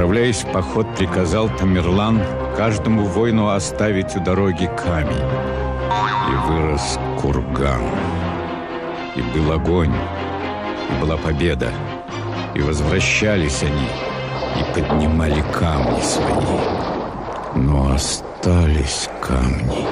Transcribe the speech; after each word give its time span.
Отправляясь 0.00 0.44
в 0.44 0.50
поход, 0.50 0.86
приказал 0.96 1.50
Тамерлан 1.58 2.22
каждому 2.56 3.04
воину 3.04 3.50
оставить 3.50 4.16
у 4.16 4.20
дороги 4.20 4.64
камень. 4.82 5.12
И 5.12 6.48
вырос 6.48 6.98
курган. 7.20 7.82
И 9.14 9.20
был 9.20 9.52
огонь, 9.52 9.92
и 9.92 11.00
была 11.02 11.18
победа. 11.18 11.70
И 12.54 12.62
возвращались 12.62 13.62
они, 13.62 13.88
и 14.58 14.72
поднимали 14.72 15.44
камни 15.52 16.00
свои. 16.00 16.60
Но 17.54 17.92
остались 17.92 19.10
камни. 19.20 19.86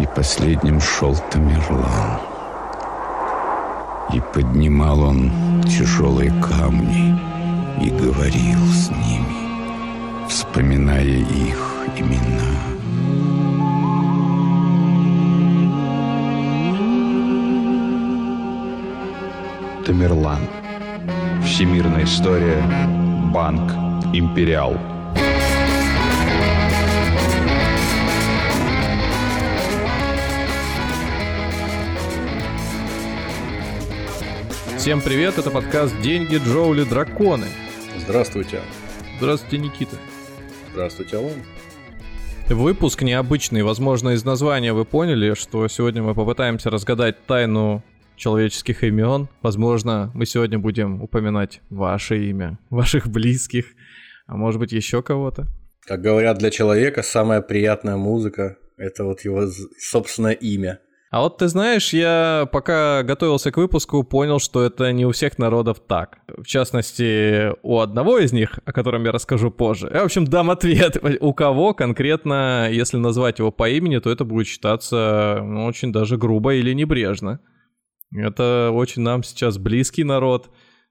И 0.00 0.06
последним 0.06 0.80
шел 0.80 1.16
Тамерлан. 1.30 2.18
И 4.12 4.20
поднимал 4.34 5.02
он 5.02 5.62
тяжелые 5.62 6.32
камни 6.42 7.33
и 7.80 7.90
говорил 7.90 8.60
с 8.72 8.90
ними, 8.90 10.28
вспоминая 10.28 11.02
их 11.04 11.74
имена. 11.96 12.74
Тамерлан. 19.84 20.40
Всемирная 21.44 22.04
история. 22.04 22.62
Банк. 23.32 23.72
Империал. 24.14 24.78
Всем 34.78 35.00
привет, 35.00 35.38
это 35.38 35.50
подкаст 35.50 35.98
«Деньги, 36.00 36.36
Джоули, 36.36 36.84
Драконы». 36.84 37.46
Здравствуйте. 38.04 38.60
Здравствуйте, 39.16 39.56
Никита. 39.56 39.96
Здравствуйте, 40.72 41.16
Алан. 41.16 41.42
Выпуск 42.48 43.00
необычный. 43.00 43.62
Возможно, 43.62 44.10
из 44.10 44.24
названия 44.24 44.74
вы 44.74 44.84
поняли, 44.84 45.32
что 45.32 45.66
сегодня 45.68 46.02
мы 46.02 46.14
попытаемся 46.14 46.68
разгадать 46.68 47.24
тайну 47.24 47.82
человеческих 48.16 48.84
имен. 48.84 49.28
Возможно, 49.40 50.10
мы 50.14 50.26
сегодня 50.26 50.58
будем 50.58 51.02
упоминать 51.02 51.62
ваше 51.70 52.28
имя, 52.28 52.58
ваших 52.70 53.08
близких, 53.08 53.64
а 54.26 54.36
может 54.36 54.60
быть 54.60 54.72
еще 54.72 55.02
кого-то. 55.02 55.46
Как 55.86 56.02
говорят, 56.02 56.36
для 56.36 56.50
человека 56.50 57.02
самая 57.02 57.40
приятная 57.40 57.96
музыка– 57.96 58.58
это 58.76 59.04
вот 59.04 59.22
его 59.22 59.48
собственное 59.78 60.32
имя. 60.32 60.78
А 61.14 61.20
вот 61.20 61.38
ты 61.38 61.46
знаешь, 61.46 61.92
я 61.92 62.48
пока 62.50 63.04
готовился 63.04 63.52
к 63.52 63.56
выпуску, 63.56 64.02
понял, 64.02 64.40
что 64.40 64.64
это 64.64 64.90
не 64.90 65.06
у 65.06 65.12
всех 65.12 65.38
народов 65.38 65.78
так. 65.78 66.18
В 66.26 66.44
частности, 66.44 67.52
у 67.62 67.78
одного 67.78 68.18
из 68.18 68.32
них, 68.32 68.58
о 68.64 68.72
котором 68.72 69.04
я 69.04 69.12
расскажу 69.12 69.52
позже. 69.52 69.88
Я, 69.94 70.00
в 70.00 70.06
общем, 70.06 70.24
дам 70.24 70.50
ответ. 70.50 70.96
У 71.20 71.32
кого 71.32 71.72
конкретно, 71.72 72.68
если 72.68 72.96
назвать 72.96 73.38
его 73.38 73.52
по 73.52 73.68
имени, 73.70 73.98
то 73.98 74.10
это 74.10 74.24
будет 74.24 74.48
считаться 74.48 75.38
ну, 75.40 75.66
очень 75.66 75.92
даже 75.92 76.16
грубо 76.16 76.54
или 76.54 76.72
небрежно. 76.72 77.38
Это 78.12 78.72
очень 78.72 79.02
нам 79.02 79.22
сейчас 79.22 79.56
близкий 79.56 80.02
народ, 80.02 80.50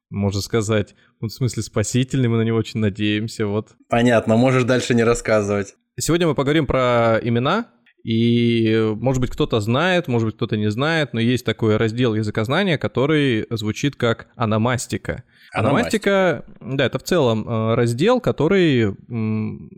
можно 0.09 0.39
сказать. 0.39 0.95
в 1.19 1.27
смысле, 1.27 1.63
спасительный, 1.63 2.29
мы 2.29 2.37
на 2.37 2.43
него 2.43 2.59
очень 2.59 2.79
надеемся, 2.79 3.45
вот. 3.45 3.71
Понятно, 3.89 4.37
можешь 4.37 4.63
дальше 4.63 4.95
не 4.95 5.03
рассказывать. 5.03 5.75
Сегодня 5.99 6.27
мы 6.27 6.33
поговорим 6.33 6.65
про 6.65 7.19
имена, 7.21 7.72
и, 8.03 8.93
может 8.97 9.21
быть, 9.21 9.31
кто-то 9.31 9.61
знает, 9.61 10.09
может 10.09 10.27
быть, 10.27 10.35
кто-то 10.35 10.57
не 10.57 10.69
знает, 10.69 11.13
но 11.13 11.21
есть 11.21 11.45
такой 11.45 11.77
раздел 11.77 12.13
языкознания, 12.15 12.77
который 12.77 13.45
звучит 13.49 13.95
как 13.95 14.27
аномастика. 14.35 15.23
Аномастика, 15.53 16.45
да, 16.59 16.85
это 16.85 16.99
в 16.99 17.03
целом 17.03 17.47
э, 17.47 17.75
раздел, 17.75 18.19
который 18.19 18.95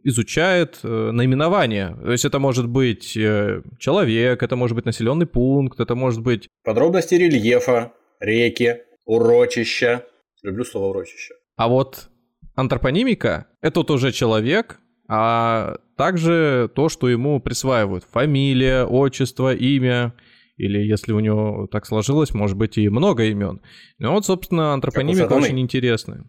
изучает 0.03 0.79
э, 0.81 1.11
наименование. 1.11 1.95
То 2.01 2.11
есть 2.11 2.25
это 2.25 2.39
может 2.39 2.67
быть 2.67 3.15
э, 3.15 3.61
человек, 3.77 4.41
это 4.41 4.55
может 4.55 4.75
быть 4.75 4.85
населенный 4.85 5.27
пункт, 5.27 5.79
это 5.79 5.93
может 5.93 6.23
быть... 6.23 6.49
Подробности 6.63 7.15
рельефа, 7.15 7.93
реки, 8.19 8.77
урочища. 9.05 10.03
Люблю 10.41 10.63
слово 10.63 10.89
урочище. 10.89 11.35
А 11.57 11.67
вот 11.67 12.09
антропонимика— 12.55 13.47
это 13.61 13.81
вот 13.81 13.91
уже 13.91 14.11
человек, 14.11 14.79
а 15.07 15.75
также 15.97 16.69
то, 16.73 16.89
что 16.89 17.09
ему 17.09 17.39
присваивают. 17.39 18.05
Фамилия, 18.11 18.85
отчество, 18.85 19.53
имя, 19.53 20.13
или 20.57 20.79
если 20.79 21.11
у 21.11 21.19
него 21.19 21.67
так 21.71 21.85
сложилось, 21.85 22.33
может 22.33 22.57
быть 22.57 22.77
и 22.77 22.89
много 22.89 23.23
имен. 23.25 23.61
Ну 23.99 24.11
вот, 24.11 24.25
собственно, 24.25 24.73
антропонимика 24.73 25.33
очень 25.33 25.59
интересная. 25.59 26.25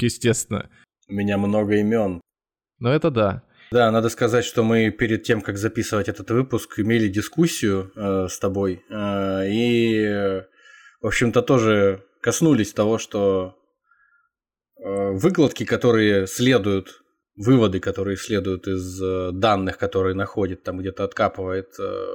Естественно. 0.00 0.68
У 1.08 1.14
меня 1.14 1.38
много 1.38 1.76
имен. 1.76 2.20
Ну 2.78 2.88
это 2.88 3.10
да. 3.10 3.42
Да, 3.70 3.90
надо 3.90 4.08
сказать, 4.08 4.44
что 4.44 4.62
мы 4.62 4.90
перед 4.90 5.24
тем, 5.24 5.42
как 5.42 5.58
записывать 5.58 6.08
этот 6.08 6.30
выпуск, 6.30 6.78
имели 6.78 7.08
дискуссию 7.08 7.92
э, 7.94 8.28
с 8.28 8.38
тобой. 8.38 8.82
Э, 8.88 9.46
и, 9.46 10.42
в 11.02 11.06
общем-то, 11.06 11.42
тоже 11.42 12.02
коснулись 12.22 12.72
того, 12.72 12.96
что 12.96 13.58
э, 14.82 15.10
выкладки, 15.12 15.64
которые 15.64 16.26
следуют 16.26 17.02
выводы, 17.38 17.78
которые 17.78 18.16
следуют 18.16 18.66
из 18.66 19.00
э, 19.00 19.30
данных, 19.32 19.78
которые 19.78 20.14
находит, 20.14 20.64
там 20.64 20.78
где-то 20.78 21.04
откапывает 21.04 21.68
э, 21.78 22.06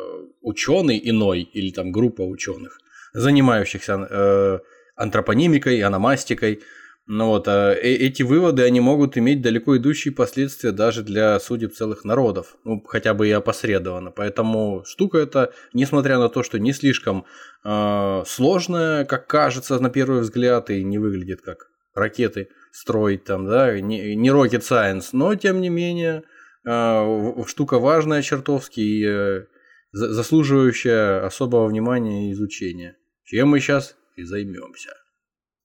ученый 0.42 1.02
иной 1.04 1.42
или 1.42 1.72
там 1.72 1.92
группа 1.92 2.22
ученых, 2.22 2.80
занимающихся 3.14 4.08
э, 4.10 4.60
антропонимикой, 4.96 5.82
аномастикой. 5.82 6.62
Но 7.06 7.26
ну 7.26 7.28
вот, 7.32 7.48
а 7.48 7.74
эти 7.74 8.24
выводы, 8.24 8.64
они 8.64 8.80
могут 8.80 9.18
иметь 9.18 9.42
далеко 9.42 9.76
идущие 9.76 10.14
последствия 10.14 10.72
даже 10.72 11.04
для 11.04 11.38
судеб 11.40 11.74
целых 11.74 12.06
народов, 12.06 12.56
ну, 12.64 12.82
хотя 12.86 13.14
бы 13.14 13.28
и 13.28 13.32
опосредованно. 13.32 14.12
Поэтому 14.12 14.84
штука 14.86 15.18
эта, 15.18 15.54
несмотря 15.74 16.18
на 16.18 16.30
то, 16.30 16.44
что 16.44 16.60
не 16.60 16.74
слишком 16.74 17.26
э, 17.66 18.24
сложная, 18.26 19.06
как 19.06 19.28
кажется 19.28 19.80
на 19.80 19.90
первый 19.90 20.22
взгляд, 20.22 20.70
и 20.70 20.84
не 20.84 20.98
выглядит 20.98 21.42
как 21.42 21.70
ракеты 21.94 22.50
строить 22.74 23.24
там, 23.24 23.46
да, 23.46 23.80
не, 23.80 24.16
не 24.16 24.30
rocket 24.30 24.62
science, 24.62 25.10
но 25.14 25.36
тем 25.36 25.62
не 25.62 25.70
менее 25.70 26.24
э, 26.68 27.44
штука 27.46 27.78
важная 27.78 28.24
чертовски 28.24 28.80
и 28.80 29.06
э, 29.06 29.46
заслуживающая 29.92 31.24
особого 31.26 31.68
внимания 31.68 32.30
и 32.30 32.34
изучения. 32.34 32.98
Чем 33.26 33.50
мы 33.50 33.60
сейчас 33.60 33.96
и 34.18 34.24
займемся. 34.24 34.90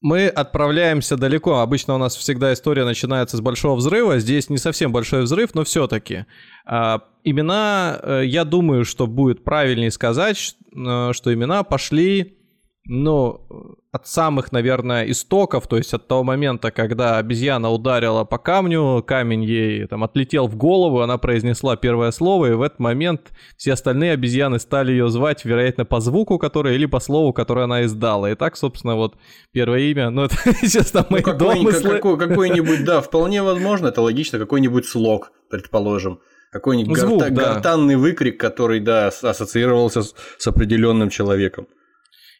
Мы 0.00 0.28
отправляемся 0.28 1.16
далеко. 1.16 1.58
Обычно 1.58 1.94
у 1.94 1.98
нас 1.98 2.14
всегда 2.14 2.52
история 2.52 2.84
начинается 2.84 3.36
с 3.36 3.40
большого 3.40 3.74
взрыва. 3.74 4.20
Здесь 4.20 4.48
не 4.48 4.58
совсем 4.58 4.92
большой 4.92 5.22
взрыв, 5.22 5.54
но 5.54 5.64
все-таки. 5.64 6.26
А, 6.66 7.02
имена, 7.24 7.98
э, 8.00 8.22
я 8.26 8.44
думаю, 8.44 8.84
что 8.84 9.06
будет 9.06 9.42
правильнее 9.42 9.90
сказать, 9.90 10.56
э, 10.72 11.12
что 11.12 11.34
имена 11.34 11.64
пошли 11.64 12.37
ну, 12.88 13.76
от 13.92 14.06
самых, 14.06 14.50
наверное, 14.50 15.10
истоков, 15.10 15.66
то 15.66 15.76
есть 15.76 15.92
от 15.92 16.08
того 16.08 16.24
момента, 16.24 16.70
когда 16.70 17.18
обезьяна 17.18 17.70
ударила 17.70 18.24
по 18.24 18.38
камню, 18.38 19.04
камень 19.06 19.44
ей 19.44 19.86
там 19.86 20.04
отлетел 20.04 20.46
в 20.46 20.56
голову, 20.56 21.02
она 21.02 21.18
произнесла 21.18 21.76
первое 21.76 22.10
слово, 22.12 22.46
и 22.46 22.52
в 22.54 22.62
этот 22.62 22.78
момент 22.78 23.30
все 23.58 23.74
остальные 23.74 24.12
обезьяны 24.12 24.58
стали 24.58 24.92
ее 24.92 25.10
звать, 25.10 25.44
вероятно, 25.44 25.84
по 25.84 26.00
звуку, 26.00 26.38
который, 26.38 26.76
или 26.76 26.86
по 26.86 26.98
слову, 26.98 27.34
которое 27.34 27.64
она 27.64 27.84
издала. 27.84 28.30
И 28.30 28.34
так, 28.34 28.56
собственно, 28.56 28.96
вот 28.96 29.16
первое 29.52 29.80
имя, 29.80 30.08
ну, 30.08 30.22
это, 30.24 30.36
естественно, 30.62 31.04
мои 31.10 31.20
ну, 31.20 31.32
какой, 31.32 31.56
домыслы. 31.56 31.90
Какой, 31.90 32.18
какой-нибудь, 32.18 32.84
да, 32.84 33.02
вполне 33.02 33.42
возможно, 33.42 33.88
это 33.88 34.00
логично, 34.00 34.38
какой-нибудь 34.38 34.86
слог, 34.86 35.32
предположим. 35.50 36.20
Какой-нибудь 36.50 36.98
Звук, 36.98 37.20
горта- 37.20 37.30
да. 37.30 37.54
гортанный 37.54 37.96
выкрик, 37.96 38.40
который, 38.40 38.80
да, 38.80 39.08
ассоциировался 39.08 40.02
с, 40.02 40.14
с 40.38 40.46
определенным 40.46 41.10
человеком. 41.10 41.68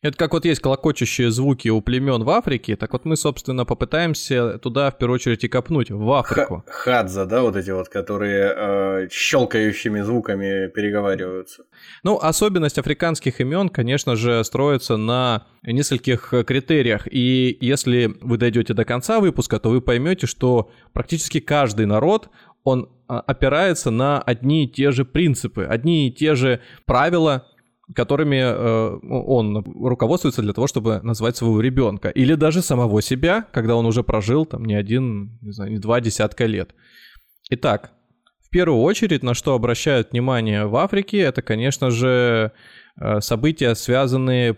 Это 0.00 0.16
как 0.16 0.32
вот 0.32 0.44
есть 0.44 0.60
колокочущие 0.60 1.31
звуки 1.31 1.69
у 1.69 1.81
племен 1.81 2.22
в 2.22 2.31
Африке, 2.31 2.76
так 2.76 2.92
вот 2.92 3.04
мы, 3.04 3.16
собственно, 3.16 3.64
попытаемся 3.64 4.59
туда 4.59 4.91
в 4.91 4.98
первую 4.98 5.16
очередь 5.16 5.42
и 5.42 5.48
копнуть, 5.48 5.91
в 5.91 6.12
Африку. 6.12 6.65
хадза, 6.68 7.27
да, 7.27 7.42
вот 7.42 7.56
эти 7.56 7.71
вот, 7.71 7.89
которые 7.89 8.54
э, 8.56 9.09
щелкающими 9.10 10.00
звуками 10.03 10.68
переговариваются. 10.68 11.65
Ну, 12.04 12.16
особенность 12.16 12.78
африканских 12.78 13.41
имен, 13.41 13.68
конечно 13.68 14.15
же, 14.15 14.45
строится 14.45 14.97
на 14.97 15.47
нескольких 15.65 16.33
критериях. 16.47 17.09
И 17.10 17.56
если 17.60 18.15
вы 18.21 18.36
дойдете 18.36 18.74
до 18.74 18.84
конца 18.84 19.18
выпуска, 19.18 19.59
то 19.59 19.71
вы 19.71 19.80
поймете, 19.80 20.27
что 20.27 20.71
практически 20.92 21.41
каждый 21.41 21.86
народ 21.86 22.28
он 22.62 22.91
а, 23.09 23.21
опирается 23.21 23.91
на 23.91 24.21
одни 24.21 24.65
и 24.65 24.68
те 24.68 24.91
же 24.91 25.04
принципы, 25.04 25.65
одни 25.65 26.09
и 26.09 26.12
те 26.12 26.34
же 26.34 26.60
правила, 26.84 27.47
которыми 27.94 28.36
э, 28.36 28.98
он 29.08 29.64
руководствуется 29.64 30.42
для 30.42 30.52
того, 30.52 30.66
чтобы 30.66 31.00
назвать 31.02 31.36
своего 31.36 31.60
ребенка. 31.60 32.08
Или 32.10 32.34
даже 32.34 32.62
самого 32.62 33.02
себя, 33.02 33.46
когда 33.52 33.76
он 33.76 33.86
уже 33.86 34.02
прожил 34.02 34.46
там 34.46 34.64
не 34.64 34.74
один, 34.74 35.38
не 35.40 35.52
знаю, 35.52 35.70
не 35.70 35.78
два 35.78 36.00
десятка 36.00 36.46
лет. 36.46 36.74
Итак, 37.50 37.92
в 38.42 38.50
первую 38.50 38.82
очередь, 38.82 39.22
на 39.22 39.34
что 39.34 39.54
обращают 39.54 40.12
внимание 40.12 40.66
в 40.66 40.76
Африке, 40.76 41.18
это, 41.18 41.42
конечно 41.42 41.90
же, 41.90 42.52
э, 43.00 43.20
события, 43.20 43.74
связанные 43.74 44.54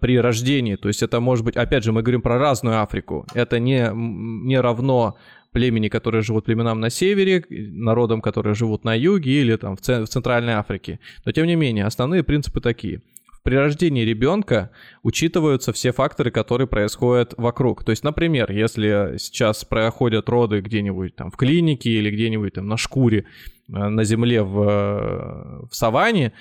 при 0.00 0.18
рождении. 0.18 0.76
То 0.76 0.88
есть 0.88 1.02
это 1.02 1.20
может 1.20 1.44
быть, 1.44 1.56
опять 1.56 1.84
же, 1.84 1.92
мы 1.92 2.02
говорим 2.02 2.20
про 2.20 2.38
разную 2.38 2.82
Африку. 2.82 3.26
Это 3.32 3.58
не, 3.58 3.90
не 3.94 4.60
равно 4.60 5.16
племени, 5.52 5.88
которые 5.88 6.22
живут 6.22 6.46
племенам 6.46 6.80
на 6.80 6.90
севере, 6.90 7.44
народам, 7.48 8.20
которые 8.20 8.54
живут 8.54 8.84
на 8.84 8.94
юге 8.94 9.40
или 9.40 9.56
там 9.56 9.76
в, 9.76 9.80
в 9.80 10.06
Центральной 10.06 10.54
Африке. 10.54 10.98
Но 11.24 11.32
тем 11.32 11.46
не 11.46 11.54
менее, 11.54 11.84
основные 11.84 12.22
принципы 12.22 12.60
такие. 12.60 13.02
При 13.42 13.56
рождении 13.56 14.04
ребенка 14.04 14.70
учитываются 15.02 15.72
все 15.72 15.90
факторы, 15.92 16.30
которые 16.30 16.68
происходят 16.68 17.34
вокруг. 17.36 17.82
То 17.84 17.90
есть, 17.90 18.04
например, 18.04 18.52
если 18.52 19.16
сейчас 19.18 19.64
проходят 19.64 20.28
роды 20.28 20.60
где-нибудь 20.60 21.16
там 21.16 21.30
в 21.30 21.36
клинике 21.36 21.90
или 21.90 22.10
где-нибудь 22.10 22.54
там 22.54 22.68
на 22.68 22.76
шкуре 22.76 23.26
э, 23.68 23.72
на 23.72 24.04
земле 24.04 24.42
в, 24.42 24.60
э, 24.62 25.66
в 25.68 25.74
саванне, 25.74 26.32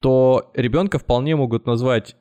то 0.00 0.50
ребенка 0.54 0.98
вполне 0.98 1.36
могут 1.36 1.64
назвать 1.66 2.16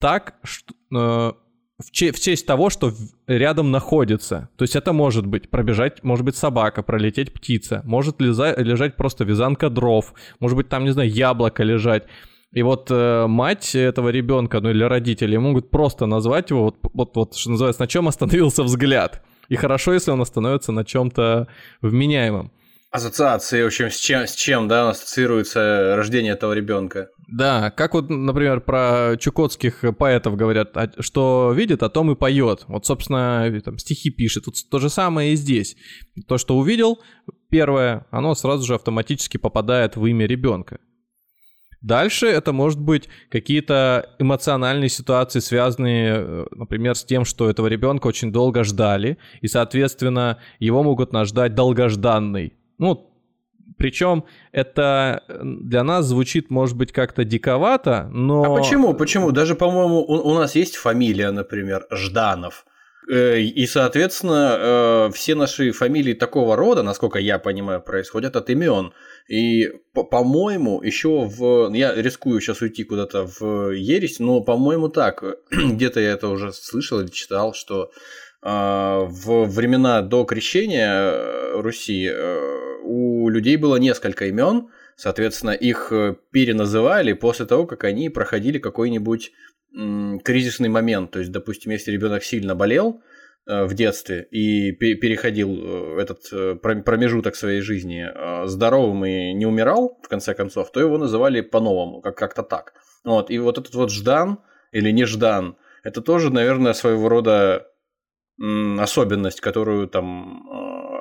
так, 0.00 0.34
что, 0.42 0.74
э, 0.92 1.32
в, 1.80 1.90
че- 1.90 2.12
в 2.12 2.20
честь 2.20 2.46
того, 2.46 2.70
что 2.70 2.92
рядом 3.26 3.70
находится. 3.70 4.48
То 4.56 4.64
есть 4.64 4.76
это 4.76 4.92
может 4.92 5.26
быть 5.26 5.50
пробежать, 5.50 6.02
может 6.04 6.24
быть 6.24 6.36
собака, 6.36 6.82
пролететь 6.82 7.32
птица, 7.32 7.82
может 7.84 8.20
лиза- 8.20 8.60
лежать 8.60 8.96
просто 8.96 9.24
вязанка 9.24 9.70
дров, 9.70 10.12
может 10.40 10.56
быть 10.56 10.68
там, 10.68 10.84
не 10.84 10.90
знаю, 10.90 11.10
яблоко 11.10 11.62
лежать. 11.62 12.04
И 12.52 12.62
вот 12.62 12.88
э, 12.90 13.26
мать 13.28 13.74
этого 13.74 14.08
ребенка, 14.08 14.60
ну 14.60 14.70
или 14.70 14.82
родители 14.82 15.36
могут 15.36 15.70
просто 15.70 16.06
назвать 16.06 16.50
его, 16.50 16.64
вот, 16.64 16.76
вот, 16.94 17.16
вот 17.16 17.36
что 17.36 17.50
называется, 17.50 17.82
на 17.82 17.86
чем 17.86 18.08
остановился 18.08 18.62
взгляд. 18.64 19.22
И 19.48 19.56
хорошо, 19.56 19.92
если 19.92 20.10
он 20.10 20.20
остановится 20.20 20.72
на 20.72 20.84
чем-то 20.84 21.46
вменяемом. 21.80 22.52
Ассоциации, 22.90 23.62
в 23.62 23.66
общем, 23.66 23.88
с 23.88 23.96
чем, 23.96 24.26
с 24.26 24.34
чем, 24.34 24.66
да, 24.66 24.90
ассоциируется 24.90 25.94
рождение 25.94 26.32
этого 26.32 26.52
ребенка. 26.52 27.08
Да, 27.28 27.70
как 27.70 27.94
вот, 27.94 28.10
например, 28.10 28.60
про 28.60 29.16
чукотских 29.16 29.84
поэтов 29.96 30.36
говорят, 30.36 30.76
а, 30.76 30.90
что 30.98 31.52
видит, 31.54 31.84
о 31.84 31.88
том 31.88 32.10
и 32.10 32.16
поет. 32.16 32.64
Вот, 32.66 32.86
собственно, 32.86 33.60
там 33.64 33.78
стихи 33.78 34.10
пишет. 34.10 34.46
Тут 34.46 34.56
то 34.68 34.80
же 34.80 34.90
самое 34.90 35.32
и 35.32 35.36
здесь. 35.36 35.76
То, 36.26 36.36
что 36.36 36.58
увидел, 36.58 36.98
первое, 37.48 38.06
оно 38.10 38.34
сразу 38.34 38.66
же 38.66 38.74
автоматически 38.74 39.36
попадает 39.36 39.94
в 39.94 40.04
имя 40.06 40.26
ребенка. 40.26 40.80
Дальше 41.82 42.26
это 42.26 42.52
может 42.52 42.80
быть 42.80 43.08
какие-то 43.30 44.10
эмоциональные 44.18 44.90
ситуации, 44.90 45.38
связанные, 45.38 46.14
э, 46.16 46.46
например, 46.50 46.94
с 46.94 47.04
тем, 47.04 47.24
что 47.24 47.48
этого 47.48 47.68
ребенка 47.68 48.08
очень 48.08 48.32
долго 48.32 48.64
ждали, 48.64 49.16
и, 49.40 49.46
соответственно, 49.46 50.38
его 50.58 50.82
могут 50.82 51.12
наждать 51.12 51.54
долгожданный. 51.54 52.54
Ну, 52.80 53.06
причем 53.76 54.24
это 54.52 55.22
для 55.42 55.84
нас 55.84 56.06
звучит, 56.06 56.50
может 56.50 56.76
быть, 56.76 56.92
как-то 56.92 57.24
диковато, 57.24 58.08
но... 58.12 58.42
А 58.42 58.56
почему? 58.56 58.94
Почему? 58.94 59.32
Даже, 59.32 59.54
по-моему, 59.54 59.98
у, 60.00 60.30
у 60.30 60.34
нас 60.34 60.54
есть 60.54 60.76
фамилия, 60.76 61.30
например, 61.30 61.86
Жданов. 61.90 62.64
Э, 63.10 63.38
и, 63.38 63.66
соответственно, 63.66 64.56
э, 64.58 65.10
все 65.12 65.34
наши 65.34 65.72
фамилии 65.72 66.14
такого 66.14 66.56
рода, 66.56 66.82
насколько 66.82 67.18
я 67.18 67.38
понимаю, 67.38 67.82
происходят 67.82 68.36
от 68.36 68.48
имен. 68.50 68.92
И, 69.28 69.68
по-моему, 69.92 70.82
еще 70.82 71.26
в... 71.26 71.72
Я 71.74 71.94
рискую 71.94 72.40
сейчас 72.40 72.62
уйти 72.62 72.84
куда-то 72.84 73.26
в 73.26 73.72
ересь, 73.72 74.20
но, 74.20 74.40
по-моему, 74.40 74.88
так. 74.88 75.22
Где-то 75.50 76.00
я 76.00 76.12
это 76.12 76.28
уже 76.28 76.52
слышал 76.52 77.00
или 77.00 77.08
читал, 77.08 77.52
что 77.52 77.84
э, 77.84 77.90
в 78.42 79.44
времена 79.44 80.02
до 80.02 80.24
крещения 80.24 81.60
Руси 81.60 82.10
у 82.82 83.28
людей 83.28 83.56
было 83.56 83.76
несколько 83.76 84.26
имен, 84.26 84.68
соответственно, 84.96 85.50
их 85.50 85.92
переназывали 86.30 87.12
после 87.12 87.46
того, 87.46 87.66
как 87.66 87.84
они 87.84 88.08
проходили 88.08 88.58
какой-нибудь 88.58 89.32
кризисный 89.72 90.68
момент. 90.68 91.12
То 91.12 91.20
есть, 91.20 91.30
допустим, 91.30 91.72
если 91.72 91.92
ребенок 91.92 92.24
сильно 92.24 92.54
болел 92.54 93.02
э, 93.46 93.64
в 93.64 93.74
детстве 93.74 94.26
и 94.30 94.72
переходил 94.72 95.50
э, 95.52 96.02
этот 96.02 96.20
э, 96.32 96.54
промежуток 96.56 97.36
своей 97.36 97.60
жизни 97.60 98.06
здоровым 98.46 99.04
и 99.04 99.32
не 99.32 99.46
умирал, 99.46 99.98
в 100.02 100.08
конце 100.08 100.34
концов, 100.34 100.72
то 100.72 100.80
его 100.80 100.98
называли 100.98 101.40
по-новому, 101.40 102.00
как- 102.00 102.16
как-то 102.16 102.42
так. 102.42 102.74
Вот. 103.04 103.30
И 103.30 103.38
вот 103.38 103.58
этот 103.58 103.74
вот 103.74 103.90
Ждан 103.90 104.40
или 104.72 104.90
Неждан, 104.90 105.56
это 105.84 106.00
тоже, 106.02 106.32
наверное, 106.32 106.72
своего 106.72 107.08
рода 107.08 107.66
особенность, 108.40 109.40
которую 109.40 109.86
там 109.88 110.48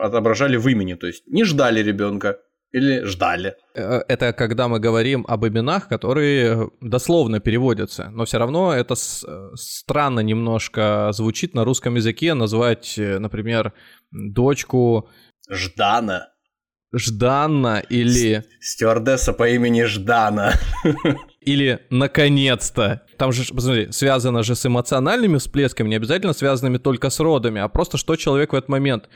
отображали 0.02 0.58
в 0.58 0.68
имени. 0.68 0.96
То 0.96 1.08
есть 1.08 1.28
не 1.28 1.44
ждали 1.44 1.82
ребенка, 1.82 2.38
или 2.72 3.04
ждали. 3.04 3.56
Э, 3.76 4.02
это 4.08 4.34
когда 4.34 4.68
мы 4.68 4.80
говорим 4.80 5.26
об 5.28 5.46
именах, 5.46 5.88
которые 5.88 6.70
дословно 6.82 7.40
переводятся, 7.40 8.10
но 8.12 8.26
все 8.26 8.38
равно 8.38 8.74
это 8.74 8.94
э, 8.94 9.50
странно 9.56 10.20
немножко 10.20 11.10
звучит 11.14 11.56
на 11.56 11.66
русском 11.66 11.96
языке 11.96 12.34
назвать, 12.34 12.98
э, 12.98 13.20
например, 13.20 13.74
дочку 14.12 15.10
Ждана. 15.50 16.28
Жданна 16.94 17.84
или... 17.90 18.44
Стюардесса 18.60 19.34
по 19.34 19.48
имени 19.48 19.84
Ждана. 19.84 20.54
Или 21.42 21.80
«наконец-то». 21.92 23.04
Там 23.20 23.32
же, 23.32 23.54
посмотри, 23.54 23.92
связано 23.92 24.42
же 24.42 24.56
с 24.56 24.66
эмоциональными 24.66 25.38
всплесками, 25.38 25.90
не 25.90 25.96
обязательно 25.98 26.34
связанными 26.34 26.78
только 26.78 27.10
с 27.10 27.20
родами, 27.20 27.62
а 27.62 27.68
просто 27.68 27.98
что 27.98 28.16
человек 28.16 28.54
в 28.54 28.56
этот 28.56 28.70
момент 28.70 29.10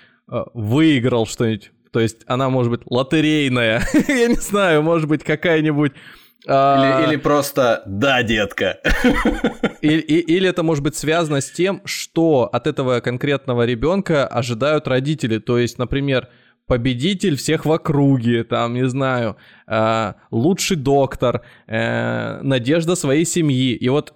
выиграл 0.53 1.25
что-нибудь 1.25 1.71
то 1.93 1.99
есть 1.99 2.23
она 2.25 2.49
может 2.49 2.71
быть 2.71 2.81
лотерейная, 2.87 3.83
я 4.07 4.27
не 4.27 4.41
знаю, 4.41 4.81
может 4.81 5.07
быть 5.07 5.23
какая-нибудь... 5.23 5.93
А, 6.45 7.03
или, 7.03 7.09
или 7.09 7.15
просто 7.17 7.83
«да, 7.85 8.23
детка». 8.23 8.79
Или, 9.81 10.01
или 10.01 10.49
это 10.49 10.63
может 10.63 10.83
быть 10.83 10.95
связано 10.95 11.39
с 11.39 11.51
тем, 11.51 11.81
что 11.85 12.49
от 12.51 12.67
этого 12.67 12.99
конкретного 12.99 13.65
ребенка 13.65 14.25
ожидают 14.25 14.87
родители. 14.87 15.37
То 15.37 15.59
есть, 15.59 15.77
например, 15.77 16.29
победитель 16.67 17.35
всех 17.35 17.65
в 17.65 17.71
округе, 17.71 18.43
там, 18.43 18.73
не 18.73 18.87
знаю, 18.87 19.37
э, 19.67 20.13
лучший 20.31 20.77
доктор, 20.77 21.41
э, 21.67 22.41
надежда 22.41 22.95
своей 22.95 23.25
семьи. 23.25 23.73
И 23.73 23.89
вот 23.89 24.13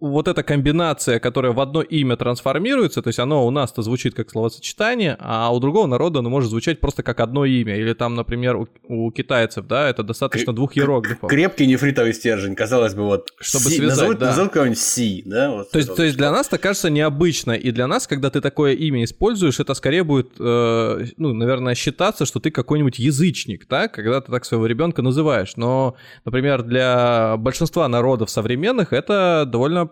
вот 0.00 0.28
эта 0.28 0.42
комбинация, 0.42 1.20
которая 1.20 1.52
в 1.52 1.60
одно 1.60 1.82
имя 1.82 2.16
трансформируется, 2.16 3.02
то 3.02 3.08
есть 3.08 3.18
оно 3.18 3.46
у 3.46 3.50
нас-то 3.50 3.82
звучит 3.82 4.14
как 4.14 4.30
словосочетание, 4.30 5.16
а 5.18 5.52
у 5.54 5.60
другого 5.60 5.86
народа 5.86 6.20
оно 6.20 6.30
может 6.30 6.50
звучать 6.50 6.80
просто 6.80 7.02
как 7.02 7.20
одно 7.20 7.44
имя. 7.44 7.76
Или 7.76 7.92
там, 7.92 8.14
например, 8.14 8.56
у, 8.56 8.68
у 8.88 9.10
китайцев, 9.10 9.66
да, 9.66 9.88
это 9.88 10.02
достаточно 10.02 10.54
двух 10.54 10.76
иероглифов. 10.76 11.28
Крепкий 11.28 11.66
нефритовый 11.66 12.14
стержень, 12.14 12.54
казалось 12.54 12.94
бы, 12.94 13.04
вот. 13.04 13.30
Чтобы 13.40 13.64
си, 13.64 13.76
связать, 13.76 13.98
назовут, 13.98 14.18
да. 14.18 14.26
Назовут 14.26 14.52
кого-нибудь 14.52 14.78
Си, 14.78 15.22
да? 15.26 15.50
Вот 15.50 15.70
то, 15.70 15.78
есть, 15.78 15.94
то 15.94 16.02
есть 16.02 16.16
для 16.16 16.30
нас 16.30 16.46
это 16.46 16.58
кажется 16.58 16.88
необычно, 16.88 17.52
и 17.52 17.70
для 17.70 17.86
нас, 17.86 18.06
когда 18.06 18.30
ты 18.30 18.40
такое 18.40 18.74
имя 18.74 19.04
используешь, 19.04 19.60
это 19.60 19.74
скорее 19.74 20.04
будет, 20.04 20.30
э, 20.38 21.04
ну, 21.16 21.34
наверное, 21.34 21.74
считаться, 21.74 22.24
что 22.24 22.40
ты 22.40 22.50
какой-нибудь 22.50 22.98
язычник, 22.98 23.66
да, 23.68 23.88
когда 23.88 24.20
ты 24.20 24.32
так 24.32 24.44
своего 24.44 24.66
ребенка 24.66 25.02
называешь. 25.02 25.56
Но, 25.56 25.96
например, 26.24 26.62
для 26.62 27.36
большинства 27.38 27.88
народов 27.88 28.30
современных 28.30 28.92
это 28.92 29.44
довольно 29.58 29.90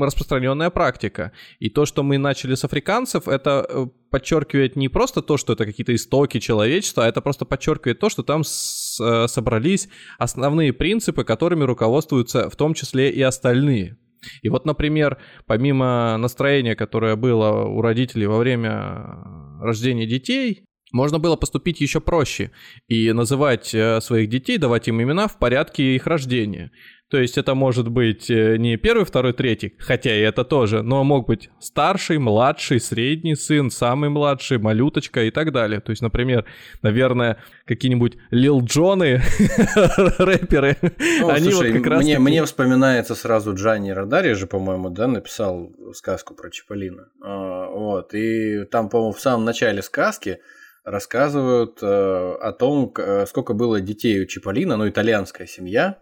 распространенная 0.00 0.70
практика. 0.70 1.32
И 1.58 1.70
то, 1.70 1.86
что 1.86 2.02
мы 2.02 2.18
начали 2.18 2.54
с 2.54 2.64
африканцев, 2.64 3.28
это 3.28 3.66
э, 3.68 3.86
подчеркивает 4.10 4.76
не 4.76 4.88
просто 4.88 5.22
то, 5.22 5.36
что 5.36 5.52
это 5.52 5.66
какие-то 5.66 5.94
истоки 5.94 6.40
человечества, 6.40 7.04
а 7.04 7.08
это 7.08 7.20
просто 7.20 7.44
подчеркивает 7.44 7.98
то, 7.98 8.08
что 8.08 8.22
там 8.22 8.42
с, 8.44 8.98
э, 9.00 9.28
собрались 9.28 9.88
основные 10.18 10.72
принципы, 10.72 11.24
которыми 11.24 11.64
руководствуются 11.64 12.48
в 12.48 12.56
том 12.56 12.74
числе 12.74 13.10
и 13.10 13.22
остальные. 13.22 13.96
И 14.42 14.48
вот, 14.48 14.66
например, 14.66 15.18
помимо 15.46 16.16
настроения, 16.16 16.74
которое 16.74 17.16
было 17.16 17.64
у 17.64 17.80
родителей 17.80 18.26
во 18.26 18.38
время 18.38 19.18
рождения 19.60 20.06
детей, 20.06 20.65
можно 20.92 21.18
было 21.18 21.36
поступить 21.36 21.80
еще 21.80 22.00
проще 22.00 22.50
и 22.88 23.12
называть 23.12 23.74
э, 23.74 24.00
своих 24.00 24.28
детей, 24.28 24.58
давать 24.58 24.88
им 24.88 25.02
имена 25.02 25.26
в 25.26 25.38
порядке 25.38 25.94
их 25.94 26.06
рождения. 26.06 26.70
То 27.08 27.18
есть 27.18 27.38
это 27.38 27.54
может 27.54 27.88
быть 27.88 28.28
э, 28.30 28.56
не 28.56 28.76
первый, 28.76 29.04
второй, 29.04 29.32
третий, 29.32 29.74
хотя 29.78 30.12
и 30.12 30.20
это 30.20 30.42
тоже, 30.42 30.82
но 30.82 31.04
мог 31.04 31.28
быть 31.28 31.50
старший, 31.60 32.18
младший, 32.18 32.80
средний 32.80 33.36
сын, 33.36 33.70
самый 33.70 34.10
младший, 34.10 34.58
малюточка 34.58 35.22
и 35.22 35.30
так 35.30 35.52
далее. 35.52 35.80
То 35.80 35.90
есть, 35.90 36.02
например, 36.02 36.46
наверное, 36.82 37.38
какие-нибудь 37.64 38.16
Лил 38.30 38.60
Джоны, 38.60 39.22
рэперы, 40.18 40.76
ну, 41.20 41.28
они 41.28 41.52
слушай, 41.52 41.70
вот 41.70 41.78
как 41.78 41.92
раз... 41.92 42.02
Мне, 42.02 42.18
мне 42.18 42.44
вспоминается 42.44 43.14
сразу 43.14 43.54
Джанни 43.54 43.90
Радари 43.90 44.32
же, 44.32 44.48
по-моему, 44.48 44.90
да, 44.90 45.06
написал 45.06 45.70
сказку 45.94 46.34
про 46.34 46.50
Чиполлино. 46.50 47.08
А, 47.22 47.70
вот, 47.70 48.14
и 48.14 48.64
там, 48.64 48.88
по-моему, 48.88 49.12
в 49.12 49.20
самом 49.20 49.44
начале 49.44 49.80
сказки 49.80 50.40
рассказывают 50.86 51.82
э, 51.82 51.86
о 51.86 52.52
том, 52.52 52.94
сколько 53.26 53.52
было 53.52 53.80
детей 53.80 54.22
у 54.22 54.26
Чиполлино, 54.26 54.76
ну, 54.76 54.88
итальянская 54.88 55.46
семья, 55.46 55.98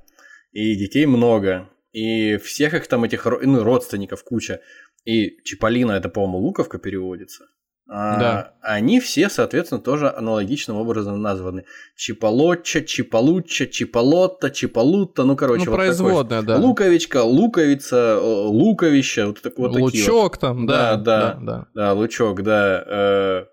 и 0.53 0.77
детей 0.77 1.07
много, 1.07 1.69
и 1.93 2.37
всех 2.37 2.75
их 2.75 2.87
там 2.87 3.03
этих 3.05 3.25
ну, 3.25 3.65
родственников 3.65 4.23
куча. 4.23 4.61
И 5.05 5.43
Чиполлино 5.43 5.93
это, 5.93 6.09
по-моему, 6.09 6.39
Луковка 6.39 6.79
переводится. 6.79 7.47
А, 7.87 8.19
Да. 8.19 8.55
Они 8.63 8.99
все, 8.99 9.29
соответственно, 9.29 9.81
тоже 9.81 10.11
аналогичным 10.11 10.77
образом 10.77 11.21
названы. 11.21 11.65
Чиполотча, 11.97 12.83
Чиполучча, 12.83 13.67
Чиполотта, 13.67 14.51
Чиполутта, 14.51 15.25
ну, 15.25 15.37
короче, 15.37 15.67
ну, 15.67 15.73
вот 15.73 15.77
такой 15.77 15.87
производная, 15.87 16.43
да. 16.43 16.57
Луковичка, 16.57 17.23
луковица, 17.23 18.19
э, 18.21 18.21
луковище, 18.21 19.27
вот, 19.27 19.43
так, 19.43 19.59
вот 19.59 19.73
такие 19.73 19.83
вот. 19.83 19.95
Лучок 19.95 20.39
там, 20.39 20.67
Да, 20.67 20.97
да, 20.97 21.35
да. 21.35 21.39
да. 21.41 21.67
Да, 21.75 21.93
лучок, 21.93 22.43
да. 22.43 23.47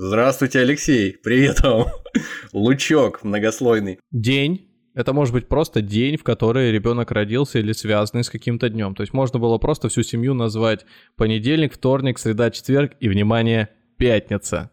Здравствуйте, 0.00 0.60
Алексей, 0.60 1.16
привет 1.24 1.60
вам. 1.60 1.86
Лучок 2.52 3.24
многослойный. 3.24 3.98
День. 4.12 4.68
Это 4.94 5.12
может 5.12 5.34
быть 5.34 5.48
просто 5.48 5.82
день, 5.82 6.16
в 6.16 6.22
который 6.22 6.70
ребенок 6.70 7.10
родился 7.10 7.58
или 7.58 7.72
связанный 7.72 8.22
с 8.22 8.30
каким-то 8.30 8.68
днем. 8.68 8.94
То 8.94 9.00
есть 9.00 9.12
можно 9.12 9.40
было 9.40 9.58
просто 9.58 9.88
всю 9.88 10.04
семью 10.04 10.34
назвать 10.34 10.86
понедельник, 11.16 11.74
вторник, 11.74 12.20
среда, 12.20 12.52
четверг 12.52 12.92
и, 13.00 13.08
внимание, 13.08 13.70
пятница. 13.96 14.70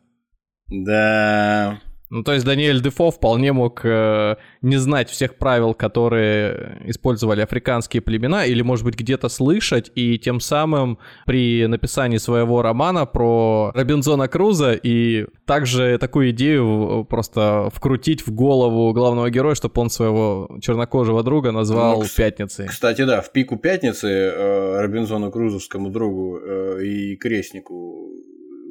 Да. 0.67 1.81
Ну, 2.09 2.23
то 2.23 2.33
есть 2.33 2.45
Даниэль 2.45 2.81
Дефо 2.81 3.09
вполне 3.09 3.51
мог 3.51 3.81
э, 3.83 4.35
не 4.61 4.77
знать 4.77 5.09
всех 5.09 5.35
правил, 5.35 5.73
которые 5.73 6.81
использовали 6.85 7.41
африканские 7.41 8.01
племена, 8.01 8.45
или, 8.45 8.61
может 8.61 8.85
быть, 8.85 8.95
где-то 8.95 9.27
слышать, 9.27 9.91
и 9.95 10.19
тем 10.19 10.39
самым 10.39 10.99
при 11.25 11.65
написании 11.65 12.17
своего 12.17 12.61
романа 12.61 13.05
про 13.05 13.71
Робинзона 13.73 14.27
Круза 14.27 14.73
и 14.73 15.25
также 15.45 15.97
такую 15.97 16.29
идею 16.31 17.05
просто 17.09 17.69
вкрутить 17.73 18.25
в 18.25 18.31
голову 18.31 18.93
главного 18.93 19.29
героя, 19.29 19.55
чтобы 19.55 19.81
он 19.81 19.89
своего 19.89 20.49
чернокожего 20.61 21.23
друга 21.23 21.51
назвал 21.51 22.01
Ну, 22.01 22.05
Пятницей. 22.15 22.67
Кстати, 22.67 23.03
да, 23.03 23.21
в 23.21 23.31
пику 23.31 23.57
пятницы 23.57 24.07
э, 24.07 24.81
Робинзону 24.81 25.31
Крузовскому 25.31 25.89
другу 25.89 26.39
э, 26.39 26.83
и 26.83 27.15
крестнику 27.15 28.09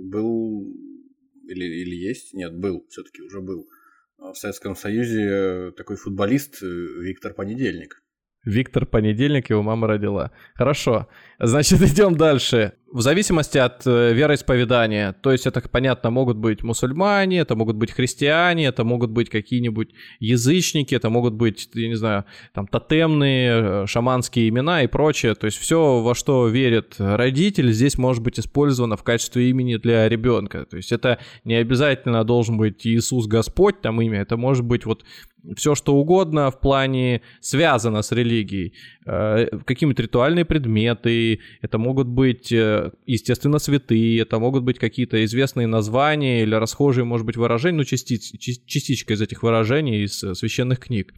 был 0.05 0.84
или, 1.49 1.65
или 1.65 1.95
есть? 1.95 2.35
Нет, 2.35 2.55
был, 2.55 2.87
все-таки 2.89 3.23
уже 3.23 3.41
был. 3.41 3.69
А 4.19 4.33
В 4.33 4.39
Советском 4.39 4.77
Союзе 4.77 5.23
э, 5.23 5.73
такой 5.77 5.97
футболист 5.97 6.63
э, 6.63 6.67
Виктор 6.67 7.35
Понедельник. 7.35 8.04
Виктор 8.45 8.87
Понедельник, 8.87 9.51
его 9.51 9.63
мама 9.63 9.87
родила. 9.87 10.31
Хорошо. 10.55 11.09
Значит, 11.39 11.81
идем 11.83 12.17
дальше. 12.17 12.73
В 12.93 13.01
зависимости 13.01 13.59
от 13.59 13.85
э, 13.87 14.13
вероисповедания, 14.13 15.15
то 15.15 15.33
есть 15.33 15.47
это, 15.47 15.61
понятно, 15.69 16.11
могут 16.11 16.37
быть 16.37 16.63
мусульмане, 16.63 17.41
это 17.41 17.57
могут 17.57 17.75
быть 17.75 17.91
христиане, 17.91 18.67
это 18.67 18.85
могут 18.85 19.11
быть 19.11 19.31
какие-нибудь 19.31 19.91
язычники, 20.21 20.95
это 20.95 21.11
могут 21.11 21.35
быть, 21.35 21.69
я 21.75 21.89
не 21.89 21.97
знаю, 21.97 22.25
там 22.53 22.69
тотемные, 22.69 23.83
э, 23.83 23.87
шаманские 23.89 24.49
имена 24.49 24.85
и 24.85 24.87
прочее. 24.87 25.35
То 25.35 25.47
есть 25.47 25.59
все, 25.59 26.03
во 26.03 26.15
что 26.15 26.47
верит 26.47 26.95
родитель, 26.99 27.73
здесь 27.73 27.99
может 27.99 28.23
быть 28.23 28.39
использовано 28.39 28.97
в 28.97 29.03
качестве 29.03 29.51
имени 29.51 29.75
для 29.75 30.09
ребенка. 30.09 30.65
То 30.65 30.77
есть 30.77 30.93
это 30.93 31.19
не 31.43 31.57
обязательно 31.57 32.23
должен 32.23 32.57
быть 32.57 32.87
Иисус 32.87 33.27
Господь, 33.27 33.81
там 33.81 34.01
имя, 34.01 34.21
это 34.21 34.37
может 34.37 34.65
быть 34.65 34.87
вот 34.87 35.05
все 35.57 35.75
что 35.75 35.95
угодно 35.95 36.51
в 36.51 36.61
плане 36.61 37.23
связано 37.41 38.03
с 38.03 38.13
религией. 38.13 38.75
Э, 39.07 39.47
Какие-нибудь 39.65 40.01
ритуальные 40.01 40.45
предметы, 40.45 41.41
это 41.61 41.79
могут 41.79 42.07
быть, 42.09 42.53
э, 42.53 42.91
естественно, 43.07 43.59
святые, 43.59 44.21
это 44.21 44.39
могут 44.39 44.63
быть 44.65 44.79
какие-то 44.79 45.25
известные 45.25 45.67
названия 45.67 46.43
или 46.43 46.55
расхожие, 46.55 47.05
может 47.05 47.27
быть, 47.27 47.37
выражения, 47.37 47.79
ну, 47.79 47.85
частиц- 47.85 48.33
частичка 48.39 49.15
из 49.15 49.21
этих 49.21 49.43
выражений 49.43 50.05
из 50.05 50.23
э, 50.25 50.35
священных 50.35 50.81
книг. 50.81 51.15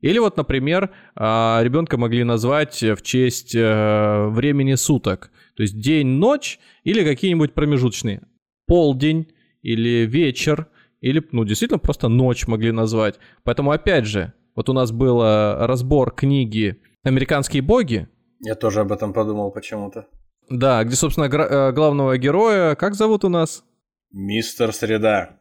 Или 0.00 0.18
вот, 0.18 0.36
например, 0.36 0.90
а, 1.14 1.60
ребенка 1.62 1.96
могли 1.96 2.24
назвать 2.24 2.82
в 2.82 3.02
честь 3.02 3.54
времени 3.54 4.74
суток, 4.74 5.30
то 5.56 5.62
есть 5.62 5.78
день-ночь 5.78 6.58
или 6.82 7.04
какие-нибудь 7.04 7.54
промежуточные. 7.54 8.22
Полдень 8.66 9.28
или 9.62 10.04
вечер, 10.04 10.66
или, 11.02 11.22
ну, 11.32 11.44
действительно, 11.44 11.78
просто 11.78 12.08
ночь 12.08 12.46
могли 12.46 12.72
назвать. 12.72 13.18
Поэтому, 13.44 13.70
опять 13.72 14.06
же, 14.06 14.32
вот 14.56 14.68
у 14.70 14.72
нас 14.72 14.90
был 14.92 15.20
разбор 15.22 16.14
книги 16.14 16.80
«Американские 17.02 17.60
боги», 17.62 18.08
Я 18.40 18.54
тоже 18.54 18.80
об 18.80 18.90
этом 18.92 19.12
подумал 19.12 19.50
почему-то. 19.52 20.06
да, 20.48 20.82
где, 20.84 20.96
собственно, 20.96 21.28
гра- 21.28 21.68
э, 21.68 21.72
главного 21.72 22.16
героя, 22.18 22.74
как 22.74 22.94
зовут 22.94 23.24
у 23.24 23.28
нас? 23.28 23.64
Мистер 24.10 24.72
Среда. 24.72 25.38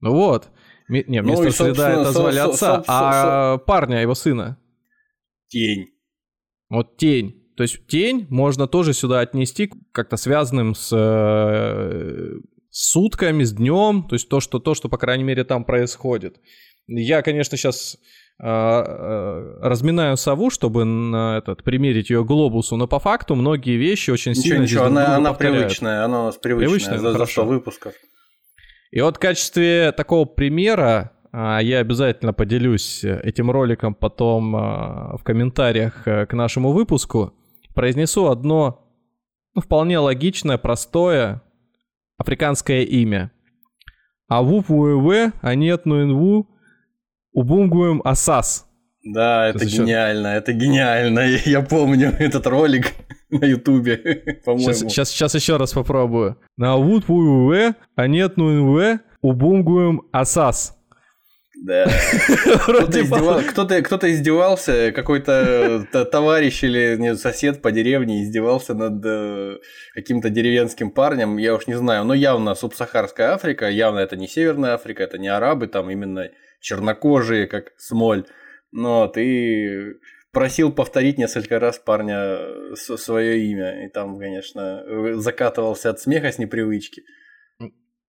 Ну 0.00 0.12
вот. 0.12 0.48
Ми- 0.88 1.04
не, 1.08 1.22
Ну 1.22 1.28
мистер 1.30 1.52
Среда 1.52 1.90
это 1.92 2.12
звали 2.12 2.38
отца, 2.38 2.84
а 2.86 3.58
парня, 3.58 4.02
его 4.02 4.14
сына. 4.14 4.56
Тень. 5.48 5.86
Вот 6.68 6.96
тень. 6.96 7.42
То 7.56 7.62
есть 7.62 7.86
тень 7.86 8.26
можно 8.28 8.66
тоже 8.68 8.92
сюда 8.92 9.20
отнести 9.20 9.72
как-то 9.92 10.16
связанным 10.18 10.74
с, 10.74 10.92
э, 10.94 12.32
с 12.34 12.55
сутками, 12.76 13.42
с 13.42 13.52
днем, 13.52 14.06
то 14.08 14.14
есть 14.14 14.28
то, 14.28 14.40
что, 14.40 14.58
то, 14.58 14.74
что, 14.74 14.88
по 14.88 14.98
крайней 14.98 15.24
мере, 15.24 15.44
там 15.44 15.64
происходит. 15.64 16.36
Я, 16.86 17.22
конечно, 17.22 17.56
сейчас 17.56 17.96
разминаю 18.38 20.18
сову, 20.18 20.50
чтобы 20.50 20.84
на 20.84 21.38
этот, 21.38 21.62
примерить 21.62 22.10
ее 22.10 22.22
глобусу, 22.22 22.76
но 22.76 22.86
по 22.86 22.98
факту 22.98 23.34
многие 23.34 23.76
вещи 23.76 24.10
очень 24.10 24.32
Ничего, 24.32 24.42
сильно 24.42 24.62
ничего, 24.64 24.84
она, 24.84 25.16
она 25.16 25.30
повторяют. 25.30 25.58
привычная, 25.60 26.04
она 26.04 26.20
у 26.20 26.24
нас 26.26 26.36
привычная, 26.36 26.68
Привычная? 26.68 26.98
за, 26.98 27.06
за 27.08 27.12
Хорошо. 27.14 27.32
100 27.32 27.46
выпусков. 27.46 27.94
И 28.90 29.00
вот 29.00 29.16
в 29.16 29.20
качестве 29.20 29.92
такого 29.92 30.26
примера 30.26 31.12
а, 31.32 31.60
я 31.60 31.78
обязательно 31.78 32.34
поделюсь 32.34 33.04
этим 33.04 33.50
роликом 33.50 33.94
потом 33.94 34.54
а, 34.54 35.16
в 35.16 35.24
комментариях 35.24 36.06
э, 36.06 36.26
к 36.26 36.34
нашему 36.34 36.72
выпуску. 36.72 37.32
Произнесу 37.74 38.28
одно 38.28 38.86
ну, 39.54 39.62
вполне 39.62 39.98
логичное, 39.98 40.58
простое 40.58 41.42
африканское 42.18 42.82
имя. 42.82 43.30
Авуп 44.28 44.70
УЭВ, 44.70 45.32
Анет 45.42 45.86
Нуинву, 45.86 46.48
Убунгуем 47.32 48.00
Асас. 48.04 48.66
Да, 49.04 49.48
это 49.48 49.60
Сейчас 49.60 49.72
еще- 49.72 49.82
гениально, 49.84 50.26
это 50.28 50.52
гениально. 50.52 51.20
Я 51.44 51.60
помню 51.62 52.12
этот 52.18 52.46
ролик 52.46 52.92
на 53.30 53.44
Ютубе, 53.44 53.96
по-моему. 54.44 54.72
Сейчас, 54.72 54.78
сейчас, 54.90 55.10
сейчас 55.10 55.34
еще 55.34 55.56
раз 55.58 55.72
попробую. 55.72 56.38
На 56.56 56.72
Авуп 56.72 57.08
УЭВ, 57.10 57.74
Анет 57.94 58.36
Нуинве, 58.36 59.00
Убунгуем 59.22 60.02
Асас. 60.12 60.75
Да. 61.56 61.86
Кто-то, 62.62 63.00
издевал- 63.00 63.42
кто-то, 63.42 63.82
кто-то 63.82 64.12
издевался, 64.12 64.92
какой-то 64.92 65.86
т- 65.90 66.04
товарищ 66.04 66.62
или 66.62 66.96
не, 66.98 67.16
сосед 67.16 67.62
по 67.62 67.72
деревне 67.72 68.22
издевался 68.22 68.74
над 68.74 69.02
э, 69.04 69.56
каким-то 69.94 70.28
деревенским 70.28 70.90
парнем, 70.90 71.38
я 71.38 71.54
уж 71.54 71.66
не 71.66 71.74
знаю, 71.74 72.04
но 72.04 72.12
явно 72.12 72.54
субсахарская 72.54 73.32
Африка, 73.32 73.70
явно 73.70 74.00
это 74.00 74.16
не 74.16 74.28
Северная 74.28 74.74
Африка, 74.74 75.02
это 75.02 75.16
не 75.16 75.28
арабы, 75.28 75.66
там 75.66 75.90
именно 75.90 76.28
чернокожие, 76.60 77.46
как 77.46 77.72
смоль. 77.78 78.26
Но 78.70 79.08
ты 79.08 79.94
просил 80.32 80.70
повторить 80.70 81.16
несколько 81.16 81.58
раз 81.58 81.78
парня 81.78 82.36
свое 82.74 83.40
имя, 83.46 83.86
и 83.86 83.88
там, 83.88 84.18
конечно, 84.18 84.84
э, 84.86 85.14
закатывался 85.14 85.88
от 85.88 86.00
смеха 86.00 86.30
с 86.30 86.38
непривычки. 86.38 87.02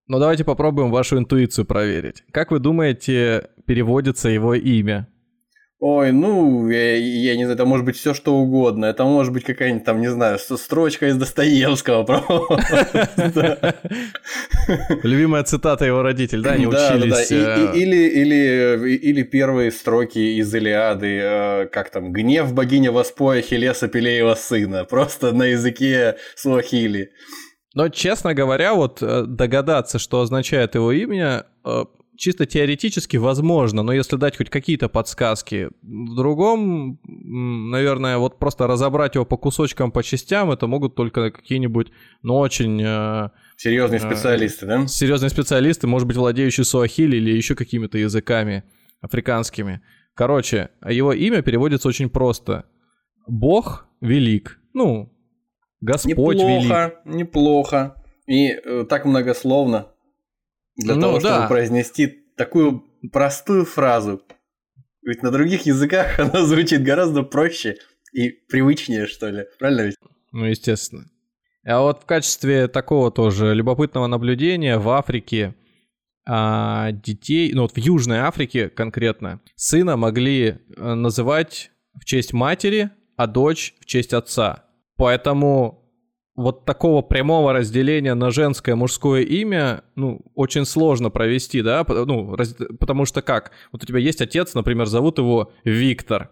Ну 0.07 0.19
давайте 0.19 0.43
попробуем 0.45 0.89
вашу 0.91 1.17
интуицию 1.17 1.65
проверить. 1.65 2.23
Как 2.31 2.51
вы 2.51 2.59
думаете, 2.59 3.49
переводится 3.65 4.29
его 4.29 4.53
имя? 4.53 5.07
Ой, 5.79 6.11
ну, 6.11 6.67
я, 6.69 6.95
я 6.95 7.35
не 7.37 7.43
знаю, 7.43 7.53
это 7.55 7.65
может 7.65 7.85
быть 7.85 7.97
все 7.97 8.15
что 8.15 8.35
угодно. 8.35 8.85
Это 8.85 9.03
может 9.03 9.31
быть 9.31 9.43
какая-нибудь 9.43 9.83
там, 9.83 10.01
не 10.01 10.07
знаю, 10.09 10.39
строчка 10.39 11.05
из 11.07 11.17
Достоевского. 11.17 12.03
Любимая 15.03 15.43
цитата 15.43 15.85
его 15.85 16.01
родителей, 16.01 16.41
да, 16.41 16.53
они 16.53 16.65
учились. 16.65 17.31
Э, 17.31 17.73
и- 17.75 17.79
Или, 17.79 19.21
первые 19.23 19.71
строки 19.71 20.17
из 20.39 20.51
Илиады, 20.55 21.19
э, 21.21 21.65
как 21.67 21.91
там, 21.91 22.11
«Гнев 22.11 22.53
богини 22.53 22.87
воспоя 22.87 23.43
Хелеса 23.43 23.87
Пелеева 23.87 24.33
сына», 24.33 24.83
просто 24.83 25.31
на 25.31 25.43
языке 25.43 26.15
суахили. 26.35 27.11
Но, 27.77 27.89
честно 27.89 28.33
говоря, 28.33 28.73
вот 28.73 29.03
э, 29.03 29.25
догадаться, 29.27 29.99
что 29.99 30.21
означает 30.21 30.73
его 30.73 30.91
имя, 30.91 31.45
э, 31.63 31.85
чисто 32.17 32.47
теоретически 32.47 33.17
возможно, 33.17 33.83
но 33.83 33.93
если 33.93 34.15
дать 34.15 34.35
хоть 34.35 34.49
какие-то 34.49 34.89
подсказки, 34.89 35.69
в 35.83 36.15
другом, 36.15 36.99
наверное, 37.03 38.17
вот 38.17 38.39
просто 38.39 38.65
разобрать 38.65 39.13
его 39.13 39.25
по 39.25 39.37
кусочкам, 39.37 39.91
по 39.91 40.01
частям, 40.01 40.49
это 40.49 40.65
могут 40.65 40.95
только 40.95 41.29
какие-нибудь, 41.29 41.91
ну, 42.23 42.37
очень 42.37 42.81
э, 42.83 43.29
Серьезные 43.57 43.99
специалисты, 43.99 44.65
да? 44.65 44.87
серьезные 44.87 45.29
специалисты, 45.29 45.85
может 45.85 46.07
быть, 46.07 46.17
владеющие 46.17 46.65
суахили 46.65 47.17
или 47.17 47.29
еще 47.29 47.53
какими-то 47.53 47.99
языками 47.99 48.63
африканскими. 49.01 49.81
Короче, 50.15 50.71
его 50.83 51.13
имя 51.13 51.43
переводится 51.43 51.89
очень 51.89 52.09
просто. 52.09 52.65
Бог 53.27 53.85
велик. 54.01 54.59
Ну, 54.73 55.13
Господь 55.81 56.37
велик. 56.37 56.63
Неплохо, 56.63 57.01
неплохо. 57.05 58.03
И 58.27 58.49
э, 58.49 58.85
так 58.89 59.05
многословно 59.05 59.91
для 60.75 60.95
Ну 60.95 61.01
того, 61.01 61.19
да. 61.19 61.35
чтобы 61.35 61.47
произнести 61.47 62.07
такую 62.35 62.83
простую 63.11 63.65
фразу. 63.65 64.21
Ведь 65.01 65.23
на 65.23 65.31
других 65.31 65.65
языках 65.65 66.19
она 66.19 66.43
звучит 66.45 66.83
гораздо 66.83 67.23
проще 67.23 67.77
и 68.13 68.29
привычнее, 68.29 69.07
что 69.07 69.29
ли. 69.29 69.45
Правильно 69.59 69.81
ведь? 69.81 69.95
Ну, 70.31 70.45
естественно. 70.45 71.05
А 71.65 71.81
вот 71.81 72.03
в 72.03 72.05
качестве 72.05 72.67
такого 72.67 73.11
тоже 73.11 73.53
любопытного 73.53 74.07
наблюдения 74.07 74.77
в 74.77 74.89
Африке 74.89 75.55
а, 76.25 76.91
детей, 76.91 77.51
ну 77.53 77.63
вот 77.63 77.71
в 77.71 77.77
Южной 77.77 78.19
Африке 78.19 78.69
конкретно, 78.69 79.41
сына 79.55 79.97
могли 79.97 80.59
э, 80.75 80.93
называть 80.93 81.71
в 81.93 82.05
честь 82.05 82.33
матери, 82.33 82.91
а 83.15 83.27
дочь 83.27 83.73
в 83.79 83.85
честь 83.85 84.13
отца. 84.13 84.65
Поэтому 84.97 85.87
вот 86.35 86.65
такого 86.65 87.01
прямого 87.01 87.51
разделения 87.51 88.13
на 88.13 88.29
женское 88.29 88.73
и 88.73 88.77
мужское 88.77 89.21
имя, 89.23 89.83
ну, 89.95 90.21
очень 90.35 90.65
сложно 90.65 91.09
провести, 91.09 91.61
да, 91.63 91.83
ну, 91.87 92.35
раз, 92.35 92.55
потому 92.79 93.05
что 93.05 93.23
как? 93.23 93.51
Вот 93.71 93.83
у 93.83 93.87
тебя 93.87 93.99
есть 93.99 94.21
отец, 94.21 94.53
например, 94.53 94.85
зовут 94.85 95.17
его 95.17 95.51
Виктор, 95.63 96.29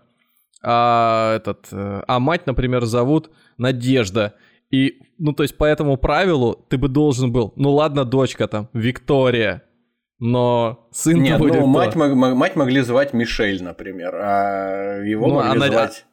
а 0.61 1.35
этот, 1.35 1.67
э, 1.71 2.03
а 2.07 2.19
мать, 2.19 2.45
например, 2.45 2.85
зовут 2.85 3.31
Надежда, 3.57 4.35
и, 4.69 5.01
ну, 5.17 5.33
то 5.33 5.41
есть 5.41 5.57
по 5.57 5.65
этому 5.65 5.97
правилу 5.97 6.65
ты 6.69 6.77
бы 6.77 6.87
должен 6.87 7.31
был, 7.31 7.53
ну, 7.55 7.71
ладно, 7.71 8.05
дочка 8.05 8.47
там, 8.47 8.69
Виктория, 8.73 9.63
но 10.19 10.87
сын 10.91 11.21
Нет, 11.21 11.39
будет... 11.39 11.55
ну, 11.55 11.65
мать, 11.65 11.95
мать 11.95 12.55
могли 12.55 12.81
звать 12.81 13.13
Мишель, 13.13 13.63
например, 13.63 14.15
а 14.15 15.01
его 15.03 15.27
ну, 15.27 15.35
могли 15.35 15.51
она... 15.51 15.67
звать... 15.67 16.05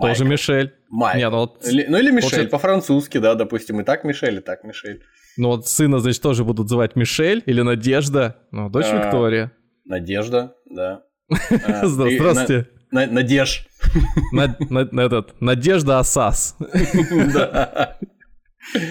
Тоже. 0.00 0.24
Мишель. 0.24 0.74
Майк. 0.90 1.16
Не, 1.16 1.30
ну, 1.30 1.36
вот... 1.38 1.66
или, 1.66 1.86
ну 1.88 1.98
или 1.98 2.10
Мишель, 2.10 2.30
Получается... 2.30 2.50
по-французски, 2.50 3.18
да, 3.18 3.34
допустим, 3.34 3.80
и 3.80 3.84
так 3.84 4.04
Мишель, 4.04 4.38
и 4.38 4.40
так 4.40 4.62
Мишель. 4.64 5.02
Ну 5.36 5.48
вот 5.48 5.66
сына, 5.66 5.98
значит, 5.98 6.22
тоже 6.22 6.44
будут 6.44 6.68
звать 6.68 6.96
Мишель 6.96 7.42
или 7.46 7.62
Надежда, 7.62 8.36
ну, 8.50 8.68
дочь 8.70 8.86
а, 8.90 8.96
Виктория. 8.96 9.52
Надежда, 9.84 10.54
да. 10.66 11.02
А, 11.66 11.86
Здравствуйте. 11.86 12.68
Надеж. 12.90 13.66
Этот, 14.32 15.40
Надежда 15.40 15.98
Асас. 15.98 16.56
Да. 17.34 17.98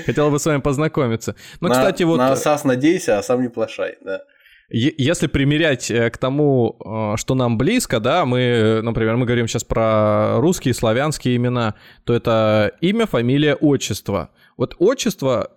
Хотел 0.06 0.32
бы 0.32 0.40
с 0.40 0.46
вами 0.46 0.62
познакомиться. 0.62 1.36
Ну, 1.60 1.70
кстати, 1.70 2.04
вот... 2.04 2.18
На 2.18 2.32
Асас 2.32 2.64
надейся, 2.64 3.18
а 3.18 3.24
сам 3.24 3.42
не 3.42 3.50
плашай, 3.50 3.98
да. 4.02 4.22
Если 4.70 5.28
примерять 5.28 5.92
э, 5.92 6.10
к 6.10 6.18
тому, 6.18 6.78
э, 6.84 7.18
что 7.18 7.36
нам 7.36 7.58
близко, 7.58 8.00
да, 8.00 8.26
мы, 8.26 8.82
например, 8.82 9.16
мы 9.16 9.26
говорим 9.26 9.48
сейчас 9.48 9.64
про 9.64 10.40
русские, 10.40 10.74
славянские 10.74 11.36
имена, 11.36 11.76
то 12.04 12.14
это 12.14 12.72
имя, 12.82 13.06
фамилия, 13.06 13.56
отчество. 13.56 14.32
Вот 14.58 14.76
отчество 14.80 15.52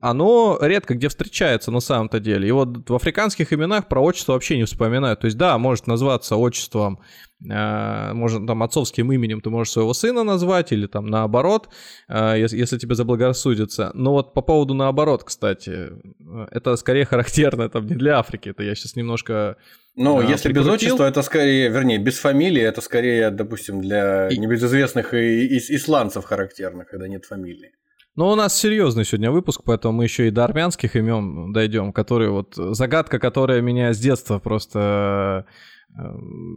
оно 0.00 0.58
редко 0.60 0.94
где 0.94 1.08
встречается 1.08 1.70
на 1.70 1.80
самом-то 1.80 2.20
деле. 2.20 2.48
И 2.48 2.52
вот 2.52 2.90
в 2.90 2.94
африканских 2.94 3.52
именах 3.52 3.88
про 3.88 4.00
отчество 4.00 4.32
вообще 4.34 4.58
не 4.58 4.64
вспоминают. 4.64 5.20
То 5.20 5.26
есть, 5.26 5.38
да, 5.38 5.56
может 5.56 5.86
назваться 5.86 6.36
отчеством, 6.36 7.00
э, 7.48 8.12
может, 8.12 8.46
там, 8.46 8.62
отцовским 8.62 9.10
именем 9.12 9.40
ты 9.40 9.48
можешь 9.48 9.72
своего 9.72 9.94
сына 9.94 10.24
назвать, 10.24 10.72
или 10.72 10.86
там 10.86 11.06
наоборот, 11.06 11.70
э, 12.08 12.34
если, 12.38 12.58
если 12.58 12.78
тебе 12.78 12.94
заблагорассудится. 12.94 13.90
Но 13.94 14.12
вот 14.12 14.34
по 14.34 14.42
поводу 14.42 14.74
наоборот, 14.74 15.24
кстати, 15.24 15.70
э, 15.70 16.46
это 16.50 16.76
скорее 16.76 17.04
характерно 17.06 17.68
там 17.70 17.86
не 17.86 17.94
для 17.94 18.18
Африки, 18.18 18.50
это 18.50 18.62
я 18.62 18.74
сейчас 18.74 18.94
немножко 18.96 19.56
ну, 19.94 20.20
а, 20.20 20.24
если 20.24 20.52
без 20.52 20.66
отчества, 20.66 21.04
это 21.04 21.20
скорее, 21.20 21.68
вернее, 21.68 21.98
без 21.98 22.18
фамилии, 22.18 22.62
это 22.62 22.80
скорее, 22.80 23.30
допустим, 23.30 23.82
для 23.82 24.28
и... 24.28 24.38
небезызвестных 24.38 25.12
и, 25.12 25.46
и, 25.46 25.58
исландцев 25.58 26.24
характерно, 26.24 26.86
когда 26.86 27.08
нет 27.08 27.26
фамилии. 27.26 27.72
Но 28.14 28.30
у 28.30 28.34
нас 28.34 28.58
серьезный 28.58 29.04
сегодня 29.04 29.30
выпуск, 29.30 29.62
поэтому 29.64 29.98
мы 29.98 30.04
еще 30.04 30.28
и 30.28 30.30
до 30.30 30.44
армянских 30.44 30.96
имен 30.96 31.52
дойдем, 31.52 31.92
которые 31.92 32.30
вот 32.30 32.54
загадка, 32.56 33.18
которая 33.18 33.62
меня 33.62 33.94
с 33.94 33.98
детства 33.98 34.38
просто 34.38 35.46
э, 35.88 36.02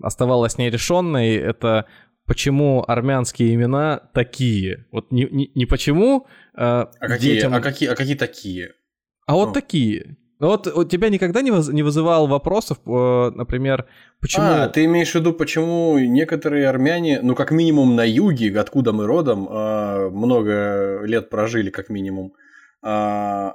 оставалась 0.03 0.57
нерешенной, 0.57 1.35
это 1.35 1.85
почему 2.25 2.83
армянские 2.85 3.53
имена 3.53 4.01
такие. 4.13 4.85
Вот 4.91 5.11
не, 5.11 5.27
не, 5.31 5.51
не 5.55 5.65
почему. 5.65 6.27
Э, 6.55 6.57
а, 6.57 6.89
какие, 6.99 7.35
детям... 7.35 7.53
а, 7.53 7.61
какие, 7.61 7.87
а 7.87 7.95
какие 7.95 8.15
такие? 8.15 8.73
А 9.25 9.31
ну. 9.31 9.37
вот 9.39 9.53
такие. 9.53 10.17
Вот 10.39 10.67
у 10.67 10.83
тебя 10.83 11.09
никогда 11.09 11.41
не, 11.41 11.51
воз, 11.51 11.69
не 11.69 11.83
вызывал 11.83 12.27
вопросов, 12.27 12.77
э, 12.85 13.31
например, 13.35 13.85
почему... 14.19 14.45
А, 14.45 14.67
ты 14.67 14.83
имеешь 14.85 15.11
в 15.11 15.15
виду, 15.15 15.33
почему 15.33 15.97
некоторые 15.97 16.67
армяне, 16.67 17.19
ну, 17.21 17.35
как 17.35 17.51
минимум 17.51 17.95
на 17.95 18.03
юге, 18.05 18.59
откуда 18.59 18.91
мы 18.91 19.05
родом, 19.05 19.47
э, 19.49 20.09
много 20.09 21.01
лет 21.05 21.29
прожили, 21.29 21.69
как 21.69 21.89
минимум, 21.89 22.33
э, 22.83 23.51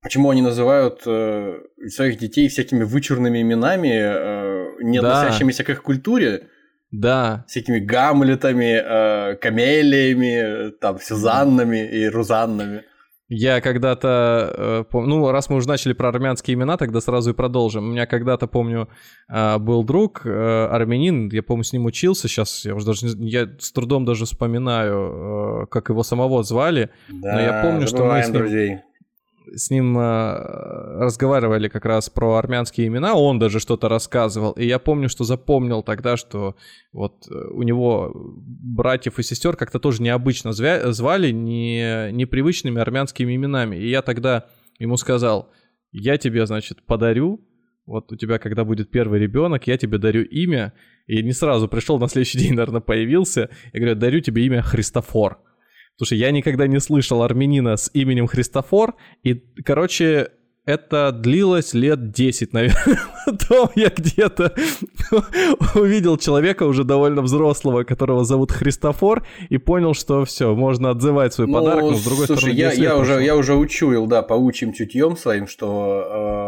почему 0.00 0.30
они 0.30 0.42
называют 0.42 1.02
э, 1.06 1.58
своих 1.88 2.18
детей 2.18 2.48
всякими 2.48 2.84
вычурными 2.84 3.42
именами, 3.42 3.88
э, 3.88 4.82
не 4.82 5.00
да. 5.00 5.22
относящимися 5.22 5.64
к 5.64 5.70
их 5.70 5.82
культуре? 5.82 6.48
Да. 6.92 7.44
Всякими 7.48 7.80
гамлетами, 7.80 8.80
э, 8.84 9.34
камелиями, 9.36 10.70
там, 10.80 11.00
сюзаннами 11.00 11.84
и 11.84 12.08
рузаннами. 12.08 12.84
Я 13.28 13.60
когда-то, 13.60 14.86
э, 14.92 14.98
ну, 14.98 15.30
раз 15.32 15.50
мы 15.50 15.56
уже 15.56 15.66
начали 15.66 15.92
про 15.92 16.10
армянские 16.10 16.54
имена, 16.54 16.76
тогда 16.76 17.00
сразу 17.00 17.30
и 17.30 17.34
продолжим. 17.34 17.88
У 17.88 17.92
меня 17.92 18.06
когда-то, 18.06 18.46
помню, 18.46 18.88
э, 19.28 19.58
был 19.58 19.82
друг, 19.82 20.22
э, 20.24 20.68
армянин, 20.70 21.28
я, 21.30 21.42
помню, 21.42 21.64
с 21.64 21.72
ним 21.72 21.86
учился, 21.86 22.28
сейчас 22.28 22.64
я 22.64 22.74
уже 22.76 22.86
даже, 22.86 23.06
я 23.18 23.48
с 23.58 23.72
трудом 23.72 24.04
даже 24.04 24.26
вспоминаю, 24.26 25.66
как 25.70 25.88
его 25.88 26.04
самого 26.04 26.44
звали, 26.44 26.90
да, 27.08 27.32
но 27.32 27.40
я 27.40 27.62
помню, 27.62 27.88
что 27.88 28.04
мы 28.04 28.22
с 28.22 28.28
ним... 28.28 28.38
друзей 28.38 28.80
с 29.54 29.70
ним 29.70 29.98
э, 29.98 31.00
разговаривали 31.00 31.68
как 31.68 31.84
раз 31.84 32.10
про 32.10 32.36
армянские 32.36 32.88
имена, 32.88 33.14
он 33.14 33.38
даже 33.38 33.60
что-то 33.60 33.88
рассказывал, 33.88 34.52
и 34.52 34.66
я 34.66 34.78
помню, 34.78 35.08
что 35.08 35.24
запомнил 35.24 35.82
тогда, 35.82 36.16
что 36.16 36.56
вот 36.92 37.26
э, 37.30 37.34
у 37.34 37.62
него 37.62 38.12
братьев 38.14 39.18
и 39.18 39.22
сестер 39.22 39.56
как-то 39.56 39.78
тоже 39.78 40.02
необычно 40.02 40.52
звали, 40.52 41.30
не, 41.30 42.10
непривычными 42.12 42.80
армянскими 42.80 43.34
именами, 43.36 43.76
и 43.76 43.88
я 43.88 44.02
тогда 44.02 44.46
ему 44.78 44.96
сказал, 44.96 45.50
я 45.92 46.18
тебе, 46.18 46.46
значит, 46.46 46.84
подарю, 46.84 47.40
вот 47.86 48.10
у 48.12 48.16
тебя, 48.16 48.38
когда 48.38 48.64
будет 48.64 48.90
первый 48.90 49.20
ребенок, 49.20 49.66
я 49.66 49.78
тебе 49.78 49.98
дарю 49.98 50.24
имя, 50.24 50.72
и 51.06 51.22
не 51.22 51.32
сразу 51.32 51.68
пришел, 51.68 51.98
на 51.98 52.08
следующий 52.08 52.38
день, 52.38 52.54
наверное, 52.54 52.80
появился, 52.80 53.48
я 53.72 53.80
говорю, 53.80 53.96
дарю 53.96 54.20
тебе 54.20 54.44
имя 54.46 54.62
Христофор. 54.62 55.38
Слушай, 55.96 56.18
я 56.18 56.30
никогда 56.30 56.66
не 56.66 56.78
слышал 56.78 57.22
армянина 57.22 57.76
с 57.76 57.90
именем 57.94 58.26
Христофор, 58.26 58.96
и, 59.22 59.42
короче, 59.64 60.28
это 60.66 61.12
длилось 61.12 61.74
лет 61.74 62.10
10, 62.10 62.52
наверное. 62.52 63.00
Потом 63.26 63.70
я 63.76 63.88
где-то 63.88 64.52
увидел 65.74 66.18
человека 66.18 66.64
уже 66.64 66.82
довольно 66.84 67.22
взрослого, 67.22 67.84
которого 67.84 68.24
зовут 68.24 68.50
Христофор, 68.50 69.24
и 69.48 69.58
понял, 69.58 69.94
что 69.94 70.24
все, 70.24 70.54
можно 70.54 70.90
отзывать 70.90 71.32
свой 71.32 71.46
ну, 71.46 71.54
подарок, 71.54 71.82
но 71.82 71.94
с 71.94 72.04
другой 72.04 72.26
слушай, 72.26 72.52
стороны... 72.52 72.58
я, 72.58 72.72
я, 72.72 72.98
уже, 72.98 73.22
я 73.22 73.36
уже 73.36 73.54
учуял, 73.54 74.06
да, 74.06 74.22
паучьим 74.22 74.72
чутьем 74.72 75.16
своим, 75.16 75.46
что 75.46 76.04
э, 76.04 76.45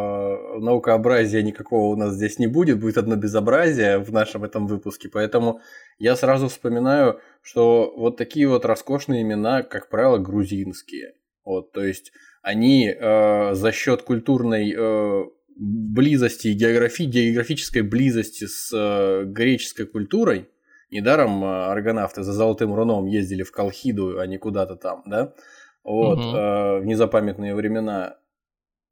наукообразия 0.58 1.42
никакого 1.42 1.92
у 1.92 1.96
нас 1.96 2.14
здесь 2.14 2.38
не 2.38 2.46
будет, 2.46 2.80
будет 2.80 2.98
одно 2.98 3.16
безобразие 3.16 3.98
в 3.98 4.12
нашем 4.12 4.44
этом 4.44 4.66
выпуске, 4.66 5.08
поэтому 5.08 5.60
я 5.98 6.16
сразу 6.16 6.48
вспоминаю, 6.48 7.20
что 7.42 7.92
вот 7.96 8.16
такие 8.16 8.48
вот 8.48 8.64
роскошные 8.64 9.22
имена, 9.22 9.62
как 9.62 9.88
правило, 9.88 10.18
грузинские. 10.18 11.14
Вот, 11.44 11.72
то 11.72 11.82
есть 11.82 12.12
они 12.42 12.88
э, 12.88 13.54
за 13.54 13.72
счет 13.72 14.02
культурной 14.02 14.74
э, 14.76 15.24
близости, 15.56 16.48
географи, 16.48 17.04
географической 17.04 17.82
близости 17.82 18.44
с 18.44 18.70
э, 18.72 19.24
греческой 19.24 19.86
культурой, 19.86 20.48
недаром 20.90 21.42
э, 21.44 21.66
аргонавты 21.66 22.22
за 22.22 22.32
Золотым 22.32 22.74
Руном 22.74 23.06
ездили 23.06 23.42
в 23.42 23.52
Колхиду, 23.52 24.20
а 24.20 24.26
не 24.26 24.38
куда-то 24.38 24.76
там, 24.76 25.02
да, 25.06 25.34
вот, 25.82 26.18
угу. 26.18 26.36
э, 26.36 26.80
в 26.80 26.84
незапамятные 26.84 27.54
времена. 27.54 28.18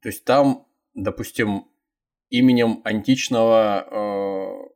То 0.02 0.08
есть 0.08 0.24
там, 0.24 0.65
допустим, 0.96 1.66
именем 2.30 2.80
античного 2.84 3.86
э, 3.88 4.68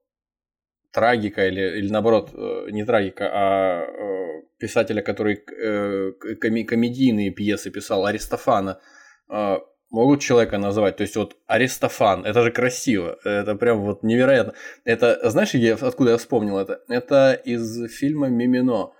трагика 0.92 1.48
или, 1.48 1.78
или 1.78 1.90
наоборот, 1.90 2.30
э, 2.32 2.70
не 2.70 2.84
трагика, 2.84 3.28
а 3.32 3.82
э, 3.82 4.42
писателя, 4.58 5.02
который 5.02 5.36
э, 5.36 6.12
коми 6.40 6.62
комедийные 6.62 7.30
пьесы 7.30 7.70
писал, 7.70 8.06
Аристофана, 8.06 8.80
могут 9.90 10.20
человека 10.20 10.58
назвать. 10.58 10.96
То 10.96 11.02
есть 11.02 11.16
вот 11.16 11.36
Аристофан, 11.46 12.24
это 12.24 12.42
же 12.42 12.50
красиво, 12.50 13.18
это 13.24 13.54
прям 13.54 13.80
вот 13.82 14.02
невероятно. 14.02 14.54
Это, 14.84 15.30
знаешь, 15.30 15.54
я, 15.54 15.74
откуда 15.74 16.10
я 16.12 16.16
вспомнил 16.16 16.58
это? 16.58 16.80
Это 16.88 17.32
из 17.32 17.88
фильма 17.92 18.28
«Мимино». 18.28 18.92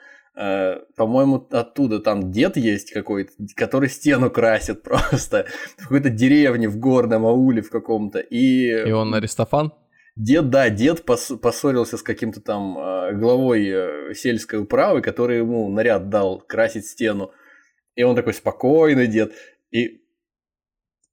По-моему, 0.97 1.47
оттуда 1.51 1.99
там 1.99 2.33
дед 2.33 2.57
есть 2.57 2.93
какой-то, 2.93 3.33
который 3.57 3.91
стену 3.91 4.31
красит 4.31 4.83
просто 4.85 5.47
в 5.77 5.83
какой-то 5.83 6.09
деревне, 6.09 6.69
в 6.69 6.79
горном 6.79 7.27
ауле 7.27 7.61
в 7.61 7.71
каком-то. 7.71 8.21
И... 8.21 8.89
и 8.89 8.91
он 8.91 9.15
Аристофан? 9.15 9.73
Дед, 10.17 10.51
да, 10.51 10.69
дед 10.71 11.05
пос 11.05 11.33
поссорился 11.41 11.97
с 11.97 12.03
каким-то 12.03 12.41
там 12.41 12.77
э, 12.79 13.13
главой 13.15 13.67
э, 13.69 14.15
сельской 14.15 14.59
управы, 14.61 15.03
который 15.03 15.39
ему 15.39 15.69
наряд 15.71 16.09
дал 16.09 16.41
красить 16.41 16.87
стену. 16.87 17.31
И 17.95 18.03
он 18.03 18.17
такой 18.17 18.35
спокойный 18.35 19.07
дед. 19.07 19.33
И 19.71 20.00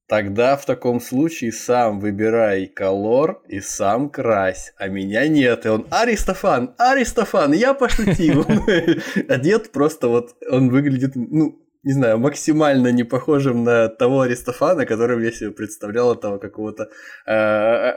тогда 0.08 0.56
в 0.56 0.64
таком 0.64 1.00
случае 1.00 1.52
сам 1.52 2.00
выбирай 2.00 2.66
колор 2.66 3.42
и 3.46 3.60
сам 3.60 4.08
крась, 4.08 4.72
а 4.76 4.88
меня 4.88 5.28
нет. 5.28 5.66
И 5.66 5.68
он 5.68 5.86
Аристофан, 5.90 6.74
Аристофан, 6.78 7.52
я 7.52 7.74
пошутил. 7.74 8.44
А 9.28 9.36
дед 9.36 9.70
просто 9.70 10.08
вот, 10.08 10.34
он 10.50 10.70
выглядит, 10.70 11.12
ну, 11.14 11.60
не 11.82 11.92
знаю, 11.92 12.18
максимально 12.18 12.88
не 12.88 13.04
похожим 13.04 13.64
на 13.64 13.88
того 13.88 14.22
Аристофана, 14.22 14.86
которым 14.86 15.22
я 15.22 15.30
себе 15.30 15.50
представлял 15.50 16.14
этого 16.14 16.38
какого-то 16.38 16.88
э, 17.26 17.32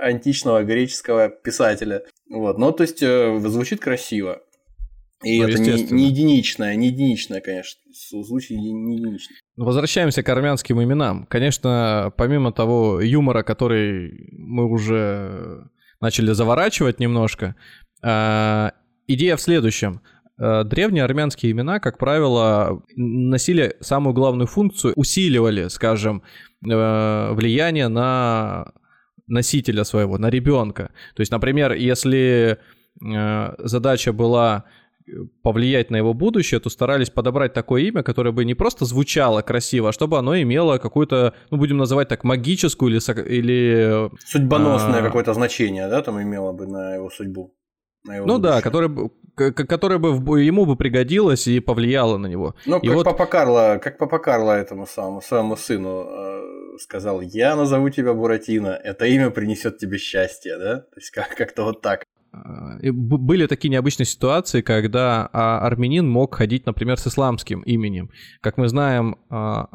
античного 0.01 0.63
греческого 0.63 1.29
писателя. 1.29 2.03
Вот, 2.29 2.57
ну, 2.57 2.71
то 2.71 2.83
есть, 2.83 3.01
э, 3.01 3.39
звучит 3.39 3.79
красиво. 3.79 4.41
И 5.23 5.39
ну, 5.39 5.47
это 5.47 5.59
не, 5.59 5.83
не 5.83 6.07
единичное, 6.07 6.75
не 6.75 6.87
единичное, 6.87 7.41
конечно, 7.41 7.79
случай 7.93 8.57
не, 8.57 8.71
не 8.73 8.97
единичный. 8.97 9.35
Возвращаемся 9.55 10.23
к 10.23 10.29
армянским 10.29 10.81
именам. 10.81 11.25
Конечно, 11.27 12.11
помимо 12.17 12.51
того 12.51 13.01
юмора, 13.01 13.43
который 13.43 14.29
мы 14.31 14.65
уже 14.65 15.69
начали 15.99 16.31
заворачивать 16.31 16.99
немножко, 16.99 17.55
э, 18.03 18.71
идея 19.07 19.35
в 19.35 19.41
следующем. 19.41 20.01
Э, 20.39 20.63
древние 20.63 21.03
армянские 21.03 21.51
имена, 21.51 21.79
как 21.79 21.99
правило, 21.99 22.81
носили 22.95 23.75
самую 23.79 24.13
главную 24.13 24.47
функцию, 24.47 24.93
усиливали, 24.95 25.67
скажем, 25.67 26.23
э, 26.67 27.33
влияние 27.33 27.89
на 27.89 28.71
носителя 29.27 29.83
своего, 29.83 30.17
на 30.17 30.31
ребенка. 30.31 30.91
То 31.15 31.21
есть, 31.21 31.31
например, 31.31 31.73
если 31.73 32.57
э, 33.03 33.53
задача 33.59 34.13
была 34.13 34.65
повлиять 35.43 35.89
на 35.89 35.97
его 35.97 36.13
будущее, 36.13 36.59
то 36.59 36.69
старались 36.69 37.09
подобрать 37.09 37.53
такое 37.53 37.83
имя, 37.83 38.03
которое 38.03 38.31
бы 38.31 38.45
не 38.45 38.53
просто 38.53 38.85
звучало 38.85 39.41
красиво, 39.41 39.89
а 39.89 39.91
чтобы 39.93 40.17
оно 40.17 40.39
имело 40.39 40.77
какую-то, 40.77 41.33
ну, 41.49 41.57
будем 41.57 41.77
называть 41.77 42.07
так, 42.07 42.23
магическую 42.23 42.91
или... 42.91 42.99
или 43.27 44.09
Судьбоносное 44.25 44.99
а... 44.99 45.03
какое-то 45.03 45.33
значение, 45.33 45.87
да, 45.87 46.01
там 46.01 46.21
имело 46.21 46.51
бы 46.51 46.67
на 46.67 46.95
его 46.95 47.09
судьбу? 47.09 47.53
ну 48.03 48.13
будущее. 48.17 48.39
да, 48.39 48.61
которое, 48.61 49.09
которое 49.35 49.99
бы 49.99 50.41
ему 50.41 50.65
бы 50.65 50.75
пригодилось 50.75 51.47
и 51.47 51.59
повлияло 51.59 52.17
на 52.17 52.27
него. 52.27 52.55
Ну, 52.65 52.79
и 52.79 52.87
как 52.87 52.95
вот... 52.95 53.05
папа 53.05 53.25
Карло, 53.25 53.79
как 53.81 53.97
папа 53.97 54.19
Карло 54.19 54.53
этому 54.53 54.87
самому 54.87 55.21
своему 55.21 55.55
сыну 55.55 56.07
э, 56.09 56.41
сказал, 56.79 57.21
я 57.21 57.55
назову 57.55 57.89
тебя 57.89 58.13
Буратино, 58.13 58.69
это 58.69 59.05
имя 59.05 59.29
принесет 59.29 59.77
тебе 59.77 59.97
счастье, 59.97 60.57
да? 60.57 60.79
То 60.79 60.95
есть 60.97 61.11
как- 61.11 61.35
как-то 61.35 61.63
вот 61.63 61.81
так. 61.81 62.03
И 62.81 62.91
были 62.91 63.45
такие 63.45 63.69
необычные 63.69 64.05
ситуации, 64.05 64.61
когда 64.61 65.29
а, 65.33 65.59
армянин 65.59 66.09
мог 66.09 66.35
ходить, 66.35 66.65
например, 66.65 66.97
с 66.97 67.07
исламским 67.07 67.61
именем. 67.61 68.09
Как 68.39 68.57
мы 68.57 68.69
знаем, 68.69 69.17
а, 69.29 69.67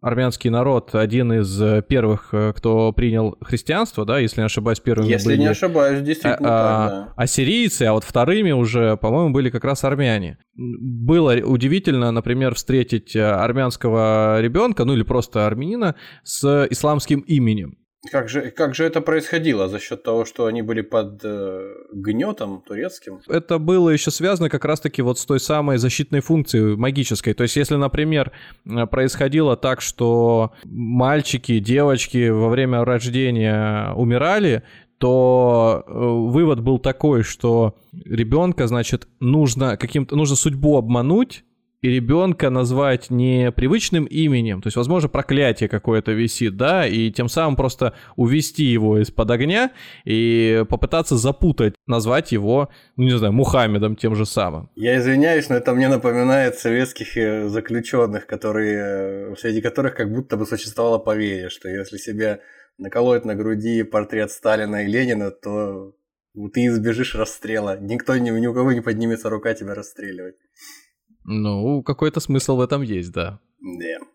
армянский 0.00 0.50
народ 0.50 0.94
один 0.94 1.32
из 1.32 1.60
э, 1.60 1.82
первых, 1.86 2.28
э, 2.32 2.52
кто 2.54 2.92
принял 2.92 3.36
христианство, 3.40 4.04
да, 4.04 4.18
если 4.18 4.40
не 4.40 4.46
ошибаюсь, 4.46 4.80
первыми 4.80 5.08
если 5.08 5.30
были... 5.30 5.38
не 5.38 5.46
ошибаюсь, 5.46 6.00
действительно 6.02 6.48
а, 6.48 6.88
так, 6.88 6.90
да. 6.90 7.12
Ассирийцы, 7.16 7.84
а 7.84 7.92
вот 7.92 8.04
вторыми 8.04 8.52
уже, 8.52 8.96
по-моему, 8.96 9.32
были 9.32 9.50
как 9.50 9.64
раз 9.64 9.84
армяне. 9.84 10.38
Было 10.56 11.34
удивительно, 11.36 12.10
например, 12.10 12.54
встретить 12.54 13.14
э, 13.14 13.22
армянского 13.22 14.40
ребенка, 14.40 14.84
ну 14.84 14.94
или 14.94 15.02
просто 15.02 15.46
армянина 15.46 15.94
с 16.24 16.66
исламским 16.70 17.20
именем. 17.20 17.76
Как 18.10 18.28
же, 18.28 18.50
как 18.50 18.74
же 18.74 18.84
это 18.84 19.00
происходило? 19.00 19.68
За 19.68 19.78
счет 19.78 20.02
того, 20.02 20.24
что 20.24 20.46
они 20.46 20.60
были 20.60 20.80
под 20.80 21.20
э, 21.22 21.74
гнетом 21.92 22.60
турецким? 22.66 23.20
Это 23.28 23.58
было 23.58 23.90
еще 23.90 24.10
связано 24.10 24.50
как 24.50 24.64
раз-таки 24.64 25.02
вот 25.02 25.20
с 25.20 25.24
той 25.24 25.38
самой 25.38 25.78
защитной 25.78 26.20
функцией 26.20 26.76
магической. 26.76 27.32
То 27.32 27.44
есть, 27.44 27.54
если, 27.54 27.76
например, 27.76 28.32
происходило 28.90 29.56
так, 29.56 29.80
что 29.80 30.52
мальчики, 30.64 31.60
девочки 31.60 32.28
во 32.28 32.48
время 32.48 32.84
рождения 32.84 33.92
умирали, 33.94 34.64
то 34.98 35.84
э, 35.86 35.92
вывод 35.92 36.60
был 36.60 36.80
такой, 36.80 37.22
что 37.22 37.76
ребенка, 38.04 38.66
значит, 38.66 39.06
нужно 39.20 39.76
каким-то 39.76 40.16
нужно 40.16 40.34
судьбу 40.34 40.76
обмануть 40.76 41.44
и 41.82 41.88
ребенка 41.88 42.48
назвать 42.48 43.10
не 43.10 43.50
привычным 43.50 44.04
именем, 44.04 44.62
то 44.62 44.68
есть, 44.68 44.76
возможно, 44.76 45.08
проклятие 45.08 45.68
какое-то 45.68 46.12
висит, 46.12 46.56
да, 46.56 46.86
и 46.86 47.10
тем 47.10 47.28
самым 47.28 47.56
просто 47.56 47.94
увести 48.16 48.64
его 48.64 49.00
из-под 49.00 49.30
огня 49.30 49.72
и 50.04 50.64
попытаться 50.68 51.16
запутать, 51.16 51.74
назвать 51.86 52.30
его, 52.32 52.70
ну, 52.96 53.04
не 53.04 53.18
знаю, 53.18 53.32
Мухаммедом 53.32 53.96
тем 53.96 54.14
же 54.14 54.24
самым. 54.24 54.70
Я 54.76 54.96
извиняюсь, 54.98 55.48
но 55.48 55.56
это 55.56 55.74
мне 55.74 55.88
напоминает 55.88 56.56
советских 56.56 57.16
э, 57.16 57.48
заключенных, 57.48 58.26
которые, 58.26 59.32
э, 59.32 59.36
среди 59.36 59.60
которых 59.60 59.96
как 59.96 60.12
будто 60.12 60.36
бы 60.36 60.46
существовало 60.46 60.98
поверье, 60.98 61.48
что 61.48 61.68
если 61.68 61.96
себе 61.96 62.40
наколоть 62.78 63.24
на 63.24 63.34
груди 63.34 63.82
портрет 63.82 64.30
Сталина 64.30 64.84
и 64.84 64.86
Ленина, 64.86 65.32
то 65.32 65.94
ты 66.54 66.66
избежишь 66.66 67.14
расстрела. 67.14 67.76
Никто, 67.78 68.16
ни, 68.16 68.30
ни 68.30 68.46
у 68.46 68.54
кого 68.54 68.72
не 68.72 68.80
поднимется 68.80 69.28
рука 69.28 69.54
тебя 69.54 69.74
расстреливать. 69.74 70.36
Ну, 71.24 71.82
какой-то 71.82 72.20
смысл 72.20 72.56
в 72.56 72.60
этом 72.60 72.82
есть, 72.82 73.12
да. 73.12 73.38
Да. 73.60 74.06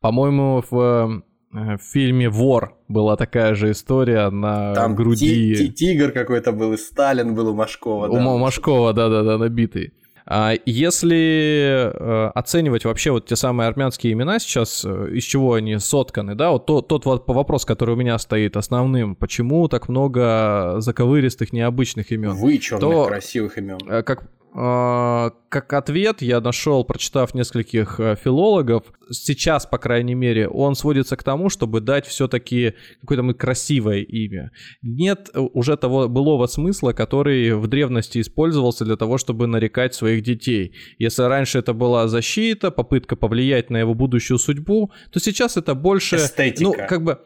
По-моему, 0.00 0.64
в, 0.70 1.22
э, 1.52 1.76
в 1.76 1.78
фильме 1.78 2.28
«Вор» 2.28 2.76
была 2.88 3.16
такая 3.16 3.54
же 3.54 3.70
история 3.72 4.30
на 4.30 4.74
Там 4.74 4.94
груди. 4.94 5.54
Ти- 5.54 5.68
ти- 5.68 5.72
тигр 5.72 6.12
какой-то 6.12 6.52
был, 6.52 6.72
и 6.72 6.76
Сталин 6.76 7.34
был 7.34 7.48
у 7.48 7.54
Машкова. 7.54 8.08
У 8.08 8.14
да. 8.14 8.20
Машкова, 8.20 8.92
да-да-да, 8.92 9.38
набитый. 9.38 9.92
А 10.30 10.52
если 10.66 11.90
э, 11.90 12.30
оценивать 12.34 12.84
вообще 12.84 13.12
вот 13.12 13.24
те 13.24 13.34
самые 13.34 13.66
армянские 13.66 14.12
имена 14.12 14.38
сейчас, 14.38 14.84
э, 14.84 15.10
из 15.14 15.24
чего 15.24 15.54
они 15.54 15.78
сотканы, 15.78 16.34
да, 16.34 16.50
вот 16.50 16.66
тот, 16.66 16.86
тот 16.86 17.06
вот 17.06 17.26
вопрос, 17.26 17.64
который 17.64 17.94
у 17.94 17.96
меня 17.96 18.18
стоит 18.18 18.58
основным, 18.58 19.16
почему 19.16 19.66
так 19.68 19.88
много 19.88 20.76
заковыристых, 20.80 21.54
необычных 21.54 22.12
имен? 22.12 22.32
Вычурных, 22.32 22.80
то, 22.90 23.04
красивых 23.06 23.56
имен. 23.56 23.78
Как 24.04 24.30
как 24.52 25.72
ответ 25.72 26.22
я 26.22 26.40
нашел, 26.40 26.84
прочитав 26.84 27.34
нескольких 27.34 28.00
э, 28.00 28.16
филологов, 28.16 28.84
сейчас, 29.10 29.66
по 29.66 29.78
крайней 29.78 30.14
мере, 30.14 30.48
он 30.48 30.74
сводится 30.74 31.16
к 31.16 31.22
тому, 31.22 31.48
чтобы 31.50 31.80
дать 31.80 32.06
все-таки 32.06 32.74
какое-то 33.00 33.34
красивое 33.34 34.00
имя. 34.00 34.50
Нет 34.82 35.30
э, 35.34 35.38
уже 35.38 35.76
того 35.76 36.08
былого 36.08 36.46
смысла, 36.46 36.92
который 36.92 37.54
в 37.54 37.66
древности 37.66 38.20
использовался 38.20 38.84
для 38.84 38.96
того, 38.96 39.18
чтобы 39.18 39.46
нарекать 39.46 39.94
своих 39.94 40.22
детей. 40.22 40.74
Если 40.98 41.22
раньше 41.22 41.58
это 41.58 41.74
была 41.74 42.08
защита, 42.08 42.70
попытка 42.70 43.16
повлиять 43.16 43.70
на 43.70 43.76
его 43.76 43.94
будущую 43.94 44.38
судьбу, 44.38 44.92
то 45.12 45.20
сейчас 45.20 45.56
это 45.56 45.74
больше... 45.74 46.16
Эстетика. 46.16 46.62
Ну, 46.64 46.72
как 46.72 47.04
бы 47.04 47.18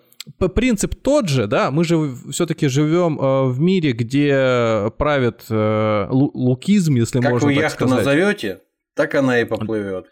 принцип 0.54 0.94
тот 0.94 1.28
же, 1.28 1.46
да, 1.46 1.70
мы 1.70 1.84
же 1.84 2.14
все-таки 2.30 2.68
живем 2.68 3.18
э, 3.20 3.48
в 3.48 3.60
мире, 3.60 3.92
где 3.92 4.90
правит 4.96 5.44
э, 5.50 6.06
лукизм, 6.10 6.94
если 6.94 7.20
как 7.20 7.30
можно 7.32 7.48
так 7.54 7.70
сказать. 7.70 7.78
Как 7.78 7.88
вы 7.88 7.94
яхту 7.94 8.10
назовете, 8.10 8.60
так 8.94 9.14
она 9.14 9.40
и 9.40 9.44
поплывет. 9.44 10.06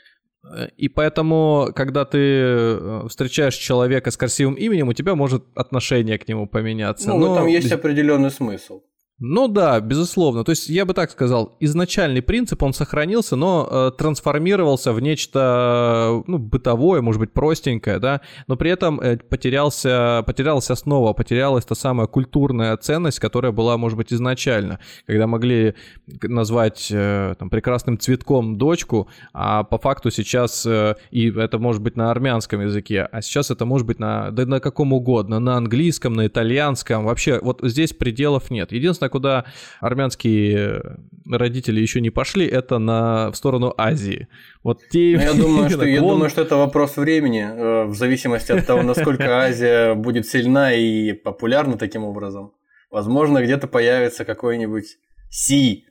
И 0.76 0.88
поэтому, 0.88 1.68
когда 1.74 2.04
ты 2.04 2.18
э, 2.18 3.06
встречаешь 3.08 3.54
человека 3.54 4.10
с 4.10 4.16
красивым 4.16 4.54
именем, 4.54 4.88
у 4.88 4.94
тебя 4.94 5.14
может 5.14 5.44
отношение 5.54 6.18
к 6.18 6.26
нему 6.26 6.46
поменяться. 6.46 7.10
Ну, 7.10 7.18
Но... 7.18 7.34
там 7.34 7.46
есть 7.46 7.70
определенный 7.70 8.30
смысл. 8.30 8.82
Ну 9.22 9.48
да, 9.48 9.80
безусловно. 9.80 10.44
То 10.44 10.50
есть 10.50 10.70
я 10.70 10.86
бы 10.86 10.94
так 10.94 11.10
сказал, 11.10 11.54
изначальный 11.60 12.22
принцип, 12.22 12.62
он 12.62 12.72
сохранился, 12.72 13.36
но 13.36 13.68
э, 13.70 13.90
трансформировался 13.98 14.94
в 14.94 15.00
нечто 15.00 16.22
ну, 16.26 16.38
бытовое, 16.38 17.02
может 17.02 17.20
быть, 17.20 17.30
простенькое, 17.30 17.98
да, 17.98 18.22
но 18.46 18.56
при 18.56 18.70
этом 18.70 18.98
э, 18.98 19.18
потерялся, 19.18 20.24
потерялась 20.26 20.70
основа, 20.70 21.12
потерялась 21.12 21.66
та 21.66 21.74
самая 21.74 22.06
культурная 22.06 22.74
ценность, 22.78 23.18
которая 23.18 23.52
была, 23.52 23.76
может 23.76 23.98
быть, 23.98 24.10
изначально, 24.10 24.78
когда 25.06 25.26
могли 25.26 25.74
назвать 26.22 26.88
э, 26.90 27.34
там, 27.38 27.50
прекрасным 27.50 27.98
цветком 27.98 28.56
дочку, 28.56 29.08
а 29.34 29.64
по 29.64 29.76
факту 29.76 30.10
сейчас, 30.10 30.64
э, 30.64 30.94
и 31.10 31.30
это 31.30 31.58
может 31.58 31.82
быть 31.82 31.94
на 31.94 32.10
армянском 32.10 32.62
языке, 32.62 33.02
а 33.02 33.20
сейчас 33.20 33.50
это 33.50 33.66
может 33.66 33.86
быть 33.86 33.98
на, 33.98 34.30
да 34.30 34.46
на 34.46 34.60
каком 34.60 34.94
угодно, 34.94 35.40
на 35.40 35.58
английском, 35.58 36.14
на 36.14 36.26
итальянском, 36.26 37.04
вообще 37.04 37.38
вот 37.42 37.60
здесь 37.62 37.92
пределов 37.92 38.50
нет. 38.50 38.72
Единственное, 38.72 39.09
куда 39.10 39.44
армянские 39.80 40.82
родители 41.30 41.80
еще 41.80 42.00
не 42.00 42.10
пошли, 42.10 42.46
это 42.46 42.78
на, 42.78 43.30
в 43.30 43.36
сторону 43.36 43.74
Азии. 43.76 44.28
Вот 44.62 44.80
те... 44.90 45.16
Ну, 45.16 45.22
я 45.22 45.34
думаю, 45.42 45.70
что, 45.70 45.84
я 45.84 46.00
думаю, 46.00 46.30
что 46.30 46.40
это 46.42 46.56
вопрос 46.56 46.96
времени, 46.96 47.42
э, 47.42 47.84
в 47.84 47.94
зависимости 47.94 48.52
от 48.52 48.66
того, 48.66 48.82
насколько 48.82 49.24
Азия 49.44 49.94
будет 49.94 50.26
сильна 50.26 50.72
и 50.72 51.12
популярна 51.12 51.76
таким 51.76 52.04
образом. 52.04 52.52
Возможно, 52.90 53.42
где-то 53.42 53.68
появится 53.68 54.24
какой-нибудь 54.24 54.96
Си 55.30 55.86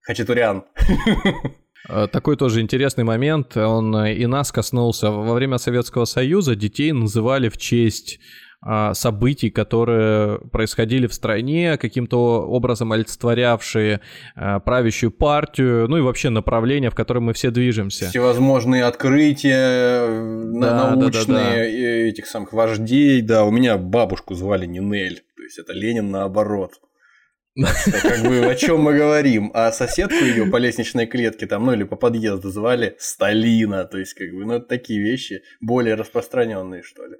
Хачатурян. 0.00 0.64
Э, 1.88 2.06
такой 2.08 2.36
тоже 2.36 2.60
интересный 2.60 3.04
момент, 3.04 3.56
он 3.56 4.06
и 4.06 4.26
нас 4.26 4.52
коснулся. 4.52 5.10
Во 5.10 5.34
время 5.34 5.58
Советского 5.58 6.04
Союза 6.04 6.54
детей 6.54 6.92
называли 6.92 7.48
в 7.48 7.56
честь 7.56 8.20
событий, 8.92 9.50
которые 9.50 10.38
происходили 10.52 11.06
в 11.06 11.14
стране, 11.14 11.78
каким-то 11.78 12.42
образом 12.42 12.92
олицетворявшие 12.92 14.00
а, 14.36 14.60
правящую 14.60 15.12
партию, 15.12 15.88
ну 15.88 15.96
и 15.96 16.02
вообще 16.02 16.28
направление, 16.28 16.90
в 16.90 16.94
котором 16.94 17.24
мы 17.24 17.32
все 17.32 17.50
движемся. 17.50 18.10
Всевозможные 18.10 18.84
открытия 18.84 20.06
да, 20.60 20.94
научные 20.94 21.24
да, 21.24 21.24
да, 21.26 21.54
да. 21.54 21.56
этих 21.56 22.26
самых 22.26 22.52
вождей. 22.52 23.22
Да, 23.22 23.44
у 23.44 23.50
меня 23.50 23.78
бабушку 23.78 24.34
звали 24.34 24.66
Нинель, 24.66 25.22
то 25.36 25.42
есть 25.42 25.58
это 25.58 25.72
Ленин 25.72 26.10
наоборот. 26.10 26.72
Как 27.56 28.22
бы 28.22 28.46
о 28.46 28.54
чем 28.54 28.80
мы 28.82 28.94
говорим? 28.94 29.50
А 29.54 29.72
соседку 29.72 30.24
ее 30.24 30.46
по 30.46 30.56
лестничной 30.56 31.06
клетке 31.06 31.46
там, 31.46 31.66
ну 31.66 31.72
или 31.72 31.84
по 31.84 31.96
подъезду 31.96 32.50
звали 32.50 32.94
Сталина. 32.98 33.84
То 33.84 33.98
есть, 33.98 34.14
как 34.14 34.30
бы, 34.30 34.44
ну, 34.44 34.60
такие 34.60 35.00
вещи 35.00 35.42
более 35.60 35.94
распространенные, 35.94 36.82
что 36.82 37.06
ли. 37.06 37.16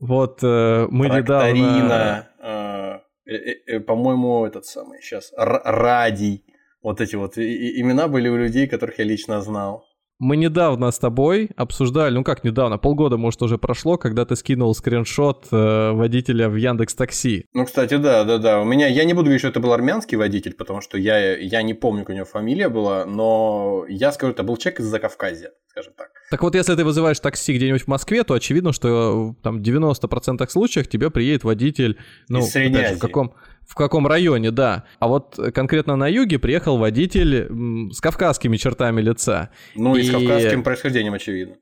Вот 0.00 0.40
э, 0.42 0.86
мы 0.90 1.08
недавно... 1.08 2.28
Э, 2.38 2.98
э, 3.26 3.52
э, 3.66 3.80
по-моему, 3.80 4.44
этот 4.46 4.66
самый, 4.66 5.00
сейчас, 5.00 5.32
Радий. 5.36 6.44
Вот 6.82 7.00
эти 7.00 7.16
вот 7.16 7.38
имена 7.38 8.06
были 8.08 8.28
у 8.28 8.36
людей, 8.36 8.68
которых 8.68 8.98
я 8.98 9.04
лично 9.04 9.40
знал. 9.40 9.84
Мы 10.18 10.38
недавно 10.38 10.90
с 10.90 10.98
тобой 10.98 11.50
обсуждали, 11.56 12.14
ну 12.14 12.24
как 12.24 12.42
недавно, 12.42 12.78
полгода, 12.78 13.18
может, 13.18 13.42
уже 13.42 13.58
прошло, 13.58 13.98
когда 13.98 14.24
ты 14.24 14.34
скинул 14.34 14.74
скриншот 14.74 15.48
э, 15.52 15.90
водителя 15.90 16.48
в 16.48 16.56
Яндекс 16.56 16.94
Такси. 16.94 17.44
Ну, 17.52 17.66
кстати, 17.66 17.96
да, 17.96 18.24
да, 18.24 18.38
да. 18.38 18.60
У 18.60 18.64
меня, 18.64 18.86
я 18.86 19.04
не 19.04 19.12
буду 19.12 19.24
говорить, 19.24 19.40
что 19.40 19.48
это 19.48 19.60
был 19.60 19.74
армянский 19.74 20.16
водитель, 20.16 20.54
потому 20.54 20.80
что 20.80 20.96
я, 20.96 21.36
я 21.36 21.60
не 21.60 21.74
помню, 21.74 22.04
как 22.04 22.10
у 22.10 22.12
него 22.14 22.24
фамилия 22.24 22.70
была, 22.70 23.04
но 23.04 23.84
я 23.88 24.10
скажу, 24.10 24.32
это 24.32 24.42
был 24.42 24.56
человек 24.56 24.80
из 24.80 24.86
Закавказья, 24.86 25.50
скажем 25.68 25.92
так. 25.94 26.08
Так 26.30 26.42
вот, 26.42 26.54
если 26.54 26.74
ты 26.74 26.84
вызываешь 26.84 27.20
такси 27.20 27.52
где-нибудь 27.54 27.82
в 27.82 27.88
Москве, 27.88 28.24
то 28.24 28.32
очевидно, 28.32 28.72
что 28.72 29.36
там 29.42 29.60
90% 29.60 30.48
случаев 30.48 30.88
тебе 30.88 31.10
приедет 31.10 31.44
водитель, 31.44 31.98
ну, 32.28 32.38
из 32.38 32.50
Средней 32.50 32.78
опять 32.78 32.92
же, 32.92 32.96
в 32.96 33.00
каком 33.00 33.34
в 33.66 33.74
каком 33.74 34.06
районе, 34.06 34.50
да. 34.50 34.84
А 34.98 35.08
вот 35.08 35.38
конкретно 35.54 35.96
на 35.96 36.08
юге 36.08 36.38
приехал 36.38 36.78
водитель 36.78 37.48
с 37.92 38.00
кавказскими 38.00 38.56
чертами 38.56 39.00
лица. 39.00 39.50
Ну 39.74 39.96
и, 39.96 40.00
и 40.00 40.04
с 40.04 40.10
кавказским 40.10 40.62
происхождением, 40.62 41.14
очевидно. 41.14 41.56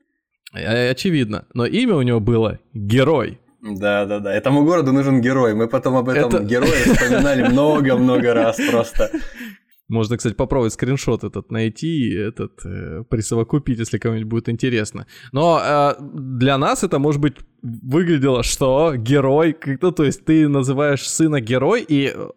Очевидно. 0.53 1.45
Но 1.53 1.65
имя 1.65 1.95
у 1.95 2.01
него 2.01 2.19
было 2.19 2.59
Герой. 2.73 3.39
Да, 3.61 4.05
да, 4.05 4.19
да. 4.19 4.33
Этому 4.33 4.63
городу 4.63 4.91
нужен 4.91 5.21
герой. 5.21 5.55
Мы 5.55 5.67
потом 5.67 5.95
об 5.95 6.07
этом 6.09 6.29
Это... 6.29 6.43
герое 6.43 6.83
вспоминали 6.83 7.41
много-много 7.49 8.33
раз 8.33 8.59
просто. 8.69 9.09
Можно, 9.87 10.17
кстати, 10.17 10.33
попробовать 10.33 10.73
скриншот 10.73 11.23
этот 11.23 11.51
найти 11.51 12.09
и 12.09 12.15
этот 12.15 12.65
э, 12.65 13.03
присовокупить, 13.09 13.79
если 13.79 13.99
кому-нибудь 13.99 14.29
будет 14.29 14.49
интересно. 14.49 15.05
Но 15.31 15.61
э, 15.63 15.93
для 15.99 16.57
нас 16.57 16.83
это, 16.83 16.97
может 16.97 17.21
быть, 17.21 17.35
выглядело, 17.61 18.41
что 18.41 18.95
герой, 18.95 19.55
ну, 19.81 19.91
то 19.91 20.03
есть 20.03 20.25
ты 20.25 20.47
называешь 20.47 21.07
сына 21.07 21.39
герой, 21.39 21.85
и 21.87 22.07
э, 22.07 22.29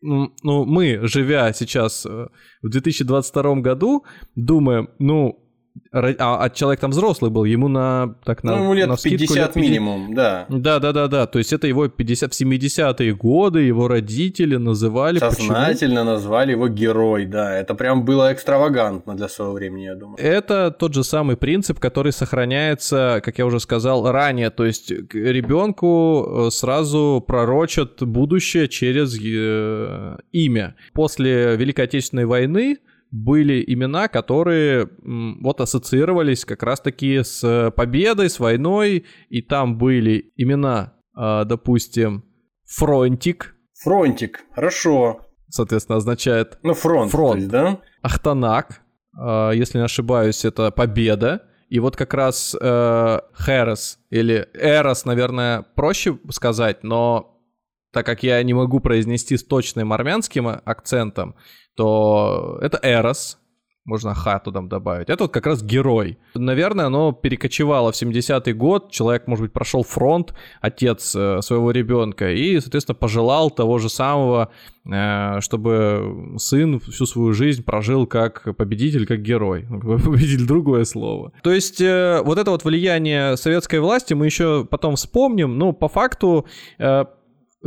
ну, 0.00 0.64
мы, 0.64 1.00
живя 1.02 1.52
сейчас 1.52 2.06
э, 2.06 2.28
в 2.62 2.68
2022 2.70 3.54
году, 3.56 4.04
думаем, 4.34 4.88
ну, 4.98 5.43
а, 5.90 6.44
а 6.44 6.50
человек 6.50 6.80
там 6.80 6.90
взрослый 6.90 7.30
был, 7.30 7.44
ему 7.44 7.68
на 7.68 8.14
так 8.24 8.44
на, 8.44 8.56
ну, 8.56 8.74
лет 8.74 8.88
на 8.88 8.96
50 8.96 9.10
лет 9.10 9.52
50 9.52 9.56
минимум, 9.56 10.14
да. 10.14 10.46
Да, 10.48 10.78
да, 10.78 10.92
да, 10.92 11.08
да. 11.08 11.26
То 11.26 11.38
есть 11.38 11.52
это 11.52 11.66
его 11.66 11.88
50 11.88 12.32
в 12.32 12.40
70-е 12.40 13.14
годы, 13.14 13.60
его 13.62 13.88
родители 13.88 14.56
называли. 14.56 15.18
Сознательно 15.18 16.00
почему? 16.00 16.04
назвали 16.04 16.52
его 16.52 16.68
герой, 16.68 17.26
да. 17.26 17.56
Это 17.56 17.74
прям 17.74 18.04
было 18.04 18.32
экстравагантно 18.32 19.16
для 19.16 19.28
своего 19.28 19.54
времени, 19.54 19.84
я 19.84 19.94
думаю. 19.94 20.18
Это 20.18 20.70
тот 20.70 20.94
же 20.94 21.02
самый 21.04 21.36
принцип, 21.36 21.80
который 21.80 22.12
сохраняется, 22.12 23.20
как 23.24 23.38
я 23.38 23.46
уже 23.46 23.58
сказал 23.60 24.10
ранее. 24.10 24.50
То 24.50 24.64
есть 24.64 24.90
ребенку 24.90 26.46
э, 26.46 26.50
сразу 26.50 27.22
пророчат 27.26 28.02
будущее 28.02 28.68
через 28.68 29.16
э, 29.20 30.18
имя. 30.32 30.76
После 30.92 31.56
Великой 31.56 31.86
Отечественной 31.86 32.26
войны 32.26 32.78
были 33.14 33.62
имена, 33.64 34.08
которые 34.08 34.88
вот 35.40 35.60
ассоциировались 35.60 36.44
как 36.44 36.64
раз-таки 36.64 37.22
с 37.22 37.72
победой, 37.76 38.28
с 38.28 38.40
войной, 38.40 39.04
и 39.28 39.40
там 39.40 39.78
были 39.78 40.32
имена, 40.36 40.94
а, 41.14 41.44
допустим, 41.44 42.24
Фронтик. 42.66 43.54
Фронтик, 43.82 44.40
хорошо. 44.52 45.20
Соответственно, 45.48 45.98
означает... 45.98 46.58
Ну, 46.64 46.74
фронт, 46.74 47.12
фронт. 47.12 47.36
Есть, 47.36 47.50
да? 47.50 47.78
Ахтанак, 48.02 48.80
а, 49.16 49.52
если 49.52 49.78
не 49.78 49.84
ошибаюсь, 49.84 50.44
это 50.44 50.72
победа. 50.72 51.42
И 51.68 51.78
вот 51.78 51.96
как 51.96 52.14
раз 52.14 52.54
э, 52.60 53.20
Херес 53.36 53.98
или 54.10 54.48
Эрос, 54.54 55.06
наверное, 55.06 55.62
проще 55.74 56.18
сказать, 56.30 56.84
но 56.84 57.40
так 57.92 58.04
как 58.04 58.22
я 58.22 58.40
не 58.42 58.54
могу 58.54 58.80
произнести 58.80 59.36
с 59.36 59.44
точным 59.44 59.92
армянским 59.92 60.46
акцентом, 60.46 61.36
то 61.76 62.58
это 62.62 62.78
Эрос, 62.82 63.38
можно 63.84 64.14
хату 64.14 64.50
там 64.50 64.68
добавить. 64.68 65.10
Это 65.10 65.24
вот 65.24 65.32
как 65.32 65.46
раз 65.46 65.62
герой. 65.62 66.18
Наверное, 66.34 66.86
оно 66.86 67.12
перекочевало 67.12 67.92
в 67.92 67.94
70-й 67.94 68.52
год. 68.54 68.90
Человек, 68.90 69.26
может 69.26 69.42
быть, 69.42 69.52
прошел 69.52 69.82
фронт, 69.82 70.34
отец 70.62 71.14
э, 71.14 71.42
своего 71.42 71.70
ребенка, 71.70 72.32
и, 72.32 72.58
соответственно, 72.60 72.94
пожелал 72.94 73.50
того 73.50 73.78
же 73.78 73.90
самого, 73.90 74.50
э, 74.90 75.40
чтобы 75.40 76.34
сын 76.38 76.80
всю 76.80 77.04
свою 77.04 77.34
жизнь 77.34 77.62
прожил 77.62 78.06
как 78.06 78.56
победитель, 78.56 79.06
как 79.06 79.20
герой. 79.20 79.66
Победитель 79.68 80.46
другое 80.46 80.84
слово. 80.84 81.32
То 81.42 81.52
есть 81.52 81.80
э, 81.82 82.22
вот 82.24 82.38
это 82.38 82.52
вот 82.52 82.64
влияние 82.64 83.36
советской 83.36 83.80
власти 83.80 84.14
мы 84.14 84.24
еще 84.24 84.64
потом 84.64 84.96
вспомним. 84.96 85.58
Но 85.58 85.72
по 85.72 85.88
факту 85.88 86.46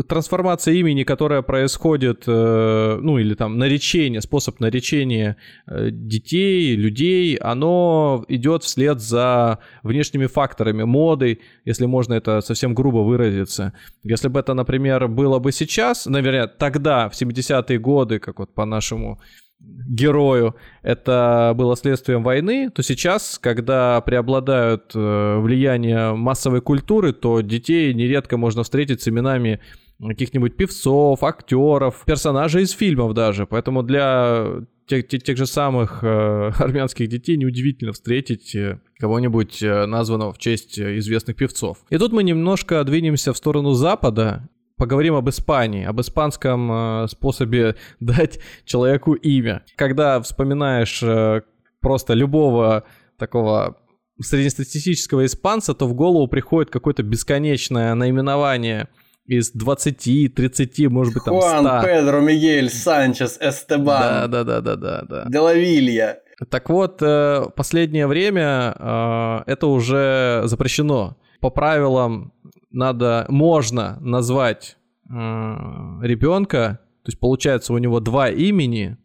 трансформация 0.04 0.74
имени, 0.76 1.04
которая 1.04 1.42
происходит, 1.42 2.24
э, 2.28 3.00
ну 3.02 3.18
или 3.18 3.34
там 3.36 3.58
наречение, 3.58 4.22
способ 4.22 4.60
наречения 4.60 5.38
э, 5.66 5.90
детей, 5.92 6.76
людей, 6.76 7.36
оно 7.36 8.24
идет 8.28 8.64
вслед 8.64 9.00
за 9.00 9.60
внешними 9.84 10.28
факторами 10.28 10.84
моды, 10.84 11.40
если 11.66 11.86
можно 11.86 12.14
это 12.14 12.42
совсем 12.42 12.74
грубо 12.74 13.00
выразиться. 13.00 13.74
Если 14.04 14.28
бы 14.28 14.40
это, 14.40 14.54
например, 14.54 15.08
было 15.08 15.40
бы 15.40 15.52
сейчас, 15.52 16.06
наверное, 16.06 16.48
тогда, 16.48 17.10
в 17.10 17.14
70-е 17.14 17.80
годы, 17.80 18.20
как 18.20 18.40
вот 18.40 18.54
по 18.54 18.66
нашему 18.66 19.20
герою 19.60 20.56
это 20.82 21.54
было 21.56 21.76
следствием 21.76 22.24
войны, 22.24 22.70
то 22.70 22.84
сейчас, 22.84 23.40
когда 23.40 24.02
преобладают 24.02 24.92
э, 24.94 25.40
влияние 25.40 26.14
массовой 26.14 26.62
культуры, 26.62 27.14
то 27.14 27.42
детей 27.42 27.94
нередко 27.94 28.38
можно 28.38 28.64
встретить 28.64 29.02
с 29.02 29.08
именами 29.08 29.60
каких-нибудь 30.00 30.56
певцов, 30.56 31.24
актеров, 31.24 32.04
персонажей 32.06 32.64
из 32.64 32.72
фильмов 32.72 33.14
даже. 33.14 33.48
Поэтому 33.48 33.82
для 33.82 34.62
тех, 34.86 35.08
тех, 35.08 35.24
тех 35.24 35.38
же 35.38 35.48
самых 35.48 36.04
э, 36.04 36.52
армянских 36.60 37.08
детей 37.08 37.36
неудивительно 37.36 37.94
встретить 37.94 38.54
э, 38.56 38.80
кого-нибудь 39.00 39.62
названного 39.62 40.34
в 40.34 40.38
честь 40.38 40.80
известных 40.80 41.36
певцов. 41.36 41.80
И 41.90 41.98
тут 41.98 42.12
мы 42.12 42.24
немножко 42.24 42.84
двинемся 42.84 43.34
в 43.34 43.38
сторону 43.38 43.74
Запада, 43.74 44.48
поговорим 44.78 45.16
об 45.16 45.30
Испании, 45.30 45.86
об 45.86 46.00
испанском 46.02 46.72
э, 46.72 47.08
способе 47.10 47.76
дать 48.00 48.40
человеку 48.66 49.14
имя. 49.14 49.64
Когда 49.76 50.22
вспоминаешь 50.22 51.02
э, 51.04 51.42
просто 51.82 52.14
любого 52.14 52.84
такого 53.18 53.78
среднестатистического 54.22 55.26
испанца, 55.26 55.74
то 55.74 55.88
в 55.88 55.94
голову 55.94 56.28
приходит 56.28 56.72
какое-то 56.72 57.04
бесконечное 57.04 57.94
наименование– 57.94 58.88
из 59.28 59.52
20, 59.52 60.34
30, 60.34 60.90
может 60.90 61.14
быть, 61.14 61.24
там 61.24 61.40
100. 61.40 61.50
Хуан, 61.50 61.84
Педро, 61.86 62.20
Мигель, 62.22 62.70
Санчес, 62.70 63.38
Эстебан. 63.40 64.32
Да, 64.32 64.44
да, 64.44 64.44
да, 64.44 64.62
да, 64.62 64.76
да, 64.76 65.02
да. 65.08 65.26
Делавилья. 65.28 66.20
Так 66.50 66.70
вот, 66.70 67.02
э, 67.02 67.46
последнее 67.56 68.08
время 68.08 69.44
это 69.46 69.68
уже 69.68 70.44
запрещено. 70.46 71.18
По 71.42 71.50
правилам 71.50 72.34
надо, 72.78 73.26
можно 73.28 73.98
назвать 74.02 74.78
э, 75.10 75.14
ребенка, 75.14 76.80
то 77.04 77.10
есть 77.10 77.20
получается 77.20 77.74
у 77.74 77.78
него 77.78 78.00
два 78.00 78.30
имени 78.30 78.98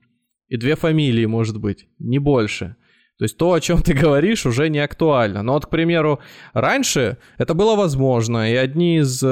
и 0.49 0.57
две 0.57 0.77
фамилии, 0.77 1.27
может 1.27 1.59
быть, 1.59 1.89
не 1.99 2.19
больше. 2.19 2.77
То 3.19 3.25
есть 3.25 3.37
то, 3.37 3.53
о 3.53 3.61
чем 3.61 3.83
ты 3.83 3.95
говоришь, 3.95 4.47
уже 4.47 4.69
не 4.69 4.79
актуально. 4.79 5.43
Но 5.43 5.55
вот, 5.55 5.67
к 5.67 5.71
примеру, 5.71 6.21
раньше 6.53 7.19
это 7.39 7.55
было 7.55 7.77
возможно, 7.77 8.51
и 8.51 8.55
одни 8.55 8.99
из 8.99 9.23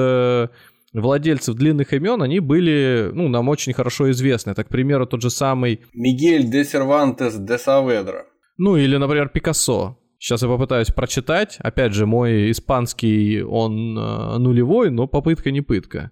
владельцев 0.93 1.55
длинных 1.55 1.93
имен, 1.93 2.23
они 2.23 2.41
были, 2.41 3.11
ну, 3.13 3.29
нам 3.29 3.49
очень 3.49 3.73
хорошо 3.73 4.11
известны. 4.11 4.55
Так, 4.55 4.67
к 4.67 4.71
примеру, 4.71 5.07
тот 5.07 5.23
же 5.23 5.31
самый... 5.31 5.81
Мигель 5.93 6.51
де 6.51 6.65
Сервантес 6.65 7.37
де 7.37 7.59
Саведра. 7.59 8.27
Ну, 8.59 8.77
или, 8.77 8.97
например, 8.97 9.29
Пикассо. 9.29 9.99
Сейчас 10.21 10.43
я 10.43 10.49
попытаюсь 10.49 10.89
прочитать. 10.89 11.57
Опять 11.61 11.95
же, 11.95 12.05
мой 12.05 12.51
испанский, 12.51 13.43
он 13.43 13.99
э, 13.99 14.39
нулевой, 14.39 14.91
но 14.91 15.09
попытка 15.09 15.51
не 15.51 15.63
пытка. 15.63 16.11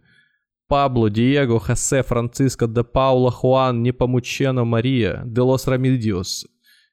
Пабло, 0.66 1.11
Диего, 1.11 1.61
Хосе, 1.61 2.03
Франциско, 2.03 2.66
де 2.66 2.85
Паула, 2.85 3.31
Хуан, 3.31 3.83
Непомучено, 3.83 4.64
Мария, 4.64 5.23
де 5.27 5.42
лос 5.42 5.68
Рамидиос, 5.68 6.47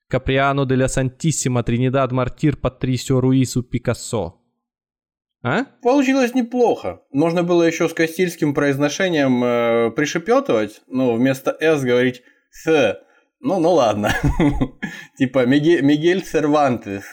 Каприано 0.10 0.66
де 0.66 0.76
ла 0.76 0.90
Сантиссима, 0.90 1.64
Тринидад 1.64 2.12
Мартир, 2.12 2.58
Патрисио 2.58 3.22
Руису, 3.22 3.64
Пикассо. 3.64 4.42
А? 5.42 5.64
Получилось 5.82 6.34
неплохо. 6.34 7.00
Можно 7.14 7.44
было 7.44 7.64
еще 7.64 7.88
с 7.88 7.94
кастильским 7.94 8.54
произношением 8.54 9.42
э, 9.42 9.92
пришепетывать, 9.92 10.82
но 10.88 11.14
вместо 11.14 11.56
«с» 11.62 11.82
говорить 11.82 12.24
«с». 12.50 12.98
Ну, 13.46 13.60
ну 13.60 13.74
ладно. 13.74 14.10
типа 15.18 15.46
Мигель 15.46 16.26
Сервантес. 16.26 17.04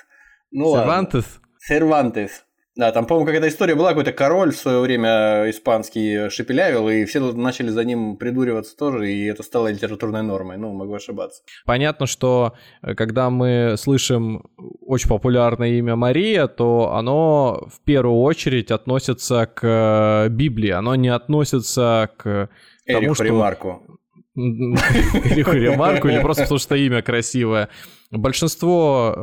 Ну 0.51 0.75
Сервантес? 0.75 1.41
Сервантес. 1.59 2.45
Да, 2.75 2.91
там, 2.91 3.05
по-моему, 3.05 3.27
какая-то 3.27 3.49
история 3.49 3.75
была, 3.75 3.91
какой-то 3.91 4.13
король 4.13 4.51
в 4.53 4.57
свое 4.57 4.81
время 4.81 5.51
испанский 5.51 6.31
шепелявил, 6.31 6.89
и 6.89 7.05
все 7.05 7.21
начали 7.33 7.69
за 7.69 7.85
ним 7.85 8.17
придуриваться 8.17 8.75
тоже, 8.75 9.13
и 9.13 9.27
это 9.27 9.43
стало 9.43 9.69
литературной 9.69 10.23
нормой. 10.23 10.57
Ну, 10.57 10.73
могу 10.73 10.95
ошибаться. 10.95 11.43
Понятно, 11.67 12.07
что 12.07 12.55
э, 12.81 12.95
когда 12.95 13.29
мы 13.29 13.75
слышим 13.77 14.47
очень 14.81 15.11
популярное 15.11 15.69
имя 15.69 15.97
Мария, 15.97 16.47
то 16.47 16.95
оно 16.95 17.69
в 17.71 17.85
первую 17.85 18.23
очередь 18.23 18.71
относится 18.71 19.45
к 19.45 19.61
э, 19.63 20.29
Библии, 20.31 20.71
оно 20.71 20.95
не 20.95 21.11
относится 21.11 22.09
к 22.17 22.49
тому, 22.87 23.01
Эриху 23.01 23.15
что... 23.17 23.25
Ремарку. 23.25 23.92
Эриху 24.35 25.53
Ремарку, 25.53 26.09
или 26.09 26.21
просто 26.21 26.45
потому 26.45 26.59
что 26.59 26.75
имя 26.75 27.03
красивое 27.03 27.69
большинство 28.11 29.15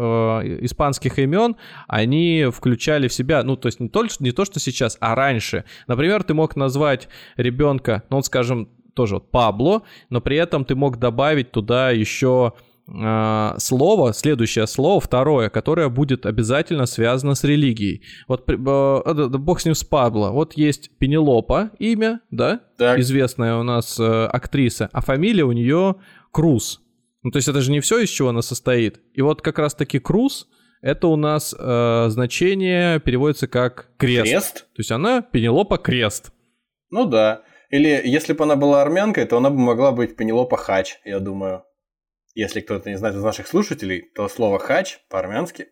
э, 0.42 0.66
испанских 0.66 1.20
имен, 1.20 1.56
они 1.88 2.48
включали 2.52 3.08
в 3.08 3.14
себя, 3.14 3.44
ну, 3.44 3.56
то 3.56 3.68
есть 3.68 3.80
не 3.80 3.88
то, 3.88 4.06
не 4.20 4.32
то, 4.32 4.46
что 4.46 4.60
сейчас, 4.60 4.98
а 5.00 5.16
раньше. 5.16 5.64
Например, 5.88 6.24
ты 6.24 6.34
мог 6.34 6.56
назвать 6.56 7.08
ребенка, 7.38 8.04
ну, 8.10 8.22
скажем, 8.22 8.70
тоже 8.96 9.16
вот 9.16 9.32
Пабло, 9.32 9.84
но 10.10 10.22
при 10.22 10.38
этом 10.38 10.66
ты 10.66 10.76
мог 10.76 10.98
добавить 10.98 11.52
туда 11.52 11.92
еще 11.92 12.54
слово, 13.60 14.14
следующее 14.14 14.68
слово, 14.68 15.00
второе, 15.00 15.50
которое 15.50 15.90
будет 15.90 16.26
обязательно 16.26 16.86
связано 16.86 17.36
с 17.36 17.44
религией. 17.44 18.04
Вот 18.28 18.50
э, 18.50 18.54
э 18.54 19.28
бог 19.38 19.60
с 19.62 19.66
ним 19.66 19.76
с 19.76 19.84
Пабло. 19.84 20.30
Вот 20.30 20.54
есть 20.54 20.92
Пенелопа 20.98 21.72
имя, 21.80 22.22
да, 22.32 22.62
так. 22.78 23.00
известная 23.00 23.58
у 23.58 23.64
нас 23.64 24.00
э, 24.00 24.26
актриса, 24.26 24.90
а 24.92 25.02
фамилия 25.02 25.44
у 25.44 25.52
нее 25.52 25.96
Круз. 26.32 26.82
Ну, 27.24 27.32
то 27.32 27.38
есть 27.38 27.48
это 27.48 27.62
же 27.62 27.72
не 27.72 27.80
все, 27.80 28.00
из 28.00 28.10
чего 28.10 28.30
она 28.30 28.42
состоит. 28.42 29.02
И 29.14 29.22
вот 29.22 29.42
как 29.42 29.60
раз-таки 29.60 30.00
круз, 30.00 30.48
это 30.82 31.08
у 31.08 31.16
нас 31.16 31.54
э, 31.58 32.06
значение 32.10 33.00
переводится 33.00 33.48
как 33.48 33.90
крест. 33.98 34.24
Крест? 34.24 34.56
То 34.74 34.80
есть 34.80 34.92
она 34.92 35.22
Пенелопа 35.22 35.78
Крест. 35.78 36.32
Ну 36.90 37.06
да. 37.06 37.42
Или 37.70 38.02
если 38.06 38.34
бы 38.34 38.46
она 38.46 38.56
была 38.56 38.82
армянкой, 38.82 39.26
то 39.26 39.38
она 39.38 39.50
бы 39.50 39.58
могла 39.58 39.92
быть 39.92 40.16
Пенелопа 40.16 40.58
Хач, 40.58 41.00
я 41.04 41.20
думаю. 41.20 41.64
Если 42.40 42.62
кто-то 42.62 42.90
не 42.90 42.98
знает 42.98 43.18
из 43.18 43.22
наших 43.22 43.48
слушателей, 43.48 44.02
то 44.16 44.30
слово 44.30 44.60
хач 44.60 45.00
по-армянски 45.10 45.68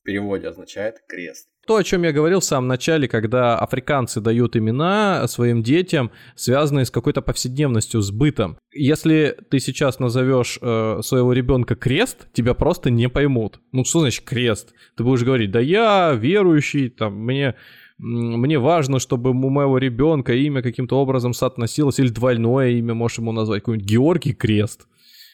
в 0.00 0.02
переводе 0.02 0.48
означает 0.48 1.02
крест. 1.06 1.46
То, 1.66 1.76
о 1.76 1.84
чем 1.84 2.04
я 2.04 2.12
говорил 2.12 2.40
в 2.40 2.44
самом 2.44 2.68
начале, 2.68 3.06
когда 3.06 3.58
африканцы 3.58 4.22
дают 4.22 4.56
имена 4.56 5.28
своим 5.28 5.62
детям, 5.62 6.10
связанные 6.34 6.86
с 6.86 6.90
какой-то 6.90 7.20
повседневностью, 7.20 8.00
с 8.00 8.10
бытом. 8.10 8.56
Если 8.72 9.36
ты 9.50 9.58
сейчас 9.58 9.98
назовешь 9.98 10.58
э, 10.62 11.00
своего 11.02 11.34
ребенка 11.34 11.74
крест, 11.74 12.28
тебя 12.32 12.54
просто 12.54 12.88
не 12.88 13.10
поймут. 13.10 13.60
Ну 13.72 13.84
что 13.84 14.00
значит 14.00 14.24
крест? 14.24 14.72
Ты 14.96 15.04
будешь 15.04 15.22
говорить, 15.22 15.50
да 15.50 15.60
я 15.60 16.14
верующий, 16.14 16.88
там 16.88 17.12
мне 17.12 17.56
мне 17.98 18.58
важно, 18.58 19.00
чтобы 19.00 19.30
у 19.30 19.50
моего 19.50 19.76
ребенка 19.76 20.32
имя 20.34 20.62
каким-то 20.62 20.98
образом 20.98 21.34
соотносилось, 21.34 21.98
или 21.98 22.08
двойное 22.08 22.70
имя 22.70 22.94
можешь 22.94 23.18
ему 23.18 23.32
назвать, 23.32 23.62
какой-нибудь 23.62 23.88
Георгий 23.88 24.32
Крест. 24.34 24.86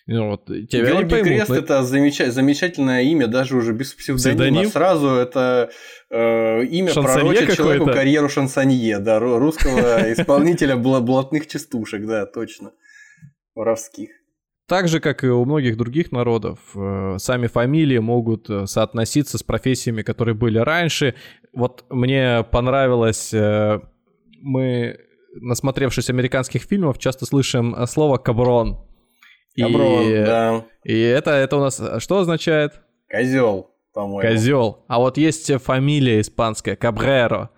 Вот, 0.09 0.47
тебя 0.47 0.87
Георгий 0.87 1.11
поймут, 1.11 1.29
Крест 1.29 1.49
но... 1.49 1.57
это 1.57 1.83
замеч... 1.85 2.19
замечательное 2.19 3.03
имя, 3.03 3.29
даже 3.29 3.57
уже 3.57 3.73
без 3.73 3.95
псевдонима. 3.95 4.39
Псевдоним? 4.39 4.71
Сразу 4.71 5.09
это 5.09 5.71
э, 6.11 6.65
имя 6.65 6.91
шансонье 6.93 7.33
пророчит 7.33 7.57
человеку 7.57 7.87
карьеру 7.87 8.29
шансонье, 8.29 8.99
да, 8.99 9.21
русского 9.21 10.13
исполнителя 10.13 10.77
блатных 10.77 11.47
частушек, 11.47 12.05
да, 12.05 12.27
точно, 12.27 12.73
воровских. 13.55 14.11
Так 14.73 14.89
же, 14.89 15.01
как 15.01 15.23
и 15.23 15.29
у 15.29 15.45
многих 15.45 15.77
других 15.77 16.13
народов, 16.13 16.59
э, 16.75 17.17
сами 17.19 17.47
фамилии 17.47 17.99
могут 17.99 18.49
э, 18.49 18.67
соотноситься 18.67 19.37
с 19.37 19.43
профессиями, 19.43 20.03
которые 20.03 20.35
были 20.35 20.59
раньше. 20.59 21.15
Вот 21.53 21.85
мне 21.91 22.45
понравилось, 22.51 23.35
э, 23.35 23.81
мы, 24.41 24.99
насмотревшись 25.35 26.11
американских 26.11 26.63
фильмов, 26.63 26.99
часто 26.99 27.27
слышим 27.27 27.77
слово 27.87 28.17
«каброн». 28.17 28.79
Каброн, 29.57 30.03
и, 30.03 30.25
да. 30.25 30.65
И 30.85 30.99
это, 30.99 31.31
это 31.31 31.57
у 31.57 31.61
нас 31.61 31.81
что 31.99 32.19
означает? 32.19 32.81
Козел, 33.11 33.71
по-моему. 33.93 34.31
Козел. 34.31 34.85
А 34.89 34.99
вот 34.99 35.19
есть 35.19 35.53
фамилия 35.63 36.21
испанская, 36.21 36.77
Кабреро. 36.77 37.51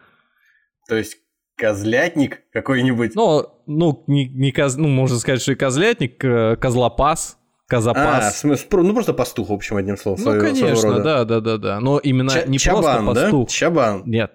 То 0.89 0.97
есть 0.97 1.19
козлятник 1.57 2.43
какой-нибудь? 2.53 3.15
Ну, 3.15 3.47
ну, 3.67 4.05
не, 4.07 4.29
не 4.29 4.53
коз... 4.53 4.77
ну, 4.77 4.89
можно 4.89 5.19
сказать, 5.19 5.41
что 5.41 5.53
и 5.53 5.55
козлятник, 5.55 6.23
э, 6.25 6.57
козлопас. 6.57 7.39
Козапас. 7.67 8.25
А, 8.27 8.31
в 8.31 8.37
смысле, 8.37 8.69
ну 8.83 8.93
просто 8.93 9.15
пастух, 9.15 9.49
в 9.49 9.53
общем, 9.53 9.77
одним 9.77 9.97
словом. 9.97 10.21
Ну, 10.21 10.25
своего, 10.33 10.45
конечно, 10.45 10.77
своего 10.77 10.99
да, 10.99 11.25
да, 11.25 11.41
да, 11.41 11.57
да. 11.57 11.81
Но 11.81 11.99
именно 11.99 12.31
Ч- 12.31 12.45
не 12.47 12.59
чабан, 12.59 13.07
просто 13.07 13.23
пастух. 13.23 13.49
Да? 13.49 13.53
Чабан. 13.55 14.03
Нет, 14.05 14.33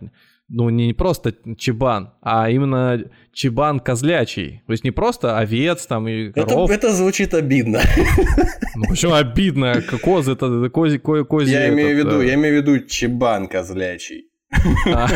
ну 0.49 0.69
не 0.69 0.93
просто 0.93 1.33
чебан, 1.57 2.13
а 2.21 2.49
именно 2.49 3.03
чебан 3.31 3.79
козлячий. 3.79 4.61
То 4.65 4.73
есть 4.73 4.83
не 4.83 4.91
просто 4.91 5.37
овец 5.37 5.85
там 5.85 6.07
и 6.07 6.31
коров. 6.31 6.69
Это, 6.69 6.87
это 6.87 6.95
звучит 6.95 7.33
обидно. 7.33 7.81
Ну 8.75 8.85
почему 8.87 9.13
обидно? 9.13 9.81
Козы 10.03 10.33
это, 10.33 10.69
кози, 10.69 10.99
ко, 10.99 11.23
кози 11.23 11.51
я 11.51 11.69
имею 11.69 11.95
в 11.95 11.99
виду, 11.99 12.21
я 12.21 12.35
имею 12.35 12.55
в 12.55 12.57
виду 12.61 12.85
чебан 12.87 13.47
козлячий. 13.47 14.29
А. 14.87 15.07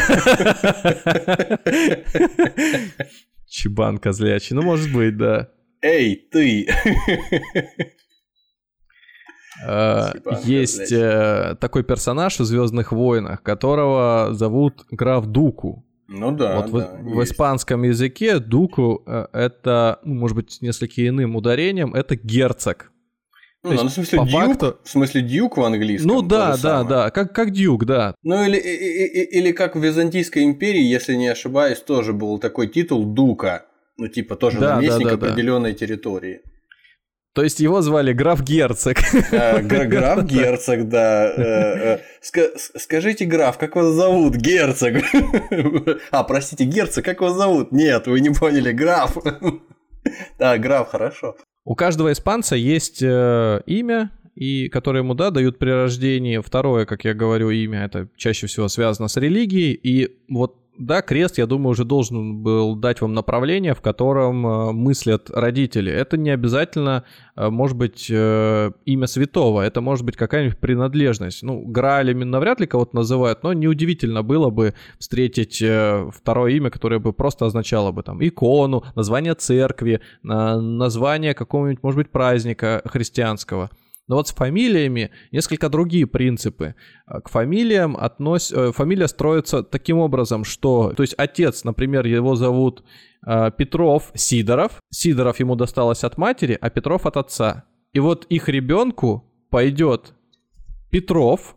Чебан 3.48 3.98
козлячий. 3.98 4.56
Ну, 4.56 4.62
может 4.64 4.92
быть, 4.92 5.18
да. 5.18 5.50
Эй, 5.82 6.16
ты! 6.32 6.68
Э, 9.68 10.12
есть 10.44 10.92
э, 10.92 11.56
такой 11.60 11.84
персонаж 11.84 12.40
в 12.40 12.46
Звездных 12.46 12.92
войнах, 12.92 13.42
которого 13.42 14.30
зовут 14.34 14.86
граф 14.92 15.26
Дуку. 15.26 15.86
Ну 16.08 16.32
да. 16.32 16.58
Вот 16.58 16.72
да, 16.72 16.98
в, 17.02 17.16
в 17.16 17.24
испанском 17.24 17.84
языке 17.84 18.40
Дуку 18.40 19.04
э, 19.06 19.28
это, 19.34 20.00
ну, 20.04 20.16
может 20.16 20.36
быть, 20.36 20.52
с 20.52 20.62
несколько 20.62 21.08
иным 21.08 21.36
ударением, 21.36 21.94
это 21.94 22.16
герцог. 22.16 22.92
Ну, 23.64 23.72
ну, 23.72 23.88
в 23.88 23.92
смысле 23.92 24.20
по 24.20 24.26
дюк, 24.26 24.34
факту... 24.34 24.78
в 24.84 24.90
смысле 24.90 25.22
дюк 25.22 25.56
в 25.58 25.64
английском. 25.64 26.12
Ну 26.12 26.22
да, 26.22 26.58
да, 26.62 26.84
да, 26.84 27.10
как, 27.12 27.34
как 27.34 27.52
дюк, 27.52 27.86
да. 27.86 28.14
Ну 28.22 28.44
или, 28.44 28.58
или, 28.58 29.24
или 29.24 29.52
как 29.54 29.78
в 29.78 29.80
Византийской 29.80 30.44
империи, 30.44 30.82
если 30.82 31.16
не 31.16 31.30
ошибаюсь, 31.30 31.80
тоже 31.80 32.12
был 32.12 32.40
такой 32.40 32.68
титул 32.68 33.06
дука. 33.06 33.66
Ну 33.98 34.10
типа 34.10 34.36
тоже 34.36 34.60
да, 34.60 34.76
наместник 34.76 35.08
да, 35.08 35.16
да, 35.16 35.28
определенной 35.28 35.72
да. 35.72 35.78
территории. 35.78 36.42
То 37.34 37.44
есть 37.44 37.60
его 37.60 37.82
звали 37.82 38.14
граф 38.14 38.44
Герцог. 38.44 38.98
А, 39.32 39.60
граф 39.62 40.24
Герцог, 40.24 40.88
да. 40.88 41.34
Э, 41.36 42.00
э, 42.22 42.50
скажите, 42.76 43.26
граф, 43.26 43.58
как 43.58 43.76
вас 43.76 43.94
зовут? 43.94 44.36
Герцог. 44.36 45.04
А, 46.12 46.24
простите, 46.24 46.66
герцог, 46.66 47.04
как 47.04 47.22
вас 47.22 47.36
зовут? 47.36 47.72
Нет, 47.72 48.08
вы 48.08 48.20
не 48.20 48.30
поняли, 48.30 48.72
граф. 48.72 49.18
Да, 50.38 50.58
граф, 50.58 50.90
хорошо. 50.90 51.36
У 51.66 51.76
каждого 51.76 52.12
испанца 52.12 52.56
есть 52.56 53.02
э, 53.02 53.62
имя, 53.66 54.12
и 54.36 54.68
которое 54.68 55.00
ему, 55.00 55.14
да, 55.14 55.32
дают 55.32 55.58
при 55.58 55.70
рождении. 55.70 56.40
Второе, 56.40 56.86
как 56.86 57.06
я 57.06 57.14
говорю, 57.14 57.50
имя, 57.50 57.86
это 57.86 58.10
чаще 58.18 58.48
всего 58.48 58.68
связано 58.68 59.08
с 59.08 59.18
религией. 59.18 59.74
И 59.74 60.18
вот 60.30 60.58
да, 60.78 61.02
крест, 61.02 61.38
я 61.38 61.46
думаю, 61.46 61.72
уже 61.72 61.86
должен 61.86 62.38
был 62.42 62.76
дать 62.76 63.02
вам 63.02 63.14
направление, 63.14 63.76
в 63.76 63.82
котором 63.82 64.46
э, 64.46 64.72
мыслят 64.72 65.30
родители. 65.30 65.92
Это 65.92 66.18
не 66.18 66.32
обязательно 66.32 67.04
э, 67.36 67.50
может 67.50 67.78
быть 67.78 68.08
э, 68.10 68.72
имя 68.86 69.08
святого, 69.08 69.62
это 69.62 69.82
может 69.82 70.04
быть 70.04 70.18
какая-нибудь 70.18 70.58
принадлежность. 70.58 71.44
Ну, 71.44 71.62
Граалями 71.62 72.24
навряд 72.24 72.60
ли 72.60 72.66
кого-то 72.66 72.96
называют, 72.96 73.44
но 73.44 73.54
неудивительно 73.54 74.24
было 74.24 74.50
бы 74.50 74.74
встретить 74.98 75.64
второе 76.12 76.54
имя, 76.54 76.72
которое 76.72 77.00
бы 77.00 77.14
просто 77.14 77.46
означало 77.46 77.92
бы 77.92 78.02
там 78.02 78.26
икону, 78.26 78.84
название 78.96 79.36
церкви, 79.36 80.02
название 80.24 81.36
какого-нибудь, 81.36 81.84
может 81.84 81.98
быть, 81.98 82.10
праздника 82.10 82.82
христианского. 82.86 83.70
Но 84.08 84.16
вот 84.18 84.28
с 84.28 84.34
фамилиями 84.34 85.12
несколько 85.32 85.70
другие 85.70 86.06
принципы. 86.08 86.76
А, 87.06 87.22
к 87.22 87.30
фамилиям 87.30 87.96
относ... 87.96 88.52
Э, 88.52 88.72
фамилия 88.72 89.08
строится 89.08 89.64
таким 89.64 89.98
образом, 89.98 90.44
что... 90.44 90.94
То 90.96 91.04
есть 91.04 91.16
отец, 91.18 91.64
например, 91.64 92.06
его 92.06 92.36
зовут 92.36 92.84
э, 93.26 93.52
Петров 93.58 94.12
Сидоров. 94.14 94.82
Сидоров 94.90 95.40
ему 95.40 95.56
досталось 95.56 96.04
от 96.04 96.18
матери, 96.18 96.58
а 96.60 96.70
Петров 96.70 97.06
от 97.06 97.18
отца. 97.18 97.66
И 97.94 98.00
вот 98.00 98.26
их 98.26 98.50
ребенку 98.50 99.32
пойдет 99.50 100.14
Петров 100.90 101.56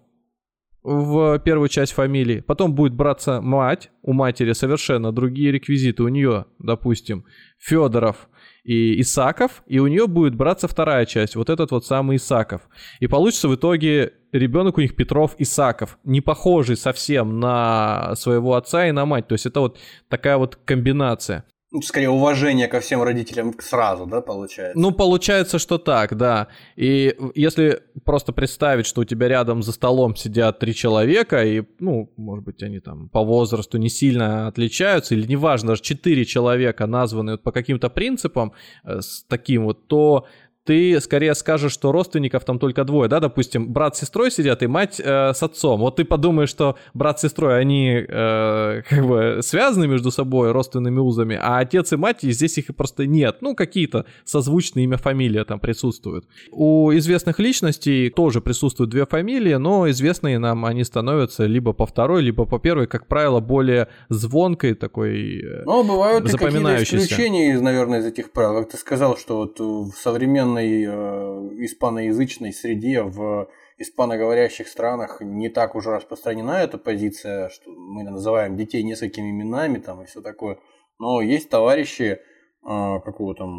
в 0.85 1.41
первую 1.41 1.69
часть 1.69 1.93
фамилии. 1.93 2.41
Потом 2.41 2.77
будет 2.77 2.95
браться 2.95 3.41
мать. 3.41 3.91
У 4.03 4.13
матери 4.13 4.53
совершенно 4.53 5.11
другие 5.11 5.51
реквизиты. 5.51 6.05
У 6.05 6.09
нее, 6.09 6.45
допустим, 6.61 7.25
Федоров 7.59 8.29
и 8.67 9.01
Исаков, 9.01 9.63
и 9.67 9.79
у 9.79 9.87
нее 9.87 10.09
будет 10.09 10.35
браться 10.35 10.67
вторая 10.67 11.07
часть, 11.07 11.37
вот 11.37 11.51
этот 11.51 11.71
вот 11.71 11.87
самый 11.87 12.17
Исаков. 12.17 12.63
И 12.99 13.07
получится 13.07 13.49
в 13.49 13.55
итоге 13.55 14.15
ребенок 14.33 14.77
у 14.77 14.81
них 14.81 14.97
Петров 14.97 15.37
Исаков, 15.39 15.99
не 16.03 16.21
похожий 16.21 16.77
совсем 16.77 17.39
на 17.39 18.15
своего 18.17 18.55
отца 18.55 18.89
и 18.89 18.93
на 18.93 19.07
мать. 19.07 19.29
То 19.29 19.35
есть 19.35 19.47
это 19.47 19.61
вот 19.61 19.79
такая 20.09 20.37
вот 20.37 20.57
комбинация. 20.57 21.45
Ну, 21.73 21.83
скорее, 21.83 22.11
уважение 22.11 22.69
ко 22.69 22.79
всем 22.79 23.03
родителям 23.03 23.53
сразу, 23.59 24.07
да, 24.07 24.21
получается? 24.21 24.79
Ну, 24.79 24.93
получается, 24.93 25.59
что 25.59 25.79
так, 25.79 26.17
да. 26.17 26.47
И 26.77 27.17
если 27.35 27.83
просто 28.05 28.33
представить, 28.33 28.87
что 28.87 29.01
у 29.01 29.05
тебя 29.05 29.27
рядом 29.27 29.65
за 29.65 29.73
столом 29.73 30.15
сидят 30.15 30.61
три 30.61 30.75
человека, 30.75 31.45
и, 31.45 31.65
ну, 31.81 32.13
может 32.17 32.45
быть, 32.45 32.63
они 32.63 32.79
там 32.79 33.09
по 33.09 33.25
возрасту 33.25 33.79
не 33.79 33.89
сильно 33.89 34.47
отличаются, 34.47 35.17
или 35.17 35.27
неважно, 35.27 35.71
даже 35.71 35.83
четыре 35.83 36.25
человека 36.25 36.87
названы 36.87 37.33
вот 37.33 37.43
по 37.43 37.51
каким-то 37.51 37.91
принципам 37.91 38.53
э, 38.85 39.01
с 39.01 39.25
таким 39.25 39.65
вот, 39.65 39.89
то 39.89 40.27
ты 40.67 41.01
скорее 41.01 41.35
скажешь, 41.35 41.73
что 41.73 41.93
родственников 41.93 42.45
там 42.45 42.59
только 42.59 42.85
двое, 42.85 43.09
да, 43.09 43.21
допустим, 43.21 43.73
брат 43.73 43.97
с 43.97 44.01
сестрой 44.01 44.31
сидят 44.31 44.63
и 44.63 44.67
мать 44.67 45.01
э, 45.03 45.33
с 45.33 45.43
отцом. 45.43 45.81
Вот 45.81 45.97
ты 45.97 46.05
подумаешь, 46.05 46.49
что 46.49 46.77
брат 46.93 47.21
с 47.21 47.23
сестрой, 47.23 47.61
они 47.61 48.05
э, 48.07 48.83
как 48.89 49.07
бы 49.07 49.39
связаны 49.43 49.87
между 49.87 50.11
собой 50.11 50.51
родственными 50.51 50.99
узами, 50.99 51.39
а 51.41 51.59
отец 51.59 51.93
и 51.93 51.97
мать, 51.97 52.25
и 52.25 52.33
здесь 52.33 52.59
их 52.59 52.75
просто 52.75 53.07
нет. 53.07 53.39
Ну, 53.41 53.55
какие-то 53.55 54.07
созвучные 54.25 54.85
имя, 54.85 54.97
фамилия 54.97 55.45
там 55.45 55.61
присутствуют. 55.61 56.27
У 56.51 56.93
известных 56.93 57.39
личностей 57.39 58.11
тоже 58.11 58.41
присутствуют 58.41 58.91
две 58.91 59.07
фамилии, 59.07 59.55
но 59.55 59.89
известные 59.91 60.39
нам 60.39 60.65
они 60.65 60.83
становятся 60.83 61.47
либо 61.47 61.73
по 61.75 61.87
второй, 61.87 62.23
либо 62.23 62.45
по 62.45 62.59
первой, 62.59 62.89
как 62.89 63.07
правило, 63.07 63.39
более 63.39 63.87
звонкой 64.09 64.75
такой 64.75 65.41
э, 65.41 65.63
Ну, 65.65 65.85
бывают 65.85 66.29
и 66.29 66.37
какие-то 66.37 66.83
исключения, 66.83 67.61
наверное, 67.61 68.01
из 68.01 68.07
этих 68.07 68.33
правил. 68.33 68.65
Ты 68.65 68.77
сказал, 68.77 69.17
что 69.17 69.37
вот 69.37 69.61
в 69.61 69.93
современном 69.97 70.56
современной 70.57 70.85
э, 70.85 71.65
испаноязычной 71.65 72.53
среде 72.53 73.03
в 73.03 73.49
испаноговорящих 73.79 74.69
странах 74.69 75.21
не 75.21 75.49
так 75.49 75.75
уже 75.75 75.91
распространена 75.91 76.63
эта 76.63 76.79
позиция, 76.79 77.51
что 77.51 77.71
мы 77.71 78.03
называем 78.05 78.57
детей 78.57 78.83
несколькими 78.83 79.31
именами 79.31 79.79
там 79.79 80.03
и 80.03 80.07
все 80.07 80.21
такое. 80.23 80.59
Но 80.99 81.21
есть 81.21 81.51
товарищи, 81.51 82.19
э, 82.19 82.19
какого 82.65 83.35
там, 83.35 83.51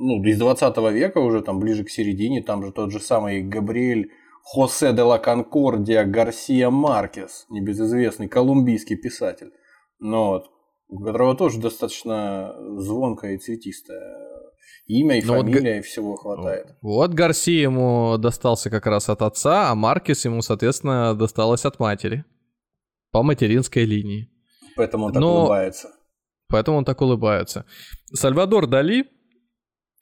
ну, 0.00 0.22
из 0.22 0.38
20 0.38 0.76
века 0.92 1.18
уже, 1.18 1.42
там, 1.42 1.58
ближе 1.58 1.84
к 1.84 1.90
середине, 1.90 2.42
там 2.42 2.64
же 2.64 2.72
тот 2.72 2.92
же 2.92 3.00
самый 3.00 3.42
Габриэль 3.42 4.10
Хосе 4.44 4.92
де 4.92 5.02
ла 5.02 5.18
Конкордия 5.18 6.04
Гарсия 6.04 6.70
Маркес, 6.70 7.46
небезызвестный 7.48 8.28
колумбийский 8.28 8.96
писатель, 8.96 9.52
но 9.98 10.28
вот, 10.28 10.50
у 10.88 11.02
которого 11.02 11.34
тоже 11.34 11.58
достаточно 11.60 12.54
звонкая 12.76 13.34
и 13.34 13.38
цветистая 13.38 14.34
имя 14.86 15.18
и 15.18 15.22
Но 15.22 15.34
ну 15.34 15.40
фамилия, 15.40 15.76
вот, 15.76 15.78
и 15.78 15.82
всего 15.82 16.16
хватает. 16.16 16.76
Вот 16.82 17.12
Гарси 17.12 17.50
ему 17.50 18.16
достался 18.18 18.70
как 18.70 18.86
раз 18.86 19.08
от 19.08 19.22
отца, 19.22 19.70
а 19.70 19.74
Маркес 19.74 20.24
ему, 20.24 20.42
соответственно, 20.42 21.14
досталось 21.14 21.64
от 21.64 21.78
матери. 21.78 22.24
По 23.10 23.22
материнской 23.22 23.84
линии. 23.84 24.30
Поэтому 24.76 25.06
он 25.06 25.12
так 25.12 25.20
Но... 25.20 25.40
улыбается. 25.40 25.88
Поэтому 26.48 26.78
он 26.78 26.84
так 26.84 27.00
улыбается. 27.00 27.64
Сальвадор 28.12 28.66
Дали 28.66 29.06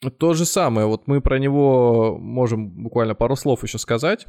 то 0.09 0.33
же 0.33 0.45
самое. 0.45 0.87
Вот 0.87 1.07
мы 1.07 1.21
про 1.21 1.39
него 1.39 2.17
можем 2.19 2.83
буквально 2.83 3.15
пару 3.15 3.35
слов 3.35 3.63
еще 3.63 3.77
сказать. 3.77 4.27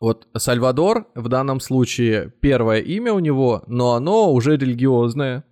Вот 0.00 0.28
Сальвадор 0.36 1.06
в 1.14 1.28
данном 1.28 1.60
случае 1.60 2.32
первое 2.40 2.80
имя 2.80 3.12
у 3.12 3.20
него, 3.20 3.62
но 3.66 3.94
оно 3.94 4.32
уже 4.32 4.56
религиозное, 4.56 5.44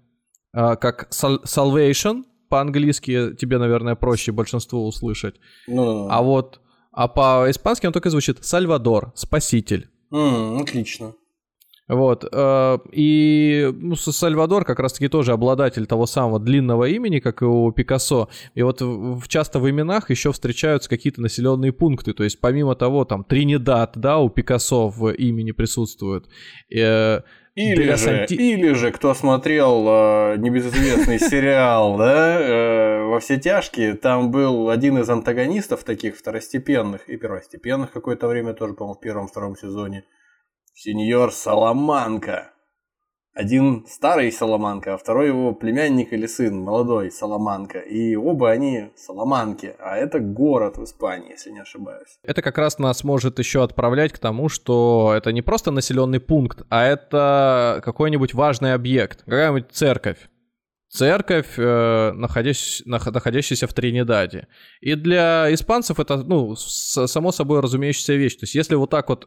а, 0.53 0.77
как 0.77 1.09
Salvation, 1.11 2.25
по-английски 2.53 3.35
тебе, 3.35 3.57
наверное, 3.57 3.95
проще 3.95 4.31
большинство 4.31 4.87
услышать. 4.87 5.37
Ну, 5.67 6.07
а 6.11 6.21
вот, 6.21 6.61
а 6.93 7.09
по-испански 7.09 7.87
он 7.87 7.95
только 7.95 8.11
звучит 8.11 8.45
Сальвадор, 8.45 9.13
спаситель. 9.15 9.89
Mm, 10.13 10.61
отлично. 10.61 11.15
Вот, 11.89 12.29
э, 12.31 12.79
и 12.93 13.71
ну, 13.73 13.97
Сальвадор 13.97 14.67
как 14.67 14.81
раз-таки 14.81 15.09
тоже 15.09 15.33
обладатель 15.33 15.87
того 15.87 16.05
самого 16.05 16.39
длинного 16.39 16.89
имени, 16.89 17.21
как 17.21 17.41
и 17.41 17.47
у 17.47 17.73
Пикассо. 17.73 18.29
И 18.55 18.63
вот 18.63 18.83
в, 18.83 19.27
часто 19.29 19.59
в 19.59 19.71
именах 19.71 20.11
еще 20.11 20.31
встречаются 20.31 20.91
какие-то 20.91 21.23
населенные 21.23 21.73
пункты. 21.73 22.13
То 22.13 22.23
есть 22.23 22.39
помимо 22.39 22.75
того, 22.75 23.07
там 23.07 23.25
Тринидад, 23.25 23.93
да, 23.97 24.19
у 24.19 24.29
Пикассо 24.29 24.91
в 24.91 25.11
имени 25.15 25.53
присутствует. 25.53 26.27
Или 27.55 27.95
же, 27.97 28.25
или 28.31 28.73
же, 28.73 28.93
кто 28.93 29.13
смотрел 29.13 29.87
э, 29.87 30.37
небезызвестный 30.39 31.19
сериал, 31.19 31.99
да, 31.99 32.41
э, 32.41 33.05
во 33.05 33.21
все 33.21 33.39
тяжкие, 33.39 33.95
там 33.95 34.31
был 34.31 34.71
один 34.71 34.97
из 34.97 35.11
антагонистов 35.11 35.85
таких 35.85 36.17
второстепенных 36.17 37.11
и 37.11 37.19
первостепенных 37.19 37.93
какое-то 37.93 38.27
время 38.27 38.55
тоже, 38.55 38.73
по-моему, 38.73 38.99
в 38.99 39.01
первом-втором 39.01 39.57
сезоне. 39.57 40.05
Сеньор 40.73 41.31
Саламанка. 41.31 42.53
Один 43.35 43.87
старый 43.89 44.31
Соломанка, 44.31 44.93
а 44.95 44.99
второй 44.99 45.29
его 45.29 45.55
племянник 45.55 46.13
или 46.13 46.27
сын, 46.27 46.55
молодой 46.55 47.11
Соломанка. 47.11 47.79
И 47.79 48.15
оба 48.15 48.51
они 48.51 48.91
Соломанки, 48.95 49.75
а 49.79 49.97
это 49.97 50.21
город 50.21 50.77
в 50.77 50.85
Испании, 50.85 51.31
если 51.31 51.51
не 51.51 51.61
ошибаюсь. 51.61 52.19
Это 52.23 52.43
как 52.43 52.59
раз 52.59 52.79
нас 52.79 53.05
может 53.05 53.39
еще 53.39 53.65
отправлять 53.65 54.13
к 54.13 54.19
тому, 54.19 54.51
что 54.51 55.15
это 55.17 55.33
не 55.33 55.41
просто 55.41 55.71
населенный 55.71 56.21
пункт, 56.21 56.63
а 56.69 56.85
это 56.85 57.81
какой-нибудь 57.83 58.35
важный 58.35 58.75
объект, 58.75 59.23
какая-нибудь 59.23 59.73
церковь. 59.73 60.29
Церковь, 60.91 61.55
э, 61.57 62.13
находящ, 62.13 62.83
находящаяся 62.85 63.67
в 63.67 63.73
Тринидаде. 63.73 64.47
И 64.83 64.95
для 64.95 65.47
испанцев 65.55 65.99
это, 65.99 66.19
ну, 66.19 66.55
само 66.55 67.33
собой 67.33 67.61
разумеющаяся 67.61 68.13
вещь. 68.13 68.35
То 68.35 68.43
есть 68.43 68.55
если 68.55 68.75
вот 68.75 68.91
так 68.91 69.09
вот 69.09 69.27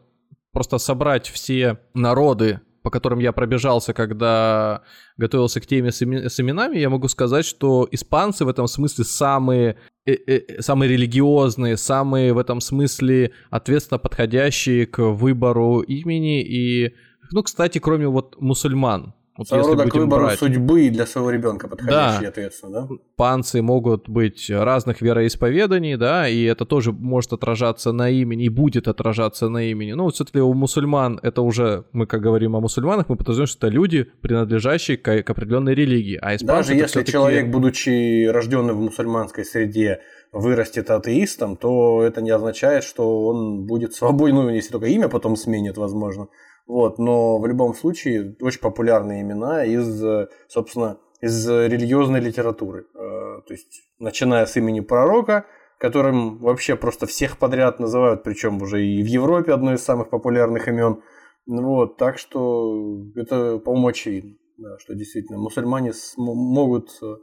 просто 0.52 0.78
собрать 0.78 1.28
все 1.28 1.78
народы 1.92 2.60
по 2.86 2.90
которым 2.90 3.18
я 3.18 3.32
пробежался, 3.32 3.92
когда 3.92 4.82
готовился 5.16 5.60
к 5.60 5.66
теме 5.66 5.90
с, 5.90 6.02
именами, 6.02 6.78
я 6.78 6.88
могу 6.88 7.08
сказать, 7.08 7.44
что 7.44 7.88
испанцы 7.90 8.44
в 8.44 8.48
этом 8.48 8.68
смысле 8.68 9.04
самые, 9.04 9.76
э, 10.06 10.12
э, 10.12 10.62
самые 10.62 10.92
религиозные, 10.92 11.76
самые 11.78 12.32
в 12.32 12.38
этом 12.38 12.60
смысле 12.60 13.32
ответственно 13.50 13.98
подходящие 13.98 14.86
к 14.86 15.02
выбору 15.02 15.80
имени. 15.80 16.44
И, 16.44 16.94
ну, 17.32 17.42
кстати, 17.42 17.80
кроме 17.80 18.06
вот 18.06 18.40
мусульман, 18.40 19.14
вот 19.36 19.48
Своего 19.48 19.68
рода 19.68 19.88
к 19.88 19.94
выбору 19.94 20.24
брать... 20.24 20.38
судьбы 20.38 20.88
для 20.88 21.06
своего 21.06 21.30
ребенка 21.30 21.68
подходящий, 21.68 22.22
да. 22.22 22.28
ответственно, 22.28 22.72
да? 22.72 22.88
Панцы 23.16 23.60
могут 23.60 24.08
быть 24.08 24.50
разных 24.50 25.02
вероисповеданий, 25.02 25.96
да, 25.96 26.28
и 26.28 26.42
это 26.44 26.64
тоже 26.64 26.92
может 26.92 27.32
отражаться 27.32 27.92
на 27.92 28.08
имени, 28.08 28.44
и 28.44 28.48
будет 28.48 28.88
отражаться 28.88 29.48
на 29.48 29.70
имени. 29.70 29.92
Ну, 29.92 30.08
все-таки 30.08 30.38
у 30.38 30.54
мусульман 30.54 31.20
это 31.22 31.42
уже, 31.42 31.84
мы 31.92 32.06
как 32.06 32.22
говорим 32.22 32.56
о 32.56 32.60
мусульманах, 32.60 33.08
мы 33.08 33.16
подразумеваем, 33.16 33.48
что 33.48 33.66
это 33.66 33.74
люди, 33.74 34.04
принадлежащие 34.22 34.96
к, 34.96 35.22
к 35.22 35.30
определенной 35.30 35.74
религии. 35.74 36.18
А 36.20 36.36
Даже 36.42 36.74
если 36.74 37.02
человек, 37.02 37.48
будучи 37.48 38.26
рожденным 38.26 38.76
в 38.76 38.80
мусульманской 38.80 39.44
среде, 39.44 40.00
вырастет 40.32 40.90
атеистом, 40.90 41.56
то 41.56 42.02
это 42.02 42.20
не 42.20 42.30
означает, 42.30 42.84
что 42.84 43.26
он 43.26 43.66
будет 43.66 43.94
свободным, 43.94 44.46
ну, 44.46 44.50
если 44.50 44.72
только 44.72 44.86
имя 44.86 45.08
потом 45.08 45.36
сменит, 45.36 45.78
возможно, 45.78 46.28
вот, 46.66 46.98
но 46.98 47.38
в 47.38 47.46
любом 47.46 47.74
случае 47.74 48.36
очень 48.40 48.60
популярные 48.60 49.22
имена 49.22 49.64
из, 49.64 50.28
собственно, 50.48 50.98
из 51.20 51.48
религиозной 51.48 52.20
литературы. 52.20 52.86
Э, 52.94 53.40
то 53.46 53.52
есть, 53.52 53.88
начиная 53.98 54.46
с 54.46 54.56
имени 54.56 54.80
пророка, 54.80 55.46
которым 55.78 56.38
вообще 56.38 56.76
просто 56.76 57.06
всех 57.06 57.38
подряд 57.38 57.78
называют, 57.78 58.22
причем 58.22 58.60
уже 58.62 58.84
и 58.84 59.02
в 59.02 59.06
Европе 59.06 59.52
одно 59.52 59.74
из 59.74 59.82
самых 59.82 60.10
популярных 60.10 60.68
имен. 60.68 61.02
Вот, 61.46 61.96
так 61.96 62.18
что 62.18 63.04
это, 63.14 63.58
по-моему, 63.58 63.88
очевидно, 63.88 64.34
да, 64.56 64.78
что 64.78 64.94
действительно 64.94 65.38
мусульмане 65.38 65.92
могут 66.16 66.90
э, 67.02 67.16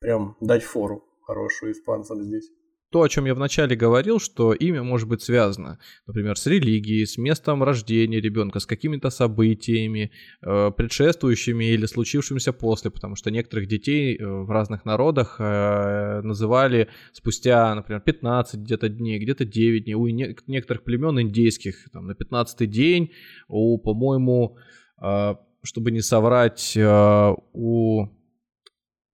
прям 0.00 0.36
дать 0.40 0.62
фору 0.62 1.04
хорошую 1.22 1.72
испанцам 1.72 2.22
здесь 2.22 2.50
то, 2.90 3.02
о 3.02 3.08
чем 3.08 3.24
я 3.26 3.34
вначале 3.34 3.76
говорил, 3.76 4.18
что 4.18 4.52
имя 4.52 4.82
может 4.82 5.08
быть 5.08 5.22
связано, 5.22 5.78
например, 6.06 6.36
с 6.36 6.46
религией, 6.46 7.06
с 7.06 7.18
местом 7.18 7.62
рождения 7.62 8.20
ребенка, 8.20 8.58
с 8.58 8.66
какими-то 8.66 9.10
событиями, 9.10 10.10
э, 10.42 10.70
предшествующими 10.76 11.64
или 11.64 11.86
случившимися 11.86 12.52
после, 12.52 12.90
потому 12.90 13.14
что 13.14 13.30
некоторых 13.30 13.68
детей 13.68 14.16
э, 14.16 14.26
в 14.26 14.50
разных 14.50 14.84
народах 14.84 15.36
э, 15.38 16.20
называли 16.22 16.88
спустя, 17.12 17.74
например, 17.74 18.00
15 18.00 18.60
где-то 18.60 18.88
дней, 18.88 19.20
где-то 19.20 19.44
9 19.44 19.84
дней, 19.84 19.94
у 19.94 20.06
не- 20.08 20.36
некоторых 20.48 20.82
племен 20.82 21.20
индейских, 21.20 21.88
там, 21.92 22.06
на 22.06 22.14
15 22.14 22.66
день, 22.68 23.12
у, 23.48 23.78
по-моему, 23.78 24.56
э, 25.00 25.34
чтобы 25.62 25.92
не 25.92 26.00
соврать, 26.00 26.76
э, 26.76 27.34
у 27.52 28.08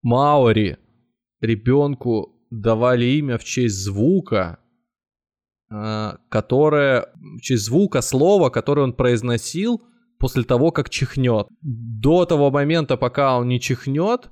Маори 0.03 0.79
ребенку 1.41 2.36
давали 2.51 3.05
имя 3.05 3.38
в 3.38 3.44
честь 3.44 3.82
звука, 3.82 4.59
а, 5.70 6.18
которое, 6.28 7.07
в 7.14 7.40
честь 7.40 7.64
звука 7.64 8.01
слова, 8.01 8.51
которое 8.51 8.82
он 8.82 8.92
произносил 8.92 9.82
после 10.18 10.44
того, 10.44 10.70
как 10.70 10.90
чихнет. 10.90 11.49
До 11.61 12.24
того 12.24 12.51
момента, 12.51 12.97
пока 12.97 13.38
он 13.38 13.49
не 13.49 13.61
чихнет, 13.61 14.30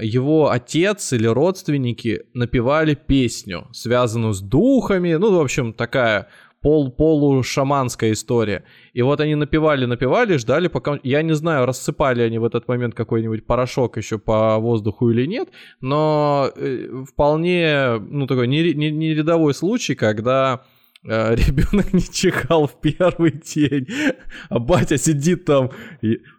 его 0.00 0.50
отец 0.50 1.12
или 1.12 1.26
родственники 1.26 2.24
напевали 2.34 2.94
песню, 2.94 3.68
связанную 3.72 4.32
с 4.32 4.40
духами, 4.40 5.14
ну, 5.14 5.36
в 5.36 5.40
общем, 5.40 5.72
такая 5.72 6.28
пол 6.60 6.90
полушаманская 6.90 8.12
история. 8.12 8.64
И 8.92 9.02
вот 9.02 9.20
они 9.20 9.34
напевали, 9.34 9.86
напевали, 9.86 10.36
ждали, 10.36 10.68
пока... 10.68 10.98
Я 11.02 11.22
не 11.22 11.34
знаю, 11.34 11.66
рассыпали 11.66 12.22
они 12.22 12.38
в 12.38 12.44
этот 12.44 12.68
момент 12.68 12.94
какой-нибудь 12.94 13.46
порошок 13.46 13.96
еще 13.96 14.18
по 14.18 14.58
воздуху 14.58 15.10
или 15.10 15.26
нет, 15.26 15.48
но 15.80 16.50
э, 16.56 17.04
вполне, 17.10 17.98
ну, 17.98 18.26
такой 18.26 18.48
не, 18.48 18.74
не, 18.74 18.90
не 18.90 19.14
рядовой 19.14 19.54
случай, 19.54 19.94
когда 19.94 20.64
э, 21.04 21.34
ребенок 21.46 21.92
не 21.92 22.02
чихал 22.02 22.66
в 22.66 22.80
первый 22.80 23.32
день, 23.32 23.86
а 24.48 24.58
батя 24.58 24.98
сидит 24.98 25.44
там 25.44 25.70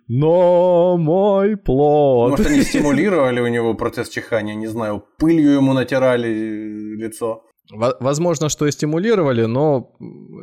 «Но 0.08 0.98
мой 0.98 1.58
плод». 1.58 2.32
Может, 2.32 2.48
они 2.48 2.62
стимулировали 2.64 3.40
у 3.40 3.48
него 3.48 3.74
процесс 3.76 4.10
чихания, 4.10 4.56
не 4.56 4.68
знаю, 4.68 5.04
пылью 5.18 5.52
ему 5.52 5.74
натирали 5.74 6.96
лицо. 6.96 7.47
Возможно, 7.70 8.50
что 8.50 8.66
и 8.66 8.72
стимулировали, 8.72 9.46
но 9.46 9.92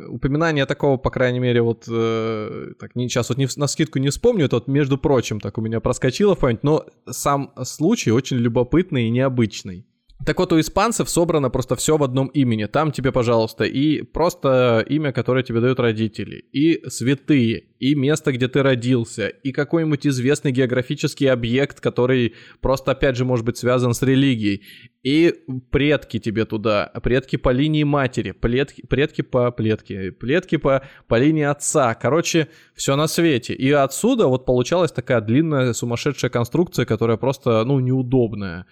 упоминание 0.09 0.65
такого, 0.65 0.97
по 0.97 1.09
крайней 1.09 1.39
мере, 1.39 1.61
вот 1.61 1.85
э, 1.89 2.73
так 2.79 2.95
не, 2.95 3.09
сейчас 3.09 3.29
вот 3.29 3.37
не, 3.37 3.47
на 3.55 3.67
скидку 3.67 3.97
не 3.99 4.09
вспомню, 4.09 4.45
это 4.45 4.57
вот 4.57 4.67
между 4.67 4.97
прочим 4.97 5.39
так 5.39 5.57
у 5.57 5.61
меня 5.61 5.79
проскочило 5.79 6.35
в 6.35 6.39
память, 6.39 6.63
но 6.63 6.85
сам 7.09 7.51
случай 7.63 8.11
очень 8.11 8.37
любопытный 8.37 9.07
и 9.07 9.09
необычный. 9.09 9.87
Так 10.23 10.39
вот, 10.39 10.53
у 10.53 10.59
испанцев 10.59 11.09
собрано 11.09 11.49
просто 11.49 11.75
все 11.75 11.97
в 11.97 12.03
одном 12.03 12.27
имени. 12.27 12.65
Там 12.65 12.91
тебе, 12.91 13.11
пожалуйста, 13.11 13.65
и 13.65 14.01
просто 14.01 14.83
имя, 14.87 15.11
которое 15.11 15.43
тебе 15.43 15.59
дают 15.59 15.79
родители, 15.79 16.45
и 16.53 16.81
святые, 16.87 17.65
и 17.79 17.95
место, 17.95 18.31
где 18.31 18.47
ты 18.47 18.63
родился, 18.63 19.27
и 19.27 19.51
какой-нибудь 19.51 20.07
известный 20.07 20.51
географический 20.53 21.29
объект, 21.29 21.81
который 21.81 22.33
просто, 22.61 22.91
опять 22.91 23.17
же, 23.17 23.25
может 23.25 23.45
быть 23.45 23.57
связан 23.57 23.93
с 23.93 24.01
религией, 24.01 24.63
и 25.03 25.33
предки 25.69 26.17
тебе 26.17 26.45
туда, 26.45 26.91
предки 27.03 27.35
по 27.35 27.49
линии 27.49 27.83
матери, 27.83 28.31
предки, 28.31 28.83
предки 28.87 29.21
по 29.21 29.51
предки, 29.51 30.11
предки 30.11 30.55
по, 30.55 30.81
по 31.07 31.19
линии 31.19 31.43
отца. 31.43 31.93
Короче, 31.93 32.47
все 32.73 32.95
на 32.95 33.07
свете. 33.07 33.53
И 33.53 33.69
отсюда 33.69 34.27
вот 34.27 34.45
получалась 34.45 34.93
такая 34.93 35.19
длинная 35.19 35.73
сумасшедшая 35.73 36.31
конструкция, 36.31 36.85
которая 36.85 37.17
просто, 37.17 37.63
ну, 37.65 37.79
неудобная. 37.81 38.65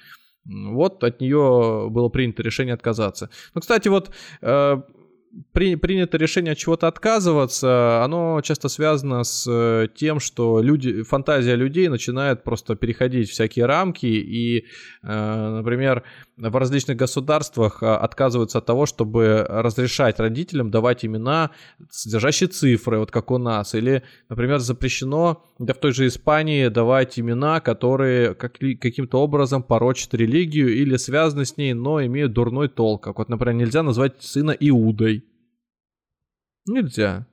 Вот 0.46 1.04
от 1.04 1.22
нее 1.22 1.88
было 1.90 2.10
принято 2.10 2.44
решение 2.44 2.74
отказаться. 2.74 3.30
Ну, 3.54 3.62
кстати, 3.62 3.88
вот 3.88 4.12
э, 4.42 4.82
при, 5.52 5.76
принято 5.76 6.18
решение 6.18 6.54
от 6.54 6.58
чего-то 6.58 6.88
отказываться, 6.88 8.04
оно 8.04 8.42
часто 8.42 8.70
связано 8.70 9.24
с 9.24 9.48
э, 9.50 9.88
тем, 9.96 10.20
что 10.20 10.62
люди, 10.62 11.04
фантазия 11.04 11.56
людей 11.56 11.88
начинает 11.88 12.44
просто 12.44 12.76
переходить 12.76 13.30
всякие 13.30 13.66
рамки, 13.66 14.06
и, 14.06 14.66
э, 15.04 15.50
например, 15.58 16.04
в 16.38 16.56
различных 16.56 16.98
государствах 16.98 17.84
а, 17.84 17.98
отказываются 17.98 18.58
от 18.58 18.66
того, 18.66 18.86
чтобы 18.86 19.46
разрешать 19.48 20.20
родителям 20.20 20.72
давать 20.72 21.06
имена, 21.06 21.52
содержащие 21.90 22.50
цифры, 22.50 23.00
вот 23.00 23.12
как 23.12 23.30
у 23.32 23.38
нас, 23.38 23.76
или, 23.76 24.04
например, 24.30 24.60
запрещено, 24.60 25.44
да 25.60 25.74
в 25.74 25.78
той 25.78 25.94
же 25.94 26.08
Испании, 26.08 26.68
давать 26.70 27.20
имена, 27.20 27.60
которые 27.60 28.34
как, 28.34 28.54
каким-то 28.54 29.22
образом 29.22 29.62
порочат 29.62 30.14
религию 30.16 30.74
или 30.74 30.98
связаны 30.98 31.46
с 31.46 31.58
ней, 31.58 31.74
но 31.74 32.04
имеют 32.04 32.34
дурной 32.34 32.68
толк. 32.68 33.04
Как 33.04 33.20
вот, 33.20 33.30
например, 33.30 33.56
нельзя 33.56 33.84
назвать 33.84 34.22
сына 34.22 34.52
Иудой, 34.60 35.23
Нельзя. 36.68 37.28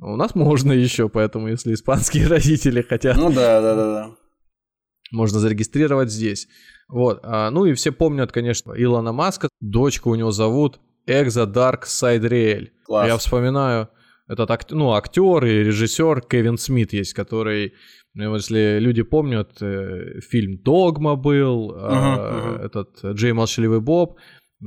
У 0.00 0.16
нас 0.16 0.34
можно 0.34 0.72
еще, 0.72 1.08
поэтому 1.08 1.48
если 1.48 1.74
испанские 1.74 2.26
родители 2.28 2.82
хотят... 2.82 3.16
Ну 3.16 3.30
да, 3.30 3.60
да, 3.60 3.74
да, 3.74 3.92
да. 3.92 4.10
Можно 5.12 5.40
зарегистрировать 5.40 6.10
здесь. 6.10 6.48
Вот. 6.88 7.20
А, 7.22 7.50
ну 7.50 7.64
и 7.66 7.74
все 7.74 7.92
помнят, 7.92 8.32
конечно, 8.32 8.72
Илона 8.72 9.12
Маска. 9.12 9.48
Дочку 9.60 10.10
у 10.10 10.14
него 10.14 10.30
зовут 10.30 10.80
Экза 11.06 11.46
Дарк 11.46 11.86
Сайдриэль. 11.86 12.72
Класс. 12.84 13.08
Я 13.08 13.16
вспоминаю, 13.16 13.88
этот 14.28 14.50
ак- 14.50 14.70
ну, 14.70 14.92
актер 14.92 15.44
и 15.44 15.64
режиссер 15.64 16.22
Кевин 16.22 16.56
Смит 16.56 16.92
есть, 16.92 17.14
который, 17.14 17.74
ну, 18.14 18.34
если 18.34 18.78
люди 18.78 19.02
помнят, 19.02 19.50
э, 19.60 20.20
фильм 20.20 20.62
«Догма» 20.62 21.16
был, 21.16 21.72
uh-huh, 21.72 21.80
э, 21.80 22.58
uh-huh. 22.58 22.64
этот 22.64 23.04
Джей 23.16 23.32
Молчаливый 23.32 23.80
Боб, 23.80 24.18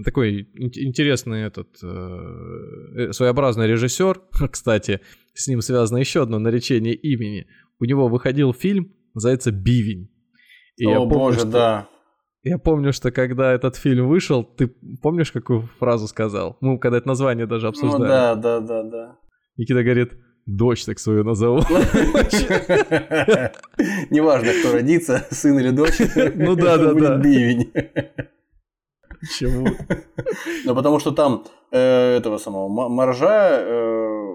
такой 0.04 0.50
интересный 0.54 1.44
этот 1.44 1.78
э, 1.84 3.12
своеобразный 3.12 3.68
режиссер, 3.68 4.22
кстати, 4.52 5.02
с 5.34 5.48
ним 5.48 5.62
связано 5.62 6.00
еще 6.00 6.24
одно 6.24 6.40
наречение 6.40 6.96
имени. 6.96 7.48
У 7.80 7.86
него 7.86 8.08
выходил 8.08 8.54
фильм, 8.54 8.94
называется 9.14 9.52
«Бивень». 9.52 10.10
И 10.78 10.86
О, 10.86 10.90
я 10.90 10.96
помню, 10.98 11.16
боже, 11.16 11.40
что, 11.40 11.48
да. 11.48 11.90
Я 12.42 12.58
помню, 12.58 12.92
что 12.92 13.12
когда 13.12 13.54
этот 13.54 13.76
фильм 13.76 14.08
вышел, 14.08 14.44
ты 14.44 14.68
помнишь, 15.02 15.32
какую 15.32 15.70
фразу 15.80 16.08
сказал? 16.08 16.58
Мы 16.62 16.80
когда 16.80 16.98
это 16.98 17.08
название 17.08 17.46
даже 17.46 17.68
обсуждали. 17.68 18.02
Ну 18.02 18.08
да, 18.08 18.36
да, 18.36 18.60
да, 18.60 18.84
да. 18.84 19.18
Никита 19.58 19.84
говорит, 19.84 20.14
дочь 20.46 20.84
так 20.86 21.00
свою 21.00 21.24
назову. 21.24 21.60
Неважно, 24.10 24.52
кто 24.60 24.74
родится, 24.74 25.26
сын 25.32 25.60
или 25.60 25.70
дочь. 25.70 26.00
Ну 26.36 26.56
да, 26.56 26.78
да, 26.78 26.94
да. 26.94 27.18
Бивень. 27.18 27.72
Почему? 29.24 29.68
Ну, 30.66 30.76
потому 30.76 31.00
что 31.00 31.12
там 31.12 31.46
э, 31.72 32.18
этого 32.18 32.38
самого 32.38 32.90
Маржа 32.90 33.60
э, 33.62 34.34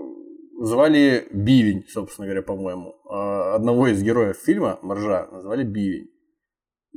звали 0.61 1.27
Бивень, 1.33 1.85
собственно 1.89 2.27
говоря, 2.27 2.43
по-моему. 2.43 2.95
А 3.09 3.55
одного 3.55 3.89
из 3.89 4.03
героев 4.03 4.37
фильма 4.37 4.79
Маржа 4.83 5.29
назвали 5.33 5.65
Бивень. 5.65 6.09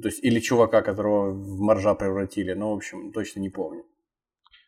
То 0.01 0.07
есть, 0.07 0.23
или 0.23 0.39
чувака, 0.39 0.81
которого 0.81 1.31
в 1.31 1.59
Маржа 1.59 1.93
превратили. 1.95 2.53
Ну, 2.53 2.71
в 2.71 2.75
общем, 2.75 3.11
точно 3.11 3.41
не 3.41 3.49
помню. 3.49 3.83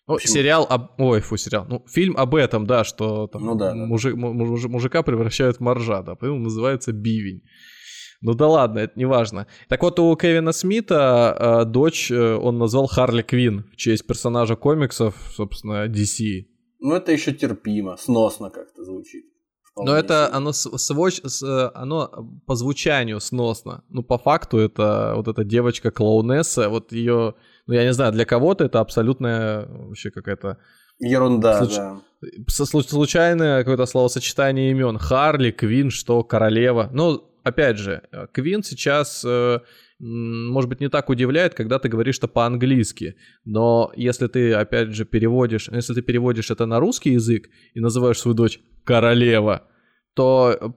Ну, 0.07 0.19
сериал 0.19 0.67
об... 0.69 0.99
Ой, 0.99 1.21
фу, 1.21 1.37
сериал. 1.37 1.65
Ну, 1.69 1.85
фильм 1.87 2.17
об 2.17 2.35
этом, 2.35 2.65
да, 2.67 2.83
что 2.83 3.27
там 3.27 3.45
ну, 3.45 3.55
да, 3.55 3.73
мужик, 3.73 4.15
муж, 4.15 4.65
мужика 4.65 5.01
превращают 5.01 5.57
в 5.57 5.59
моржа, 5.61 6.01
да, 6.01 6.15
поэтому 6.15 6.41
называется 6.41 6.91
бивень. 6.91 7.41
Ну 8.23 8.33
да 8.33 8.47
ладно, 8.47 8.79
это 8.79 8.93
не 8.97 9.05
важно. 9.05 9.47
Так 9.67 9.83
вот, 9.83 9.99
у 9.99 10.15
Кевина 10.15 10.53
Смита 10.53 11.37
э, 11.37 11.65
дочь 11.65 12.09
э, 12.09 12.35
он 12.35 12.57
назвал 12.57 12.87
Харли 12.87 13.21
Квин 13.21 13.65
в 13.73 13.75
честь 13.75 14.07
персонажа 14.07 14.55
комиксов, 14.55 15.13
собственно, 15.35 15.87
DC. 15.87 16.45
Ну 16.79 16.95
это 16.95 17.11
еще 17.11 17.33
терпимо, 17.33 17.97
сносно 17.97 18.49
как-то 18.49 18.85
звучит. 18.85 19.25
Но 19.75 19.95
это 19.95 20.33
оно, 20.33 20.53
своч, 20.53 21.21
оно 21.73 22.29
по 22.45 22.55
звучанию 22.55 23.19
сносно. 23.19 23.83
Ну, 23.89 24.03
по 24.03 24.17
факту, 24.17 24.59
это 24.59 25.13
вот 25.15 25.27
эта 25.27 25.43
девочка-клоунесса, 25.43 26.69
вот 26.69 26.91
ее, 26.91 27.33
ну, 27.65 27.73
я 27.73 27.83
не 27.83 27.93
знаю, 27.93 28.11
для 28.11 28.25
кого-то 28.25 28.65
это 28.65 28.79
абсолютная 28.79 29.65
вообще 29.67 30.11
какая-то... 30.11 30.59
Ерунда, 30.99 31.57
случ... 31.57 31.75
да. 31.75 31.99
Случайное 32.47 33.59
какое-то 33.59 33.85
словосочетание 33.85 34.71
имен. 34.71 34.97
Харли, 34.97 35.51
Квин, 35.51 35.89
что, 35.89 36.23
королева. 36.23 36.89
Ну, 36.93 37.32
опять 37.43 37.77
же, 37.77 38.01
э, 38.11 38.27
Квин 38.31 38.63
сейчас, 38.63 39.23
э, 39.25 39.59
может 39.99 40.69
быть, 40.69 40.81
не 40.81 40.89
так 40.89 41.09
удивляет, 41.09 41.53
когда 41.53 41.79
ты 41.79 41.89
говоришь 41.89 42.15
что 42.15 42.27
по-английски, 42.27 43.15
но 43.45 43.91
если 43.95 44.27
ты, 44.27 44.53
опять 44.53 44.89
же, 44.89 45.05
переводишь, 45.05 45.69
если 45.69 45.93
ты 45.93 46.01
переводишь 46.01 46.51
это 46.51 46.65
на 46.65 46.79
русский 46.79 47.11
язык 47.11 47.49
и 47.73 47.79
называешь 47.79 48.19
свою 48.19 48.35
дочь 48.35 48.59
королева, 48.83 49.67
то 50.13 50.75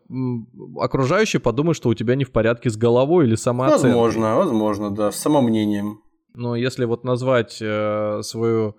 окружающие 0.79 1.41
подумают, 1.41 1.77
что 1.77 1.89
у 1.89 1.95
тебя 1.95 2.15
не 2.15 2.25
в 2.25 2.33
порядке 2.33 2.71
с 2.71 2.77
головой 2.77 3.27
или 3.27 3.35
самооценкой. 3.35 3.91
Возможно, 3.91 4.37
возможно, 4.37 4.91
да, 4.95 5.13
с 5.13 5.17
самомнением. 5.17 6.01
Но 6.35 6.57
если 6.57 6.85
вот 6.85 7.05
назвать 7.05 7.59
э, 7.61 8.21
свою 8.23 8.77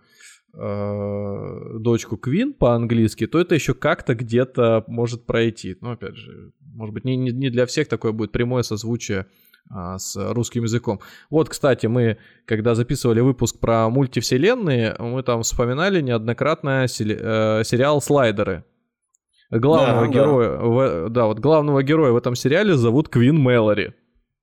э, 0.53 1.79
дочку 1.79 2.17
Квин 2.17 2.53
по-английски, 2.53 3.27
то 3.27 3.39
это 3.39 3.55
еще 3.55 3.73
как-то 3.73 4.15
где-то 4.15 4.83
может 4.87 5.25
пройти. 5.25 5.75
Но 5.81 5.91
опять 5.91 6.15
же, 6.15 6.51
может 6.77 6.93
быть, 6.93 7.05
не, 7.05 7.17
не 7.17 7.49
для 7.49 7.65
всех 7.65 7.87
такое 7.87 8.11
будет 8.11 8.31
прямое 8.31 8.61
созвучие 8.61 9.25
а, 9.69 9.97
с 9.97 10.15
русским 10.33 10.63
языком. 10.63 10.99
Вот, 11.31 11.49
кстати, 11.49 11.87
мы, 11.87 12.17
когда 12.45 12.75
записывали 12.75 13.19
выпуск 13.19 13.59
про 13.59 13.89
мультивселенные, 13.89 14.95
мы 14.99 15.23
там 15.23 15.41
вспоминали 15.41 16.01
неоднократно 16.01 16.85
э, 16.85 16.87
сериал 16.87 17.99
«Слайдеры». 17.99 18.63
Главного 19.49 20.07
да, 20.07 20.13
героя, 20.13 20.49
да. 20.49 20.63
В, 20.63 21.09
да, 21.09 21.25
вот 21.25 21.39
главного 21.39 21.81
героя 21.81 22.11
в 22.11 22.17
этом 22.17 22.35
сериале 22.35 22.75
зовут 22.75 23.09
Квин 23.09 23.37
Мэлори. 23.39 23.93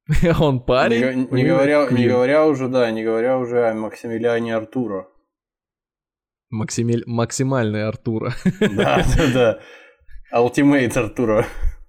Он 0.40 0.60
парень. 0.60 1.28
Не, 1.30 1.42
не, 1.42 1.44
говоря, 1.44 1.86
не 1.90 2.08
говоря 2.08 2.46
уже, 2.46 2.68
да, 2.68 2.90
не 2.90 3.04
говоря 3.04 3.38
уже 3.38 3.68
о 3.68 3.74
Максимилиане 3.74 4.56
Артуро. 4.56 5.06
Максимиль, 6.50 7.04
максимальный 7.06 7.86
Артура. 7.86 8.32
Да, 8.60 9.04
да, 9.16 9.32
да. 9.34 9.60
Ultimate 10.42 10.96
Артура. 10.96 11.46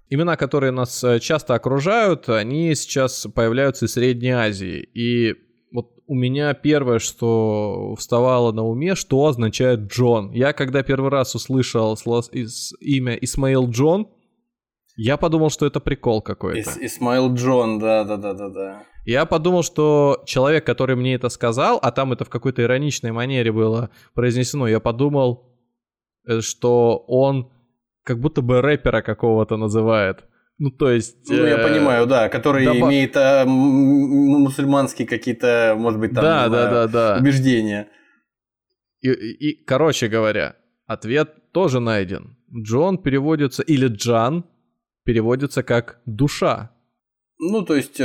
Имена, 0.10 0.38
которые 0.38 0.72
нас 0.72 1.04
э, 1.04 1.20
часто 1.20 1.56
окружают, 1.56 2.30
они 2.30 2.76
сейчас 2.76 3.28
появляются 3.34 3.86
из 3.86 3.94
Средней 3.94 4.32
Азии. 4.32 4.88
И 4.94 5.36
вот 5.72 5.92
у 6.06 6.14
меня 6.14 6.54
первое, 6.54 7.00
что 7.00 7.96
вставало 7.98 8.52
на 8.52 8.64
уме, 8.64 8.94
что 8.96 9.26
означает 9.26 9.92
Джон. 9.92 10.32
Я 10.32 10.54
когда 10.54 10.84
первый 10.84 11.10
раз 11.10 11.34
услышал 11.34 11.98
имя 12.80 13.16
Исмаил 13.16 13.70
Джон, 13.70 14.08
я 14.96 15.18
подумал, 15.18 15.50
что 15.50 15.66
это 15.66 15.80
прикол 15.80 16.22
какой-то. 16.22 16.60
Ис 16.60 16.78
Исмаил 16.78 17.34
Джон, 17.34 17.80
да-да-да-да-да. 17.80 18.84
Я 19.06 19.26
подумал, 19.26 19.62
что 19.62 20.24
человек, 20.26 20.66
который 20.66 20.96
мне 20.96 21.16
это 21.16 21.30
сказал, 21.30 21.78
а 21.82 21.92
там 21.92 22.14
это 22.14 22.26
в 22.26 22.30
какой-то 22.30 22.62
ироничной 22.64 23.12
манере 23.12 23.52
было 23.52 23.90
произнесено, 24.14 24.68
я 24.68 24.80
подумал, 24.80 25.52
э, 26.28 26.42
что 26.42 27.04
он 27.08 27.52
как 28.06 28.20
будто 28.20 28.42
бы 28.42 28.62
рэпера 28.62 29.02
какого-то 29.02 29.58
называет. 29.58 30.24
Ну, 30.58 30.70
то 30.72 30.90
есть... 30.90 31.30
Ну, 31.30 31.36
я 31.46 31.58
э, 31.60 31.64
понимаю, 31.70 32.06
да, 32.08 32.30
который 32.30 32.66
добав- 32.66 32.88
имеет 32.90 33.18
м- 33.18 33.50
мусульманские 33.50 35.06
какие-то, 35.08 35.76
может 35.78 36.00
быть, 36.00 36.14
там, 36.14 36.24
Да, 36.24 36.48
да, 36.48 36.72
да, 36.72 36.88
да. 36.88 37.18
убеждения. 37.20 37.90
И, 39.02 39.10
и- 39.10 39.50
и, 39.50 39.66
короче 39.66 40.08
говоря, 40.08 40.56
ответ 40.88 41.52
тоже 41.52 41.80
найден. 41.82 42.38
Джон 42.64 42.98
переводится, 43.00 43.64
или 43.64 43.88
Джан 43.88 44.46
переводится 45.04 45.62
как 45.64 46.00
душа. 46.06 46.72
Ну, 47.38 47.66
то 47.66 47.76
есть, 47.76 47.96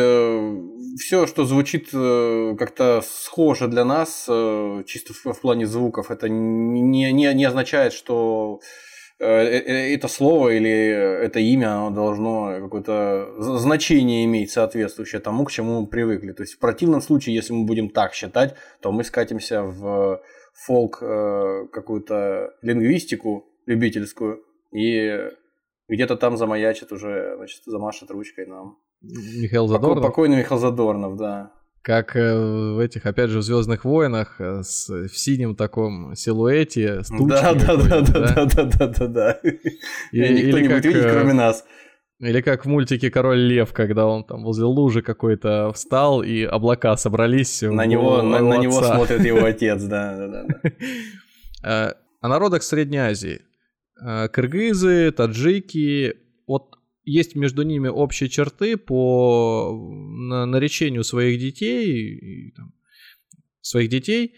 все, 0.98 1.26
что 1.28 1.44
звучит 1.44 1.90
э, 1.92 2.56
как-то 2.58 3.00
схоже 3.04 3.68
для 3.68 3.84
нас, 3.84 4.26
э, 4.28 4.82
чисто 4.88 5.12
в, 5.14 5.24
в 5.34 5.40
плане 5.40 5.66
звуков, 5.66 6.10
это 6.10 6.28
не, 6.28 7.12
не, 7.12 7.32
не 7.34 7.44
означает, 7.44 7.92
что 7.92 8.58
э, 8.58 8.64
э, 8.64 8.89
это 9.20 10.08
слово 10.08 10.56
или 10.56 10.70
это 10.70 11.40
имя 11.40 11.72
оно 11.72 11.90
должно 11.90 12.60
какое-то 12.60 13.34
значение 13.38 14.24
иметь 14.24 14.50
соответствующее 14.50 15.20
тому, 15.20 15.44
к 15.44 15.50
чему 15.50 15.82
мы 15.82 15.86
привыкли. 15.86 16.32
То 16.32 16.42
есть, 16.42 16.54
в 16.54 16.58
противном 16.58 17.02
случае, 17.02 17.34
если 17.34 17.52
мы 17.52 17.66
будем 17.66 17.90
так 17.90 18.14
считать, 18.14 18.54
то 18.80 18.92
мы 18.92 19.04
скатимся 19.04 19.62
в 19.62 20.22
фолк 20.54 21.02
э, 21.02 21.66
какую-то 21.72 22.50
лингвистику 22.62 23.44
любительскую 23.66 24.42
и 24.72 25.18
где-то 25.88 26.16
там 26.16 26.36
замаячит 26.36 26.92
уже, 26.92 27.34
значит, 27.36 27.62
замашет 27.66 28.10
ручкой 28.10 28.46
нам. 28.46 28.78
Михаил 29.02 29.66
Задорнов. 29.66 30.04
Покойный 30.04 30.38
Михаил 30.38 30.60
Задорнов, 30.60 31.16
да. 31.16 31.52
Как 31.82 32.14
э, 32.14 32.74
в 32.74 32.78
этих, 32.78 33.06
опять 33.06 33.30
же, 33.30 33.38
в 33.38 33.42
Звездных 33.42 33.86
войнах 33.86 34.36
э, 34.38 34.62
с, 34.62 34.88
в 34.88 35.16
синем 35.16 35.56
таком 35.56 36.14
силуэте, 36.14 37.02
с 37.02 37.08
Да, 37.10 37.54
да, 37.54 37.76
да, 37.76 38.00
да, 38.00 38.00
да, 38.00 38.44
да, 38.44 38.64
да, 38.64 38.86
да, 38.86 39.06
да. 39.06 39.40
Никто 40.12 40.58
не 40.58 40.68
будет 40.68 40.84
видеть, 40.84 41.04
э, 41.04 41.12
кроме 41.12 41.32
нас. 41.32 41.64
Или 42.20 42.42
как 42.42 42.66
в 42.66 42.68
мультике 42.68 43.10
Король 43.10 43.38
Лев, 43.38 43.72
когда 43.72 44.06
он 44.06 44.24
там 44.24 44.42
возле 44.44 44.66
лужи 44.66 45.00
какой-то 45.00 45.72
встал, 45.72 46.22
и 46.22 46.42
облака 46.42 46.94
собрались. 46.98 47.62
На 47.62 47.86
него, 47.86 48.20
на, 48.20 48.40
на 48.40 48.58
него 48.58 48.82
смотрит 48.82 49.24
его 49.24 49.42
отец, 49.42 49.82
да, 49.82 50.16
да, 50.16 50.44
да. 50.44 50.70
Э, 51.62 51.94
О 52.20 52.28
народах 52.28 52.62
Средней 52.62 52.98
Азии. 52.98 53.40
Э, 54.04 54.28
Кыргызы, 54.28 55.12
таджики, 55.12 56.14
вот 56.46 56.76
есть 57.04 57.34
между 57.34 57.62
ними 57.62 57.88
общие 57.88 58.28
черты 58.28 58.76
по 58.76 59.72
на- 59.72 60.46
наречению 60.46 61.04
своих 61.04 61.40
детей, 61.40 62.54
своих 63.60 63.90
детей, 63.90 64.34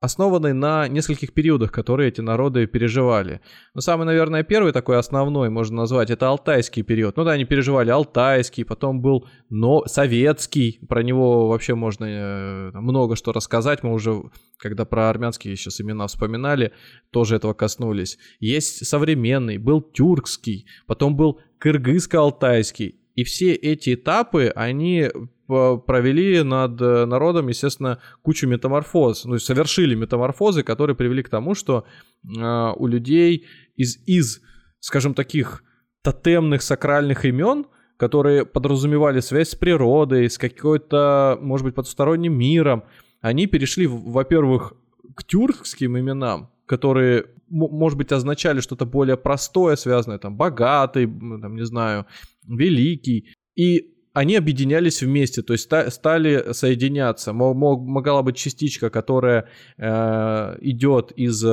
м, 0.00 0.06
основанной 0.06 0.52
на 0.52 0.88
нескольких 0.88 1.32
периодах, 1.32 1.72
которые 1.72 2.08
эти 2.08 2.20
народы 2.20 2.66
переживали. 2.66 3.40
Но 3.74 3.80
самый, 3.80 4.04
наверное, 4.04 4.42
первый 4.42 4.72
такой 4.72 4.98
основной, 4.98 5.50
можно 5.50 5.76
назвать, 5.76 6.10
это 6.10 6.28
Алтайский 6.28 6.82
период. 6.82 7.16
Ну 7.16 7.24
да, 7.24 7.32
они 7.32 7.44
переживали 7.44 7.90
Алтайский, 7.90 8.64
потом 8.64 9.00
был 9.00 9.26
но... 9.48 9.84
Советский, 9.86 10.80
про 10.88 11.02
него 11.02 11.48
вообще 11.48 11.74
можно 11.74 12.04
э, 12.04 12.70
много 12.74 13.16
что 13.16 13.32
рассказать, 13.32 13.82
мы 13.82 13.92
уже, 13.92 14.22
когда 14.58 14.84
про 14.84 15.08
армянские 15.08 15.56
сейчас 15.56 15.80
имена 15.80 16.06
вспоминали, 16.06 16.72
тоже 17.10 17.36
этого 17.36 17.54
коснулись. 17.54 18.18
Есть 18.40 18.86
современный, 18.86 19.58
был 19.58 19.80
тюркский, 19.80 20.66
потом 20.86 21.16
был 21.16 21.40
кыргызско-алтайский, 21.58 22.96
и 23.14 23.24
все 23.24 23.54
эти 23.54 23.94
этапы, 23.94 24.52
они 24.54 25.10
провели 25.46 26.42
над 26.42 26.80
э, 26.80 27.04
народом, 27.06 27.48
естественно, 27.48 27.98
кучу 28.22 28.46
метаморфоз, 28.48 29.24
ну, 29.24 29.38
совершили 29.38 29.94
метаморфозы, 29.94 30.62
которые 30.62 30.96
привели 30.96 31.22
к 31.22 31.28
тому, 31.28 31.54
что 31.54 31.84
э, 32.24 32.72
у 32.76 32.86
людей 32.86 33.46
из, 33.76 33.98
из, 34.06 34.40
скажем, 34.80 35.14
таких 35.14 35.62
тотемных 36.02 36.62
сакральных 36.62 37.24
имен, 37.24 37.66
которые 37.96 38.44
подразумевали 38.44 39.20
связь 39.20 39.50
с 39.50 39.54
природой, 39.54 40.28
с 40.28 40.38
какой-то, 40.38 41.38
может 41.40 41.64
быть, 41.64 41.74
потусторонним 41.74 42.38
миром, 42.38 42.84
они 43.20 43.46
перешли, 43.46 43.86
во-первых, 43.86 44.74
к 45.14 45.24
тюркским 45.24 45.98
именам, 45.98 46.50
которые, 46.66 47.26
может 47.48 47.96
быть, 47.96 48.12
означали 48.12 48.60
что-то 48.60 48.84
более 48.84 49.16
простое, 49.16 49.76
связанное 49.76 50.18
там 50.18 50.36
богатый, 50.36 51.06
там, 51.06 51.56
не 51.56 51.64
знаю, 51.64 52.06
великий. 52.46 53.34
И 53.56 53.95
они 54.16 54.36
объединялись 54.36 55.02
вместе, 55.02 55.42
то 55.42 55.52
есть 55.52 55.64
ста- 55.64 55.90
стали 55.90 56.52
соединяться. 56.52 57.32
Мо- 57.32 57.54
мо- 57.54 57.76
Могла 57.78 58.22
быть 58.22 58.36
частичка, 58.36 58.88
которая 58.90 59.48
э, 59.78 60.56
идет 60.60 61.12
из 61.12 61.44
э, 61.44 61.48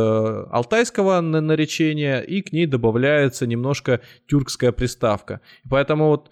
алтайского 0.51 1.21
на- 1.21 1.41
наречения, 1.41 2.21
и 2.21 2.41
к 2.41 2.53
ней 2.53 2.65
добавляется 2.65 3.45
немножко 3.47 3.99
тюркская 4.27 4.71
приставка. 4.71 5.41
Поэтому 5.69 6.07
вот 6.07 6.31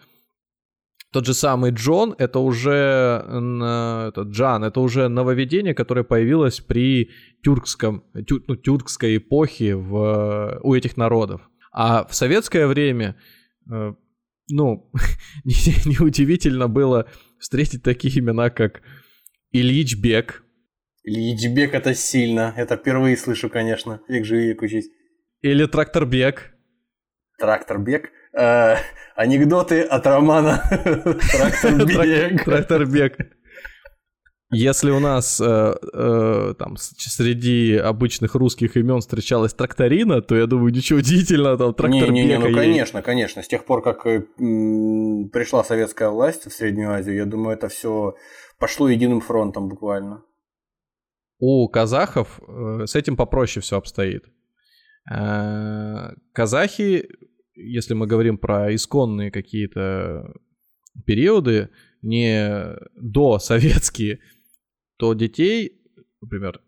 тот 1.11 1.25
же 1.25 1.33
самый 1.33 1.71
Джон, 1.71 2.15
это 2.17 2.39
уже 2.39 2.71
это 2.71 4.21
Джан, 4.21 4.63
это 4.63 4.79
уже 4.79 5.09
нововведение, 5.09 5.73
которое 5.73 6.03
появилось 6.03 6.61
при 6.61 7.09
тюркском, 7.43 8.03
тю- 8.25 8.41
ну, 8.47 8.55
тюркской 8.55 9.17
эпохе 9.17 9.75
в, 9.75 10.59
у 10.63 10.73
этих 10.73 10.95
народов. 10.97 11.41
А 11.73 12.05
в 12.05 12.15
советское 12.15 12.65
время, 12.67 13.15
э, 13.69 13.93
ну, 14.51 14.91
не- 15.43 15.89
неудивительно 15.89 16.67
было 16.67 17.09
встретить 17.39 17.83
такие 17.83 18.19
имена, 18.19 18.49
как 18.49 18.81
Ильич 19.51 19.97
Бек, 19.97 20.43
Ильичбек 21.03 21.73
это 21.73 21.95
сильно. 21.95 22.53
Это 22.55 22.77
впервые 22.77 23.17
слышу, 23.17 23.49
конечно. 23.49 24.01
Век 24.07 24.23
живи, 24.25 24.49
век 24.49 24.61
учись. 24.61 24.87
или 25.41 25.65
Тракторбек, 25.65 26.53
Тракторбек. 27.39 28.11
Э, 28.37 28.75
анекдоты 29.15 29.81
от 29.81 30.05
романа 30.05 30.63
Тракторбек. 31.31 32.43
Тракторбек. 32.45 33.17
Если 34.53 34.91
у 34.91 34.99
нас 34.99 35.39
э, 35.39 35.75
э, 35.93 36.53
там 36.59 36.75
среди 36.77 37.77
обычных 37.77 38.35
русских 38.35 38.75
имен 38.75 38.99
встречалась 38.99 39.53
тракторина, 39.53 40.21
то 40.21 40.35
я 40.35 40.45
думаю, 40.45 40.73
ничего 40.73 40.99
удивительного, 40.99 41.57
там 41.57 41.73
тракторбека 41.73 42.11
Не-не-не, 42.11 42.37
ну 42.37 42.47
есть. 42.47 42.57
конечно, 42.57 43.01
конечно. 43.01 43.43
С 43.43 43.47
тех 43.47 43.63
пор, 43.63 43.81
как 43.81 44.05
э, 44.05 44.25
м, 44.39 45.29
пришла 45.29 45.63
советская 45.63 46.09
власть 46.09 46.45
в 46.47 46.51
Среднюю 46.51 46.91
Азию, 46.91 47.15
я 47.15 47.25
думаю, 47.25 47.55
это 47.55 47.69
все 47.69 48.15
пошло 48.59 48.89
единым 48.89 49.21
фронтом 49.21 49.69
буквально. 49.69 50.21
У 51.39 51.67
казахов 51.69 52.41
э, 52.45 52.85
с 52.87 52.95
этим 52.95 53.15
попроще 53.15 53.63
все 53.63 53.77
обстоит. 53.77 54.25
Э, 55.09 56.09
Казахи, 56.33 57.07
если 57.55 57.93
мы 57.93 58.05
говорим 58.05 58.37
про 58.37 58.75
исконные 58.75 59.31
какие-то 59.31 60.33
периоды, 61.05 61.69
не 62.01 62.75
до 62.95 63.39
советские, 63.39 64.19
то 65.01 65.15
детей, 65.15 65.81
например, 66.21 66.61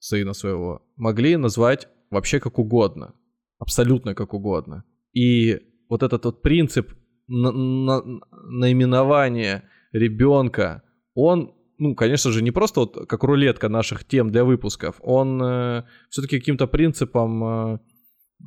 сына 0.00 0.32
своего, 0.32 0.82
могли 0.96 1.36
назвать 1.36 1.86
вообще 2.10 2.40
как 2.40 2.58
угодно. 2.58 3.14
Абсолютно 3.60 4.12
как 4.16 4.34
угодно. 4.34 4.82
И 5.12 5.60
вот 5.88 6.02
этот 6.02 6.24
вот 6.24 6.42
принцип 6.42 6.90
на- 7.28 7.52
на- 7.52 8.02
наименования 8.50 9.62
ребенка, 9.92 10.82
он, 11.14 11.54
ну, 11.78 11.94
конечно 11.94 12.32
же, 12.32 12.42
не 12.42 12.50
просто 12.50 12.80
вот 12.80 13.06
как 13.08 13.22
рулетка 13.22 13.68
наших 13.68 14.04
тем 14.04 14.30
для 14.30 14.42
выпусков, 14.42 14.96
он 15.00 15.38
все-таки 16.10 16.40
каким-то 16.40 16.66
принципом 16.66 17.44
э, 17.44 17.78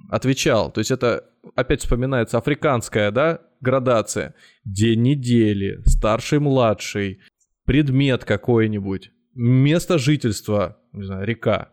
отвечал. 0.09 0.69
То 0.69 0.79
есть 0.79 0.91
это 0.91 1.23
опять 1.55 1.79
вспоминается 1.79 2.37
африканская, 2.37 3.11
да, 3.11 3.39
градация. 3.61 4.35
День 4.65 5.01
недели, 5.01 5.81
старший, 5.85 6.39
младший, 6.39 7.19
предмет 7.65 8.25
какой-нибудь, 8.25 9.11
место 9.39 9.97
жительства, 9.97 10.77
не 10.93 11.03
знаю, 11.03 11.25
река. 11.25 11.69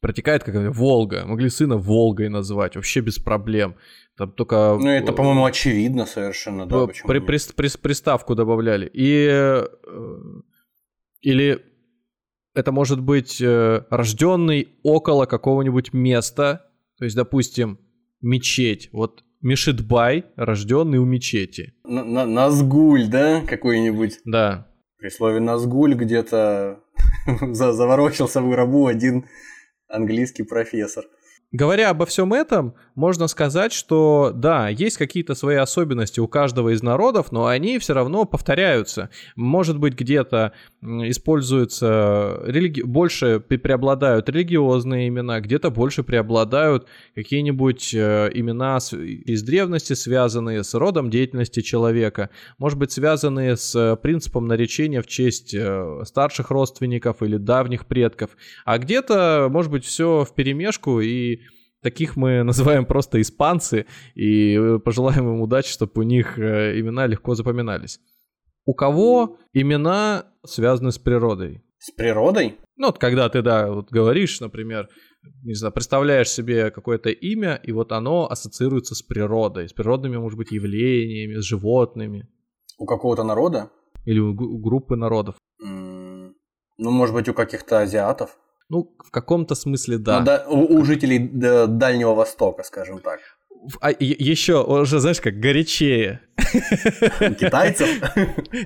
Протекает 0.00 0.44
как 0.44 0.54
Волга. 0.76 1.24
Могли 1.26 1.48
сына 1.48 1.76
Волгой 1.76 2.28
назвать, 2.28 2.76
вообще 2.76 3.00
без 3.00 3.18
проблем. 3.18 3.76
Там 4.16 4.32
только... 4.32 4.76
Ну, 4.80 4.88
это, 4.88 5.12
по-моему, 5.12 5.44
очевидно 5.44 6.06
совершенно, 6.06 6.66
да, 6.66 6.86
при- 6.86 7.18
нет? 7.20 7.28
прис- 7.28 7.54
прис- 7.56 7.80
приставку 7.80 8.34
добавляли. 8.34 8.90
И 8.92 9.26
э, 9.30 9.66
или 11.20 11.62
это 12.54 12.72
может 12.72 13.00
быть 13.00 13.40
э, 13.40 13.84
рожденный 13.90 14.68
около 14.82 15.26
какого-нибудь 15.26 15.92
места, 15.92 16.66
то 16.98 17.04
есть, 17.04 17.16
допустим, 17.16 17.78
мечеть. 18.20 18.88
Вот 18.92 19.22
Мишитбай, 19.42 20.24
рожденный 20.36 20.98
у 20.98 21.04
мечети. 21.04 21.74
На- 21.84 22.04
на- 22.04 22.26
Назгуль, 22.26 23.06
да, 23.06 23.42
какой-нибудь? 23.42 24.20
Да. 24.24 24.68
При 24.98 25.10
слове 25.10 25.40
Назгуль 25.40 25.94
где-то 25.94 26.80
заворочился 27.52 28.40
в 28.40 28.50
гробу 28.50 28.86
один 28.86 29.26
английский 29.88 30.42
профессор. 30.42 31.04
Говоря 31.52 31.90
обо 31.90 32.06
всем 32.06 32.32
этом, 32.32 32.74
можно 32.96 33.28
сказать, 33.28 33.72
что 33.72 34.32
да, 34.34 34.68
есть 34.68 34.96
какие-то 34.96 35.36
свои 35.36 35.56
особенности 35.56 36.18
у 36.18 36.26
каждого 36.26 36.74
из 36.74 36.82
народов, 36.82 37.30
но 37.30 37.46
они 37.46 37.78
все 37.78 37.94
равно 37.94 38.24
повторяются. 38.24 39.10
Может 39.36 39.78
быть, 39.78 39.94
где-то 39.94 40.52
используются 40.86 42.40
религи... 42.44 42.82
больше 42.82 43.40
преобладают 43.40 44.28
религиозные 44.28 45.08
имена, 45.08 45.40
где-то 45.40 45.70
больше 45.70 46.02
преобладают 46.02 46.86
какие-нибудь 47.14 47.92
э, 47.94 48.30
имена 48.34 48.78
из 48.78 49.42
древности, 49.42 49.94
связанные 49.94 50.64
с 50.64 50.74
родом 50.74 51.10
деятельности 51.10 51.60
человека, 51.60 52.30
может 52.58 52.78
быть, 52.78 52.92
связанные 52.92 53.56
с 53.56 53.96
принципом 54.02 54.46
наречения 54.46 55.02
в 55.02 55.06
честь 55.06 55.54
э, 55.54 56.02
старших 56.04 56.50
родственников 56.50 57.22
или 57.22 57.36
давних 57.36 57.86
предков, 57.86 58.30
а 58.64 58.78
где-то, 58.78 59.48
может 59.50 59.70
быть, 59.70 59.84
все 59.84 60.24
в 60.24 60.34
перемешку 60.34 61.00
и 61.00 61.40
Таких 61.82 62.16
мы 62.16 62.42
называем 62.50 62.84
просто 62.84 63.20
испанцы, 63.20 63.86
и 64.16 64.78
пожелаем 64.84 65.28
им 65.34 65.40
удачи, 65.40 65.70
чтобы 65.70 65.92
у 65.96 66.02
них 66.02 66.36
э, 66.36 66.80
имена 66.80 67.06
легко 67.06 67.36
запоминались. 67.36 68.00
У 68.66 68.74
кого 68.74 69.38
имена 69.52 70.26
связаны 70.44 70.90
с 70.90 70.98
природой? 70.98 71.62
С 71.78 71.92
природой? 71.92 72.58
Ну, 72.76 72.88
вот 72.88 72.98
когда 72.98 73.28
ты, 73.28 73.42
да, 73.42 73.70
вот 73.70 73.90
говоришь, 73.90 74.40
например, 74.40 74.88
не 75.44 75.54
знаю, 75.54 75.72
представляешь 75.72 76.28
себе 76.28 76.70
какое-то 76.70 77.10
имя, 77.10 77.60
и 77.62 77.70
вот 77.72 77.92
оно 77.92 78.28
ассоциируется 78.28 78.94
с 78.94 79.02
природой, 79.02 79.68
с 79.68 79.72
природными, 79.72 80.16
может 80.16 80.36
быть, 80.36 80.50
явлениями, 80.50 81.40
с 81.40 81.44
животными. 81.44 82.28
У 82.78 82.86
какого-то 82.86 83.22
народа? 83.22 83.70
Или 84.04 84.18
у, 84.18 84.30
у 84.30 84.58
группы 84.58 84.96
народов. 84.96 85.36
Mm, 85.64 86.32
ну, 86.78 86.90
может 86.90 87.14
быть, 87.14 87.28
у 87.28 87.34
каких-то 87.34 87.80
азиатов? 87.80 88.36
Ну, 88.68 88.96
в 89.04 89.10
каком-то 89.12 89.54
смысле 89.54 89.98
да. 89.98 90.18
Ну, 90.18 90.26
да 90.26 90.44
у, 90.48 90.78
у 90.78 90.84
жителей 90.84 91.18
Дальнего 91.68 92.14
Востока, 92.14 92.64
скажем 92.64 92.98
так. 92.98 93.20
А 93.80 93.90
еще, 93.90 94.62
уже, 94.62 95.00
знаешь, 95.00 95.20
как 95.20 95.38
горячее. 95.38 96.20
Китайцев? 97.38 97.88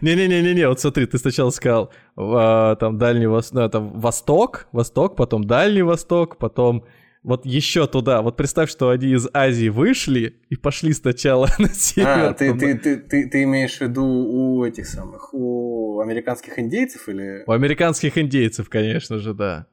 Не-не-не-не, 0.00 0.68
вот 0.68 0.80
смотри, 0.80 1.06
ты 1.06 1.18
сначала 1.18 1.50
сказал, 1.50 1.92
а, 2.16 2.76
там 2.76 2.98
Дальний 2.98 3.26
Восток, 3.26 3.54
ну, 3.54 3.68
там 3.68 4.00
Восток, 4.00 4.68
Восток, 4.72 5.16
потом 5.16 5.44
Дальний 5.44 5.82
Восток, 5.82 6.36
потом 6.36 6.84
вот 7.22 7.44
еще 7.44 7.86
туда. 7.86 8.22
Вот 8.22 8.36
представь, 8.36 8.70
что 8.70 8.90
они 8.90 9.08
из 9.08 9.28
Азии 9.32 9.68
вышли 9.68 10.40
и 10.48 10.56
пошли 10.56 10.92
сначала 10.92 11.48
на 11.58 11.68
север. 11.68 12.08
А, 12.08 12.32
ты, 12.32 12.54
ты, 12.54 12.78
ты, 12.78 12.96
ты, 12.96 13.28
ты 13.28 13.42
имеешь 13.42 13.76
в 13.78 13.80
виду 13.82 14.04
у 14.04 14.64
этих 14.64 14.86
самых, 14.86 15.34
у 15.34 16.00
американских 16.00 16.58
индейцев 16.58 17.08
или? 17.08 17.44
У 17.46 17.52
американских 17.52 18.16
индейцев, 18.16 18.68
конечно 18.68 19.18
же, 19.18 19.34
да. 19.34 19.66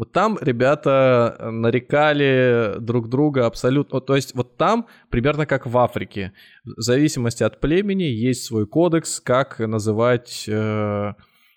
Вот 0.00 0.12
там 0.12 0.38
ребята 0.40 1.36
э, 1.38 1.50
нарекали 1.50 2.76
друг 2.80 3.10
друга 3.10 3.44
абсолютно... 3.44 4.00
То 4.00 4.16
есть 4.16 4.34
вот 4.34 4.56
там 4.56 4.86
примерно 5.10 5.44
как 5.44 5.66
в 5.66 5.76
Африке. 5.76 6.32
В 6.64 6.80
зависимости 6.80 7.42
от 7.42 7.60
племени 7.60 8.04
есть 8.04 8.44
свой 8.44 8.66
кодекс, 8.66 9.20
как 9.20 9.58
называть 9.58 10.46
э, 10.48 11.12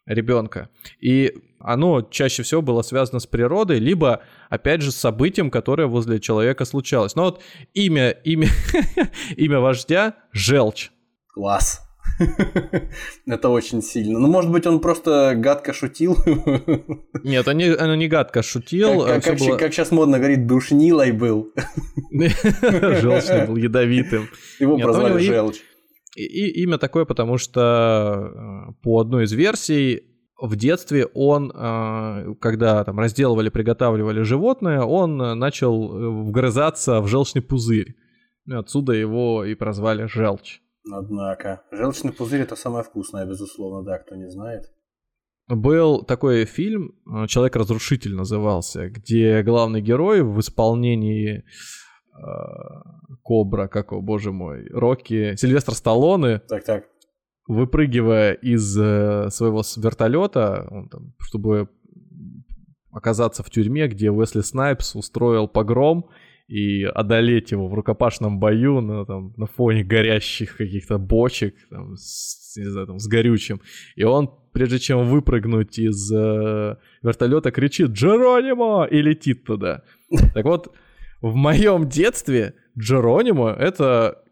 ребенка. 0.05 0.67
И 0.99 1.33
оно 1.57 2.01
чаще 2.01 2.43
всего 2.43 2.61
было 2.61 2.81
связано 2.81 3.21
с 3.21 3.27
природой, 3.27 3.79
либо, 3.79 4.23
опять 4.49 4.81
же, 4.81 4.91
с 4.91 4.97
событием, 4.97 5.49
которое 5.49 5.87
возле 5.87 6.19
человека 6.19 6.65
случалось. 6.65 7.15
Но 7.15 7.23
вот 7.23 7.41
имя, 7.73 8.09
имя, 8.09 8.49
имя 9.37 9.61
вождя— 9.61 10.15
Желчь. 10.33 10.91
Класс. 11.33 11.79
Это 13.25 13.49
очень 13.49 13.81
сильно. 13.81 14.19
Ну, 14.19 14.27
может 14.27 14.51
быть, 14.51 14.65
он 14.65 14.79
просто 14.79 15.33
гадко 15.35 15.73
шутил. 15.73 16.17
Нет, 17.23 17.47
он 17.47 17.57
не, 17.57 17.75
он 17.75 17.97
не 17.97 18.07
гадко 18.07 18.43
шутил. 18.43 19.05
Как, 19.05 19.23
как, 19.23 19.39
было... 19.39 19.57
как 19.57 19.73
сейчас 19.73 19.91
модно 19.91 20.17
говорить, 20.17 20.47
душнилой 20.47 21.11
был. 21.11 21.53
Желчный 22.11 23.47
был, 23.47 23.55
ядовитым. 23.55 24.27
Его 24.59 24.75
Нет, 24.75 24.85
прозвали 24.85 25.19
Желчь. 25.19 25.61
И, 26.15 26.23
и 26.23 26.63
имя 26.63 26.77
такое, 26.77 27.05
потому 27.05 27.37
что 27.37 28.69
э, 28.69 28.73
по 28.83 28.99
одной 28.99 29.25
из 29.25 29.31
версий 29.31 30.03
в 30.39 30.55
детстве 30.55 31.05
он, 31.13 31.51
э, 31.53 32.35
когда 32.39 32.83
там 32.83 32.99
разделывали, 32.99 33.49
приготавливали 33.49 34.21
животное, 34.21 34.81
он 34.81 35.17
начал 35.17 35.97
э, 35.97 36.09
вгрызаться 36.09 37.01
в 37.01 37.07
желчный 37.07 37.41
пузырь. 37.41 37.95
Отсюда 38.51 38.93
его 38.93 39.45
и 39.45 39.55
прозвали 39.55 40.05
желчь. 40.05 40.61
Однако. 40.91 41.63
Желчный 41.71 42.11
пузырь 42.11 42.41
это 42.41 42.55
самое 42.55 42.83
вкусное, 42.83 43.25
безусловно, 43.25 43.83
да, 43.83 43.99
кто 43.99 44.15
не 44.15 44.29
знает. 44.29 44.63
Был 45.47 46.03
такой 46.03 46.45
фильм, 46.45 46.95
э, 47.05 47.27
«Человек-разрушитель» 47.27 48.15
назывался, 48.15 48.89
где 48.89 49.43
главный 49.43 49.81
герой 49.81 50.23
в 50.23 50.39
исполнении 50.39 51.39
э, 51.39 51.43
Кобра, 53.23 53.67
как 53.67 53.91
его, 53.91 54.01
боже 54.01 54.31
мой, 54.31 54.67
Рокки, 54.69 55.35
Сильвестр 55.35 55.73
Сталлоне, 55.73 56.39
так, 56.47 56.63
так. 56.63 56.85
выпрыгивая 57.47 58.33
из 58.33 58.77
э, 58.77 59.29
своего 59.31 59.63
вертолета, 59.77 60.65
там, 60.89 61.13
чтобы 61.19 61.69
оказаться 62.91 63.43
в 63.43 63.49
тюрьме, 63.49 63.87
где 63.87 64.11
Уэсли 64.11 64.41
Снайпс 64.41 64.95
устроил 64.95 65.47
погром, 65.47 66.09
и 66.53 66.83
одолеть 66.83 67.51
его 67.51 67.67
в 67.67 67.73
рукопашном 67.73 68.39
бою 68.39 68.79
на, 68.79 69.05
там, 69.05 69.33
на 69.37 69.47
фоне 69.47 69.83
горящих 69.83 70.55
каких-то 70.55 70.99
бочек 70.99 71.55
там, 71.71 71.95
с, 71.97 72.55
не 72.57 72.69
знаю, 72.69 72.85
там, 72.85 72.99
с 72.99 73.07
горючим. 73.07 73.59
И 73.95 74.03
он, 74.03 74.29
прежде 74.51 74.77
чем 74.77 75.07
выпрыгнуть 75.07 75.79
из 75.79 76.11
э, 76.13 76.77
вертолета, 77.01 77.49
кричит 77.49 77.89
«Джеронимо!» 77.89 78.85
и 78.85 79.01
летит 79.01 79.45
туда. 79.45 79.81
Так 80.35 80.45
вот, 80.45 80.71
в 81.21 81.33
моем 81.33 81.89
детстве 81.89 82.53
Джеронимо— 82.77 83.49
это 83.59 84.22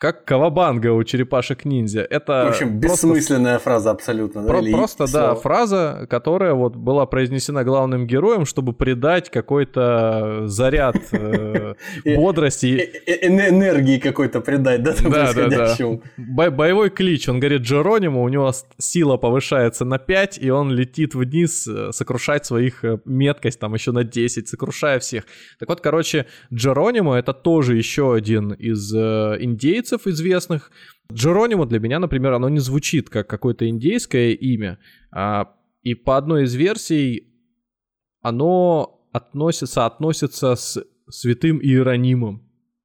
как 0.00 0.24
Кавабанга 0.24 0.94
у 0.94 1.04
черепашек-ниндзя. 1.04 2.00
Это 2.00 2.46
В 2.46 2.48
общем, 2.48 2.80
бессмысленная 2.80 3.56
просто... 3.56 3.64
фраза 3.64 3.90
абсолютно. 3.90 4.46
Про- 4.46 4.62
да? 4.62 4.70
Просто, 4.70 5.06
слово. 5.06 5.26
да, 5.26 5.34
фраза, 5.34 6.06
которая 6.08 6.54
вот 6.54 6.74
была 6.74 7.04
произнесена 7.04 7.64
главным 7.64 8.06
героем, 8.06 8.46
чтобы 8.46 8.72
придать 8.72 9.28
какой-то 9.28 10.44
заряд 10.46 10.96
э, 11.12 11.74
бодрости. 12.16 12.80
Энергии 13.06 13.98
какой-то 13.98 14.40
придать, 14.40 14.82
да, 14.82 14.94
да, 15.02 15.48
да. 15.48 15.76
Боевой 16.16 16.88
клич. 16.88 17.28
Он 17.28 17.38
говорит 17.38 17.60
Джеронимо, 17.60 18.22
у 18.22 18.28
него 18.30 18.52
сила 18.78 19.18
повышается 19.18 19.84
на 19.84 19.98
5, 19.98 20.38
и 20.38 20.48
он 20.48 20.72
летит 20.72 21.14
вниз 21.14 21.68
э, 21.68 21.90
сокрушать 21.92 22.46
своих 22.46 22.86
э, 22.86 23.00
меткость 23.04 23.60
там 23.60 23.74
еще 23.74 23.92
на 23.92 24.04
10, 24.04 24.48
сокрушая 24.48 24.98
всех. 24.98 25.24
Так 25.58 25.68
вот, 25.68 25.82
короче, 25.82 26.24
Джеронимо 26.50 27.16
это 27.16 27.34
тоже 27.34 27.76
еще 27.76 28.14
один 28.14 28.54
из 28.54 28.94
индейцев, 28.94 29.89
индейцев 29.90 30.06
известных. 30.06 30.70
Джеронимо 31.12 31.66
для 31.66 31.80
меня, 31.80 31.98
например, 31.98 32.32
оно 32.32 32.48
не 32.48 32.60
звучит 32.60 33.10
как 33.10 33.28
какое-то 33.28 33.68
индейское 33.68 34.30
имя. 34.30 34.78
А, 35.12 35.54
и 35.82 35.94
по 35.94 36.16
одной 36.16 36.44
из 36.44 36.54
версий 36.54 37.26
оно 38.22 39.00
относится, 39.12 39.86
относится 39.86 40.54
с 40.54 40.84
святым 41.08 41.60
Иеронимом. 41.60 42.42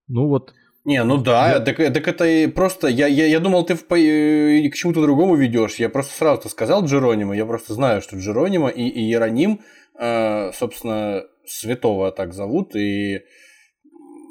Ну 0.08 0.28
вот... 0.28 0.54
Не, 0.86 1.04
ну 1.04 1.18
да, 1.18 1.54
я... 1.54 1.60
так, 1.60 1.78
так 1.78 2.08
это 2.08 2.52
просто... 2.54 2.88
Я, 2.88 3.08
я, 3.08 3.26
я 3.26 3.40
думал, 3.40 3.66
ты 3.66 3.76
в, 3.76 3.92
э, 3.92 4.70
к 4.70 4.76
чему-то 4.76 5.02
другому 5.02 5.36
ведешь. 5.36 5.76
Я 5.76 5.90
просто 5.90 6.14
сразу 6.14 6.50
сказал 6.50 6.86
Джеронимо. 6.86 7.36
Я 7.36 7.46
просто 7.46 7.74
знаю, 7.74 8.02
что 8.02 8.18
Джеронимо 8.18 8.70
и, 8.70 8.84
и 8.88 9.02
Иероним, 9.02 9.62
э, 10.00 10.52
собственно, 10.54 11.24
святого 11.46 12.12
так 12.12 12.34
зовут. 12.34 12.76
И 12.76 13.22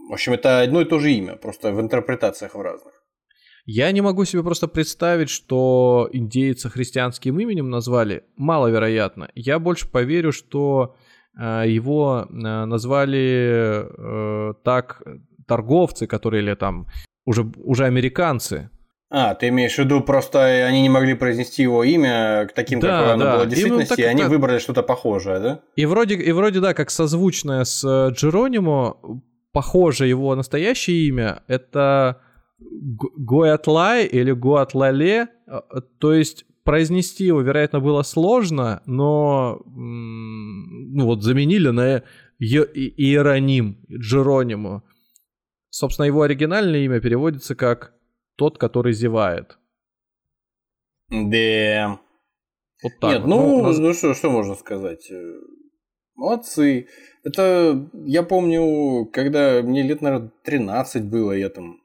в 0.08 0.12
общем, 0.12 0.32
это 0.32 0.60
одно 0.60 0.80
и 0.80 0.84
то 0.84 0.98
же 0.98 1.12
имя, 1.12 1.36
просто 1.36 1.72
в 1.72 1.80
интерпретациях 1.80 2.54
в 2.54 2.60
разных. 2.60 2.92
Я 3.66 3.90
не 3.92 4.02
могу 4.02 4.26
себе 4.26 4.42
просто 4.42 4.68
представить, 4.68 5.30
что 5.30 6.08
индейца 6.12 6.68
христианским 6.68 7.38
именем 7.40 7.70
назвали. 7.70 8.24
Маловероятно. 8.36 9.30
Я 9.34 9.58
больше 9.58 9.90
поверю, 9.90 10.32
что 10.32 10.96
э, 11.38 11.64
его 11.66 12.26
э, 12.28 12.34
назвали 12.34 13.86
э, 13.86 14.54
так 14.64 15.02
торговцы, 15.46 16.06
которые 16.06 16.42
или 16.42 16.54
там 16.54 16.88
уже, 17.24 17.50
уже 17.56 17.86
американцы. 17.86 18.68
А, 19.10 19.34
ты 19.34 19.48
имеешь 19.48 19.76
в 19.76 19.78
виду, 19.78 20.00
просто 20.00 20.66
они 20.66 20.82
не 20.82 20.88
могли 20.88 21.14
произнести 21.14 21.62
его 21.62 21.84
имя 21.84 22.48
таким, 22.54 22.80
да, 22.80 22.98
какое 22.98 23.12
оно 23.14 23.24
да. 23.24 23.36
было 23.36 23.44
в 23.44 23.48
действительности, 23.48 23.92
и, 23.92 23.96
так, 23.96 24.04
и 24.04 24.08
они 24.08 24.22
так... 24.22 24.30
выбрали 24.30 24.58
что-то 24.58 24.82
похожее, 24.82 25.38
да? 25.38 25.60
И 25.76 25.86
вроде, 25.86 26.16
и 26.16 26.32
вроде, 26.32 26.60
да, 26.60 26.74
как 26.74 26.90
созвучное 26.90 27.64
с 27.64 27.84
э, 27.84 28.12
Джеронимо, 28.12 28.96
похоже 29.54 30.06
его 30.08 30.34
настоящее 30.34 31.06
имя, 31.06 31.42
это 31.46 32.20
Гуатлай 32.58 34.04
или 34.04 34.32
Гуатлале, 34.32 35.28
а, 35.46 35.80
то 35.98 36.12
есть 36.12 36.44
произнести 36.64 37.24
его, 37.24 37.40
вероятно, 37.40 37.80
было 37.80 38.02
сложно, 38.02 38.82
но 38.86 39.62
ну 39.66 41.04
вот 41.04 41.22
заменили 41.22 41.68
на 41.68 42.02
Иероним, 42.40 43.78
Джеронимо. 43.90 44.82
Собственно, 45.70 46.06
его 46.06 46.22
оригинальное 46.22 46.80
имя 46.80 47.00
переводится 47.00 47.54
как 47.54 47.94
«тот, 48.36 48.58
который 48.58 48.92
зевает». 48.92 49.58
Да. 51.10 52.00
Вот 52.82 52.92
так. 53.00 53.12
Нет, 53.12 53.22
вот. 53.22 53.28
ну, 53.28 53.62
ну, 53.62 53.80
ну 53.80 53.94
что, 53.94 54.14
что 54.14 54.30
можно 54.30 54.54
сказать? 54.54 55.10
Молодцы. 56.16 56.88
Это 57.24 57.88
я 58.04 58.22
помню, 58.22 59.06
когда 59.06 59.62
мне 59.62 59.82
лет, 59.82 60.02
наверное, 60.02 60.30
13 60.44 61.04
было, 61.04 61.32
я 61.32 61.48
там 61.48 61.80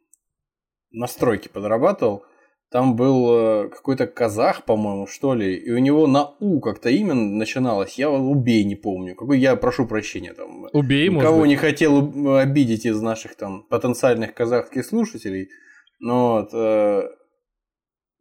на 0.92 1.08
стройке 1.08 1.50
подрабатывал. 1.50 2.24
там 2.72 2.96
был 2.96 3.32
э, 3.32 3.70
какой-то 3.70 4.06
казах, 4.06 4.66
по-моему, 4.66 5.08
что 5.08 5.34
ли, 5.34 5.56
и 5.56 5.72
у 5.72 5.78
него 5.80 6.08
на 6.08 6.36
У 6.40 6.60
как-то 6.60 6.90
имя 6.90 7.14
начиналось, 7.14 7.98
я 7.98 8.10
убей 8.10 8.64
не 8.66 8.76
помню. 8.76 9.16
Какой 9.16 9.40
я 9.40 9.56
прошу 9.56 9.88
прощения 9.88 10.34
там. 10.34 10.68
Убей, 10.74 11.10
Никого 11.10 11.46
не 11.46 11.56
хотел 11.56 12.36
обидеть 12.38 12.86
из 12.86 13.02
наших 13.02 13.36
там 13.36 13.64
потенциальных 13.70 14.34
казахских 14.34 14.86
слушателей. 14.86 15.50
Но 16.00 16.42
вот, 16.42 16.50
э, 16.54 17.10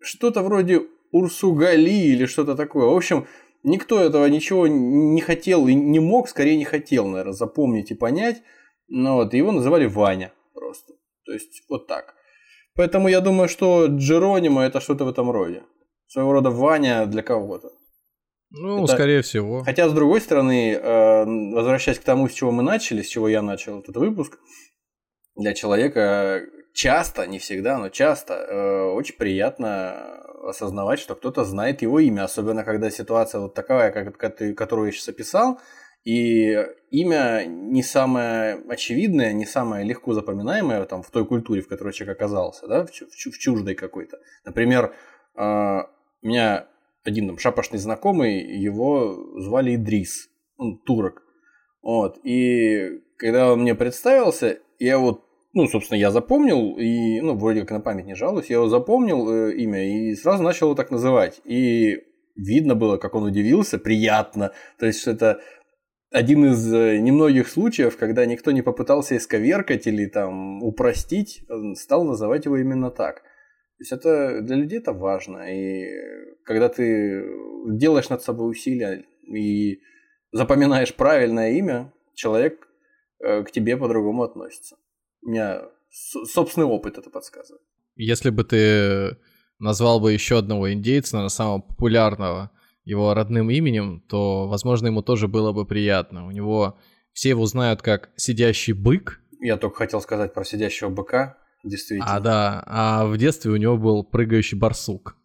что-то 0.01 0.43
вроде 0.43 0.83
Урсугали 1.11 1.91
или 1.91 2.27
что-то 2.27 2.55
такое. 2.55 2.87
В 2.87 2.97
общем, 2.97 3.27
никто 3.69 4.01
этого 4.01 4.27
ничего 4.27 4.67
не 4.67 5.21
хотел 5.21 5.69
и 5.69 5.75
не 5.75 6.01
мог, 6.01 6.29
скорее 6.29 6.57
не 6.57 6.65
хотел, 6.65 7.07
наверное, 7.07 7.33
запомнить 7.33 7.91
и 7.91 7.95
понять. 7.95 8.43
Но 8.89 9.17
вот 9.17 9.35
его 9.35 9.53
называли 9.53 9.87
Ваня 9.87 10.33
просто. 10.55 10.95
То 11.25 11.33
есть 11.33 11.63
вот 11.69 11.87
так. 11.87 12.15
Поэтому 12.75 13.09
я 13.09 13.21
думаю, 13.21 13.49
что 13.49 13.87
Джеронимо 13.87 14.63
это 14.63 14.81
что-то 14.81 15.05
в 15.05 15.09
этом 15.09 15.31
роде. 15.31 15.63
Своего 16.07 16.33
рода 16.33 16.51
Ваня 16.51 17.07
для 17.07 17.23
кого-то. 17.23 17.71
Ну, 18.51 18.85
это... 18.85 18.95
скорее 18.95 19.23
всего. 19.23 19.63
Хотя, 19.63 19.89
с 19.89 19.93
другой 19.93 20.21
стороны, 20.21 20.73
э, 20.73 21.25
возвращаясь 21.53 21.99
к 21.99 22.05
тому, 22.05 22.29
с 22.29 22.33
чего 22.33 22.51
мы 22.51 22.63
начали, 22.63 23.03
с 23.03 23.09
чего 23.09 23.29
я 23.29 23.43
начал 23.43 23.81
этот 23.81 23.97
выпуск, 23.97 24.39
для 25.37 25.55
человека 25.55 26.43
часто, 26.79 27.27
не 27.27 27.41
всегда, 27.41 27.77
но 27.77 27.89
часто 27.89 28.35
э, 28.35 28.85
очень 28.93 29.17
приятно 29.17 30.23
осознавать, 30.45 31.01
что 31.01 31.17
кто-то 31.17 31.43
знает 31.45 31.83
его 31.83 31.99
имя, 31.99 32.23
особенно 32.23 32.63
когда 32.63 32.89
ситуация 32.89 33.41
вот 33.41 33.55
такая, 33.55 33.91
как 33.91 34.17
которую 34.57 34.87
я 34.87 34.93
сейчас 34.93 35.09
описал, 35.09 35.61
и 36.05 36.57
имя 36.91 37.45
не 37.47 37.83
самое 37.83 38.63
очевидное, 38.69 39.33
не 39.33 39.45
самое 39.45 39.85
легко 39.85 40.15
запоминаемое 40.15 40.85
там, 40.85 41.03
в 41.03 41.11
той 41.11 41.27
культуре, 41.27 41.63
в 41.63 41.69
которой 41.69 41.93
человек 41.93 42.17
оказался, 42.17 42.69
да, 42.69 42.87
в, 42.87 42.91
в 42.91 43.39
чуждой 43.39 43.75
какой-то. 43.75 44.21
Например, 44.45 44.95
э, 45.35 45.43
у 46.23 46.27
меня 46.27 46.69
один 47.03 47.27
там 47.27 47.39
шапошный 47.39 47.81
знакомый, 47.81 48.39
его 48.39 49.41
звали 49.41 49.75
Идрис, 49.75 50.29
он 50.57 50.79
турок. 50.79 51.25
Вот, 51.83 52.21
и 52.23 53.01
когда 53.17 53.53
он 53.53 53.63
мне 53.63 53.75
представился, 53.75 54.61
я 54.79 54.99
вот 54.99 55.28
ну, 55.59 55.67
собственно, 55.67 55.99
я 55.99 56.13
запомнил, 56.13 56.79
и, 56.79 57.21
ну, 57.21 57.37
вроде 57.37 57.63
как 57.63 57.73
на 57.73 57.81
память 57.81 58.07
не 58.07 58.15
жалуюсь, 58.15 58.49
я 58.49 58.57
его 58.57 58.69
запомнил 58.69 59.29
э, 59.29 59.57
имя 59.57 59.85
и 59.85 60.15
сразу 60.15 60.45
начал 60.45 60.69
его 60.69 60.77
так 60.77 60.93
называть. 60.93 61.41
И 61.45 61.97
видно 62.37 62.77
было, 62.77 62.97
как 62.97 63.17
он 63.17 63.25
удивился, 63.25 63.79
приятно. 63.79 64.53
То 64.79 64.87
есть, 64.87 65.05
это 65.09 65.41
один 66.13 66.45
из 66.47 66.73
э, 66.73 66.99
немногих 66.99 67.49
случаев, 67.49 67.97
когда 67.97 68.25
никто 68.25 68.53
не 68.53 68.63
попытался 68.63 69.17
исковеркать 69.17 69.89
или 69.89 70.07
там 70.07 70.63
упростить, 70.63 71.45
стал 71.75 72.05
называть 72.05 72.45
его 72.45 72.57
именно 72.57 72.93
так. 72.93 73.17
То 73.17 73.81
есть 73.81 73.93
это 73.93 74.41
для 74.41 74.55
людей 74.55 74.79
это 74.79 74.93
важно. 74.93 75.53
И 75.53 75.87
когда 76.45 76.69
ты 76.69 77.25
делаешь 77.67 78.11
над 78.11 78.23
собой 78.23 78.51
усилия 78.51 79.05
и 79.27 79.81
запоминаешь 80.31 80.95
правильное 80.95 81.51
имя, 81.55 81.93
человек 82.15 82.69
э, 83.19 83.43
к 83.43 83.51
тебе 83.51 83.77
по-другому 83.77 84.23
относится. 84.23 84.77
У 85.23 85.31
меня 85.31 85.63
собственный 85.91 86.67
опыт 86.67 86.99
это 86.99 87.11
подсказывает. 87.11 87.63
Если 87.97 88.31
бы 88.31 88.45
ты 88.45 89.17
назвал 89.59 90.01
бы 90.01 90.13
еще 90.13 90.39
одного 90.39 90.73
индейца, 90.73 91.17
наверное, 91.17 91.31
самого 91.31 91.61
популярного, 91.61 92.51
его 92.85 93.13
родным 93.13 93.51
именем, 93.51 94.01
то, 94.09 94.49
возможно, 94.49 94.87
ему 94.87 95.03
тоже 95.03 95.29
было 95.29 95.53
бы 95.53 95.67
приятно. 95.67 96.27
У 96.27 96.31
него 96.31 96.79
все 97.13 97.31
его 97.31 97.45
знают 97.47 97.83
как 97.83 98.11
сидящий 98.17 98.73
бык. 98.73 99.21
Я 99.41 99.57
только 99.57 99.77
хотел 99.77 100.01
сказать 100.01 100.33
про 100.33 100.45
сидящего 100.45 100.89
быка, 100.89 101.39
действительно. 101.65 102.15
А, 102.15 102.21
да, 102.21 102.63
а 102.67 103.05
в 103.07 103.17
детстве 103.19 103.51
у 103.51 103.57
него 103.57 103.77
был 103.77 104.05
прыгающий 104.05 104.57
барсук. 104.57 105.17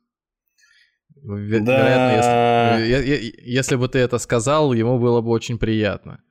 Да. 1.16 1.36
Вероятно, 1.36 2.84
если, 2.84 3.42
если 3.50 3.76
бы 3.76 3.88
ты 3.88 4.00
это 4.00 4.18
сказал, 4.18 4.74
ему 4.74 5.00
было 5.00 5.22
бы 5.22 5.30
очень 5.30 5.58
приятно. 5.58 6.22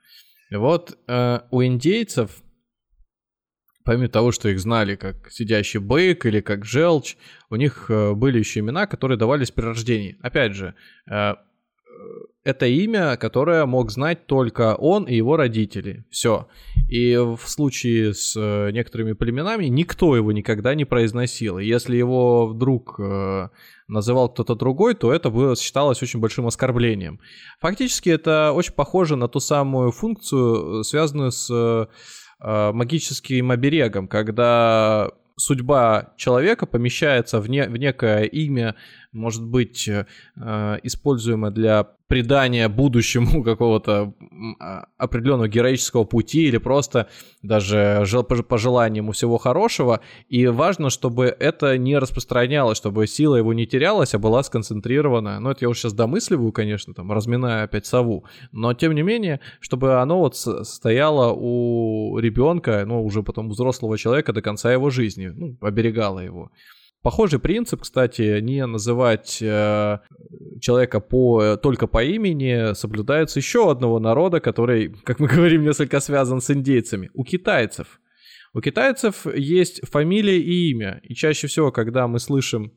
Вот 0.50 0.98
э, 1.08 1.40
у 1.50 1.62
индейцев 1.62 2.42
помимо 3.85 4.09
того, 4.09 4.33
что 4.33 4.49
их 4.49 4.61
знали 4.61 4.97
как 4.97 5.30
сидящий 5.30 5.80
бык 5.80 6.26
или 6.26 6.41
как 6.41 6.64
желчь, 6.64 7.16
у 7.51 7.57
них 7.57 7.87
э, 7.89 8.12
были 8.14 8.39
еще 8.39 8.61
имена, 8.61 8.87
которые 8.87 9.18
давались 9.18 9.51
при 9.51 9.62
рождении. 9.62 10.18
Опять 10.22 10.55
же, 10.55 10.74
э, 11.11 11.14
э, 11.14 11.35
это 12.45 12.66
имя, 12.66 13.16
которое 13.16 13.66
мог 13.66 13.91
знать 13.91 14.26
только 14.26 14.74
он 14.74 15.05
и 15.05 15.14
его 15.14 15.37
родители. 15.37 16.05
Все. 16.11 16.49
И 16.89 17.16
в 17.16 17.49
случае 17.49 18.14
с 18.14 18.35
некоторыми 18.72 19.12
племенами 19.12 19.66
никто 19.66 20.16
его 20.16 20.33
никогда 20.33 20.74
не 20.74 20.85
произносил. 20.85 21.59
И 21.59 21.66
если 21.66 21.97
его 21.97 22.49
вдруг 22.49 22.99
называл 23.87 24.28
кто-то 24.28 24.57
другой, 24.57 24.95
то 24.95 25.12
это 25.12 25.30
было, 25.30 25.55
считалось 25.55 26.03
очень 26.03 26.18
большим 26.18 26.47
оскорблением. 26.49 27.20
Фактически 27.61 28.09
это 28.09 28.51
очень 28.53 28.72
похоже 28.72 29.14
на 29.14 29.28
ту 29.28 29.39
самую 29.39 29.93
функцию, 29.93 30.83
связанную 30.83 31.30
с 31.30 31.89
магическим 32.43 33.51
оберегом, 33.51 34.09
когда 34.09 35.11
судьба 35.36 36.12
человека 36.16 36.66
помещается 36.66 37.40
в, 37.40 37.49
не, 37.49 37.64
в 37.64 37.76
некое 37.76 38.24
имя, 38.24 38.74
может 39.12 39.44
быть, 39.44 39.88
э, 39.88 40.06
используемое 40.82 41.50
для 41.50 41.88
придания 42.12 42.68
будущему 42.68 43.42
какого-то 43.44 44.12
а, 44.60 44.84
определенного 44.98 45.48
героического 45.48 46.04
пути 46.04 46.46
или 46.46 46.58
просто 46.58 47.08
даже 47.42 48.04
пожелание 48.46 48.98
ему 48.98 49.12
всего 49.12 49.38
хорошего. 49.38 50.00
И 50.28 50.46
важно, 50.46 50.90
чтобы 50.90 51.34
это 51.40 51.78
не 51.78 51.96
распространялось, 51.96 52.76
чтобы 52.76 53.06
сила 53.06 53.36
его 53.36 53.54
не 53.54 53.66
терялась, 53.66 54.14
а 54.14 54.18
была 54.18 54.42
сконцентрирована. 54.42 55.40
Ну, 55.40 55.48
это 55.48 55.64
я 55.64 55.70
уже 55.70 55.80
сейчас 55.80 55.94
домысливаю, 55.94 56.52
конечно, 56.52 56.92
там, 56.92 57.10
разминая 57.12 57.64
опять 57.64 57.86
сову. 57.86 58.26
Но, 58.52 58.74
тем 58.74 58.94
не 58.94 59.00
менее, 59.00 59.40
чтобы 59.60 59.94
оно 59.94 60.18
вот 60.18 60.36
стояло 60.36 61.32
у 61.34 62.18
ребенка, 62.18 62.84
ну, 62.86 63.02
уже 63.02 63.22
потом 63.22 63.48
взрослого 63.48 63.96
человека 63.96 64.34
до 64.34 64.42
конца 64.42 64.70
его 64.70 64.90
жизни, 64.90 65.28
ну, 65.28 65.56
оберегало 65.62 66.18
его. 66.18 66.50
Похожий 67.03 67.40
принцип, 67.40 67.82
кстати, 67.82 68.40
не 68.40 68.64
называть 68.64 69.42
э, 69.42 69.98
человека 70.61 71.00
по, 71.00 71.57
только 71.57 71.88
по 71.88 72.05
имени 72.05 72.74
соблюдается 72.74 73.40
еще 73.40 73.70
одного 73.70 73.98
народа, 73.98 74.40
который, 74.40 74.94
как 75.03 75.18
мы 75.18 75.26
говорим, 75.34 75.64
несколько 75.64 75.98
связан 75.98 76.40
с 76.40 76.50
индейцами. 76.50 77.11
У 77.12 77.24
китайцев. 77.24 78.00
У 78.55 78.61
китайцев 78.61 79.26
есть 79.34 79.84
фамилия 79.88 80.38
и 80.38 80.70
имя. 80.70 81.00
И 81.03 81.14
чаще 81.14 81.48
всего, 81.48 81.72
когда 81.72 82.07
мы 82.07 82.20
слышим 82.20 82.72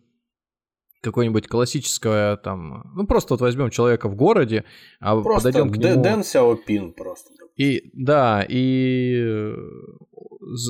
какое-нибудь 1.04 1.48
классическое 1.48 2.38
там, 2.38 2.92
ну 2.96 3.06
просто 3.06 3.36
вот 3.36 3.42
возьмем 3.42 3.70
человека 3.70 4.10
в 4.10 4.16
городе, 4.16 4.66
а 5.00 5.22
просто 5.22 5.50
подойдем 5.50 5.72
к 5.72 5.78
нему. 5.78 6.02
Дэн 6.02 6.24
Сяопин 6.24 6.94
просто. 6.94 7.32
И 7.56 7.90
да, 7.94 8.46
и 8.48 9.54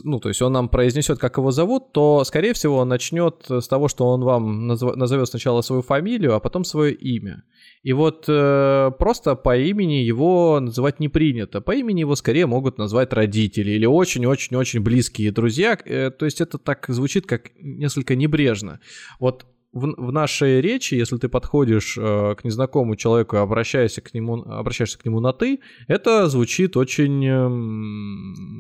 ну, 0.04 0.20
то 0.20 0.30
есть 0.30 0.42
он 0.42 0.54
нам 0.54 0.70
произнесет, 0.70 1.20
как 1.20 1.38
его 1.38 1.52
зовут, 1.52 1.92
то, 1.92 2.24
скорее 2.24 2.54
всего, 2.54 2.78
он 2.78 2.88
начнет 2.88 3.46
с 3.50 3.68
того, 3.68 3.88
что 3.88 4.08
он 4.08 4.22
вам 4.22 4.68
назовет 4.68 5.28
сначала 5.28 5.62
свою 5.62 5.82
фамилию, 5.82 6.36
а 6.36 6.40
потом 6.40 6.64
свое 6.64 6.94
имя. 6.94 7.44
И 7.84 7.94
вот 7.94 8.26
э, 8.28 8.92
просто 8.98 9.36
по 9.36 9.58
имени 9.58 9.96
его 9.96 10.60
называть 10.60 11.00
не 11.00 11.10
принято. 11.10 11.62
По 11.62 11.76
имени 11.76 12.02
его 12.02 12.16
скорее 12.16 12.46
могут 12.46 12.78
назвать 12.78 13.14
родители 13.14 13.72
или 13.72 13.86
очень-очень-очень 13.86 14.82
близкие 14.82 15.32
друзья. 15.32 15.78
Э, 15.86 16.10
то 16.10 16.26
есть 16.26 16.42
это 16.42 16.58
так 16.58 16.86
звучит 16.88 17.26
как 17.28 17.52
несколько 17.60 18.16
небрежно. 18.16 18.80
Вот 19.20 19.46
в, 19.76 20.08
в 20.08 20.12
нашей 20.14 20.62
речи, 20.62 20.96
если 20.96 21.18
ты 21.18 21.28
подходишь 21.28 21.98
э, 21.98 22.36
к 22.36 22.46
незнакомому 22.46 22.96
человеку 22.96 23.36
и 23.36 23.40
обращаешься 23.40 24.02
к 24.02 24.14
нему, 24.14 24.42
обращаешься 24.42 24.98
к 24.98 25.04
нему 25.04 25.20
на 25.20 25.34
ты, 25.34 25.60
это 25.88 26.28
звучит 26.30 26.78
очень 26.78 27.24
э, 27.26 27.50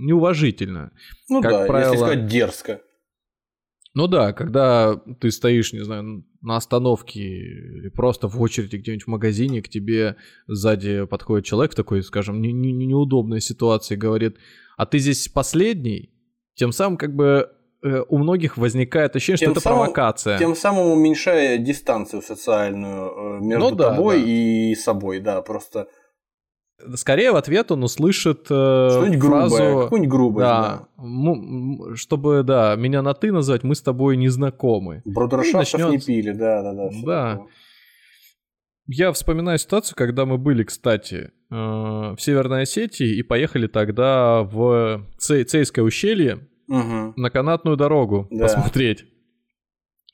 неуважительно. 0.05 0.91
Ну 1.29 1.41
как 1.41 1.51
да, 1.51 1.65
правило, 1.65 1.93
если 1.93 2.05
сказать 2.05 2.27
дерзко. 2.27 2.81
Ну 3.93 4.07
да, 4.07 4.33
когда 4.33 4.97
ты 5.21 5.31
стоишь, 5.31 5.71
не 5.71 5.85
знаю, 5.85 6.25
на 6.41 6.57
остановке 6.57 7.21
или 7.21 7.87
просто 7.87 8.27
в 8.27 8.41
очереди 8.41 8.75
где-нибудь 8.75 9.05
в 9.05 9.07
магазине, 9.07 9.61
к 9.61 9.69
тебе 9.69 10.17
сзади 10.47 11.05
подходит 11.05 11.45
человек 11.45 11.71
в 11.71 11.75
такой, 11.75 12.03
скажем, 12.03 12.41
не, 12.41 12.51
не, 12.51 12.73
неудобной 12.73 13.39
ситуации, 13.39 13.95
говорит, 13.95 14.35
а 14.75 14.85
ты 14.85 14.99
здесь 14.99 15.29
последний, 15.29 16.09
тем 16.55 16.73
самым 16.73 16.97
как 16.97 17.15
бы 17.15 17.49
у 18.07 18.17
многих 18.17 18.57
возникает 18.57 19.15
ощущение, 19.15 19.37
тем 19.37 19.51
что 19.51 19.59
это 19.59 19.61
самым, 19.61 19.79
провокация. 19.79 20.37
Тем 20.37 20.55
самым 20.55 20.91
уменьшая 20.91 21.57
дистанцию 21.57 22.21
социальную 22.21 23.39
э, 23.39 23.39
между 23.41 23.69
ну, 23.69 23.75
да, 23.75 23.89
тобой 23.91 24.21
да. 24.21 24.27
и 24.27 24.75
собой, 24.75 25.19
да, 25.19 25.41
просто. 25.41 25.87
Скорее 26.95 27.31
в 27.31 27.35
ответ 27.35 27.71
он 27.71 27.83
услышит 27.83 28.47
э, 28.49 28.89
Что-нибудь 28.91 29.25
фразу, 29.25 29.55
грубое, 29.55 29.83
какую-нибудь 29.83 30.11
грубость, 30.11 30.45
да, 30.45 30.87
да. 30.97 31.95
чтобы, 31.95 32.43
да, 32.43 32.75
меня 32.75 33.01
на 33.01 33.13
«ты» 33.13 33.31
назвать, 33.31 33.63
мы 33.63 33.75
с 33.75 33.81
тобой 33.81 34.17
не 34.17 34.27
знакомы. 34.29 35.01
Брудершафтов 35.05 35.79
начнет... 35.79 35.91
не 35.91 35.99
пили, 35.99 36.31
да, 36.31 36.63
да, 36.63 36.73
да. 36.73 36.89
Да. 37.05 37.41
Я 38.87 39.11
вспоминаю 39.13 39.57
ситуацию, 39.57 39.95
когда 39.95 40.25
мы 40.25 40.37
были, 40.37 40.63
кстати, 40.63 41.31
э, 41.49 41.55
в 41.55 42.17
Северной 42.19 42.63
Осетии 42.63 43.15
и 43.15 43.23
поехали 43.23 43.67
тогда 43.67 44.43
в 44.43 45.05
Цейское 45.17 45.83
ущелье, 45.83 46.47
угу. 46.67 47.13
на 47.15 47.29
канатную 47.29 47.77
дорогу 47.77 48.27
да. 48.31 48.43
посмотреть. 48.43 49.05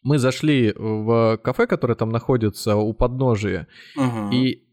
Мы 0.04 0.18
зашли 0.18 0.74
в 0.76 1.38
кафе, 1.44 1.68
которое 1.68 1.96
там 1.96 2.10
находится 2.10 2.76
у 2.76 2.94
подножия, 2.94 3.68
угу. 3.96 4.32
и 4.32 4.64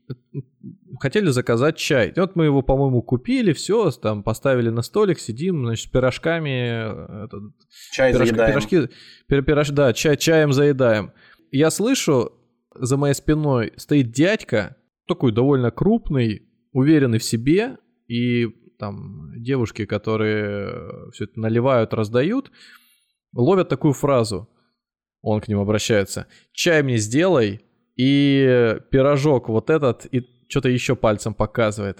хотели 1.00 1.26
заказать 1.26 1.76
чай. 1.76 2.12
И 2.14 2.20
вот 2.20 2.34
мы 2.34 2.46
его, 2.46 2.62
по-моему, 2.62 3.02
купили, 3.02 3.52
все, 3.52 3.90
там 3.90 4.22
поставили 4.22 4.70
на 4.70 4.82
столик, 4.82 5.18
сидим, 5.18 5.66
значит, 5.66 5.88
с 5.88 5.90
пирожками. 5.90 7.24
Этот, 7.24 7.52
чай 7.92 8.12
пирож, 8.12 8.28
заедаем. 8.28 8.50
Пирожки, 8.50 8.88
пир, 9.26 9.42
пирож, 9.42 9.68
да, 9.70 9.92
чай, 9.92 10.16
чаем 10.16 10.52
заедаем. 10.52 11.12
Я 11.50 11.70
слышу, 11.70 12.32
за 12.74 12.96
моей 12.96 13.14
спиной 13.14 13.72
стоит 13.76 14.10
дядька, 14.10 14.76
такой 15.06 15.32
довольно 15.32 15.70
крупный, 15.70 16.48
уверенный 16.72 17.18
в 17.18 17.24
себе, 17.24 17.76
и 18.06 18.46
там 18.78 19.32
девушки, 19.36 19.84
которые 19.84 21.10
все 21.12 21.24
это 21.24 21.40
наливают, 21.40 21.94
раздают, 21.94 22.50
ловят 23.34 23.68
такую 23.68 23.92
фразу. 23.92 24.48
Он 25.20 25.40
к 25.40 25.48
ним 25.48 25.58
обращается. 25.58 26.26
«Чай 26.52 26.82
мне 26.82 26.96
сделай, 26.98 27.60
и 27.96 28.78
пирожок 28.90 29.48
вот 29.48 29.70
этот, 29.70 30.06
и 30.06 30.24
что-то 30.48 30.68
еще 30.68 30.96
пальцем 30.96 31.34
показывает. 31.34 31.98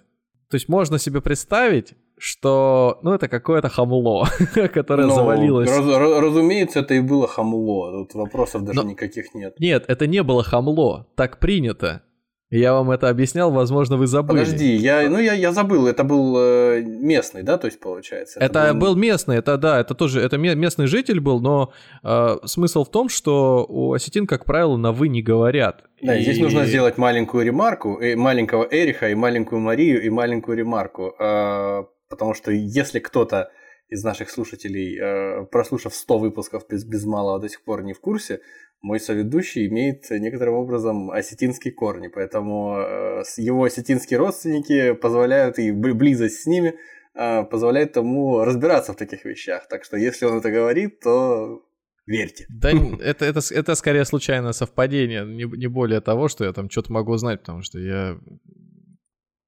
То 0.48 0.54
есть 0.54 0.68
можно 0.68 0.98
себе 0.98 1.20
представить, 1.20 1.94
что, 2.16 2.98
ну, 3.02 3.12
это 3.12 3.28
какое-то 3.28 3.68
хамло, 3.68 4.26
которое 4.72 5.06
ну, 5.06 5.14
завалилось. 5.14 5.68
Раз, 5.68 5.84
разумеется, 5.84 6.80
это 6.80 6.94
и 6.94 7.00
было 7.00 7.26
хамло. 7.26 7.92
Тут 7.92 8.14
вопросов 8.14 8.64
даже 8.64 8.82
Но... 8.82 8.90
никаких 8.90 9.34
нет. 9.34 9.58
Нет, 9.58 9.84
это 9.88 10.06
не 10.06 10.22
было 10.22 10.42
хамло. 10.42 11.06
Так 11.16 11.38
принято. 11.38 12.02
Я 12.50 12.72
вам 12.72 12.90
это 12.90 13.10
объяснял, 13.10 13.50
возможно, 13.50 13.98
вы 13.98 14.06
забыли. 14.06 14.38
Подожди, 14.38 14.74
я, 14.76 15.08
ну 15.10 15.18
я, 15.18 15.34
я 15.34 15.52
забыл, 15.52 15.86
это 15.86 16.02
был 16.02 16.34
э, 16.38 16.80
местный, 16.82 17.42
да, 17.42 17.58
то 17.58 17.66
есть 17.66 17.78
получается? 17.78 18.40
Это, 18.40 18.60
это 18.60 18.74
был... 18.74 18.94
был 18.94 18.96
местный, 18.96 19.36
это 19.36 19.58
да, 19.58 19.78
это 19.80 19.94
тоже, 19.94 20.22
это 20.22 20.38
местный 20.38 20.86
житель 20.86 21.20
был, 21.20 21.40
но 21.40 21.72
э, 22.02 22.36
смысл 22.44 22.84
в 22.84 22.90
том, 22.90 23.10
что 23.10 23.66
у 23.68 23.92
осетин, 23.92 24.26
как 24.26 24.46
правило, 24.46 24.78
на 24.78 24.92
«вы» 24.92 25.08
не 25.08 25.22
говорят. 25.22 25.84
Да, 26.00 26.16
и... 26.16 26.22
здесь 26.22 26.38
нужно 26.38 26.64
сделать 26.64 26.96
маленькую 26.96 27.44
ремарку, 27.44 27.96
и 27.96 28.14
маленького 28.14 28.66
Эриха, 28.70 29.10
и 29.10 29.14
маленькую 29.14 29.60
Марию, 29.60 30.02
и 30.02 30.08
маленькую 30.08 30.56
ремарку, 30.56 31.14
э, 31.18 31.84
потому 32.08 32.32
что 32.32 32.50
если 32.50 32.98
кто-то 32.98 33.50
из 33.90 34.04
наших 34.04 34.30
слушателей, 34.30 34.98
э, 34.98 35.44
прослушав 35.46 35.94
100 35.94 36.18
выпусков 36.18 36.66
без, 36.68 36.84
без 36.84 37.04
малого 37.04 37.40
до 37.40 37.48
сих 37.48 37.62
пор 37.64 37.82
не 37.82 37.92
в 37.92 38.00
курсе, 38.00 38.40
мой 38.80 39.00
соведущий 39.00 39.66
имеет 39.66 40.08
некоторым 40.10 40.54
образом 40.54 41.10
осетинские 41.10 41.72
корни, 41.74 42.08
поэтому 42.08 42.76
э, 42.78 43.22
его 43.36 43.64
осетинские 43.64 44.18
родственники 44.18 44.92
позволяют, 44.92 45.58
и 45.58 45.72
близость 45.72 46.42
с 46.42 46.46
ними 46.46 46.74
э, 47.14 47.44
позволяет 47.44 47.96
ему 47.96 48.44
разбираться 48.44 48.92
в 48.92 48.96
таких 48.96 49.24
вещах. 49.24 49.66
Так 49.68 49.84
что 49.84 49.96
если 49.96 50.26
он 50.26 50.38
это 50.38 50.50
говорит, 50.50 51.00
то 51.00 51.62
верьте. 52.06 52.46
Да, 52.50 52.70
это, 52.70 53.24
это, 53.24 53.40
это 53.50 53.74
скорее 53.74 54.04
случайное 54.04 54.52
совпадение, 54.52 55.24
не, 55.24 55.44
не 55.44 55.66
более 55.66 56.00
того, 56.00 56.28
что 56.28 56.44
я 56.44 56.52
там 56.52 56.70
что-то 56.70 56.92
могу 56.92 57.16
знать, 57.16 57.40
потому 57.40 57.62
что 57.62 57.78
я 57.78 58.16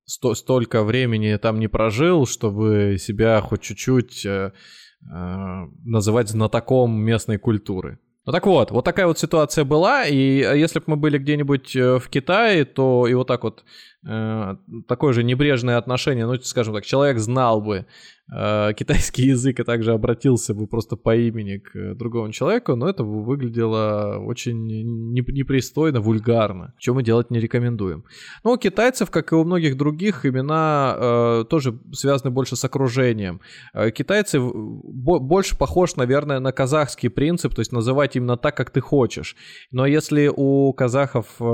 сто, 0.06 0.34
столько 0.34 0.82
времени 0.82 1.36
там 1.36 1.60
не 1.60 1.68
прожил, 1.68 2.26
чтобы 2.26 2.96
себя 2.98 3.40
хоть 3.40 3.62
чуть-чуть 3.62 4.26
э, 4.26 4.52
э, 5.02 5.66
называть 5.84 6.28
знатоком 6.28 7.00
местной 7.00 7.38
культуры. 7.38 7.98
Ну 8.26 8.32
так 8.32 8.46
вот, 8.46 8.70
вот 8.70 8.84
такая 8.84 9.06
вот 9.06 9.18
ситуация 9.18 9.64
была, 9.64 10.04
и 10.04 10.42
э, 10.42 10.58
если 10.58 10.78
бы 10.78 10.84
мы 10.88 10.96
были 10.96 11.16
где-нибудь 11.16 11.74
э, 11.74 11.98
в 11.98 12.08
Китае, 12.10 12.66
то 12.66 13.06
и 13.06 13.14
вот 13.14 13.26
так 13.26 13.42
вот 13.44 13.64
э, 14.06 14.56
такое 14.86 15.14
же 15.14 15.24
небрежное 15.24 15.78
отношение, 15.78 16.26
ну, 16.26 16.34
скажем 16.42 16.74
так, 16.74 16.84
человек 16.84 17.18
знал 17.18 17.62
бы 17.62 17.86
китайский 18.30 19.22
язык 19.26 19.60
и 19.60 19.64
также 19.64 19.92
обратился 19.92 20.54
бы 20.54 20.66
просто 20.66 20.96
по 20.96 21.16
имени 21.16 21.58
к 21.58 21.76
э, 21.76 21.94
другому 21.94 22.32
человеку, 22.32 22.76
но 22.76 22.88
это 22.88 23.04
выглядело 23.04 24.18
очень 24.18 24.66
непристойно, 25.12 26.00
вульгарно, 26.00 26.74
что 26.78 26.94
мы 26.94 27.02
делать 27.02 27.30
не 27.30 27.40
рекомендуем. 27.40 28.04
Но 28.44 28.52
у 28.52 28.56
китайцев, 28.56 29.10
как 29.10 29.32
и 29.32 29.34
у 29.34 29.44
многих 29.44 29.76
других, 29.76 30.26
имена 30.26 30.96
э, 30.96 31.44
тоже 31.48 31.78
связаны 31.92 32.30
больше 32.30 32.56
с 32.56 32.64
окружением. 32.64 33.40
Э, 33.74 33.90
китайцы 33.90 34.38
больше 34.40 35.56
похож, 35.56 35.96
наверное, 35.96 36.40
на 36.40 36.52
казахский 36.52 37.10
принцип, 37.10 37.54
то 37.54 37.60
есть 37.60 37.72
называть 37.72 38.16
именно 38.16 38.36
так, 38.36 38.56
как 38.56 38.70
ты 38.70 38.80
хочешь. 38.80 39.36
Но 39.70 39.86
если 39.86 40.30
у 40.34 40.72
казахов 40.72 41.26
э, 41.40 41.44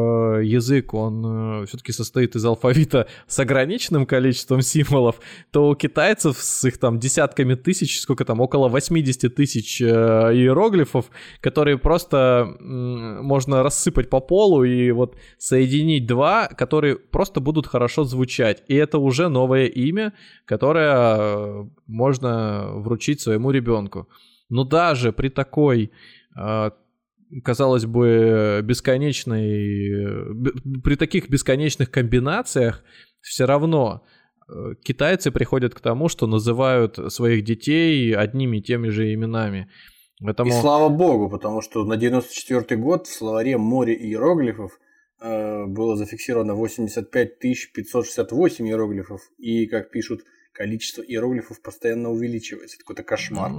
язык, 0.45 0.95
он 0.95 1.63
э, 1.63 1.67
все-таки 1.67 1.93
состоит 1.93 2.37
из 2.37 2.45
алфавита 2.45 3.07
с 3.27 3.39
ограниченным 3.39 4.07
количеством 4.07 4.63
символов, 4.63 5.17
то 5.51 5.69
у 5.69 5.75
китайцев 5.75 6.37
с 6.39 6.66
их 6.67 6.79
там 6.79 6.99
десятками 6.99 7.55
тысяч, 7.55 8.01
сколько 8.01 8.25
там, 8.25 8.41
около 8.41 8.69
80 8.69 9.35
тысяч 9.35 9.81
э, 9.81 9.85
иероглифов, 9.85 11.07
которые 11.41 11.79
просто 11.79 12.57
можно 12.61 13.63
рассыпать 13.63 14.11
по 14.11 14.21
полу 14.21 14.65
и 14.65 14.91
вот 14.91 15.17
соединить 15.39 16.07
два, 16.07 16.49
которые 16.49 16.97
просто 16.97 17.41
будут 17.41 17.67
хорошо 17.67 18.05
звучать. 18.05 18.63
И 18.69 18.75
это 18.75 18.99
уже 18.99 19.29
новое 19.29 19.67
имя, 19.67 20.13
которое 20.45 20.95
э, 20.95 21.65
можно 21.87 22.71
вручить 22.75 23.21
своему 23.21 23.51
ребенку. 23.51 24.09
Но 24.49 24.65
даже 24.65 25.13
при 25.13 25.29
такой 25.29 25.91
э, 26.39 26.71
казалось 27.43 27.87
бы, 27.87 28.61
бесконечной... 28.63 30.81
При 30.83 30.97
таких 30.97 31.29
бесконечных 31.29 31.91
комбинациях 31.91 32.85
все 33.21 33.47
равно 33.47 34.03
Э, 34.03 34.16
китайцы 34.83 35.31
приходят 35.31 35.75
к 35.75 35.81
тому, 35.81 36.09
что 36.09 36.27
называют 36.27 36.99
своих 37.13 37.45
детей 37.45 38.15
одними 38.15 38.59
и 38.59 38.63
теми 38.63 38.89
же 38.89 39.13
именами. 39.13 39.69
Поэтому... 40.21 40.51
И 40.51 40.53
слава 40.53 40.89
богу, 40.89 41.29
потому 41.29 41.61
что 41.61 41.85
на 41.85 41.97
94 41.97 42.81
год 42.81 43.07
в 43.07 43.13
словаре 43.13 43.59
«Море 43.59 43.95
иероглифов» 43.95 44.79
э, 45.21 45.67
было 45.67 45.97
зафиксировано 45.97 46.55
85 46.55 47.39
568 47.39 48.67
иероглифов, 48.67 49.21
и, 49.37 49.67
как 49.67 49.91
пишут, 49.91 50.23
количество 50.53 51.03
иероглифов 51.03 51.61
постоянно 51.61 52.11
увеличивается. 52.11 52.77
Это 52.77 52.85
какой-то 52.85 53.03
кошмар. 53.03 53.53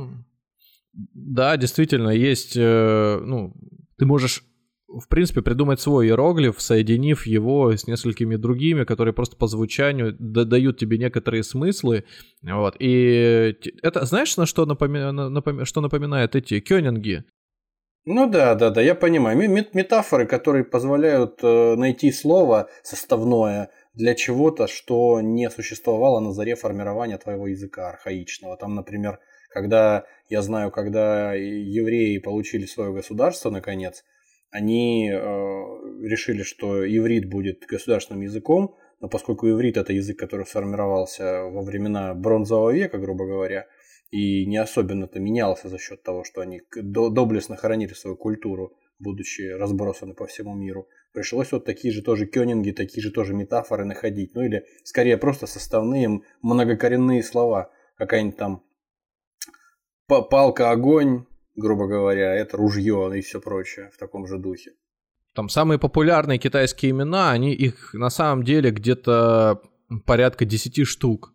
Да, 1.13 1.57
действительно, 1.57 2.09
есть, 2.09 2.57
э, 2.57 3.19
ну, 3.23 3.53
ты 3.97 4.05
можешь 4.05 4.43
в 4.87 5.07
принципе, 5.09 5.41
придумать 5.41 5.81
свой 5.81 6.07
иероглиф, 6.07 6.61
соединив 6.61 7.25
его 7.25 7.71
с 7.75 7.87
несколькими 7.87 8.37
другими, 8.37 8.85
которые 8.85 9.13
просто 9.13 9.35
по 9.35 9.47
звучанию 9.47 10.15
дают 10.17 10.77
тебе 10.77 10.97
некоторые 10.97 11.43
смыслы. 11.43 12.05
Вот. 12.41 12.75
И 12.79 13.57
это, 13.83 14.05
знаешь, 14.05 14.37
на 14.37 14.45
что, 14.45 14.65
напоми... 14.65 15.11
напоми... 15.11 15.65
что 15.65 15.81
напоминает 15.81 16.35
эти 16.35 16.59
кёнинги? 16.59 17.25
Ну 18.05 18.29
да, 18.29 18.55
да, 18.55 18.69
да, 18.69 18.81
я 18.81 18.95
понимаю. 18.95 19.37
Метафоры, 19.73 20.25
которые 20.25 20.63
позволяют 20.63 21.39
э, 21.43 21.75
найти 21.75 22.09
слово 22.13 22.69
составное 22.81 23.69
для 23.93 24.15
чего-то, 24.15 24.67
что 24.67 25.19
не 25.19 25.49
существовало 25.49 26.21
на 26.21 26.31
заре 26.31 26.55
формирования 26.55 27.17
твоего 27.17 27.47
языка 27.47 27.89
архаичного. 27.89 28.55
Там, 28.55 28.75
например, 28.75 29.19
когда, 29.49 30.05
я 30.29 30.41
знаю, 30.41 30.71
когда 30.71 31.33
евреи 31.33 32.19
получили 32.19 32.65
свое 32.65 32.93
государство, 32.93 33.49
наконец, 33.49 34.05
они 34.49 35.09
э, 35.09 35.17
решили, 35.17 36.43
что 36.43 36.85
иврит 36.87 37.29
будет 37.29 37.65
государственным 37.67 38.21
языком, 38.21 38.75
но 38.99 39.09
поскольку 39.09 39.49
иврит 39.49 39.77
это 39.77 39.93
язык, 39.93 40.17
который 40.17 40.45
сформировался 40.45 41.43
во 41.43 41.61
времена 41.61 42.13
бронзового 42.13 42.71
века, 42.71 42.97
грубо 42.97 43.25
говоря, 43.25 43.67
и 44.09 44.45
не 44.45 44.57
особенно-то 44.57 45.19
менялся 45.19 45.69
за 45.69 45.77
счет 45.77 46.01
того, 46.01 46.23
что 46.23 46.41
они 46.41 46.61
доблестно 46.81 47.57
хоронили 47.57 47.93
свою 47.93 48.15
культуру, 48.15 48.73
будучи 48.99 49.41
разбросаны 49.41 50.13
по 50.13 50.25
всему 50.25 50.55
миру, 50.55 50.87
пришлось 51.13 51.51
вот 51.51 51.65
такие 51.65 51.93
же 51.93 52.01
тоже 52.01 52.25
кёнинги, 52.25 52.71
такие 52.71 53.01
же 53.03 53.11
тоже 53.11 53.33
метафоры 53.33 53.85
находить, 53.85 54.33
ну 54.33 54.41
или 54.41 54.65
скорее 54.83 55.17
просто 55.17 55.45
составные 55.45 56.21
многокоренные 56.41 57.21
слова, 57.21 57.71
какая-нибудь 57.97 58.37
там 58.37 58.63
палка 60.07 60.71
огонь, 60.71 61.25
грубо 61.57 61.87
говоря, 61.87 62.33
это 62.35 62.55
ружье 62.55 63.11
и 63.15 63.21
все 63.21 63.41
прочее 63.41 63.89
в 63.93 63.97
таком 63.97 64.27
же 64.27 64.37
духе. 64.37 64.71
Там 65.35 65.49
самые 65.49 65.79
популярные 65.79 66.39
китайские 66.39 66.91
имена, 66.91 67.31
они 67.31 67.53
их 67.53 67.93
на 67.93 68.09
самом 68.09 68.43
деле 68.43 68.71
где-то 68.71 69.61
порядка 70.05 70.45
10 70.45 70.87
штук. 70.87 71.33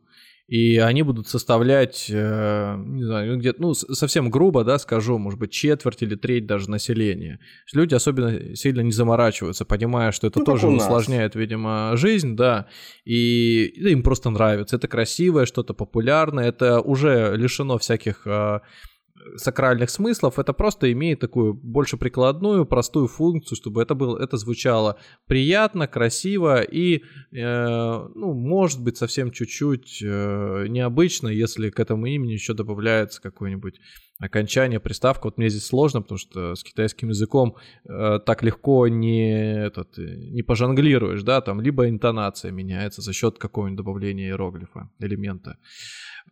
И 0.48 0.76
они 0.76 1.02
будут 1.02 1.28
составлять, 1.28 2.10
э, 2.10 2.76
не 2.76 3.04
знаю, 3.04 3.32
ну, 3.32 3.38
где-то, 3.38 3.62
ну, 3.62 3.74
совсем 3.74 4.28
грубо, 4.28 4.64
да, 4.64 4.78
скажу, 4.78 5.16
может 5.16 5.38
быть, 5.38 5.50
четверть 5.52 6.02
или 6.02 6.14
треть 6.14 6.46
даже 6.46 6.68
населения. 6.68 7.38
Люди 7.72 7.94
особенно 7.94 8.54
сильно 8.54 8.80
не 8.82 8.90
заморачиваются, 8.90 9.64
понимая, 9.64 10.12
что 10.12 10.26
это 10.26 10.40
ну, 10.40 10.44
тоже 10.44 10.68
усложняет, 10.68 11.36
видимо, 11.36 11.92
жизнь, 11.94 12.36
да, 12.36 12.66
и 13.04 13.64
им 13.64 14.02
просто 14.02 14.28
нравится. 14.28 14.76
Это 14.76 14.88
красивое, 14.88 15.46
что-то 15.46 15.72
популярное, 15.74 16.48
это 16.48 16.80
уже 16.80 17.34
лишено 17.36 17.78
всяких 17.78 18.26
э, 18.26 18.60
сакральных 19.36 19.90
смыслов, 19.90 20.38
это 20.38 20.52
просто 20.52 20.90
имеет 20.92 21.20
такую 21.20 21.54
больше 21.54 21.96
прикладную, 21.96 22.66
простую 22.66 23.08
функцию, 23.08 23.56
чтобы 23.56 23.82
это 23.82 23.94
было, 23.94 24.18
это 24.18 24.36
звучало 24.36 24.98
приятно, 25.26 25.86
красиво 25.86 26.62
и, 26.62 27.02
э, 27.32 28.08
ну, 28.14 28.34
может 28.34 28.82
быть, 28.82 28.96
совсем 28.96 29.30
чуть-чуть 29.30 30.02
э, 30.02 30.66
необычно, 30.68 31.28
если 31.28 31.70
к 31.70 31.80
этому 31.80 32.06
имени 32.06 32.32
еще 32.32 32.54
добавляется 32.54 33.20
какое-нибудь 33.22 33.80
окончание, 34.18 34.78
приставка. 34.80 35.26
Вот 35.26 35.38
мне 35.38 35.48
здесь 35.48 35.66
сложно, 35.66 36.02
потому 36.02 36.18
что 36.18 36.54
с 36.54 36.62
китайским 36.62 37.08
языком 37.08 37.56
э, 37.88 38.20
так 38.24 38.42
легко 38.42 38.86
не, 38.88 39.64
этот, 39.66 39.98
не 39.98 40.42
пожонглируешь, 40.42 41.22
да, 41.22 41.40
там 41.40 41.60
либо 41.60 41.88
интонация 41.88 42.52
меняется 42.52 43.02
за 43.02 43.12
счет 43.12 43.38
какого-нибудь 43.38 43.78
добавления 43.78 44.26
иероглифа, 44.26 44.90
элемента. 45.00 45.58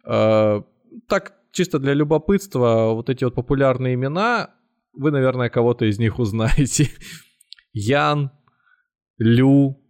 Э, 0.04 0.62
так 1.08 1.39
чисто 1.52 1.78
для 1.78 1.94
любопытства, 1.94 2.92
вот 2.92 3.10
эти 3.10 3.24
вот 3.24 3.34
популярные 3.34 3.94
имена, 3.94 4.54
вы, 4.92 5.10
наверное, 5.10 5.48
кого-то 5.48 5.84
из 5.84 5.98
них 5.98 6.18
узнаете. 6.18 6.88
Ян, 7.72 8.30
Лю, 9.18 9.80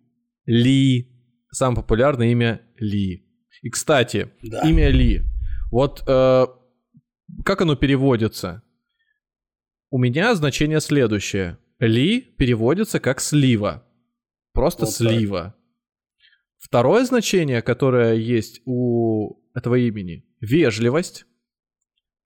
Ли. 0.46 1.06
Самое 1.52 1.76
популярное 1.76 2.28
имя 2.28 2.60
Ли. 2.78 3.26
И, 3.62 3.70
кстати, 3.70 4.30
да. 4.42 4.68
имя 4.68 4.88
Ли. 4.88 5.22
Вот 5.70 6.02
э, 6.06 6.46
как 7.44 7.60
оно 7.60 7.76
переводится? 7.76 8.62
У 9.90 9.98
меня 9.98 10.34
значение 10.34 10.80
следующее. 10.80 11.58
Ли 11.78 12.20
переводится 12.20 13.00
как 13.00 13.20
слива. 13.20 13.86
Просто 14.52 14.84
вот 14.84 14.94
слива. 14.94 15.42
Так. 15.42 15.56
Второе 16.58 17.04
значение, 17.04 17.62
которое 17.62 18.14
есть 18.14 18.60
у 18.66 19.40
этого 19.54 19.76
имени, 19.76 20.24
вежливость. 20.40 21.24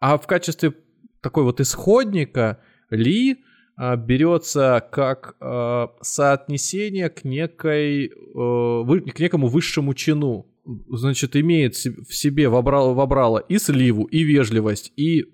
А 0.05 0.19
в 0.19 0.27
качестве 0.27 0.75
такой 1.23 1.45
вот 1.45 1.61
исходника 1.61 2.61
Ли 2.91 3.39
а, 3.75 3.97
берется 3.97 4.87
как 4.93 5.35
а, 5.41 5.93
соотнесение 6.03 7.09
к 7.09 7.25
некой, 7.25 8.13
а, 8.35 8.85
к 8.85 9.19
некому 9.19 9.47
высшему 9.47 9.95
чину. 9.95 10.45
Значит, 10.91 11.37
имеет 11.37 11.77
в 11.77 12.15
себе 12.15 12.51
вобрало, 12.51 12.93
вобрало 12.93 13.39
и 13.39 13.57
сливу, 13.57 14.05
и 14.05 14.25
вежливость, 14.25 14.93
и 14.95 15.25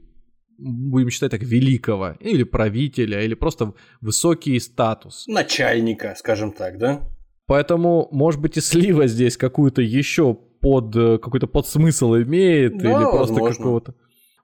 будем 0.56 1.10
считать 1.10 1.32
так, 1.32 1.42
великого, 1.42 2.16
или 2.20 2.44
правителя, 2.44 3.24
или 3.24 3.34
просто 3.34 3.74
высокий 4.00 4.60
статус. 4.60 5.26
Начальника, 5.26 6.14
скажем 6.16 6.52
так, 6.52 6.78
да? 6.78 7.08
Поэтому, 7.46 8.08
может 8.12 8.40
быть, 8.40 8.56
и 8.56 8.60
слива 8.60 9.08
здесь 9.08 9.36
какую-то 9.36 9.82
еще 9.82 10.32
под 10.60 10.94
какой-то 10.94 11.48
подсмысл 11.48 12.14
имеет, 12.18 12.78
да, 12.78 12.88
или 12.88 13.10
просто 13.10 13.34
какого-то 13.34 13.96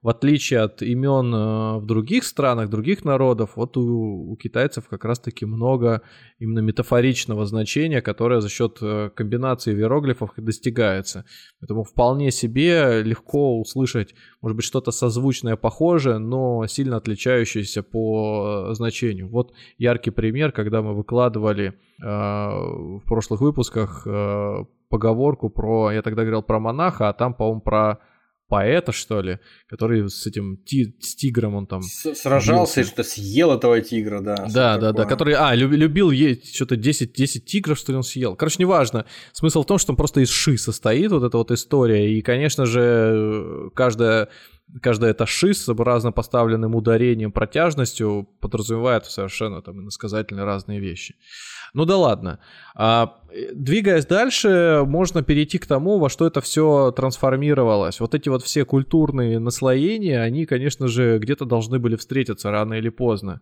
в 0.07 0.09
отличие 0.09 0.61
от 0.61 0.81
имен 0.81 1.35
э, 1.35 1.79
в 1.79 1.85
других 1.85 2.23
странах, 2.23 2.69
других 2.69 3.03
народов, 3.03 3.57
вот 3.57 3.75
у, 3.75 4.31
у 4.31 4.37
китайцев 4.37 4.87
как 4.87 5.03
раз-таки 5.03 5.45
много 5.45 6.01
именно 6.39 6.59
метафоричного 6.59 7.45
значения, 7.45 8.01
которое 8.01 8.39
за 8.39 8.47
счет 8.47 8.77
э, 8.81 9.09
комбинации 9.13 9.75
иероглифов 9.75 10.29
достигается. 10.37 11.25
Поэтому 11.59 11.83
вполне 11.83 12.31
себе 12.31 13.03
легко 13.03 13.59
услышать, 13.59 14.15
может 14.41 14.55
быть, 14.55 14.65
что-то 14.65 14.91
созвучное, 14.91 15.57
похожее, 15.57 16.19
но 16.19 16.65
сильно 16.67 16.95
отличающееся 16.95 17.83
по 17.83 18.69
значению. 18.71 19.27
Вот 19.27 19.51
яркий 19.77 20.11
пример, 20.11 20.53
когда 20.53 20.81
мы 20.81 20.95
выкладывали 20.95 21.73
э, 22.01 22.05
в 22.05 23.01
прошлых 23.05 23.41
выпусках 23.41 24.07
э, 24.07 24.65
поговорку 24.87 25.49
про, 25.49 25.91
я 25.91 26.01
тогда 26.01 26.21
говорил 26.21 26.43
про 26.43 26.61
монаха, 26.61 27.09
а 27.09 27.13
там, 27.13 27.33
по-моему, 27.33 27.59
про 27.59 27.99
поэта, 28.47 28.91
что 28.91 29.21
ли, 29.21 29.39
который 29.67 30.09
с 30.09 30.25
этим 30.25 30.57
ти, 30.57 30.95
с 30.99 31.15
тигром 31.15 31.55
он 31.55 31.67
там... 31.67 31.81
С 31.81 32.15
сражался 32.15 32.81
и 32.81 32.83
что 32.83 33.03
съел 33.03 33.51
этого 33.51 33.81
тигра, 33.81 34.21
да. 34.21 34.47
Да, 34.49 34.77
да, 34.77 34.91
да, 34.93 35.05
который, 35.05 35.33
а, 35.33 35.53
любил 35.55 36.11
есть 36.11 36.55
что-то 36.55 36.75
10, 36.75 37.13
10 37.13 37.45
тигров, 37.45 37.77
что 37.77 37.91
ли, 37.91 37.97
он 37.97 38.03
съел. 38.03 38.35
Короче, 38.35 38.57
неважно. 38.59 39.05
Смысл 39.33 39.63
в 39.63 39.65
том, 39.65 39.77
что 39.77 39.91
он 39.91 39.97
просто 39.97 40.21
из 40.21 40.29
ши 40.29 40.57
состоит, 40.57 41.11
вот 41.11 41.23
эта 41.23 41.37
вот 41.37 41.51
история, 41.51 42.17
и, 42.17 42.21
конечно 42.21 42.65
же, 42.65 43.69
каждая 43.75 44.29
каждая 44.81 45.11
эта 45.11 45.25
ши 45.25 45.53
с 45.53 45.67
разно 45.67 46.11
поставленным 46.11 46.75
ударением, 46.75 47.31
протяжностью 47.31 48.27
подразумевает 48.39 49.05
совершенно 49.05 49.61
там 49.61 49.81
иносказательные 49.81 50.45
разные 50.45 50.79
вещи. 50.79 51.15
Ну 51.73 51.85
да 51.85 51.97
ладно. 51.97 52.39
А, 52.75 53.19
двигаясь 53.53 54.05
дальше, 54.05 54.83
можно 54.85 55.23
перейти 55.23 55.57
к 55.57 55.65
тому, 55.65 55.99
во 55.99 56.09
что 56.09 56.25
это 56.25 56.41
все 56.41 56.91
трансформировалось. 56.91 57.99
Вот 57.99 58.15
эти 58.15 58.29
вот 58.29 58.43
все 58.43 58.65
культурные 58.65 59.39
наслоения, 59.39 60.21
они, 60.21 60.45
конечно 60.45 60.87
же, 60.87 61.19
где-то 61.19 61.45
должны 61.45 61.79
были 61.79 61.95
встретиться 61.95 62.51
рано 62.51 62.75
или 62.75 62.89
поздно. 62.89 63.41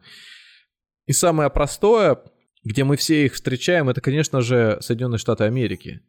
И 1.06 1.14
самое 1.14 1.50
простое, 1.50 2.20
где 2.64 2.84
мы 2.84 2.98
все 2.98 3.26
их 3.26 3.34
встречаем, 3.34 3.90
это, 3.90 4.02
конечно 4.02 4.42
же, 4.42 4.78
Соединенные 4.82 5.20
Штаты 5.20 5.44
Америки. 5.44 6.02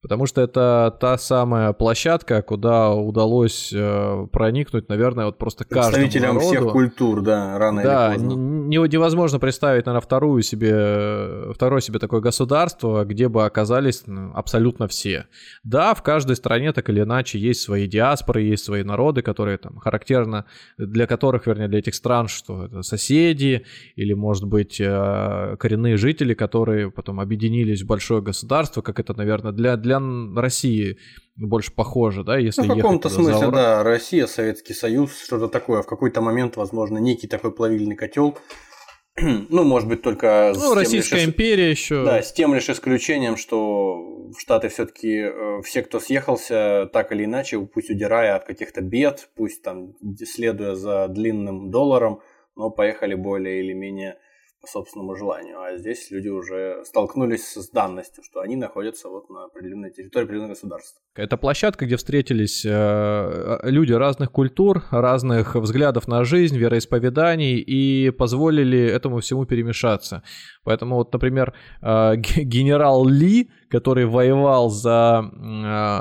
Потому 0.00 0.26
что 0.26 0.40
это 0.40 0.96
та 1.00 1.18
самая 1.18 1.72
площадка, 1.72 2.40
куда 2.42 2.94
удалось 2.94 3.72
э, 3.74 4.26
проникнуть, 4.30 4.88
наверное, 4.88 5.24
вот 5.24 5.38
просто 5.38 5.64
каждому 5.64 6.04
Представителям 6.04 6.36
народу. 6.36 6.56
всех 6.56 6.72
культур, 6.72 7.20
да, 7.20 7.58
рано 7.58 7.82
да, 7.82 8.08
или 8.10 8.22
поздно. 8.22 8.34
Не, 8.68 8.76
невозможно 8.76 9.40
представить, 9.40 9.86
наверное, 9.86 10.04
вторую 10.04 10.42
себе, 10.42 11.52
второе 11.52 11.80
себе 11.80 11.98
такое 11.98 12.20
государство, 12.20 13.04
где 13.04 13.28
бы 13.28 13.44
оказались 13.44 14.04
ну, 14.06 14.30
абсолютно 14.34 14.86
все. 14.86 15.26
Да, 15.64 15.94
в 15.94 16.02
каждой 16.04 16.36
стране 16.36 16.72
так 16.72 16.88
или 16.90 17.02
иначе 17.02 17.40
есть 17.40 17.62
свои 17.62 17.88
диаспоры, 17.88 18.42
есть 18.42 18.64
свои 18.64 18.84
народы, 18.84 19.22
которые 19.22 19.58
там 19.58 19.78
характерно, 19.78 20.44
для 20.76 21.08
которых, 21.08 21.48
вернее, 21.48 21.66
для 21.66 21.80
этих 21.80 21.96
стран, 21.96 22.28
что 22.28 22.66
это 22.66 22.82
соседи 22.82 23.66
или, 23.96 24.12
может 24.12 24.44
быть, 24.44 24.80
э, 24.80 25.56
коренные 25.58 25.96
жители, 25.96 26.34
которые 26.34 26.92
потом 26.92 27.18
объединились 27.18 27.82
в 27.82 27.86
большое 27.86 28.22
государство, 28.22 28.80
как 28.80 29.00
это, 29.00 29.12
наверное, 29.16 29.50
для 29.50 29.76
для 29.88 29.97
России 29.98 30.98
больше 31.36 31.72
похоже, 31.72 32.24
да, 32.24 32.36
если 32.36 32.62
ну, 32.62 32.74
в 32.74 32.76
каком-то 32.76 33.08
смысле, 33.08 33.46
за... 33.46 33.50
да, 33.50 33.82
Россия, 33.84 34.26
Советский 34.26 34.74
Союз, 34.74 35.22
что-то 35.22 35.48
такое. 35.48 35.82
В 35.82 35.86
какой-то 35.86 36.20
момент, 36.20 36.56
возможно, 36.56 36.98
некий 36.98 37.28
такой 37.28 37.52
плавильный 37.52 37.94
котел. 37.94 38.36
ну, 39.20 39.64
может 39.64 39.88
быть, 39.88 40.02
только... 40.02 40.52
Ну, 40.56 40.74
Российская 40.74 41.16
лишь... 41.16 41.28
империя 41.28 41.70
еще. 41.70 42.04
Да, 42.04 42.22
с 42.22 42.32
тем 42.32 42.54
лишь 42.54 42.68
исключением, 42.68 43.36
что 43.36 44.30
в 44.32 44.40
Штаты 44.40 44.68
все-таки 44.68 45.20
э, 45.20 45.62
все, 45.62 45.82
кто 45.82 46.00
съехался, 46.00 46.88
так 46.92 47.12
или 47.12 47.24
иначе, 47.24 47.60
пусть 47.60 47.90
удирая 47.90 48.36
от 48.36 48.44
каких-то 48.44 48.80
бед, 48.80 49.30
пусть 49.36 49.62
там 49.62 49.94
следуя 50.24 50.74
за 50.74 51.08
длинным 51.08 51.70
долларом, 51.70 52.20
но 52.56 52.70
поехали 52.70 53.14
более 53.14 53.60
или 53.60 53.72
менее 53.72 54.18
по 54.60 54.66
собственному 54.66 55.14
желанию. 55.14 55.60
А 55.60 55.76
здесь 55.76 56.10
люди 56.10 56.28
уже 56.28 56.82
столкнулись 56.84 57.54
с 57.54 57.70
данностью, 57.70 58.24
что 58.24 58.40
они 58.40 58.56
находятся 58.56 59.08
вот 59.08 59.30
на 59.30 59.44
определенной 59.44 59.90
территории 59.90 60.24
определенного 60.24 60.54
государства. 60.54 61.00
Это 61.14 61.36
площадка, 61.36 61.86
где 61.86 61.96
встретились 61.96 62.64
э, 62.64 62.70
э, 62.70 63.70
люди 63.70 63.92
разных 63.92 64.32
культур, 64.32 64.84
разных 64.90 65.54
взглядов 65.54 66.08
на 66.08 66.24
жизнь, 66.24 66.56
вероисповеданий 66.56 67.58
и 67.58 68.10
позволили 68.10 68.80
этому 68.80 69.20
всему 69.20 69.46
перемешаться. 69.46 70.22
Поэтому 70.64 70.96
вот, 70.96 71.12
например, 71.12 71.54
э, 71.80 72.16
генерал 72.16 73.06
Ли, 73.06 73.50
который 73.70 74.06
воевал 74.06 74.70
за 74.70 75.30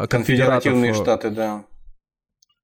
конфедеративные 0.10 0.94
штаты, 0.94 1.30
да 1.30 1.66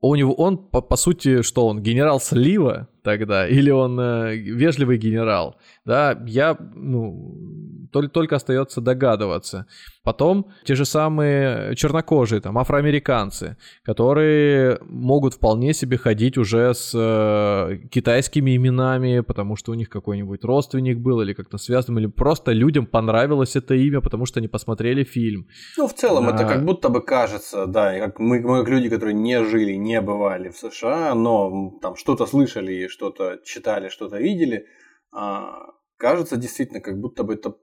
у 0.03 0.15
него 0.15 0.33
он 0.33 0.57
по, 0.57 0.81
по 0.81 0.97
сути 0.97 1.41
что 1.41 1.65
он 1.65 1.81
генерал 1.81 2.19
слива 2.19 2.89
тогда 3.03 3.47
или 3.47 3.69
он 3.69 3.99
э, 3.99 4.35
вежливый 4.35 4.97
генерал 4.97 5.57
да 5.85 6.19
я 6.25 6.57
ну 6.75 7.87
только, 7.91 8.09
только 8.09 8.35
остается 8.37 8.81
догадываться 8.81 9.67
Потом 10.03 10.47
те 10.65 10.75
же 10.75 10.83
самые 10.83 11.75
чернокожие, 11.75 12.41
там, 12.41 12.57
афроамериканцы, 12.57 13.55
которые 13.83 14.77
могут 14.81 15.35
вполне 15.35 15.73
себе 15.73 15.97
ходить 15.97 16.37
уже 16.37 16.73
с 16.73 16.91
э, 16.93 17.87
китайскими 17.89 18.57
именами, 18.57 19.21
потому 19.21 19.55
что 19.55 19.71
у 19.71 19.75
них 19.75 19.89
какой-нибудь 19.89 20.43
родственник 20.43 20.97
был 20.97 21.21
или 21.21 21.31
как-то 21.33 21.57
связан, 21.57 21.97
или 21.97 22.07
просто 22.07 22.51
людям 22.51 22.85
понравилось 22.85 23.55
это 23.55 23.75
имя, 23.75 24.01
потому 24.01 24.25
что 24.25 24.41
они 24.41 24.49
посмотрели 24.49 25.05
фильм. 25.05 25.47
Ну, 25.77 25.87
в 25.87 25.93
целом, 25.93 26.27
а... 26.27 26.31
это 26.33 26.43
как 26.43 26.65
будто 26.65 26.89
бы 26.89 27.01
кажется, 27.01 27.65
да, 27.65 27.97
как 27.97 28.19
мы, 28.19 28.41
мы 28.41 28.59
как 28.59 28.69
люди, 28.69 28.89
которые 28.89 29.13
не 29.13 29.41
жили, 29.45 29.71
не 29.75 30.01
бывали 30.01 30.49
в 30.49 30.57
США, 30.57 31.15
но 31.15 31.71
там 31.81 31.95
что-то 31.95 32.25
слышали, 32.25 32.73
что-то 32.93 33.39
читали, 33.43 33.89
что-то 33.89 34.17
видели, 34.17 34.67
а, 35.11 35.73
кажется 35.97 36.37
действительно, 36.37 36.79
как 36.79 36.99
будто 36.99 37.23
бы 37.23 37.33
это 37.33 37.55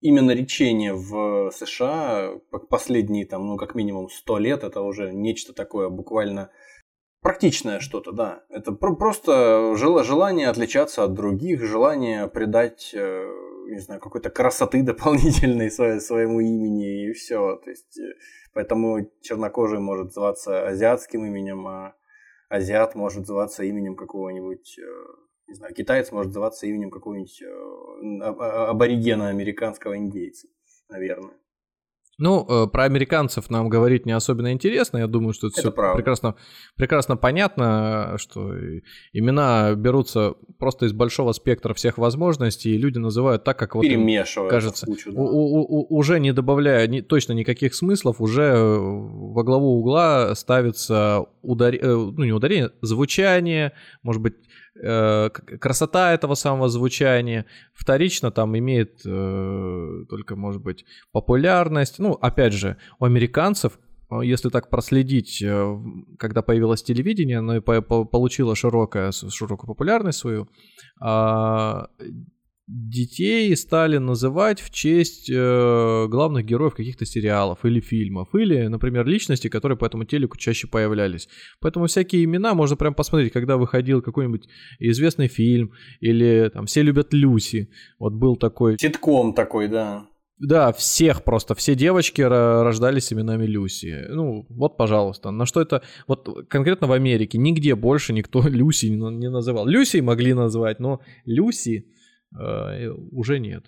именно 0.00 0.32
речение 0.32 0.94
в 0.94 1.50
США 1.52 2.34
последние, 2.70 3.26
там, 3.26 3.46
ну, 3.46 3.56
как 3.56 3.74
минимум 3.74 4.08
100 4.08 4.38
лет, 4.38 4.64
это 4.64 4.82
уже 4.82 5.12
нечто 5.12 5.52
такое 5.52 5.88
буквально 5.88 6.50
практичное 7.20 7.80
что-то, 7.80 8.12
да. 8.12 8.44
Это 8.48 8.72
про- 8.72 8.96
просто 8.96 9.74
желание 9.76 10.48
отличаться 10.48 11.04
от 11.04 11.14
других, 11.14 11.62
желание 11.62 12.28
придать, 12.28 12.90
э, 12.94 13.32
не 13.68 13.78
знаю, 13.78 14.00
какой-то 14.00 14.28
красоты 14.30 14.82
дополнительной 14.82 15.70
своему 16.00 16.40
имени 16.40 17.08
и 17.08 17.12
все. 17.12 17.56
То 17.64 17.70
есть, 17.70 17.96
э, 17.98 18.14
поэтому 18.52 19.08
чернокожий 19.20 19.78
может 19.78 20.12
зваться 20.12 20.66
азиатским 20.66 21.24
именем, 21.24 21.66
а 21.66 21.94
азиат 22.52 22.94
может 22.94 23.26
зваться 23.26 23.64
именем 23.64 23.96
какого-нибудь, 23.96 24.78
э, 24.78 25.04
не 25.48 25.54
знаю, 25.54 25.74
китаец 25.74 26.12
может 26.12 26.32
зваться 26.32 26.66
именем 26.66 26.90
какого-нибудь 26.90 27.42
аборигена 28.40 29.28
американского 29.28 29.96
индейца, 29.96 30.48
наверное. 30.88 31.34
Ну, 32.22 32.46
э, 32.48 32.66
про 32.68 32.84
американцев 32.84 33.50
нам 33.50 33.68
говорить 33.68 34.06
не 34.06 34.12
особенно 34.12 34.52
интересно. 34.52 34.98
Я 34.98 35.08
думаю, 35.08 35.32
что 35.32 35.48
это, 35.48 35.60
это 35.60 35.72
все 35.72 35.94
прекрасно, 35.96 36.36
прекрасно 36.76 37.16
понятно, 37.16 38.14
что 38.16 38.54
имена 39.12 39.74
берутся 39.74 40.34
просто 40.56 40.86
из 40.86 40.92
большого 40.92 41.32
спектра 41.32 41.74
всех 41.74 41.98
возможностей, 41.98 42.76
и 42.76 42.78
люди 42.78 42.98
называют 42.98 43.42
так, 43.42 43.58
как 43.58 43.74
вот 43.74 43.82
им 43.84 44.06
кажется. 44.48 44.86
Кучу, 44.86 45.10
да. 45.10 45.20
у, 45.20 45.24
у, 45.24 45.80
у, 45.80 45.96
уже 45.96 46.20
не 46.20 46.32
добавляя 46.32 46.86
ни, 46.86 47.00
точно 47.00 47.32
никаких 47.32 47.74
смыслов, 47.74 48.20
уже 48.20 48.54
во 48.56 49.42
главу 49.42 49.80
угла 49.80 50.32
ставится 50.36 51.24
удар... 51.42 51.74
Э, 51.74 51.78
ну, 51.82 52.22
не 52.22 52.30
ударение, 52.30 52.70
звучание, 52.82 53.72
может 54.04 54.22
быть, 54.22 54.34
Э, 54.36 54.51
красота 54.74 56.12
этого 56.12 56.34
самого 56.34 56.68
звучания. 56.68 57.46
Вторично 57.74 58.30
там 58.30 58.56
имеет 58.56 59.00
э, 59.04 60.04
только, 60.08 60.36
может 60.36 60.62
быть, 60.62 60.84
популярность. 61.12 61.98
Ну, 61.98 62.12
опять 62.12 62.52
же, 62.52 62.76
у 62.98 63.04
американцев 63.04 63.78
э, 64.10 64.20
если 64.24 64.48
так 64.48 64.70
проследить, 64.70 65.42
э, 65.42 65.78
когда 66.18 66.42
появилось 66.42 66.82
телевидение, 66.82 67.38
оно 67.38 67.56
и 67.56 67.60
получило 67.60 68.56
широкое, 68.56 69.12
широкую 69.12 69.68
популярность 69.68 70.18
свою, 70.18 70.48
а, 71.00 71.88
детей 72.68 73.54
стали 73.56 73.98
называть 73.98 74.60
в 74.60 74.70
честь 74.70 75.28
э, 75.30 76.06
главных 76.08 76.44
героев 76.44 76.74
каких-то 76.74 77.04
сериалов 77.04 77.64
или 77.64 77.80
фильмов, 77.80 78.34
или, 78.34 78.66
например, 78.66 79.06
личностей, 79.06 79.48
которые 79.48 79.76
по 79.76 79.84
этому 79.84 80.04
телеку 80.04 80.36
чаще 80.36 80.68
появлялись. 80.68 81.28
Поэтому 81.60 81.86
всякие 81.86 82.24
имена 82.24 82.54
можно 82.54 82.76
прям 82.76 82.94
посмотреть, 82.94 83.32
когда 83.32 83.56
выходил 83.56 84.00
какой-нибудь 84.02 84.48
известный 84.78 85.28
фильм, 85.28 85.72
или 86.00 86.50
там 86.52 86.66
«Все 86.66 86.82
любят 86.82 87.12
Люси», 87.12 87.70
вот 87.98 88.14
был 88.14 88.36
такой... 88.36 88.76
Титком 88.76 89.34
такой, 89.34 89.68
да. 89.68 90.06
Да, 90.38 90.72
всех 90.72 91.22
просто, 91.22 91.54
все 91.54 91.76
девочки 91.76 92.20
рождались 92.20 93.12
именами 93.12 93.46
Люси. 93.46 94.06
Ну, 94.08 94.44
вот, 94.48 94.76
пожалуйста. 94.76 95.30
На 95.30 95.46
что 95.46 95.60
это, 95.60 95.82
вот 96.08 96.48
конкретно 96.48 96.88
в 96.88 96.92
Америке, 96.92 97.38
нигде 97.38 97.76
больше 97.76 98.12
никто 98.12 98.42
Люси 98.48 98.86
не 98.86 99.30
называл. 99.30 99.66
Люси 99.66 99.98
могли 99.98 100.34
назвать, 100.34 100.80
но 100.80 101.00
Люси 101.24 101.86
уже 103.10 103.38
нет. 103.38 103.66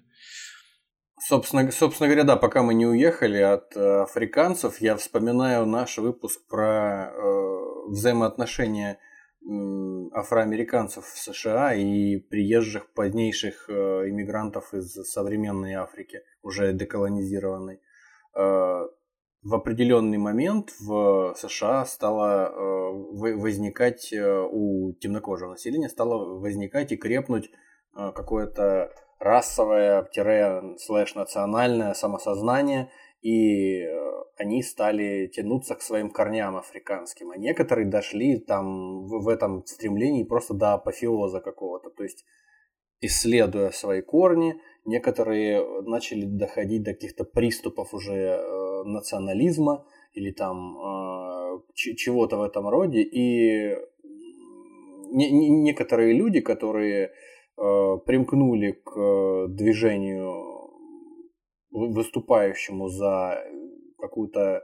Собственно, 1.26 1.70
собственно 1.70 2.08
говоря, 2.08 2.24
да, 2.24 2.36
пока 2.36 2.62
мы 2.62 2.74
не 2.74 2.86
уехали 2.86 3.38
от 3.38 3.74
э, 3.76 4.02
африканцев, 4.02 4.80
я 4.82 4.94
вспоминаю 4.94 5.64
наш 5.64 5.96
выпуск 5.96 6.46
про 6.48 7.06
э, 7.06 7.88
взаимоотношения 7.88 8.98
э, 8.98 9.46
афроамериканцев 10.12 11.06
в 11.06 11.16
США 11.16 11.72
и 11.72 12.18
приезжих 12.18 12.92
позднейших 12.92 13.70
э, 13.70 13.72
иммигрантов 14.10 14.74
из 14.74 14.92
современной 15.06 15.74
Африки, 15.74 16.20
уже 16.42 16.74
деколонизированной. 16.74 17.80
Э, 18.36 18.86
в 19.42 19.54
определенный 19.54 20.18
момент 20.18 20.74
в 20.78 21.34
США 21.38 21.86
стало 21.86 22.50
э, 22.50 23.34
возникать 23.36 24.12
э, 24.12 24.46
у 24.50 24.92
темнокожего 25.00 25.52
населения 25.52 25.88
стало 25.88 26.38
возникать 26.38 26.92
и 26.92 26.96
крепнуть 26.98 27.50
Э, 27.50 27.63
какое-то 27.94 28.90
расовое-слэш-национальное 29.24 31.94
самосознание, 31.94 32.90
и 33.22 33.80
э, 33.80 33.88
они 34.36 34.62
стали 34.62 35.28
тянуться 35.28 35.74
к 35.74 35.82
своим 35.82 36.10
корням 36.10 36.56
африканским. 36.56 37.30
А 37.30 37.38
некоторые 37.38 37.88
дошли 37.88 38.38
там 38.38 39.06
в, 39.06 39.26
этом 39.28 39.64
стремлении 39.64 40.24
просто 40.24 40.52
до 40.52 40.74
апофеоза 40.74 41.40
какого-то. 41.40 41.88
То 41.90 42.02
есть, 42.02 42.26
исследуя 43.00 43.70
свои 43.70 44.02
корни, 44.02 44.56
некоторые 44.84 45.64
начали 45.82 46.26
доходить 46.26 46.82
до 46.82 46.92
каких-то 46.92 47.24
приступов 47.24 47.94
уже 47.94 48.12
э, 48.12 48.82
национализма 48.84 49.86
или 50.12 50.32
там 50.32 50.76
э, 50.76 51.60
чего-то 51.74 52.36
в 52.36 52.42
этом 52.42 52.68
роде. 52.68 53.00
И 53.00 53.74
не, 55.10 55.30
не, 55.30 55.48
некоторые 55.48 56.12
люди, 56.12 56.40
которые 56.40 57.06
Э, 57.06 57.10
примкнули 57.56 58.72
к 58.72 58.96
э, 58.96 59.46
движению, 59.48 60.54
выступающему 61.70 62.88
за 62.88 63.44
какую-то 63.98 64.62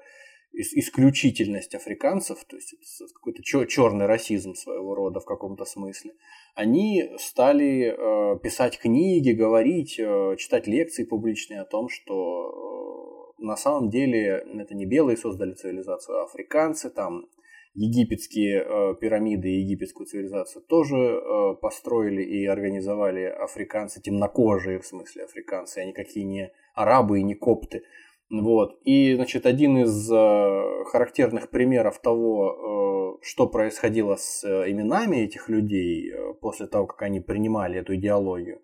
исключительность 0.52 1.74
африканцев, 1.76 2.44
то 2.44 2.56
есть 2.56 2.74
какой-то 3.14 3.42
черный 3.42 4.06
расизм 4.06 4.54
своего 4.54 4.94
рода 4.96 5.20
в 5.20 5.24
каком-то 5.24 5.64
смысле, 5.64 6.12
они 6.54 7.10
стали 7.18 7.94
э, 7.96 8.38
писать 8.40 8.78
книги, 8.78 9.30
говорить, 9.30 9.94
читать 10.38 10.66
лекции 10.66 11.04
публичные 11.04 11.60
о 11.60 11.66
том, 11.66 11.88
что 11.88 13.34
на 13.38 13.56
самом 13.56 13.90
деле 13.90 14.44
это 14.58 14.74
не 14.74 14.86
белые 14.86 15.16
создали 15.16 15.54
цивилизацию, 15.54 16.18
а 16.18 16.24
африканцы, 16.24 16.90
там 16.90 17.26
египетские 17.74 18.62
э, 18.62 18.94
пирамиды 19.01 19.48
и 19.48 19.60
египетскую 19.60 20.06
цивилизацию 20.06 20.62
тоже 20.62 20.97
э, 20.97 21.55
построили 21.60 22.22
и 22.22 22.47
организовали 22.47 23.24
африканцы, 23.24 24.01
темнокожие 24.01 24.80
в 24.80 24.86
смысле 24.86 25.24
африканцы, 25.24 25.78
а 25.78 25.84
никакие 25.84 26.24
не 26.24 26.52
арабы 26.74 27.20
и 27.20 27.22
не 27.22 27.34
копты. 27.34 27.82
Вот. 28.30 28.78
И, 28.84 29.14
значит, 29.14 29.47
один 29.47 29.78
из 29.78 30.10
э, 30.10 30.84
характерных 30.86 31.51
примеров 31.51 32.01
того, 32.01 33.18
э, 33.20 33.24
что 33.24 33.47
происходило 33.48 34.16
с 34.16 34.44
э, 34.44 34.70
именами 34.70 35.16
этих 35.16 35.48
людей 35.48 36.12
э, 36.12 36.34
после 36.40 36.66
того, 36.66 36.86
как 36.86 37.02
они 37.02 37.20
принимали 37.20 37.80
эту 37.80 37.97
идеологию, 37.97 38.60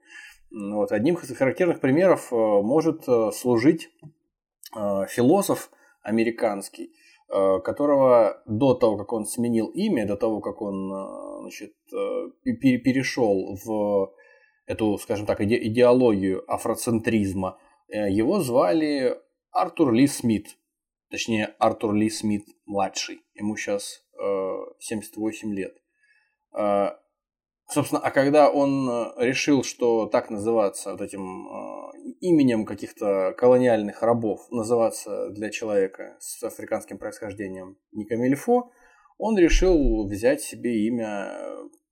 вот, 0.51 0.93
одним 0.93 1.17
из 1.17 1.37
характерных 1.37 1.81
примеров 1.81 2.33
э, 2.33 2.37
может 2.37 3.09
э, 3.09 3.31
служить 3.33 3.91
э, 4.77 5.07
философ 5.09 5.71
американский, 6.03 6.93
которого 7.29 8.43
до 8.47 8.75
того, 8.75 8.97
как 8.97 9.13
он 9.13 9.25
сменил 9.25 9.67
имя, 9.69 10.07
до 10.07 10.17
того, 10.17 10.41
как 10.41 10.63
он 10.63 10.93
э, 10.93 11.41
значит, 11.41 11.75
э, 11.93 12.29
перешел 12.45 13.57
в 13.65 14.13
эту, 14.67 14.99
скажем 14.99 15.27
так, 15.27 15.41
идеологию 15.41 16.43
афроцентризма, 16.51 17.59
его 17.89 18.41
звали 18.41 19.17
Артур 19.53 19.93
Ли 19.93 20.09
Смит. 20.09 20.57
Точнее, 21.09 21.55
Артур 21.59 21.95
Ли 21.95 22.11
Смит 22.11 22.45
младший. 22.65 23.21
Ему 23.35 23.57
сейчас 23.57 24.03
78 24.81 25.55
лет. 25.55 25.77
Собственно, 27.69 28.01
а 28.01 28.11
когда 28.11 28.51
он 28.51 29.13
решил, 29.19 29.65
что 29.65 30.07
так 30.07 30.31
называться 30.31 30.93
вот 30.93 31.01
этим 31.01 31.49
именем 32.21 32.65
каких-то 32.65 33.35
колониальных 33.37 34.03
рабов 34.03 34.49
называться 34.51 35.31
для 35.31 35.51
человека 35.51 36.17
с 36.21 36.43
африканским 36.45 36.99
происхождением 36.99 37.77
не 37.93 38.05
Камильфо, 38.05 38.71
он 39.19 39.37
решил 39.39 40.07
взять 40.07 40.43
себе 40.43 40.87
имя, 40.87 41.33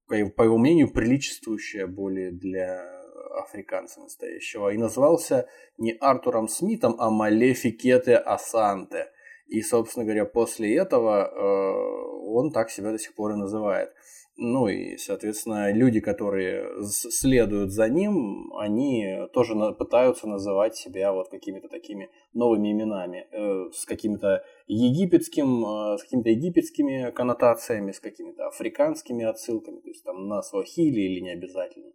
по 0.07 0.43
его 0.43 0.59
мнению, 0.59 0.93
приличествующее 0.93 1.87
более 1.87 2.31
для 2.31 2.95
африканца 3.39 4.01
настоящего. 4.01 4.71
И 4.71 4.79
назвался 4.79 5.49
не 5.79 5.93
Артуром 5.93 6.49
Смитом, 6.49 6.97
а 6.99 7.11
Малефикете 7.11 8.17
Асанте. 8.17 9.11
И, 9.47 9.61
собственно 9.63 10.05
говоря, 10.05 10.25
после 10.25 10.77
этого 10.77 11.27
э, 11.27 12.29
он 12.29 12.51
так 12.51 12.71
себя 12.71 12.93
до 12.93 12.99
сих 12.99 13.15
пор 13.15 13.33
и 13.33 13.37
называет. 13.37 13.93
Ну 14.36 14.66
и, 14.66 14.97
соответственно, 14.97 15.73
люди, 15.73 16.01
которые 16.01 16.82
следуют 16.82 17.70
за 17.70 17.89
ним, 17.89 18.52
они 18.55 19.28
тоже 19.32 19.55
пытаются 19.78 20.27
называть 20.27 20.74
себя 20.74 21.12
вот 21.12 21.28
какими-то 21.28 21.69
такими 21.69 22.11
новыми 22.32 22.73
именами, 22.73 23.28
э, 23.31 23.70
с 23.73 23.85
каким-то 23.85 24.44
египетским, 24.66 25.65
э, 25.65 25.98
с 25.98 26.02
какими-то 26.02 26.31
египетскими 26.31 27.12
коннотациями, 27.12 27.93
с 27.93 28.01
какими-то 28.01 28.48
африканскими 28.48 29.24
отсылками, 29.24 29.78
то 29.81 29.89
есть 29.89 30.02
там 30.02 30.27
на 30.27 30.43
свахили 30.43 31.01
или 31.01 31.20
не 31.20 31.31
обязательно. 31.31 31.93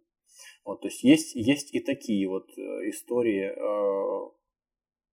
Вот, 0.64 0.80
то 0.80 0.88
есть 0.88 1.04
есть, 1.04 1.34
есть 1.34 1.74
и 1.74 1.80
такие 1.80 2.26
вот 2.26 2.48
э, 2.56 2.88
истории 2.88 3.54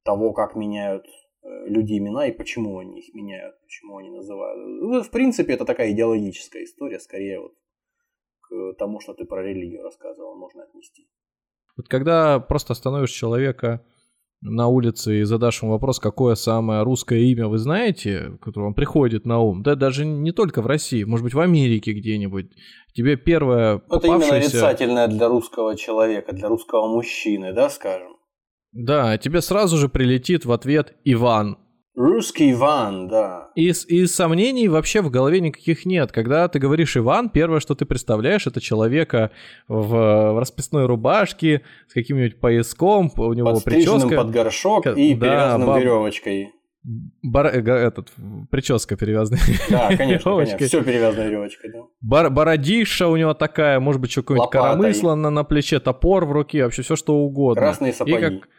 того, 0.06 0.32
как 0.32 0.56
меняют 0.56 1.06
Э, 1.06 1.27
люди 1.66 1.98
имена 1.98 2.28
и 2.28 2.32
почему 2.32 2.80
они 2.80 3.00
их 3.00 3.14
меняют, 3.14 3.56
почему 3.62 3.98
они 3.98 4.10
называют. 4.10 4.58
Ну, 4.58 5.02
в 5.02 5.10
принципе, 5.10 5.54
это 5.54 5.66
такая 5.66 5.92
идеологическая 5.92 6.64
история, 6.64 7.00
скорее 7.00 7.40
вот 7.40 7.54
к 8.42 8.74
тому, 8.78 9.00
что 9.00 9.14
ты 9.14 9.26
про 9.26 9.44
религию 9.44 9.84
рассказывал, 9.84 10.36
можно 10.36 10.64
отнести. 10.64 11.08
Вот 11.76 11.88
когда 11.88 12.40
просто 12.40 12.74
остановишь 12.74 13.12
человека 13.12 13.86
на 14.42 14.68
улице 14.68 15.22
и 15.22 15.24
задашь 15.24 15.62
ему 15.62 15.72
вопрос, 15.72 16.00
какое 16.00 16.36
самое 16.36 16.84
русское 16.84 17.20
имя 17.20 17.48
вы 17.48 17.58
знаете, 17.58 18.38
которое 18.42 18.66
вам 18.66 18.74
приходит 18.74 19.26
на 19.26 19.40
ум, 19.40 19.64
да 19.64 19.76
даже 19.76 20.06
не 20.06 20.32
только 20.32 20.62
в 20.62 20.68
России, 20.68 21.04
может 21.04 21.24
быть 21.24 21.34
в 21.34 21.40
Америке 21.40 21.94
где-нибудь, 21.94 22.52
тебе 22.94 23.18
первое 23.18 23.80
попавшееся... 23.80 24.06
Это 24.06 24.08
именно 24.08 24.40
нарицательное 24.40 25.08
для 25.08 25.28
русского 25.28 25.76
человека, 25.76 26.34
для 26.34 26.48
русского 26.50 26.88
мужчины, 26.88 27.54
да, 27.54 27.70
скажем? 27.70 28.17
Да, 28.78 29.18
тебе 29.18 29.42
сразу 29.42 29.76
же 29.78 29.90
прилетит 29.90 30.46
в 30.46 30.52
ответ 30.52 30.94
Иван. 31.04 31.58
Русский 31.96 32.52
Иван, 32.52 33.08
да. 33.08 33.50
И, 33.56 33.70
и 33.70 34.06
сомнений 34.06 34.68
вообще 34.68 35.02
в 35.02 35.10
голове 35.10 35.40
никаких 35.40 35.88
нет. 35.88 36.12
Когда 36.12 36.48
ты 36.48 36.60
говоришь 36.60 36.96
Иван, 36.96 37.30
первое, 37.30 37.60
что 37.60 37.74
ты 37.74 37.86
представляешь, 37.86 38.46
это 38.46 38.62
человека 38.62 39.32
в, 39.68 39.88
в 39.88 40.40
расписной 40.40 40.86
рубашке 40.86 41.64
с 41.88 41.94
каким-нибудь 41.94 42.40
пояском, 42.40 43.12
у 43.18 43.34
него 43.34 43.60
прическа. 43.62 44.16
под 44.16 44.30
горшок 44.30 44.86
и 44.86 45.16
да, 45.16 45.26
перевязанным 45.26 45.68
баб... 45.68 45.80
веревочкой. 45.80 46.52
Бар, 47.24 47.48
э, 47.48 47.62
этот, 47.62 48.12
прическа 48.52 48.96
перевязанная. 48.96 49.42
Да, 49.72 49.98
конечно, 49.98 50.38
конечно. 50.38 50.68
Все 50.68 50.84
перевязано 50.84 51.24
веревочкой, 51.24 51.72
да. 51.72 51.80
Бар, 52.02 52.30
бородиша 52.30 53.08
у 53.08 53.18
него 53.18 53.34
такая, 53.34 53.80
может 53.80 54.00
быть, 54.00 54.12
что 54.12 54.22
какое-нибудь 54.22 54.52
коромысло 54.52 55.16
на, 55.16 55.32
на 55.32 55.44
плече, 55.44 55.80
топор 55.80 56.26
в 56.26 56.32
руке, 56.32 56.64
вообще 56.64 56.84
все 56.84 56.96
что 56.96 57.16
угодно. 57.16 57.60
Красные 57.60 57.92
сапоги. 57.92 58.18
И 58.18 58.20
как, 58.20 58.50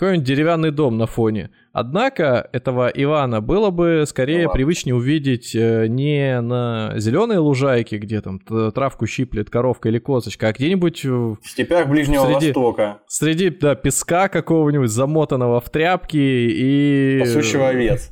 какой-нибудь 0.00 0.26
деревянный 0.26 0.70
дом 0.70 0.96
на 0.96 1.06
фоне. 1.06 1.50
Однако 1.72 2.48
этого 2.52 2.88
Ивана 2.88 3.42
было 3.42 3.70
бы 3.70 4.04
скорее 4.06 4.46
ну, 4.46 4.52
привычнее 4.52 4.94
увидеть 4.94 5.54
э, 5.54 5.88
не 5.88 6.40
на 6.40 6.94
зеленой 6.96 7.36
лужайке, 7.36 7.98
где 7.98 8.22
там 8.22 8.40
травку 8.40 9.06
щиплет 9.06 9.50
коровка 9.50 9.90
или 9.90 9.98
козочка, 9.98 10.48
а 10.48 10.52
где-нибудь 10.52 11.04
в 11.04 11.38
степях 11.44 11.86
Ближнего 11.86 12.24
среди, 12.24 12.46
Востока. 12.46 13.02
Среди 13.08 13.50
да, 13.50 13.74
песка 13.74 14.28
какого-нибудь, 14.28 14.90
замотанного 14.90 15.60
в 15.60 15.68
тряпки 15.68 16.16
и... 16.16 17.18
Пасущего 17.20 17.68
овец. 17.68 18.10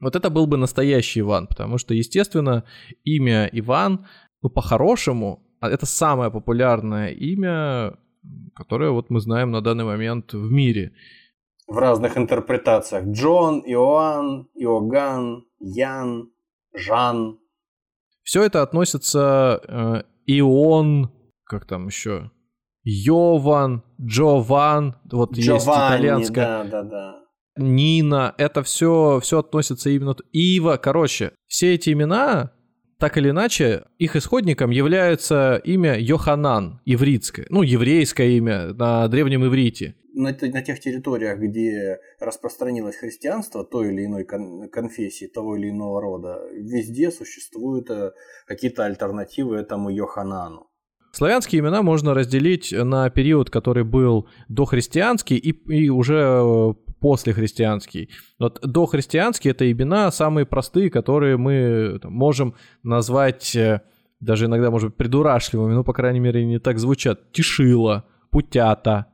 Вот 0.00 0.16
это 0.16 0.30
был 0.30 0.48
бы 0.48 0.56
настоящий 0.56 1.20
Иван, 1.20 1.46
потому 1.46 1.78
что, 1.78 1.94
естественно, 1.94 2.64
имя 3.04 3.48
Иван, 3.52 4.06
ну, 4.42 4.50
по-хорошему, 4.50 5.46
а 5.60 5.70
это 5.70 5.86
самое 5.86 6.32
популярное 6.32 7.10
имя 7.10 7.94
которое 8.54 8.90
вот 8.90 9.10
мы 9.10 9.20
знаем 9.20 9.50
на 9.50 9.60
данный 9.60 9.84
момент 9.84 10.32
в 10.32 10.50
мире. 10.50 10.92
В 11.66 11.76
разных 11.76 12.16
интерпретациях. 12.16 13.06
Джон, 13.06 13.62
Иоанн, 13.66 14.48
Иоганн, 14.54 15.44
Ян, 15.58 16.30
Жан. 16.74 17.38
Все 18.22 18.42
это 18.42 18.62
относится 18.62 19.60
э, 19.66 20.02
Ион, 20.26 21.10
как 21.44 21.66
там 21.66 21.86
еще, 21.86 22.30
Йован, 22.88 23.82
Джован, 24.00 24.94
вот 25.10 25.32
Джованни, 25.32 25.54
есть 25.54 25.66
итальянская. 25.66 26.64
Да, 26.64 26.64
да, 26.64 26.82
да. 26.82 27.16
Нина, 27.56 28.34
это 28.38 28.62
все, 28.62 29.18
все 29.20 29.40
относится 29.40 29.90
именно... 29.90 30.14
Ива, 30.32 30.76
короче, 30.76 31.32
все 31.46 31.74
эти 31.74 31.92
имена 31.92 32.52
так 32.98 33.18
или 33.18 33.30
иначе, 33.30 33.84
их 33.98 34.16
исходником 34.16 34.70
является 34.70 35.60
имя 35.64 35.98
Йоханан, 35.98 36.80
ивритское, 36.84 37.46
ну, 37.50 37.62
еврейское 37.62 38.36
имя 38.36 38.72
на 38.72 39.06
древнем 39.08 39.44
иврите. 39.44 39.94
На, 40.14 40.30
на 40.30 40.62
тех 40.62 40.80
территориях, 40.80 41.38
где 41.38 41.98
распространилось 42.20 42.96
христианство 42.96 43.64
той 43.64 43.92
или 43.92 44.06
иной 44.06 44.24
кон- 44.24 44.70
конфессии, 44.70 45.26
того 45.26 45.56
или 45.56 45.68
иного 45.68 46.00
рода, 46.00 46.40
везде 46.54 47.10
существуют 47.10 47.90
э, 47.90 48.12
какие-то 48.46 48.86
альтернативы 48.86 49.56
этому 49.56 49.90
Йоханану. 49.90 50.68
Славянские 51.12 51.60
имена 51.60 51.82
можно 51.82 52.14
разделить 52.14 52.72
на 52.72 53.10
период, 53.10 53.50
который 53.50 53.84
был 53.84 54.28
дохристианский 54.48 55.36
и, 55.36 55.50
и 55.70 55.90
уже 55.90 56.74
э, 56.96 57.00
после 57.00 57.32
христианский. 57.32 58.10
Вот 58.38 58.60
дохристианские 58.62 59.52
это 59.52 59.70
имена 59.70 60.10
самые 60.10 60.46
простые, 60.46 60.90
которые 60.90 61.36
мы 61.36 61.98
там, 62.02 62.12
можем 62.12 62.54
назвать 62.82 63.54
э, 63.56 63.82
даже 64.20 64.46
иногда, 64.46 64.70
может 64.70 64.90
быть, 64.90 64.96
придурашливыми, 64.96 65.74
ну, 65.74 65.84
по 65.84 65.92
крайней 65.92 66.20
мере, 66.20 66.44
не 66.44 66.58
так 66.58 66.78
звучат. 66.78 67.32
Тишила, 67.32 68.04
Путята, 68.30 69.06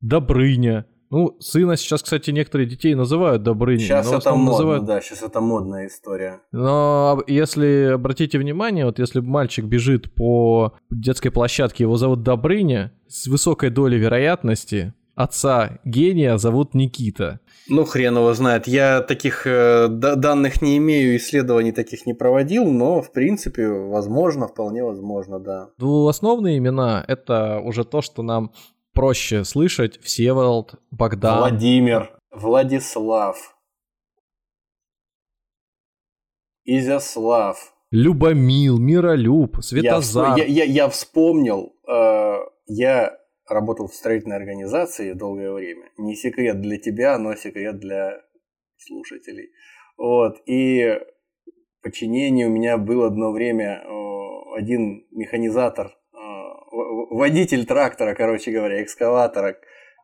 Добрыня. 0.00 0.86
Ну, 1.10 1.36
сына 1.40 1.76
сейчас, 1.76 2.02
кстати, 2.02 2.30
некоторые 2.30 2.68
детей 2.68 2.94
называют 2.94 3.42
Добрыней. 3.42 3.86
Сейчас 3.86 4.12
это 4.12 4.34
модно, 4.34 4.50
называют... 4.50 4.84
да, 4.84 5.00
сейчас 5.00 5.22
это 5.22 5.40
модная 5.40 5.86
история. 5.86 6.42
Но 6.52 7.22
если 7.26 7.92
обратите 7.94 8.38
внимание, 8.38 8.84
вот 8.84 8.98
если 8.98 9.20
мальчик 9.20 9.64
бежит 9.64 10.14
по 10.14 10.76
детской 10.90 11.30
площадке, 11.30 11.84
его 11.84 11.96
зовут 11.96 12.22
Добрыня, 12.22 12.92
с 13.08 13.26
высокой 13.26 13.70
долей 13.70 13.98
вероятности 13.98 14.92
отца 15.18 15.80
гения 15.84 16.36
зовут 16.38 16.74
Никита. 16.74 17.40
Ну, 17.68 17.84
хрен 17.84 18.16
его 18.16 18.32
знает. 18.34 18.68
Я 18.68 19.02
таких 19.02 19.46
э, 19.46 19.88
данных 19.88 20.62
не 20.62 20.78
имею, 20.78 21.16
исследований 21.16 21.72
таких 21.72 22.06
не 22.06 22.14
проводил, 22.14 22.70
но, 22.70 23.02
в 23.02 23.12
принципе, 23.12 23.68
возможно, 23.68 24.46
вполне 24.46 24.84
возможно, 24.84 25.40
да. 25.40 25.70
Двуосновные 25.76 26.58
имена– 26.58 27.04
это 27.08 27.60
уже 27.60 27.84
то, 27.84 28.00
что 28.00 28.22
нам 28.22 28.52
проще 28.94 29.44
слышать. 29.44 30.00
Всеволод, 30.00 30.76
Богдан. 30.92 31.38
Владимир, 31.38 32.16
Владислав, 32.30 33.56
Изяслав. 36.64 37.74
Любомил, 37.90 38.78
Миролюб, 38.78 39.56
Светозар. 39.62 40.36
Я, 40.38 40.44
я, 40.44 40.64
я, 40.64 40.64
я 40.64 40.88
вспомнил, 40.88 41.74
э, 41.88 42.36
я 42.66 43.17
работал 43.48 43.88
в 43.88 43.94
строительной 43.94 44.36
организации 44.36 45.12
долгое 45.12 45.52
время. 45.52 45.90
Не 45.96 46.14
секрет 46.14 46.60
для 46.60 46.78
тебя, 46.78 47.18
но 47.18 47.34
секрет 47.34 47.78
для 47.78 48.20
слушателей. 48.76 49.50
Вот. 49.96 50.36
И 50.46 50.98
подчинение 51.82 52.46
у 52.46 52.50
меня 52.50 52.78
был 52.78 53.04
одно 53.04 53.32
время 53.32 53.82
один 54.56 55.06
механизатор, 55.12 55.96
водитель 57.10 57.64
трактора, 57.64 58.14
короче 58.14 58.50
говоря, 58.50 58.82
экскаватора, 58.82 59.56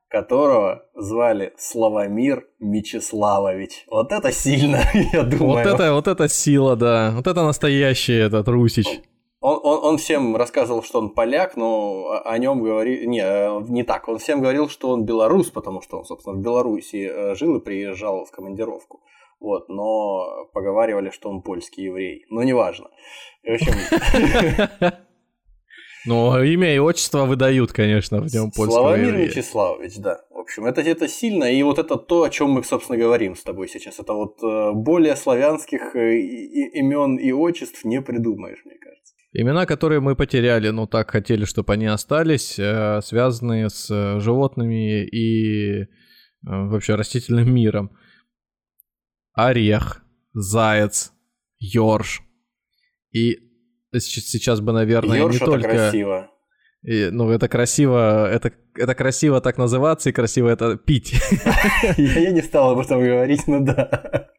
которого 0.08 0.84
звали 0.94 1.52
Славомир 1.58 2.46
Мечиславович. 2.60 3.84
Вот 3.90 4.12
это 4.12 4.30
сильно, 4.32 4.80
я 5.12 5.22
думаю. 5.22 5.64
Вот 5.64 5.74
это, 5.74 5.92
вот 5.92 6.08
это 6.08 6.28
сила, 6.28 6.76
да. 6.76 7.12
Вот 7.16 7.26
это 7.26 7.42
настоящий 7.42 8.14
этот 8.14 8.46
Русич. 8.48 8.86
Он, 9.44 9.60
он, 9.62 9.84
он 9.84 9.96
всем 9.98 10.36
рассказывал, 10.36 10.82
что 10.82 10.98
он 11.00 11.10
поляк, 11.10 11.54
но 11.54 12.22
о 12.24 12.38
нем 12.38 12.62
говорил... 12.62 13.06
Не, 13.10 13.20
э, 13.20 13.60
не 13.68 13.82
так. 13.82 14.08
Он 14.08 14.16
всем 14.16 14.40
говорил, 14.40 14.70
что 14.70 14.88
он 14.88 15.04
белорус, 15.04 15.50
потому 15.50 15.82
что 15.82 15.98
он, 15.98 16.06
собственно, 16.06 16.34
в 16.34 16.40
Беларуси 16.40 17.10
э, 17.12 17.34
жил 17.34 17.56
и 17.56 17.60
приезжал 17.62 18.24
в 18.24 18.30
командировку. 18.30 19.02
Вот, 19.40 19.68
но 19.68 20.46
поговаривали, 20.54 21.10
что 21.10 21.28
он 21.28 21.42
польский 21.42 21.84
еврей. 21.84 22.24
Но 22.30 22.42
неважно. 22.42 22.88
В 23.42 23.52
общем... 23.52 23.74
Ну, 26.06 26.42
имя 26.42 26.74
и 26.74 26.78
отчество 26.78 27.24
выдают, 27.24 27.72
конечно, 27.72 28.20
в 28.20 28.26
нем 28.32 28.50
польского 28.50 28.80
Славомир. 28.80 29.16
Вячеславович, 29.16 29.96
да. 29.96 30.20
В 30.30 30.38
общем, 30.38 30.66
это, 30.66 30.82
это 30.82 31.08
сильно, 31.08 31.44
и 31.44 31.62
вот 31.62 31.78
это 31.78 31.96
то, 31.96 32.24
о 32.24 32.30
чем 32.30 32.50
мы, 32.50 32.62
собственно, 32.62 32.98
говорим 32.98 33.34
с 33.34 33.42
тобой 33.42 33.68
сейчас. 33.68 33.98
Это 33.98 34.12
вот 34.12 34.42
э, 34.42 34.72
более 34.72 35.16
славянских 35.16 35.96
имен 35.96 37.16
и 37.16 37.32
отчеств 37.32 37.84
не 37.84 38.02
придумаешь, 38.02 38.62
мне 38.66 38.74
кажется. 38.74 38.93
Имена, 39.36 39.66
которые 39.66 39.98
мы 39.98 40.14
потеряли, 40.14 40.68
ну 40.68 40.86
так 40.86 41.10
хотели, 41.10 41.44
чтобы 41.44 41.72
они 41.72 41.86
остались, 41.86 42.56
э, 42.56 43.00
связанные 43.02 43.68
с 43.68 43.90
э, 43.90 44.20
животными 44.20 45.04
и 45.04 45.82
э, 45.82 45.86
вообще 46.42 46.94
растительным 46.94 47.52
миром. 47.52 47.90
Орех, 49.32 50.04
заяц, 50.34 51.12
ёрш. 51.58 52.22
И 53.10 53.40
сейчас 53.92 54.60
бы, 54.60 54.72
наверное, 54.72 55.18
ёрш 55.18 55.32
не 55.32 55.36
это 55.38 55.46
только... 55.46 55.68
красиво. 55.68 56.30
И, 56.84 57.08
ну, 57.10 57.28
это 57.30 57.48
красиво, 57.48 58.30
это, 58.30 58.52
это 58.76 58.94
красиво 58.94 59.40
так 59.40 59.58
называться, 59.58 60.10
и 60.10 60.12
красиво 60.12 60.48
это 60.48 60.76
пить. 60.76 61.12
Я 61.96 62.30
не 62.30 62.42
стал 62.42 62.70
об 62.70 62.78
этом 62.78 63.00
говорить, 63.00 63.48
но 63.48 63.60
да. 63.60 64.30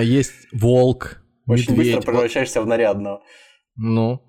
Есть 0.00 0.46
волк, 0.52 1.22
Очень 1.48 1.74
быстро 1.74 2.02
превращаешься 2.02 2.62
в 2.62 2.66
нарядного. 2.66 3.22
Ну, 3.76 4.22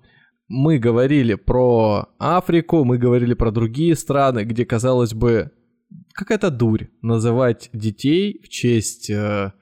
мы 0.48 0.78
говорили 0.78 1.34
про 1.34 2.08
Африку, 2.18 2.84
мы 2.84 2.98
говорили 2.98 3.34
про 3.34 3.50
другие 3.50 3.94
страны, 3.96 4.44
где, 4.44 4.64
казалось 4.64 5.14
бы, 5.14 5.50
какая-то 6.12 6.50
дурь 6.50 6.88
называть 7.02 7.70
детей 7.72 8.40
в 8.42 8.48
честь 8.48 9.10
э, 9.10 9.14
э, 9.14 9.52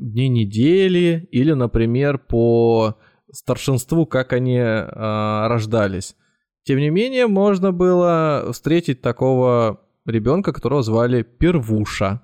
дней 0.00 0.28
недели 0.28 1.28
или, 1.30 1.52
например, 1.52 2.18
по 2.18 2.96
старшинству, 3.32 4.06
как 4.06 4.32
они 4.32 4.58
э, 4.58 4.86
рождались. 5.48 6.16
Тем 6.64 6.78
не 6.78 6.90
менее, 6.90 7.26
можно 7.26 7.72
было 7.72 8.50
встретить 8.52 9.02
такого 9.02 9.80
ребенка, 10.06 10.52
которого 10.52 10.82
звали 10.82 11.22
Первуша. 11.22 12.22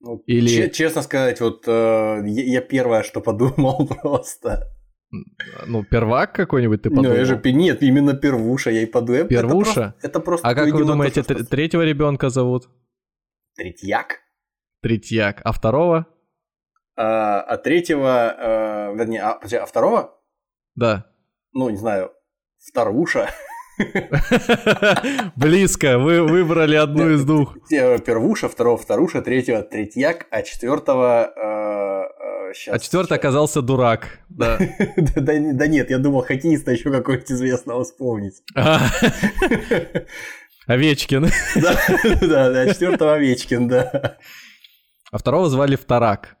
Ну, 0.00 0.22
Или... 0.26 0.68
Честно 0.70 1.02
сказать, 1.02 1.40
вот 1.40 1.64
э, 1.66 2.22
я 2.26 2.60
первое, 2.60 3.02
что 3.02 3.20
подумал 3.20 3.86
просто. 4.02 4.68
Ну, 5.66 5.84
первак 5.84 6.32
какой-нибудь 6.32 6.82
ты 6.82 6.90
подумал? 6.90 7.10
Ну, 7.10 7.16
я 7.16 7.24
же, 7.24 7.40
нет, 7.44 7.82
именно 7.82 8.14
первуша, 8.14 8.70
я 8.70 8.82
и 8.82 8.86
подумал. 8.86 9.26
Первуша? 9.26 9.94
Это 10.00 10.00
просто, 10.00 10.06
это 10.06 10.20
просто 10.20 10.48
а 10.48 10.54
как 10.54 10.72
вы 10.72 10.84
думаете, 10.84 11.22
что... 11.22 11.44
третьего 11.44 11.82
ребенка 11.82 12.30
зовут? 12.30 12.70
Третьяк. 13.54 14.20
Третьяк. 14.80 15.42
А 15.44 15.52
второго? 15.52 16.06
А, 16.96 17.40
а 17.42 17.56
третьего, 17.58 18.30
а, 18.30 18.92
вернее, 18.94 19.22
а, 19.22 19.38
а 19.38 19.66
второго? 19.66 20.18
Да. 20.74 21.06
Ну, 21.52 21.68
не 21.68 21.76
знаю, 21.76 22.12
вторуша. 22.58 23.28
Близко, 25.36 25.98
вы 25.98 26.22
выбрали 26.22 26.76
одну 26.76 27.10
из 27.10 27.24
двух. 27.24 27.56
Первуша, 27.68 28.48
второго 28.48 28.78
вторуша, 28.78 29.20
третьего 29.20 29.62
третьяк, 29.62 30.26
а 30.30 30.42
четвертого 30.42 31.32
Сейчас, 32.54 32.74
а 32.74 32.78
четвертый 32.78 33.16
оказался 33.16 33.62
дурак. 33.62 34.18
Да. 34.28 34.58
да, 35.16 35.66
нет, 35.66 35.90
я 35.90 35.98
думал, 35.98 36.22
хоккеиста 36.22 36.72
еще 36.72 36.90
какого-нибудь 36.90 37.30
известного 37.30 37.84
вспомнить. 37.84 38.42
А. 38.54 38.80
Овечкин. 40.66 41.22
да, 41.56 41.76
да, 42.20 42.50
да, 42.50 42.66
четвертого 42.68 43.14
Овечкин, 43.14 43.68
да. 43.68 44.16
А 45.10 45.18
второго 45.18 45.48
звали 45.48 45.76
Вторак. 45.76 46.36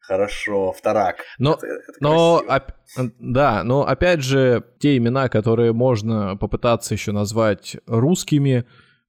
Хорошо, 0.00 0.72
Вторак. 0.72 1.16
Но, 1.38 1.54
это, 1.54 1.66
это 1.66 1.92
но 2.00 2.36
оп- 2.36 2.72
да, 3.18 3.64
но 3.64 3.86
опять 3.86 4.22
же, 4.22 4.64
те 4.78 4.96
имена, 4.96 5.28
которые 5.28 5.72
можно 5.72 6.36
попытаться 6.36 6.94
еще 6.94 7.10
назвать 7.10 7.76
русскими, 7.86 8.64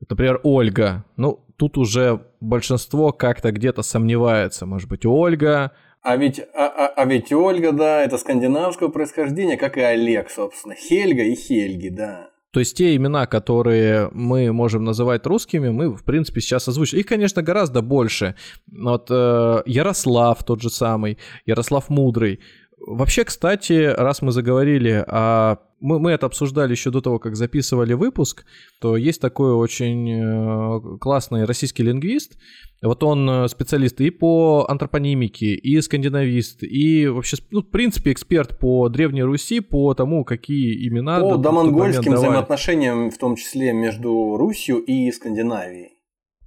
например, 0.09 0.39
Ольга. 0.41 1.05
Ну, 1.15 1.45
тут 1.55 1.77
уже 1.77 2.25
большинство 2.41 3.11
как-то 3.11 3.51
где-то 3.51 3.83
сомневается. 3.83 4.65
Может 4.65 4.89
быть, 4.89 5.05
Ольга, 5.05 5.71
а 6.07 6.15
ведь, 6.15 6.39
а, 6.39 6.67
а, 6.67 6.87
а 6.95 7.05
ведь 7.05 7.33
Ольга, 7.33 7.73
да, 7.73 8.01
это 8.01 8.17
скандинавского 8.17 8.87
происхождения, 8.87 9.57
как 9.57 9.77
и 9.77 9.81
Олег, 9.81 10.29
собственно. 10.29 10.73
Хельга 10.73 11.23
и 11.23 11.35
Хельги, 11.35 11.89
да. 11.89 12.29
То 12.51 12.61
есть 12.61 12.77
те 12.77 12.95
имена, 12.95 13.25
которые 13.25 14.09
мы 14.13 14.53
можем 14.53 14.85
называть 14.85 15.25
русскими, 15.25 15.67
мы, 15.67 15.93
в 15.93 16.05
принципе, 16.05 16.39
сейчас 16.39 16.69
озвучили. 16.69 17.01
Их, 17.01 17.07
конечно, 17.07 17.41
гораздо 17.41 17.81
больше. 17.81 18.35
Вот 18.71 19.07
э, 19.11 19.63
Ярослав 19.65 20.45
тот 20.45 20.61
же 20.61 20.69
самый, 20.69 21.17
Ярослав 21.45 21.89
Мудрый. 21.89 22.39
Вообще, 22.85 23.23
кстати, 23.23 23.85
раз 23.85 24.21
мы 24.21 24.31
заговорили 24.31 25.03
о 25.07 25.57
мы, 25.79 25.99
мы 25.99 26.11
это 26.11 26.25
обсуждали 26.25 26.71
еще 26.71 26.89
до 26.89 27.01
того, 27.01 27.19
как 27.19 27.35
записывали 27.35 27.93
выпуск, 27.93 28.45
то 28.79 28.97
есть 28.97 29.21
такой 29.21 29.53
очень 29.53 30.09
э, 30.11 30.97
классный 30.99 31.45
российский 31.45 31.83
лингвист. 31.83 32.37
Вот 32.81 33.03
он 33.03 33.29
э, 33.29 33.47
специалист 33.47 33.99
и 34.01 34.09
по 34.09 34.65
антропонимике, 34.69 35.53
и 35.53 35.79
скандинавист, 35.81 36.63
и 36.63 37.07
вообще, 37.07 37.37
ну, 37.51 37.61
в 37.61 37.69
принципе, 37.69 38.11
эксперт 38.11 38.57
по 38.57 38.89
Древней 38.89 39.23
Руси, 39.23 39.59
по 39.59 39.93
тому, 39.93 40.23
какие 40.23 40.87
имена... 40.87 41.19
По 41.19 41.37
домонгольским 41.37 42.13
взаимоотношениям, 42.13 43.11
в 43.11 43.17
том 43.17 43.35
числе 43.35 43.73
между 43.73 44.37
Русью 44.37 44.77
и 44.79 45.11
Скандинавией. 45.11 45.96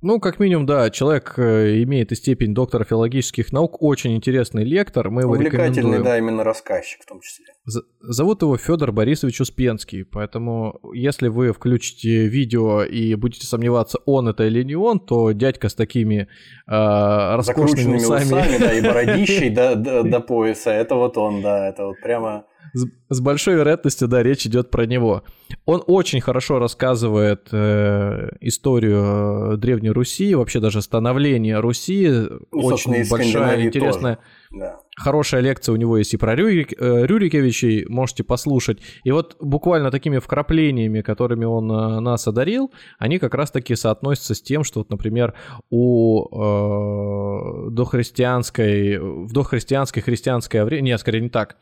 Ну, 0.03 0.19
как 0.19 0.41
минимум, 0.41 0.65
да, 0.65 0.89
человек 0.91 1.35
э, 1.37 1.83
имеет 1.83 2.11
и 2.11 2.15
степень 2.15 2.55
доктора 2.55 2.85
филологических 2.85 3.53
наук, 3.53 3.83
очень 3.83 4.17
интересный 4.17 4.65
лектор, 4.65 5.11
мы 5.11 5.23
его 5.23 5.33
Увлекательный, 5.33 6.03
да, 6.03 6.17
именно 6.17 6.43
рассказчик 6.43 7.03
в 7.03 7.07
том 7.07 7.21
числе. 7.21 7.45
З- 7.67 7.83
зовут 8.01 8.41
его 8.41 8.57
Федор 8.57 8.93
Борисович 8.93 9.43
Успенский, 9.43 10.05
поэтому 10.05 10.81
если 10.95 11.29
вы 11.29 11.53
включите 11.53 12.29
видео 12.29 12.83
и 12.83 13.15
будете 13.15 13.47
сомневаться, 13.47 13.99
он 14.07 14.29
это 14.29 14.45
или 14.45 14.63
не 14.63 14.75
он, 14.75 15.01
то 15.01 15.33
дядька 15.33 15.69
с 15.69 15.75
такими 15.75 16.29
э, 16.67 17.37
роскошными 17.37 17.97
усами... 17.97 18.25
усами, 18.25 18.59
да, 18.59 18.73
и 18.73 18.81
бородищей 18.87 19.51
до, 19.51 19.77
до, 19.77 20.03
до 20.03 20.21
пояса, 20.21 20.71
это 20.71 20.95
вот 20.95 21.19
он, 21.19 21.43
да, 21.43 21.69
это 21.69 21.85
вот 21.85 22.01
прямо 22.01 22.47
с, 22.73 23.21
большой 23.21 23.57
вероятностью, 23.57 24.09
да, 24.09 24.23
речь 24.23 24.47
идет 24.47 24.71
про 24.71 24.87
него. 24.87 25.25
Он 25.65 25.83
очень 25.87 26.21
хорошо 26.21 26.59
рассказывает 26.59 27.49
э, 27.51 28.29
историю 28.41 29.55
э, 29.55 29.57
Древней 29.57 29.91
Руси, 29.91 30.35
вообще 30.35 30.61
даже 30.61 30.81
становление 30.83 31.59
Руси. 31.59 32.09
Ну, 32.09 32.41
очень 32.53 33.09
большая, 33.09 33.67
интересная, 33.67 34.19
да. 34.51 34.79
хорошая 34.97 35.41
лекция 35.41 35.73
у 35.73 35.77
него 35.77 35.99
есть 35.99 36.15
и 36.15 36.17
про 36.17 36.37
Рюрик, 36.37 36.73
э, 36.73 37.07
Рюриковичей, 37.07 37.87
можете 37.89 38.23
послушать. 38.23 38.79
И 39.03 39.11
вот 39.11 39.37
буквально 39.41 39.91
такими 39.91 40.19
вкраплениями, 40.19 41.01
которыми 41.01 41.45
он 41.45 41.71
э, 41.71 42.01
нас 42.01 42.29
одарил, 42.29 42.73
они 42.99 43.19
как 43.19 43.35
раз-таки 43.35 43.75
соотносятся 43.75 44.35
с 44.35 44.43
тем, 44.43 44.63
что, 44.63 44.81
вот, 44.81 44.91
например, 44.91 45.35
у 45.71 46.29
э, 46.29 47.71
дохристианской, 47.71 48.99
в 48.99 49.33
дохристианской 49.33 50.03
христианское 50.03 50.65
время, 50.65 50.83
нет, 50.83 51.01
скорее 51.01 51.21
не 51.21 51.29
так, 51.29 51.57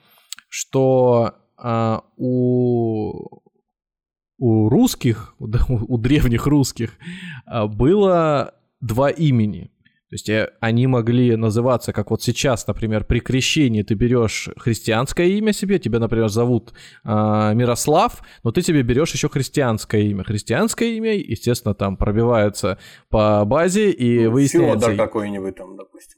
что 0.48 1.34
а, 1.56 2.04
у 2.16 3.42
у 4.38 4.68
русских, 4.68 5.34
у, 5.38 5.48
у 5.94 5.98
древних 5.98 6.46
русских 6.46 6.92
а, 7.46 7.66
было 7.66 8.54
два 8.80 9.10
имени. 9.10 9.72
То 10.10 10.14
есть 10.14 10.28
э, 10.30 10.50
они 10.60 10.86
могли 10.86 11.36
называться, 11.36 11.92
как 11.92 12.10
вот 12.10 12.22
сейчас, 12.22 12.66
например, 12.66 13.04
при 13.04 13.20
крещении 13.20 13.82
ты 13.82 13.92
берешь 13.92 14.48
христианское 14.56 15.28
имя 15.32 15.52
себе, 15.52 15.78
тебя, 15.78 15.98
например, 15.98 16.28
зовут 16.28 16.72
э, 17.04 17.08
Мирослав, 17.54 18.22
но 18.42 18.50
ты 18.50 18.62
себе 18.62 18.82
берешь 18.82 19.12
еще 19.12 19.28
христианское 19.28 20.04
имя. 20.04 20.24
Христианское 20.24 20.96
имя, 20.96 21.14
естественно, 21.14 21.74
там 21.74 21.98
пробивается 21.98 22.78
по 23.10 23.44
базе 23.44 23.90
и 23.90 24.24
ну, 24.24 24.30
выясняется... 24.30 24.90
Федор 24.92 25.06
какой-нибудь 25.06 25.56
там, 25.56 25.76
допустим. 25.76 26.17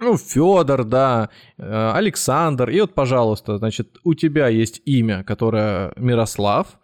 Ну, 0.00 0.16
Федор, 0.16 0.84
да, 0.84 1.28
э, 1.58 1.92
Александр. 1.94 2.70
И 2.70 2.80
вот, 2.80 2.94
пожалуйста, 2.94 3.58
значит, 3.58 3.98
у 4.02 4.14
тебя 4.14 4.48
есть 4.48 4.80
имя, 4.86 5.22
которое 5.24 5.92
Мирослав, 5.96 6.78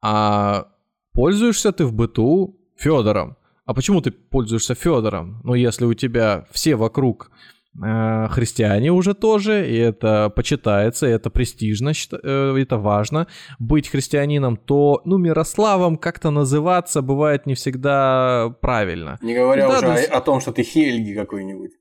а 0.00 0.68
пользуешься 1.12 1.72
ты 1.72 1.84
в 1.84 1.92
быту 1.92 2.56
Федором. 2.76 3.36
А 3.66 3.74
почему 3.74 4.00
ты 4.00 4.12
пользуешься 4.12 4.74
Федором? 4.74 5.40
Ну, 5.44 5.54
если 5.54 5.84
у 5.84 5.94
тебя 5.94 6.46
все 6.52 6.76
вокруг 6.76 7.32
э, 7.74 8.28
христиане 8.30 8.92
уже 8.92 9.14
тоже, 9.14 9.68
и 9.68 9.76
это 9.76 10.30
почитается, 10.30 11.08
и 11.08 11.10
это 11.10 11.28
престижно, 11.28 11.92
э, 12.22 12.56
это 12.56 12.78
важно 12.78 13.26
быть 13.58 13.88
христианином, 13.88 14.56
то, 14.56 15.02
ну, 15.04 15.18
Мирославом 15.18 15.96
как-то 15.96 16.30
называться 16.30 17.02
бывает 17.02 17.46
не 17.46 17.54
всегда 17.54 18.54
правильно. 18.60 19.18
Не 19.22 19.34
говоря 19.34 19.68
да, 19.68 19.78
уже 19.78 19.86
да, 19.86 19.94
о, 19.94 20.18
о 20.18 20.20
том, 20.20 20.40
что 20.40 20.52
ты 20.52 20.62
Хельги 20.62 21.14
какой-нибудь. 21.14 21.72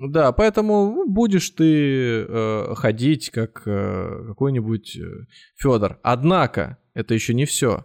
Да, 0.00 0.32
поэтому 0.32 0.90
ну, 0.94 1.06
будешь 1.06 1.50
ты 1.50 2.24
э, 2.24 2.74
ходить 2.74 3.28
как 3.28 3.62
э, 3.66 4.24
какой-нибудь 4.28 4.96
э, 4.96 5.02
Федор. 5.56 5.98
Однако, 6.02 6.78
это 6.94 7.12
еще 7.12 7.34
не 7.34 7.44
все. 7.44 7.84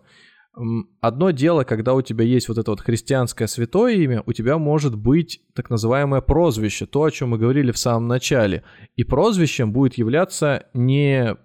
Одно 1.02 1.32
дело, 1.32 1.66
когда 1.66 1.94
у 1.94 2.02
тебя 2.02 2.24
есть 2.24 2.48
вот 2.48 2.58
это 2.58 2.72
вот 2.72 2.80
христианское 2.80 3.48
святое 3.48 3.96
имя, 3.96 4.24
у 4.26 4.32
тебя 4.32 4.58
может 4.58 4.96
быть 4.96 5.42
так 5.54 5.70
называемое 5.70 6.22
прозвище, 6.22 6.86
то, 6.86 7.04
о 7.04 7.12
чем 7.12 7.32
мы 7.32 7.38
говорили 7.38 7.74
в 7.74 7.78
самом 7.78 8.08
начале. 8.08 8.64
И 8.96 9.04
прозвищем 9.04 9.74
будет 9.74 9.96
являться 9.96 10.68
не 10.74 11.36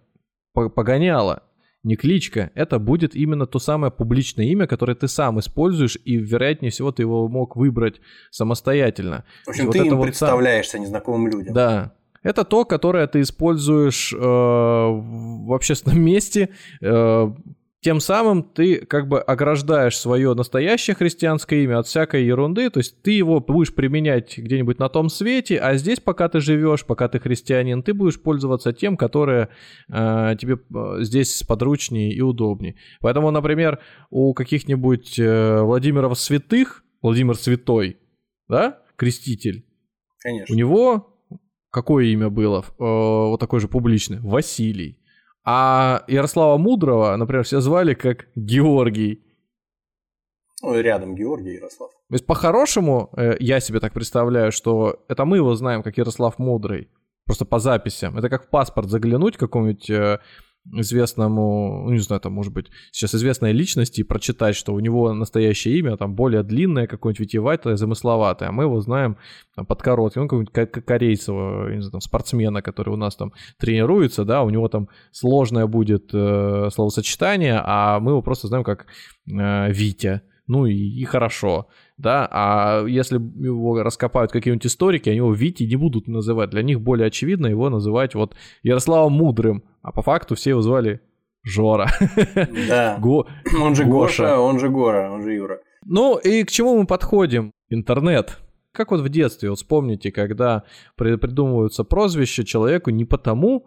погоняло, 0.55 1.43
не 1.83 1.97
кличка, 1.97 2.51
это 2.55 2.79
будет 2.79 3.15
именно 3.15 3.47
то 3.47 3.59
самое 3.59 3.91
публичное 3.91 4.47
имя, 4.47 4.67
которое 4.67 4.95
ты 4.95 5.09
сам 5.09 5.39
используешь, 5.41 5.99
и, 6.05 6.17
вероятнее 6.17 6.71
всего, 6.71 6.93
ты 6.93 7.03
его 7.03 7.29
мог 7.29 7.57
выбрать 7.57 8.01
самостоятельно. 8.31 9.25
В 9.47 9.51
общем, 9.51 9.67
вот 9.67 9.73
ты 9.73 9.79
им 9.79 9.97
вот 9.97 10.05
представляешься 10.05 10.73
сам... 10.73 10.83
незнакомым 10.83 11.29
людям. 11.29 11.55
Да. 11.55 11.93
Это 12.23 12.45
то, 12.45 12.67
которое 12.67 13.07
ты 13.07 13.23
используешь 13.23 14.13
э, 14.13 14.19
в 14.19 15.55
общественном 15.55 16.01
месте, 16.05 16.51
э, 16.83 17.33
тем 17.83 18.01
самым 18.01 18.43
ты 18.43 18.85
как 18.85 19.09
бы 19.09 19.21
ограждаешь 19.21 19.97
свое 19.97 20.35
настоящее 20.35 20.95
христианское 20.95 21.65
имя 21.65 21.79
от 21.79 21.87
всякой 21.87 22.25
ерунды, 22.25 22.69
то 22.69 22.79
есть 22.79 23.01
ты 23.03 23.13
его 23.13 23.41
будешь 23.41 23.75
применять 23.75 24.37
где-нибудь 24.37 24.79
на 24.79 24.91
том 24.91 25.09
свете, 25.09 25.59
а 25.59 25.75
здесь, 25.77 25.99
пока 25.99 26.29
ты 26.29 26.41
живешь, 26.41 26.85
пока 26.85 27.09
ты 27.09 27.19
христианин, 27.19 27.83
ты 27.83 27.95
будешь 27.95 28.21
пользоваться 28.21 28.75
тем, 28.75 28.99
которое 28.99 29.49
э, 29.89 30.37
тебе 30.39 30.59
э, 30.59 30.97
здесь 31.01 31.43
подручнее 31.43 32.13
и 32.13 32.21
удобнее. 32.21 32.77
Поэтому, 33.01 33.31
например, 33.31 33.79
у 34.11 34.35
каких-нибудь 34.35 35.19
э, 35.19 35.63
Владимиров 35.63 36.19
святых, 36.19 36.85
Владимир 37.01 37.35
Святой, 37.35 37.97
да, 38.47 38.79
креститель, 38.97 39.65
Конечно. 40.23 40.55
у 40.55 40.59
него 40.59 41.11
какое 41.71 42.07
имя 42.07 42.29
было, 42.29 42.63
э, 42.63 42.73
вот 42.79 43.41
такое 43.41 43.61
же 43.61 43.69
публичное, 43.69 44.21
Василий. 44.21 45.00
А 45.53 46.05
Ярослава 46.07 46.59
Мудрого, 46.59 47.17
например, 47.17 47.43
все 47.45 47.61
звали 47.61 47.95
как 47.95 48.29
Георгий. 48.37 49.21
Ну, 50.63 50.81
рядом 50.81 51.17
Георгий 51.17 51.55
Ярослав. 51.55 51.91
То 51.91 52.15
есть, 52.15 52.27
по-хорошему, 52.27 53.11
э, 53.17 53.37
я 53.41 53.61
себе 53.61 53.81
так 53.81 53.93
представляю, 53.93 54.53
что 54.53 55.05
это 55.09 55.25
мы 55.25 55.39
его 55.39 55.57
знаем 55.57 55.83
как 55.83 55.99
Ярослав 55.99 56.39
Мудрый. 56.39 56.89
Просто 57.27 57.45
по 57.45 57.59
записям. 57.59 58.17
Это 58.17 58.29
как 58.29 58.45
в 58.45 58.49
паспорт 58.49 58.91
заглянуть 58.91 59.37
какому-нибудь 59.37 59.91
э, 59.91 60.21
известному, 60.73 61.85
ну 61.85 61.93
не 61.93 61.99
знаю, 61.99 62.21
там 62.21 62.33
может 62.33 62.53
быть 62.53 62.67
сейчас 62.93 63.15
известной 63.15 63.53
личности 63.53 64.01
и 64.01 64.05
прочитать, 64.05 64.55
что 64.55 64.75
у 64.75 64.81
него 64.81 65.13
настоящее 65.13 65.79
имя 65.79 65.97
там 65.97 66.15
более 66.15 66.43
длинное, 66.43 66.87
какое-нибудь 66.87 67.21
витиеватое, 67.21 67.77
замысловатое, 67.77 68.49
а 68.49 68.53
мы 68.53 68.65
его 68.65 68.81
знаем 68.81 69.17
там, 69.55 69.67
под 69.67 69.83
коротким, 69.83 70.23
ну 70.23 70.29
какого-нибудь 70.29 70.85
корейцевого, 70.85 71.71
не 71.75 71.81
знаю, 71.81 71.93
там, 71.93 72.01
спортсмена, 72.01 72.63
который 72.63 72.91
у 72.91 72.97
нас 72.97 73.17
там 73.17 73.33
тренируется, 73.59 74.25
да, 74.25 74.43
у 74.43 74.51
него 74.51 74.69
там 74.69 74.89
сложное 75.13 75.67
будет 75.67 76.11
э, 76.13 76.69
словосочетание, 76.73 77.61
а 77.65 77.99
мы 78.01 78.13
его 78.13 78.23
просто 78.23 78.49
знаем 78.49 78.65
как 78.65 78.87
э, 79.31 79.73
Витя, 79.73 80.23
ну 80.47 80.67
и, 80.67 80.75
и 80.75 81.05
хорошо, 81.05 81.69
да, 82.01 82.27
а 82.31 82.87
если 82.87 83.17
его 83.17 83.83
раскопают 83.83 84.33
какие-нибудь 84.33 84.67
историки, 84.67 85.11
они 85.11 85.19
его 85.19 85.33
Вити 85.33 85.65
не 85.65 85.77
будут 85.77 86.09
называть, 86.09 86.51
для 86.51 86.63
них 86.63 86.81
более 86.81 87.09
очевидно 87.09 87.47
его 87.47 87.69
называть 87.69 88.15
вот 88.15 88.35
Ярославом 88.63 89.13
Мудрым, 89.13 89.65
а 89.83 89.93
по 89.93 90.03
факту 90.03 90.35
все 90.35 90.51
его 90.51 90.63
звали 90.63 91.01
Жора. 91.43 91.91
Да. 92.69 92.97
Го... 93.01 93.27
Он 93.61 93.75
же 93.75 93.85
Гоша. 93.85 94.23
Гоша, 94.23 94.41
он 94.41 94.59
же 94.59 94.69
Гора, 94.69 95.13
он 95.13 95.23
же 95.23 95.33
Юра. 95.33 95.61
Ну 95.85 96.17
и 96.17 96.45
к 96.45 96.51
чему 96.51 96.79
мы 96.79 96.87
подходим? 96.87 97.53
Интернет. 97.69 98.39
Как 98.73 98.93
вот 98.93 99.01
в 99.01 99.09
детстве, 99.09 99.51
вот 99.51 99.59
вспомните, 99.59 100.13
когда 100.13 100.65
придумываются 100.97 101.85
прозвища 101.85 102.45
человеку 102.45 102.91
не 102.91 103.05
потому, 103.05 103.67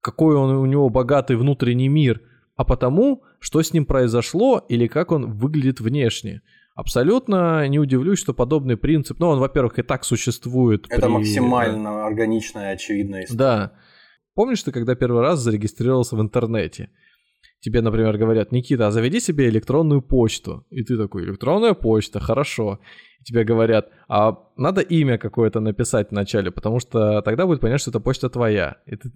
какой 0.00 0.36
он, 0.36 0.50
у 0.56 0.66
него 0.66 0.88
богатый 0.88 1.36
внутренний 1.36 1.88
мир, 1.88 2.22
а 2.56 2.64
потому, 2.64 3.22
что 3.40 3.62
с 3.62 3.72
ним 3.72 3.86
произошло 3.86 4.64
или 4.68 4.86
как 4.86 5.12
он 5.12 5.32
выглядит 5.32 5.80
внешне. 5.80 6.42
Абсолютно 6.74 7.68
не 7.68 7.78
удивлюсь, 7.78 8.18
что 8.18 8.34
подобный 8.34 8.76
принцип, 8.76 9.20
ну, 9.20 9.28
он, 9.28 9.38
во-первых, 9.38 9.78
и 9.78 9.82
так 9.82 10.04
существует. 10.04 10.86
Это 10.88 11.06
при... 11.06 11.12
максимально 11.12 12.04
органичная, 12.04 12.72
очевидная 12.72 13.24
история. 13.24 13.38
Да. 13.38 13.72
Помнишь 14.34 14.62
ты, 14.64 14.72
когда 14.72 14.96
первый 14.96 15.22
раз 15.22 15.38
зарегистрировался 15.38 16.16
в 16.16 16.20
интернете? 16.20 16.90
Тебе, 17.60 17.80
например, 17.80 18.18
говорят, 18.18 18.50
Никита, 18.50 18.88
а 18.88 18.90
заведи 18.90 19.20
себе 19.20 19.48
электронную 19.48 20.02
почту. 20.02 20.66
И 20.70 20.82
ты 20.82 20.98
такой, 20.98 21.24
электронная 21.24 21.74
почта, 21.74 22.18
хорошо. 22.18 22.80
И 23.20 23.24
тебе 23.24 23.44
говорят, 23.44 23.90
а 24.08 24.36
надо 24.56 24.80
имя 24.80 25.16
какое-то 25.16 25.60
написать 25.60 26.10
вначале, 26.10 26.50
потому 26.50 26.80
что 26.80 27.22
тогда 27.22 27.46
будет 27.46 27.60
понятно, 27.60 27.78
что 27.78 27.90
эта 27.90 28.00
почта 28.00 28.28
твоя. 28.28 28.78
И 28.86 28.96
ты 28.96 29.12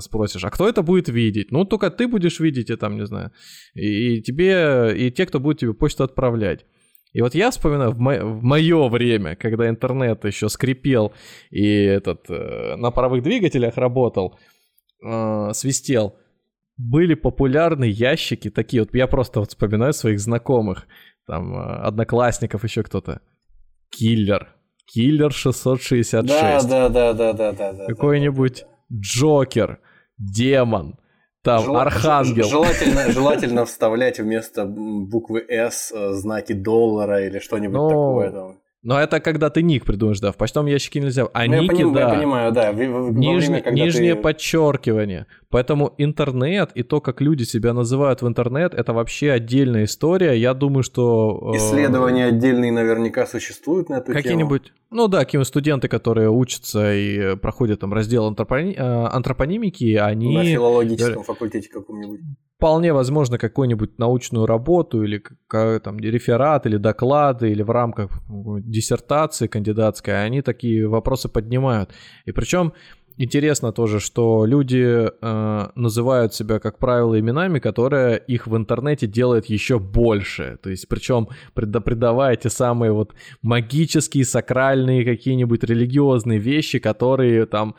спросишь, 0.00 0.44
а 0.44 0.50
кто 0.50 0.66
это 0.66 0.82
будет 0.82 1.10
видеть? 1.10 1.52
Ну, 1.52 1.66
только 1.66 1.90
ты 1.90 2.08
будешь 2.08 2.40
видеть, 2.40 2.70
и 2.70 2.76
там, 2.76 2.96
не 2.96 3.04
знаю, 3.04 3.32
и, 3.74 4.16
и 4.16 4.22
тебе, 4.22 4.94
и 4.96 5.10
те, 5.10 5.26
кто 5.26 5.38
будет 5.38 5.58
тебе 5.58 5.74
почту 5.74 6.04
отправлять. 6.04 6.64
И 7.12 7.20
вот 7.20 7.34
я 7.34 7.50
вспоминаю 7.50 7.90
в, 7.92 7.98
мо- 7.98 8.24
в 8.24 8.42
мое 8.42 8.88
время, 8.88 9.36
когда 9.36 9.68
интернет 9.68 10.24
еще 10.24 10.48
скрипел 10.48 11.12
и 11.50 11.66
этот 11.84 12.30
э, 12.30 12.76
на 12.76 12.90
паровых 12.90 13.22
двигателях 13.22 13.76
работал, 13.76 14.38
э, 15.04 15.50
свистел, 15.52 16.16
были 16.78 17.14
популярны 17.14 17.84
ящики 17.84 18.50
такие. 18.50 18.82
Вот 18.82 18.94
я 18.94 19.06
просто 19.06 19.40
вот 19.40 19.50
вспоминаю 19.50 19.92
своих 19.92 20.20
знакомых, 20.20 20.86
там 21.26 21.54
э, 21.54 21.62
одноклассников 21.82 22.64
еще 22.64 22.82
кто-то. 22.82 23.20
Киллер. 23.90 24.48
Киллер 24.86 25.32
666. 25.32 26.68
Да, 26.68 26.88
да, 26.88 27.12
да, 27.12 27.32
да, 27.32 27.52
да, 27.52 27.72
да. 27.72 27.86
Какой-нибудь 27.86 28.60
да, 28.60 28.66
да, 28.66 28.72
да. 28.90 28.96
Джокер, 29.00 29.80
Демон, 30.18 30.96
там 31.42 31.64
Жел... 31.64 31.76
Архангел. 31.76 32.48
Желательно, 32.48 33.10
желательно 33.12 33.64
вставлять 33.64 34.18
вместо 34.18 34.64
буквы 34.64 35.44
S 35.48 35.92
э, 35.94 36.12
знаки 36.12 36.52
доллара 36.52 37.26
или 37.26 37.38
что-нибудь 37.38 37.76
Но... 37.76 37.88
такое. 37.88 38.30
Там. 38.30 38.61
Но 38.82 38.98
это 38.98 39.20
когда 39.20 39.48
ты 39.48 39.62
ник 39.62 39.84
придумаешь, 39.84 40.18
да. 40.18 40.32
В 40.32 40.36
почтовом 40.36 40.66
ящике 40.66 41.00
нельзя. 41.00 41.28
А 41.32 41.46
ну, 41.46 41.62
ники, 41.62 41.62
я 41.62 41.68
поним, 41.68 41.92
да. 41.94 42.00
Я 42.00 42.14
понимаю, 42.18 42.52
да. 42.52 42.72
В, 42.72 42.76
в, 42.76 43.12
Нижне, 43.14 43.60
время, 43.62 43.70
нижнее 43.70 44.14
ты... 44.16 44.22
подчеркивание. 44.22 45.26
Поэтому 45.50 45.94
интернет 45.98 46.72
и 46.74 46.82
то, 46.82 47.00
как 47.00 47.20
люди 47.20 47.44
себя 47.44 47.74
называют 47.74 48.22
в 48.22 48.26
интернет, 48.26 48.74
это 48.74 48.92
вообще 48.92 49.30
отдельная 49.30 49.84
история. 49.84 50.34
Я 50.34 50.54
думаю, 50.54 50.82
что... 50.82 51.52
Э, 51.54 51.58
Исследования 51.58 52.26
отдельные 52.26 52.72
наверняка 52.72 53.26
существуют 53.26 53.88
на 53.88 53.96
эту 53.96 54.12
Какие-нибудь... 54.12 54.64
Тему. 54.64 54.76
Ну 54.90 55.08
да, 55.08 55.20
какие-нибудь 55.20 55.48
студенты, 55.48 55.88
которые 55.88 56.30
учатся 56.30 56.92
и 56.92 57.36
проходят 57.36 57.80
там 57.80 57.92
раздел 57.92 58.26
антропони... 58.26 58.74
Э, 58.76 59.06
антропонимики, 59.12 59.94
они... 59.94 60.36
На 60.36 60.44
филологическом 60.44 61.22
факультете 61.22 61.68
каком-нибудь. 61.68 62.20
Вполне 62.56 62.92
возможно 62.92 63.38
какую-нибудь 63.38 63.98
научную 63.98 64.46
работу 64.46 65.02
или 65.02 65.20
там 65.48 65.98
реферат 65.98 66.64
или 66.64 66.76
доклады 66.76 67.50
или 67.50 67.62
в 67.62 67.70
рамках 67.70 68.22
диссертации 68.72 69.46
кандидатской, 69.46 70.24
они 70.24 70.42
такие 70.42 70.88
вопросы 70.88 71.28
поднимают. 71.28 71.90
И 72.24 72.32
причем 72.32 72.72
Интересно 73.18 73.72
тоже, 73.72 74.00
что 74.00 74.46
люди 74.46 75.08
э, 75.20 75.68
называют 75.74 76.34
себя, 76.34 76.58
как 76.58 76.78
правило, 76.78 77.18
именами, 77.18 77.58
которые 77.58 78.18
их 78.26 78.46
в 78.46 78.56
интернете 78.56 79.06
делают 79.06 79.46
еще 79.46 79.78
больше. 79.78 80.58
То 80.62 80.70
есть, 80.70 80.88
причем 80.88 81.28
придавая 81.54 82.36
те 82.36 82.48
самые 82.48 82.92
вот 82.92 83.14
магические, 83.42 84.24
сакральные, 84.24 85.04
какие-нибудь 85.04 85.62
религиозные 85.64 86.38
вещи, 86.38 86.78
которые 86.78 87.46
там, 87.46 87.74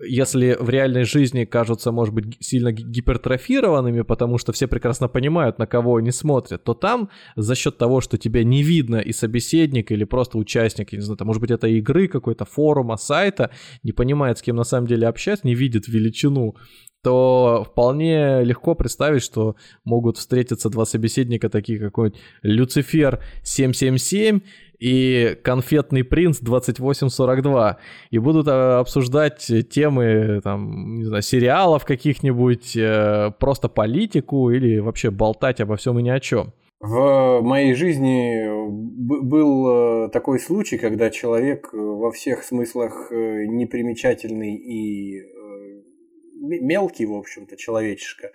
если 0.00 0.56
в 0.58 0.68
реальной 0.68 1.04
жизни 1.04 1.44
кажутся, 1.44 1.90
может 1.90 2.14
быть, 2.14 2.36
сильно 2.40 2.70
гипертрофированными, 2.72 4.02
потому 4.02 4.38
что 4.38 4.52
все 4.52 4.68
прекрасно 4.68 5.08
понимают, 5.08 5.58
на 5.58 5.66
кого 5.66 5.96
они 5.96 6.12
смотрят, 6.12 6.62
то 6.62 6.74
там 6.74 7.10
за 7.34 7.54
счет 7.54 7.76
того, 7.76 8.00
что 8.00 8.18
тебя 8.18 8.44
не 8.44 8.62
видно 8.62 8.96
и 8.96 9.12
собеседник, 9.12 9.90
или 9.90 10.04
просто 10.04 10.38
участник, 10.38 10.92
я 10.92 10.98
не 10.98 11.04
знаю, 11.04 11.16
там, 11.16 11.26
может 11.26 11.40
быть, 11.40 11.50
это 11.50 11.66
игры, 11.66 12.06
какой-то 12.06 12.44
форума, 12.44 12.96
сайта, 12.96 13.50
не 13.82 13.92
понимает, 13.92 14.38
с 14.38 14.42
кем 14.42 14.56
на 14.56 14.64
самом 14.64 14.75
самом 14.76 14.88
деле 14.88 15.06
общается, 15.06 15.46
не 15.46 15.54
видит 15.54 15.88
величину, 15.88 16.56
то 17.02 17.64
вполне 17.64 18.42
легко 18.42 18.74
представить, 18.74 19.22
что 19.22 19.54
могут 19.84 20.16
встретиться 20.16 20.70
два 20.70 20.84
собеседника, 20.84 21.48
такие 21.48 21.78
какой-нибудь 21.78 22.20
Люцифер 22.42 23.22
777 23.44 24.40
и 24.80 25.38
конфетный 25.44 26.02
принц 26.02 26.40
2842 26.40 27.78
и 28.10 28.18
будут 28.18 28.48
а, 28.48 28.80
обсуждать 28.80 29.50
темы 29.70 30.40
там 30.42 30.98
не 30.98 31.04
знаю 31.04 31.22
сериалов 31.22 31.84
каких-нибудь 31.84 32.76
э, 32.76 33.30
просто 33.38 33.68
политику 33.68 34.50
или 34.50 34.78
вообще 34.78 35.10
болтать 35.10 35.60
обо 35.60 35.76
всем 35.76 35.98
и 36.00 36.02
ни 36.02 36.10
о 36.10 36.20
чем 36.20 36.52
в 36.80 37.40
моей 37.42 37.74
жизни 37.74 38.46
был 39.08 40.06
э, 40.06 40.08
такой 40.10 40.38
случай, 40.38 40.78
когда 40.78 41.10
человек 41.10 41.70
э, 41.72 41.76
во 41.76 42.10
всех 42.10 42.44
смыслах 42.44 43.10
э, 43.10 43.46
непримечательный 43.46 44.54
и 44.56 45.22
мелкий, 46.46 47.06
в 47.06 47.14
общем-то, 47.14 47.56
человечишка, 47.56 48.32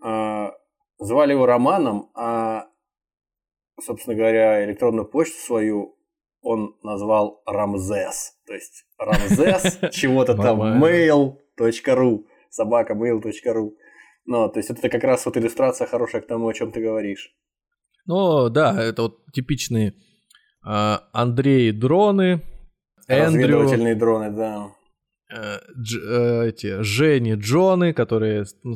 а, 0.00 0.52
звали 0.98 1.32
его 1.32 1.46
Романом, 1.46 2.10
а, 2.14 2.68
собственно 3.80 4.16
говоря, 4.16 4.64
электронную 4.64 5.06
почту 5.06 5.38
свою 5.38 5.96
он 6.42 6.76
назвал 6.82 7.42
Рамзес. 7.46 8.38
То 8.46 8.54
есть 8.54 8.84
Рамзес 8.98 9.78
чего-то 9.92 10.36
там 10.36 10.82
mail.ru, 10.82 12.24
собака 12.50 12.94
mail.ru. 12.94 13.72
Ну, 14.26 14.48
то 14.48 14.58
есть 14.58 14.70
это 14.70 14.88
как 14.88 15.04
раз 15.04 15.26
вот 15.26 15.36
иллюстрация 15.36 15.86
хорошая 15.86 16.22
к 16.22 16.26
тому, 16.26 16.48
о 16.48 16.54
чем 16.54 16.72
ты 16.72 16.80
говоришь. 16.80 17.36
Ну, 18.06 18.48
да, 18.48 18.80
это 18.82 19.02
вот 19.02 19.24
типичные 19.32 19.94
э, 20.66 20.96
Андрей 21.12 21.72
дроны, 21.72 22.42
Эндрю... 23.08 23.58
Разведывательные 23.58 23.94
дроны, 23.94 24.30
да. 24.30 24.72
Э, 25.32 25.58
дж, 25.74 25.98
э, 25.98 26.48
эти 26.48 26.82
Жени 26.82 27.34
Джоны, 27.34 27.92
которые 27.92 28.44
ну, 28.62 28.74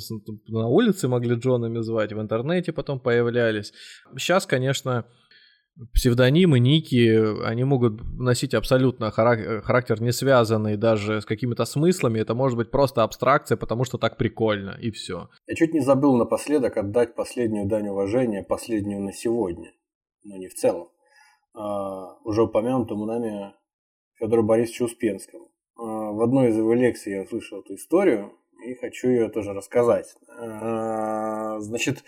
на 0.49 0.67
улице 0.67 1.09
могли 1.09 1.37
Джонами 1.37 1.81
звать, 1.81 2.13
в 2.13 2.21
интернете 2.21 2.73
потом 2.73 2.99
появлялись. 3.01 3.73
Сейчас, 4.17 4.47
конечно, 4.47 5.05
псевдонимы, 5.93 6.59
ники, 6.59 7.43
они 7.45 7.65
могут 7.65 8.03
носить 8.19 8.55
абсолютно 8.55 9.11
характер 9.11 10.01
не 10.01 10.13
связанный 10.13 10.77
даже 10.77 11.21
с 11.21 11.25
какими-то 11.25 11.65
смыслами. 11.65 12.19
Это 12.19 12.35
может 12.35 12.57
быть 12.57 12.71
просто 12.71 13.03
абстракция, 13.03 13.57
потому 13.57 13.85
что 13.85 13.99
так 13.99 14.17
прикольно, 14.17 14.77
и 14.81 14.91
все. 14.91 15.29
Я 15.47 15.55
чуть 15.55 15.73
не 15.73 15.81
забыл 15.81 16.17
напоследок 16.17 16.77
отдать 16.77 17.15
последнюю 17.15 17.67
дань 17.67 17.89
уважения, 17.89 18.43
последнюю 18.43 19.01
на 19.03 19.13
сегодня, 19.13 19.73
но 20.25 20.37
не 20.37 20.49
в 20.49 20.55
целом. 20.55 20.89
А, 21.55 22.17
уже 22.25 22.43
упомянутому 22.43 23.07
нами 23.07 23.55
Федору 24.15 24.43
Борисовичу 24.43 24.85
Успенскому. 24.85 25.51
А, 25.77 25.83
в 26.13 26.21
одной 26.23 26.51
из 26.51 26.57
его 26.57 26.75
лекций 26.75 27.13
я 27.13 27.23
услышал 27.23 27.61
эту 27.61 27.75
историю 27.75 28.33
и 28.65 28.75
хочу 28.75 29.09
ее 29.09 29.29
тоже 29.29 29.53
рассказать. 29.53 30.15
А, 30.29 31.59
значит, 31.61 32.05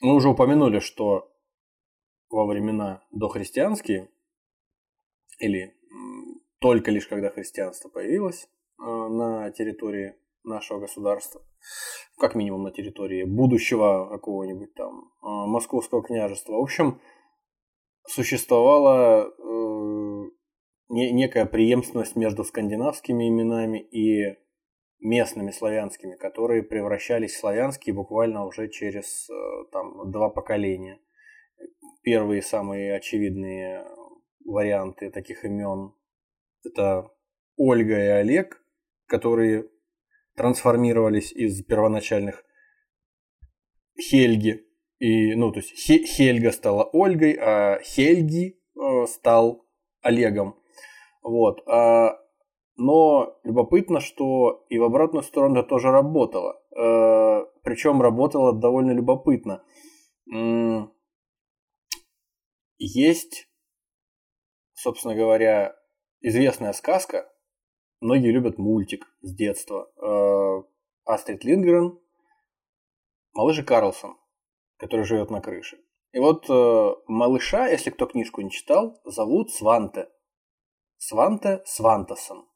мы 0.00 0.14
уже 0.14 0.28
упомянули, 0.28 0.80
что 0.80 1.30
во 2.28 2.46
времена 2.46 3.02
дохристианские, 3.10 4.10
или 5.38 5.74
только 6.60 6.90
лишь 6.90 7.06
когда 7.06 7.30
христианство 7.30 7.88
появилось 7.88 8.44
э, 8.78 8.82
на 8.84 9.50
территории 9.50 10.14
нашего 10.44 10.80
государства, 10.80 11.42
как 12.18 12.34
минимум 12.34 12.62
на 12.62 12.70
территории 12.70 13.24
будущего 13.24 14.08
какого-нибудь 14.10 14.74
там 14.74 15.00
э, 15.00 15.26
московского 15.26 16.02
княжества. 16.02 16.52
В 16.52 16.62
общем, 16.62 17.00
существовала 18.06 19.24
э, 19.26 20.30
некая 20.88 21.46
преемственность 21.46 22.16
между 22.16 22.44
скандинавскими 22.44 23.28
именами 23.28 23.78
и 23.78 24.36
местными 25.00 25.50
славянскими, 25.50 26.16
которые 26.16 26.62
превращались 26.62 27.32
в 27.32 27.40
славянские 27.40 27.94
буквально 27.94 28.44
уже 28.44 28.68
через 28.68 29.28
э, 29.30 29.34
там, 29.72 30.10
два 30.10 30.28
поколения. 30.28 31.00
Первые 32.02 32.42
самые 32.42 32.94
очевидные 32.94 33.84
варианты 34.44 35.10
таких 35.10 35.44
имен 35.44 35.92
это 36.64 37.10
Ольга 37.56 37.98
и 37.98 38.08
Олег, 38.08 38.62
которые 39.06 39.68
трансформировались 40.36 41.32
из 41.32 41.62
первоначальных 41.64 42.44
Хельги. 43.98 44.66
И, 44.98 45.34
ну, 45.34 45.50
то 45.52 45.60
есть 45.60 45.76
Хельга 45.76 46.52
стала 46.52 46.84
Ольгой, 46.84 47.36
а 47.40 47.80
Хельги 47.82 48.58
э, 48.76 49.06
стал 49.06 49.66
Олегом. 50.02 50.56
Вот. 51.22 51.66
А 51.66 52.19
но 52.80 53.38
любопытно, 53.44 54.00
что 54.00 54.64
и 54.70 54.78
в 54.78 54.84
обратную 54.84 55.22
сторону 55.22 55.60
это 55.60 55.68
тоже 55.68 55.90
работало. 55.90 56.62
Э, 56.74 57.44
причем 57.62 58.00
работало 58.00 58.58
довольно 58.58 58.92
любопытно. 58.92 59.62
Есть, 62.78 63.50
собственно 64.72 65.14
говоря, 65.14 65.76
известная 66.22 66.72
сказка. 66.72 67.30
Многие 68.00 68.32
любят 68.32 68.56
мультик 68.56 69.06
с 69.20 69.34
детства. 69.34 69.92
Э, 70.02 70.62
Астрид 71.04 71.44
Линдгрен, 71.44 72.00
малыш 73.34 73.58
и 73.58 73.62
Карлсон, 73.62 74.16
который 74.78 75.04
живет 75.04 75.30
на 75.30 75.42
крыше. 75.42 75.76
И 76.12 76.18
вот 76.18 76.48
э, 76.48 76.94
малыша, 77.08 77.68
если 77.68 77.90
кто 77.90 78.06
книжку 78.06 78.40
не 78.40 78.50
читал, 78.50 78.98
зовут 79.04 79.50
Сванте. 79.50 80.08
Сванте 80.96 81.60
Свантасон. 81.66 82.49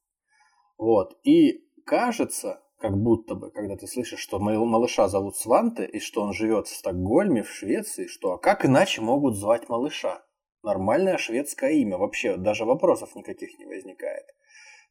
Вот. 0.76 1.18
И 1.24 1.64
кажется, 1.84 2.62
как 2.78 2.96
будто 2.96 3.34
бы, 3.34 3.50
когда 3.50 3.76
ты 3.76 3.86
слышишь, 3.86 4.20
что 4.20 4.38
малыша 4.38 5.08
зовут 5.08 5.36
Сванте, 5.36 5.86
и 5.86 6.00
что 6.00 6.22
он 6.22 6.32
живет 6.32 6.66
в 6.66 6.76
Стокгольме, 6.76 7.42
в 7.42 7.50
Швеции, 7.50 8.06
что 8.06 8.32
а 8.32 8.38
как 8.38 8.66
иначе 8.66 9.00
могут 9.00 9.36
звать 9.36 9.68
малыша? 9.68 10.22
Нормальное 10.62 11.18
шведское 11.18 11.70
имя, 11.72 11.98
вообще 11.98 12.36
даже 12.36 12.64
вопросов 12.64 13.14
никаких 13.14 13.58
не 13.58 13.66
возникает. 13.66 14.24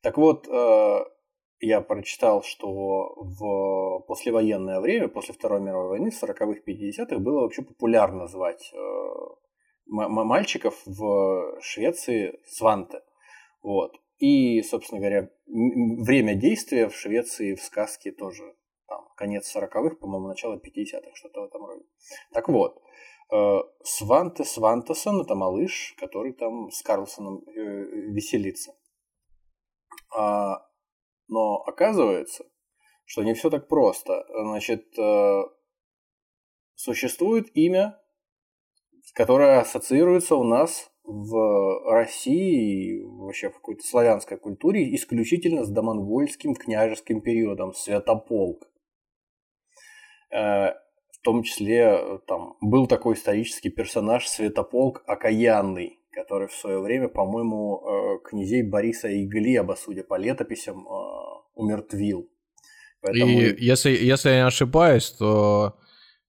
Так 0.02 0.18
вот, 0.18 0.48
э, 0.48 1.00
я 1.60 1.82
прочитал, 1.82 2.44
что 2.44 3.16
в 3.16 4.00
послевоенное 4.08 4.80
время, 4.80 5.08
после 5.08 5.34
Второй 5.34 5.62
мировой 5.62 5.90
войны, 5.90 6.12
в 6.12 6.22
40-х, 6.22 6.62
50-х, 6.68 7.18
было 7.20 7.42
вообще 7.42 7.62
популярно 7.62 8.28
звать 8.28 8.72
э, 8.74 8.78
мальчиков 9.86 10.82
в 10.86 11.60
Швеции 11.62 12.40
Сванте. 12.46 13.02
Вот. 13.62 13.98
И, 14.24 14.62
собственно 14.62 15.02
говоря, 15.02 15.30
время 15.48 16.36
действия 16.36 16.88
в 16.88 16.96
Швеции 16.96 17.56
в 17.56 17.62
сказке 17.62 18.14
тоже 18.14 18.56
там, 18.88 19.10
конец 19.18 19.54
40-х, 19.54 19.98
по-моему, 19.98 20.30
начало 20.30 20.56
50-х, 20.56 21.12
что-то 21.14 21.42
в 21.42 21.44
этом 21.44 21.66
роде. 21.66 21.84
Так 22.32 22.48
вот, 22.48 22.82
э, 23.34 23.60
Сванте 23.84 24.46
Свантесон– 24.46 25.20
это 25.24 25.36
малыш, 25.36 25.94
который 26.00 26.32
там 26.32 26.72
с 26.72 26.82
Карлсоном 26.84 27.44
э, 27.48 27.52
веселится. 28.14 28.74
А, 30.16 30.70
но 31.28 31.58
оказывается, 31.58 32.46
что 33.04 33.24
не 33.24 33.34
все 33.34 33.50
так 33.50 33.68
просто. 33.68 34.26
Значит, 34.30 34.98
э, 34.98 35.42
существует 36.76 37.54
имя, 37.58 38.02
которое 39.16 39.60
ассоциируется 39.60 40.38
у 40.38 40.46
нас 40.46 40.93
в 41.04 41.92
России 41.92 43.04
вообще 43.04 43.50
в 43.50 43.56
какой-то 43.56 43.86
славянской 43.86 44.38
культуре 44.38 44.96
исключительно 44.96 45.66
с 45.66 45.70
домонгольским 45.70 46.56
княжеским 46.56 47.22
периодом, 47.22 47.74
Святополк. 47.74 48.70
Э, 50.32 50.72
в 51.12 51.20
том 51.24 51.44
числе 51.44 52.20
там 52.28 52.56
был 52.62 52.88
такой 52.88 53.16
исторический 53.16 53.70
персонаж 53.70 54.28
Святополк 54.28 55.04
Окаянный, 55.06 56.00
который 56.12 56.48
в 56.48 56.54
свое 56.54 56.80
время, 56.80 57.10
по-моему, 57.10 57.82
э, 57.82 58.30
князей 58.30 58.64
Бориса 58.64 59.10
и 59.10 59.26
Глеба, 59.26 59.76
судя 59.78 60.04
по 60.04 60.18
летописям, 60.18 60.88
э, 60.88 60.92
умертвил. 61.56 62.30
Поэтому... 63.02 63.32
И 63.32 63.64
если, 63.64 63.92
если 63.92 64.30
я 64.30 64.36
не 64.36 64.48
ошибаюсь, 64.48 65.10
то 65.12 65.78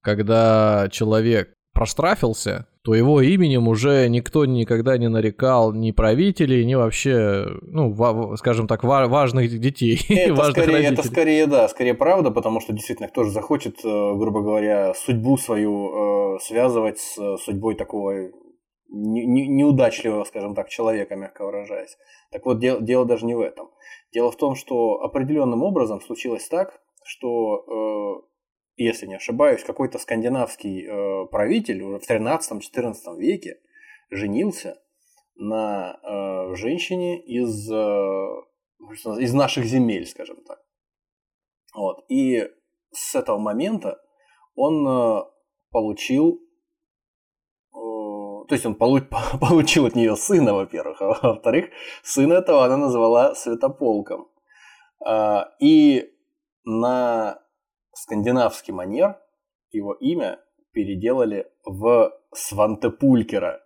когда 0.01 0.89
человек 0.91 1.55
проштрафился, 1.73 2.67
то 2.85 2.95
его 2.95 3.23
именем 3.23 3.67
уже 3.67 4.09
никто 4.11 4.45
никогда 4.45 4.99
не 4.99 5.09
нарекал 5.09 5.73
ни 5.73 5.91
правителей, 5.91 6.67
ни 6.67 6.75
вообще, 6.75 7.47
ну, 7.63 7.91
ва- 7.91 8.37
скажем 8.37 8.67
так, 8.67 8.85
ва- 8.85 9.09
важных 9.09 9.59
детей. 9.59 9.99
Это, 10.11 10.35
важных 10.35 10.65
скорее, 10.65 10.89
это 10.89 11.03
скорее, 11.03 11.47
да, 11.47 11.69
скорее 11.69 11.95
правда, 11.95 12.31
потому 12.31 12.61
что 12.61 12.75
действительно 12.75 13.09
кто 13.09 13.25
же 13.25 13.31
захочет, 13.31 13.83
э, 13.83 14.15
грубо 14.17 14.43
говоря, 14.43 14.93
судьбу 14.93 15.39
свою 15.39 16.37
э, 16.37 16.39
связывать 16.41 16.99
с 16.99 17.39
судьбой 17.39 17.75
такого 17.75 18.31
неудачливого, 18.91 20.25
скажем 20.25 20.55
так, 20.55 20.69
человека, 20.69 21.17
мягко 21.17 21.47
выражаясь. 21.47 21.97
Так 22.31 22.45
вот, 22.45 22.61
дело, 22.61 22.83
дело 22.83 23.07
даже 23.07 23.25
не 23.25 23.35
в 23.35 23.41
этом. 23.41 23.71
Дело 24.13 24.31
в 24.31 24.37
том, 24.37 24.55
что 24.55 25.01
определенным 25.01 25.63
образом 25.63 26.03
случилось 26.03 26.47
так, 26.49 26.79
что 27.07 27.65
э, 27.67 28.34
если 28.77 29.07
не 29.07 29.17
ошибаюсь, 29.17 29.63
какой-то 29.63 29.99
скандинавский 29.99 30.87
э, 30.87 31.27
правитель 31.27 31.83
в 31.85 31.97
13-14 31.97 32.95
веке 33.19 33.61
женился 34.11 34.81
на 35.37 35.99
э, 36.03 36.55
женщине 36.57 37.21
из, 37.23 37.71
э, 37.71 38.29
из 39.21 39.33
наших 39.33 39.65
земель, 39.65 40.07
скажем 40.07 40.43
так. 40.45 40.59
Вот. 41.75 42.05
И 42.09 42.49
с 42.93 43.15
этого 43.15 43.39
момента 43.39 44.01
он 44.55 44.87
э, 44.87 45.23
получил, 45.71 46.41
э, 47.73 47.77
то 47.77 48.49
есть 48.51 48.67
он 48.67 48.75
полу, 48.75 49.01
получил 49.41 49.87
от 49.87 49.95
нее 49.95 50.17
сына, 50.17 50.55
во-первых, 50.55 51.01
а 51.03 51.07
во-вторых, 51.23 51.71
сына 52.03 52.35
этого 52.35 52.65
она 52.65 52.77
назвала 52.77 53.35
Святополком. 53.35 54.29
Э, 55.07 55.45
и 55.61 56.11
на 56.65 57.44
скандинавский 57.95 58.73
манер 58.73 59.17
его 59.71 59.95
имя 59.95 60.41
переделали 60.73 61.47
в 61.65 62.13
Свантепулькера. 62.33 63.63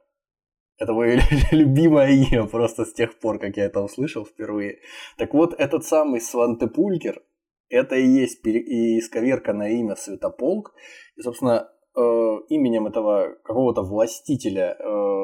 Это 0.78 0.92
мое 0.92 1.20
любимое 1.50 2.10
имя 2.10 2.46
просто 2.46 2.84
с 2.84 2.92
тех 2.92 3.18
пор, 3.18 3.38
как 3.38 3.56
я 3.56 3.64
это 3.64 3.80
услышал 3.80 4.24
впервые. 4.24 4.78
Так 5.16 5.34
вот, 5.34 5.54
этот 5.58 5.84
самый 5.84 6.20
Свантепулькер, 6.20 7.22
это 7.68 7.96
и 7.96 8.06
есть 8.06 8.46
и 8.46 8.98
исковерканное 8.98 9.70
имя 9.70 9.96
Святополк. 9.96 10.74
И, 11.16 11.22
собственно, 11.22 11.68
э, 11.98 12.40
именем 12.48 12.86
этого 12.86 13.34
какого-то 13.42 13.82
властителя 13.82 14.76
э, 14.78 15.18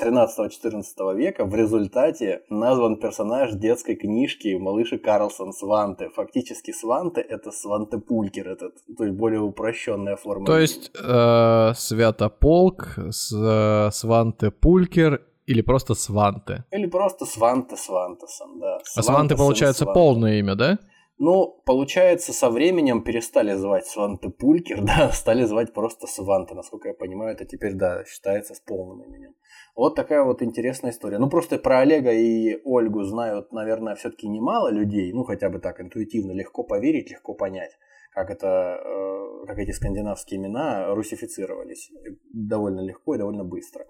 13-14 0.00 1.16
века 1.16 1.44
в 1.44 1.54
результате 1.54 2.42
назван 2.50 2.96
персонаж 2.96 3.52
детской 3.52 3.96
книжки 3.96 4.56
малыши 4.56 4.98
Карлсон 4.98 5.52
Сванте. 5.52 6.08
Фактически 6.14 6.72
Сванте 6.72 7.20
это 7.20 7.50
Сванте 7.50 7.98
Пулькер, 7.98 8.48
этот, 8.48 8.74
то 8.96 9.04
есть 9.04 9.16
более 9.16 9.40
упрощенная 9.40 10.16
форма. 10.16 10.46
То 10.46 10.58
есть 10.58 10.90
э, 10.94 11.72
Святополк, 11.74 12.98
с, 13.10 13.32
э, 13.32 13.90
Сванте 13.92 14.50
Пулькер 14.50 15.22
или 15.46 15.62
просто 15.62 15.94
Сванте? 15.94 16.64
Или 16.70 16.86
просто 16.86 17.24
Сванте 17.24 17.76
Свантесон, 17.76 18.60
да. 18.60 18.78
Сванте, 18.84 19.00
а 19.00 19.02
Сванте 19.02 19.36
получается 19.36 19.84
Сванте. 19.84 20.00
полное 20.00 20.38
имя, 20.38 20.54
да? 20.54 20.78
Ну, 21.20 21.60
получается, 21.66 22.32
со 22.32 22.48
временем 22.48 23.02
перестали 23.02 23.52
звать 23.54 23.86
Сванте 23.86 24.28
Пулькер, 24.28 24.80
да, 24.84 25.10
стали 25.10 25.44
звать 25.44 25.72
просто 25.72 26.06
Сванте. 26.06 26.54
Насколько 26.54 26.88
я 26.88 26.94
понимаю, 26.94 27.34
это 27.34 27.44
теперь, 27.44 27.74
да, 27.74 28.04
считается 28.04 28.54
с 28.54 28.60
полным 28.60 29.02
именем. 29.02 29.34
Вот 29.74 29.96
такая 29.96 30.22
вот 30.22 30.42
интересная 30.42 30.92
история. 30.92 31.18
Ну, 31.18 31.28
просто 31.28 31.58
про 31.58 31.80
Олега 31.80 32.12
и 32.12 32.60
Ольгу 32.64 33.02
знают, 33.02 33.52
наверное, 33.52 33.96
все-таки 33.96 34.28
немало 34.28 34.70
людей. 34.70 35.12
Ну, 35.12 35.24
хотя 35.24 35.50
бы 35.50 35.58
так, 35.58 35.80
интуитивно, 35.80 36.32
легко 36.32 36.62
поверить, 36.62 37.10
легко 37.10 37.34
понять, 37.34 37.72
как 38.12 38.30
это, 38.30 38.80
э, 38.84 39.46
как 39.46 39.58
эти 39.58 39.72
скандинавские 39.72 40.38
имена 40.38 40.94
русифицировались. 40.94 41.90
Довольно 42.32 42.80
легко 42.80 43.16
и 43.16 43.18
довольно 43.18 43.44
быстро. 43.44 43.86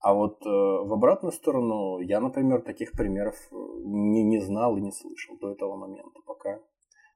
А 0.00 0.14
вот 0.14 0.40
э, 0.46 0.48
в 0.48 0.92
обратную 0.92 1.32
сторону 1.32 1.98
я, 2.00 2.20
например, 2.20 2.62
таких 2.62 2.92
примеров 2.92 3.34
э, 3.50 3.54
не, 3.84 4.22
не 4.22 4.40
знал 4.40 4.76
и 4.76 4.80
не 4.80 4.92
слышал 4.92 5.36
до 5.38 5.52
этого 5.52 5.76
момента, 5.76 6.20
пока, 6.24 6.60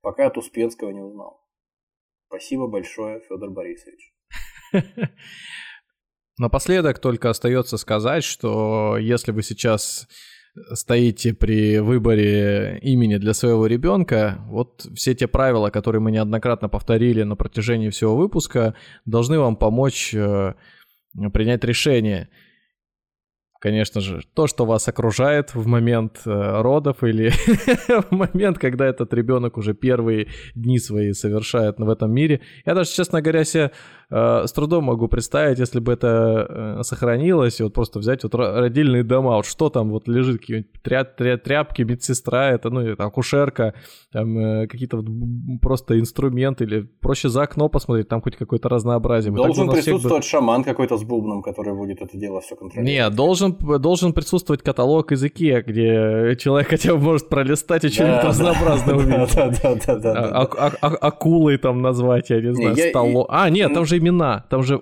пока 0.01 0.27
от 0.27 0.37
Успенского 0.37 0.91
не 0.91 1.01
узнал. 1.01 1.41
Спасибо 2.27 2.67
большое, 2.67 3.21
Федор 3.21 3.51
Борисович. 3.51 4.15
Напоследок 6.39 6.99
только 6.99 7.31
остается 7.31 7.77
сказать, 7.77 8.25
что 8.25 8.97
если 8.99 9.31
вы 9.31 9.43
сейчас 9.43 10.09
стоите 10.73 11.35
при 11.35 11.79
выборе 11.79 12.79
имени 12.83 13.17
для 13.17 13.33
своего 13.33 13.67
ребенка, 13.67 14.39
вот 14.49 14.87
все 14.95 15.15
те 15.15 15.29
правила, 15.29 15.71
которые 15.71 16.01
мы 16.01 16.11
неоднократно 16.11 16.69
повторили 16.69 17.23
на 17.23 17.37
протяжении 17.37 17.91
всего 17.91 18.17
выпуска, 18.17 18.75
должны 19.05 19.39
вам 19.39 19.57
помочь 19.57 20.13
э, 20.15 20.55
принять 21.33 21.65
решение 21.65 22.29
конечно 23.62 24.01
же, 24.01 24.22
то, 24.34 24.48
что 24.48 24.66
вас 24.66 24.89
окружает 24.89 25.55
в 25.55 25.66
момент 25.68 26.22
э, 26.26 26.60
родов 26.62 27.05
или 27.05 27.30
в 28.10 28.10
момент, 28.10 28.59
когда 28.59 28.86
этот 28.86 29.14
ребенок 29.14 29.56
уже 29.56 29.72
первые 29.72 30.26
дни 30.56 30.80
свои 30.80 31.12
совершает 31.12 31.78
в 31.78 31.89
этом 31.89 32.12
мире. 32.12 32.40
Я 32.66 32.74
даже, 32.74 32.90
честно 32.90 33.22
говоря, 33.22 33.44
себе 33.44 33.70
э, 34.12 34.47
с 34.47 34.52
трудом 34.52 34.84
могу 34.84 35.09
представить, 35.09 35.59
если 35.59 35.80
бы 35.80 35.93
это 35.93 36.47
э, 36.78 36.82
сохранилось, 36.82 37.60
и 37.60 37.62
вот 37.62 37.72
просто 37.72 37.98
взять 37.98 38.22
вот 38.22 38.34
родильные 38.34 39.02
дома, 39.02 39.36
вот 39.36 39.47
что 39.47 39.70
там 39.70 39.90
вот 39.90 40.09
лежит, 40.09 40.40
какие-нибудь 40.40 40.70
тря 40.82 41.05
тря 41.05 41.36
тряпки, 41.36 41.82
медсестра, 41.82 42.51
это, 42.51 42.70
ну, 42.70 42.80
это 42.80 43.05
акушерка, 43.05 43.74
там 44.12 44.39
э, 44.39 44.66
какие-то 44.66 44.98
вот 44.98 45.06
просто 45.60 45.98
инструменты, 45.98 46.64
или 46.64 46.82
проще 46.82 47.28
за 47.28 47.43
окно 47.43 47.68
посмотреть, 47.68 48.09
там 48.09 48.20
хоть 48.20 48.36
какое-то 48.36 48.68
разнообразие. 48.68 49.32
Должен 49.32 49.70
присутствовать 49.70 50.24
бы... 50.24 50.28
шаман 50.28 50.64
какой-то 50.64 50.97
с 50.97 51.05
бубном, 51.05 51.43
который 51.43 51.74
будет 51.74 52.02
это 52.02 52.16
дело 52.16 52.40
все 52.40 52.56
контролировать. 52.56 52.94
Нет, 52.94 53.14
должен, 53.14 53.56
должен 53.80 54.12
присутствовать 54.12 54.62
каталог 54.62 55.10
языки, 55.12 55.62
где 55.66 56.36
человек 56.39 56.68
хотя 56.68 56.94
бы 56.94 57.01
может 57.01 57.28
пролистать 57.28 57.84
и 57.84 57.89
что-нибудь 57.89 58.24
разнообразное 58.24 58.94
увидеть. 58.97 59.34
Да, 59.34 59.51
да, 59.62 59.74
да, 59.86 59.97
да. 59.97 60.12
А, 60.12 60.48
а, 60.59 60.72
а, 60.80 60.89
акулой 60.89 61.59
там 61.59 61.82
назвать, 61.82 62.30
я 62.30 62.40
не 62.40 62.52
знаю, 62.52 62.76
стало. 62.76 63.26
А, 63.28 63.48
нет, 63.51 63.72
там 63.72 63.86
же 63.86 64.02
имена, 64.03 64.47
там 64.51 64.62
же, 64.62 64.79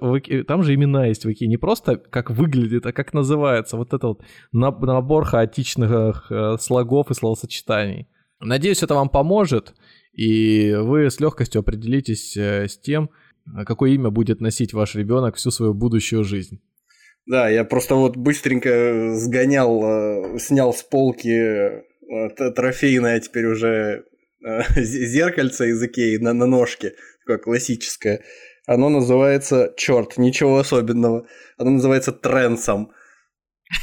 там 0.46 0.62
же 0.62 0.74
имена 0.74 1.06
есть 1.06 1.24
в 1.24 1.28
Вики. 1.28 1.44
Не 1.44 1.56
просто 1.56 1.96
как 1.96 2.30
выглядит, 2.30 2.86
а 2.86 2.92
как 2.92 3.12
называется. 3.14 3.76
Вот 3.76 3.92
это 3.92 4.08
вот 4.08 4.22
набор 4.52 5.24
хаотичных 5.24 6.26
э, 6.30 6.56
слогов 6.58 7.10
и 7.10 7.14
словосочетаний. 7.14 8.08
Надеюсь, 8.40 8.82
это 8.82 8.94
вам 8.94 9.08
поможет, 9.08 9.74
и 10.12 10.74
вы 10.74 11.10
с 11.10 11.20
легкостью 11.20 11.60
определитесь 11.60 12.36
э, 12.36 12.66
с 12.66 12.78
тем, 12.78 13.10
какое 13.66 13.90
имя 13.92 14.10
будет 14.10 14.40
носить 14.40 14.72
ваш 14.72 14.94
ребенок 14.94 15.36
всю 15.36 15.50
свою 15.50 15.74
будущую 15.74 16.24
жизнь. 16.24 16.60
Да, 17.26 17.48
я 17.48 17.64
просто 17.64 17.94
вот 17.94 18.16
быстренько 18.16 19.14
сгонял, 19.14 19.82
э, 19.84 20.38
снял 20.38 20.72
с 20.72 20.82
полки 20.82 21.84
трофейное 22.56 23.20
теперь 23.20 23.46
уже 23.46 24.04
зеркальце 24.76 25.70
из 25.70 25.82
Икеи 25.82 26.16
на, 26.16 26.32
на 26.32 26.46
ножке, 26.46 26.94
такое 27.20 27.38
классическое. 27.38 28.22
Оно 28.70 28.88
называется, 28.88 29.74
черт, 29.76 30.16
ничего 30.16 30.60
особенного, 30.60 31.26
оно 31.58 31.70
называется 31.70 32.12
Тренсом. 32.12 32.92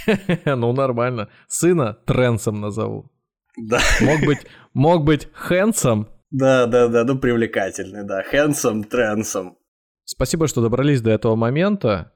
Ну, 0.45 0.71
нормально. 0.71 1.27
Сына 1.49 1.97
Тренсом 2.05 2.61
назову. 2.61 3.11
Да. 3.57 3.81
Мог 3.99 4.21
быть, 4.25 4.45
мог 4.73 5.03
быть 5.03 5.27
Хэнсом. 5.33 6.07
Да, 6.31 6.67
да, 6.67 6.87
да, 6.87 7.03
ну 7.03 7.19
привлекательный, 7.19 8.05
да. 8.05 8.23
Хэнсом, 8.23 8.85
Тренсом. 8.85 9.57
Спасибо, 10.05 10.47
что 10.47 10.61
добрались 10.61 11.01
до 11.01 11.11
этого 11.11 11.35
момента. 11.35 12.13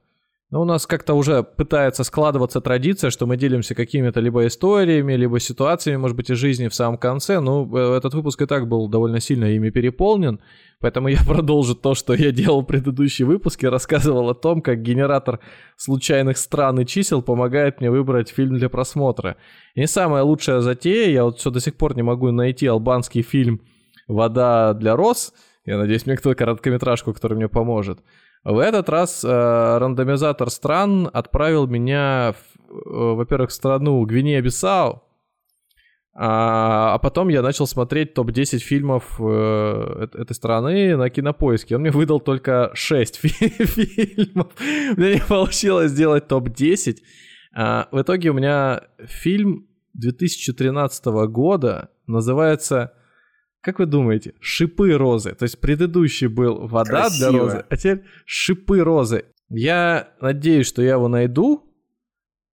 Но 0.52 0.61
у 0.61 0.65
нас 0.65 0.86
как-то 0.86 1.14
уже 1.14 1.44
пытается 1.44 2.03
складываться 2.03 2.60
традиция, 2.60 3.10
что 3.10 3.26
мы 3.26 3.38
делимся 3.38 3.73
какими-то 3.73 4.19
либо 4.19 4.45
историями, 4.45 5.14
либо 5.14 5.40
ситуациями, 5.40 5.95
может 5.95 6.18
быть, 6.18 6.30
из 6.30 6.38
жизни 6.38 6.68
в 6.68 6.76
самом 6.76 6.98
конце. 6.98 7.40
Ну, 7.40 7.73
э, 7.73 7.98
этот 7.98 8.14
выпуск 8.14 8.41
и 8.41 8.45
так 8.45 8.68
был 8.68 8.90
довольно 8.90 9.22
сильно 9.22 9.45
ими 9.45 9.69
переполнен, 9.69 10.41
поэтому 10.82 11.07
я 11.07 11.19
продолжу 11.26 11.73
то, 11.73 11.95
что 11.95 12.14
я 12.14 12.32
делал 12.32 12.64
в 12.64 12.65
предыдущие 12.65 13.26
выпуске, 13.26 13.69
рассказывал 13.69 14.30
о 14.30 14.36
том, 14.36 14.61
как 14.61 14.82
генератор 14.82 15.40
случайных 15.78 16.38
стран 16.38 16.82
и 16.82 16.86
чисел 16.86 17.22
помогает 17.22 17.80
мне 17.80 17.90
выбрать 17.90 18.30
фильм 18.30 18.57
для 18.57 18.68
просмотра. 18.68 19.38
И 19.73 19.80
не 19.80 19.88
самая 19.88 20.23
лучшая 20.23 20.60
затея, 20.60 21.10
я 21.10 21.23
вот 21.23 21.40
все 21.40 21.49
до 21.49 21.61
сих 21.61 21.76
пор 21.76 21.95
не 21.95 22.03
могу 22.03 22.30
найти 22.32 22.68
албанский 22.68 23.22
фильм 23.22 23.61
«Вода 24.10 24.73
для 24.73 24.98
роз», 24.98 25.34
я 25.65 25.78
надеюсь, 25.78 26.06
мне 26.06 26.18
кто-то 26.18 26.36
короткометражку, 26.36 27.14
который 27.14 27.36
мне 27.36 27.48
поможет. 27.48 27.99
В 28.43 28.57
этот 28.57 28.89
раз 28.89 29.23
э, 29.23 29.27
рандомизатор 29.77 30.49
стран 30.49 31.09
отправил 31.13 31.68
меня, 31.68 32.34
в, 32.34 32.73
э, 32.73 33.15
во-первых, 33.15 33.51
в 33.51 33.53
страну 33.53 34.03
Гвинея-Бисау, 34.05 35.03
а, 36.13 36.95
а 36.95 36.99
потом 36.99 37.30
я 37.30 37.41
начал 37.41 37.68
смотреть 37.68 38.13
топ-10 38.13 38.57
фильмов 38.59 39.15
э, 39.19 40.07
этой 40.13 40.34
страны 40.34 40.97
на 40.97 41.09
кинопоиске. 41.09 41.76
Он 41.76 41.81
мне 41.81 41.91
выдал 41.91 42.19
только 42.19 42.72
6 42.73 43.15
фильмов. 43.18 44.47
У 44.57 44.99
меня 44.99 45.13
не 45.13 45.22
получилось 45.22 45.91
сделать 45.91 46.27
топ-10. 46.27 46.97
А, 47.55 47.88
в 47.91 48.01
итоге 48.01 48.30
у 48.30 48.34
меня 48.34 48.81
фильм 48.99 49.68
2013 49.93 51.05
года 51.30 51.89
называется 52.07 52.93
как 53.61 53.79
вы 53.79 53.85
думаете, 53.85 54.33
шипы 54.39 54.93
розы? 54.93 55.33
То 55.35 55.43
есть 55.43 55.59
предыдущий 55.59 56.27
был 56.27 56.67
вода 56.67 57.03
Красиво. 57.03 57.29
для 57.29 57.39
розы, 57.39 57.65
а 57.69 57.77
теперь 57.77 58.03
шипы 58.25 58.79
розы. 58.79 59.25
Я 59.49 60.13
надеюсь, 60.19 60.67
что 60.67 60.81
я 60.81 60.93
его 60.93 61.07
найду. 61.07 61.67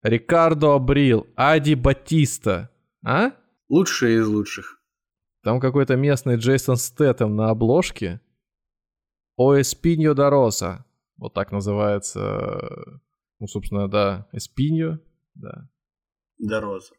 Рикардо 0.02 0.74
Абрил, 0.74 1.26
Ади 1.35 1.74
Батиста. 1.74 2.70
А? 3.05 3.32
Лучшие 3.68 4.18
из 4.18 4.26
лучших. 4.26 4.80
Там 5.43 5.60
какой-то 5.60 5.97
местный 5.97 6.36
Джейсон 6.36 6.76
Стэттем 6.76 7.36
на 7.36 7.51
обложке. 7.51 8.20
О 9.36 9.60
Эспиньо 9.60 10.14
да 10.14 10.30
Роса. 10.30 10.85
Вот 11.16 11.35
так 11.35 11.52
называется. 11.52 13.01
Ну, 13.39 13.47
собственно, 13.47 13.89
да, 13.89 14.28
Эспиньо, 14.32 15.01
да. 15.35 15.68
Да 16.39 16.60
Роза. 16.60 16.93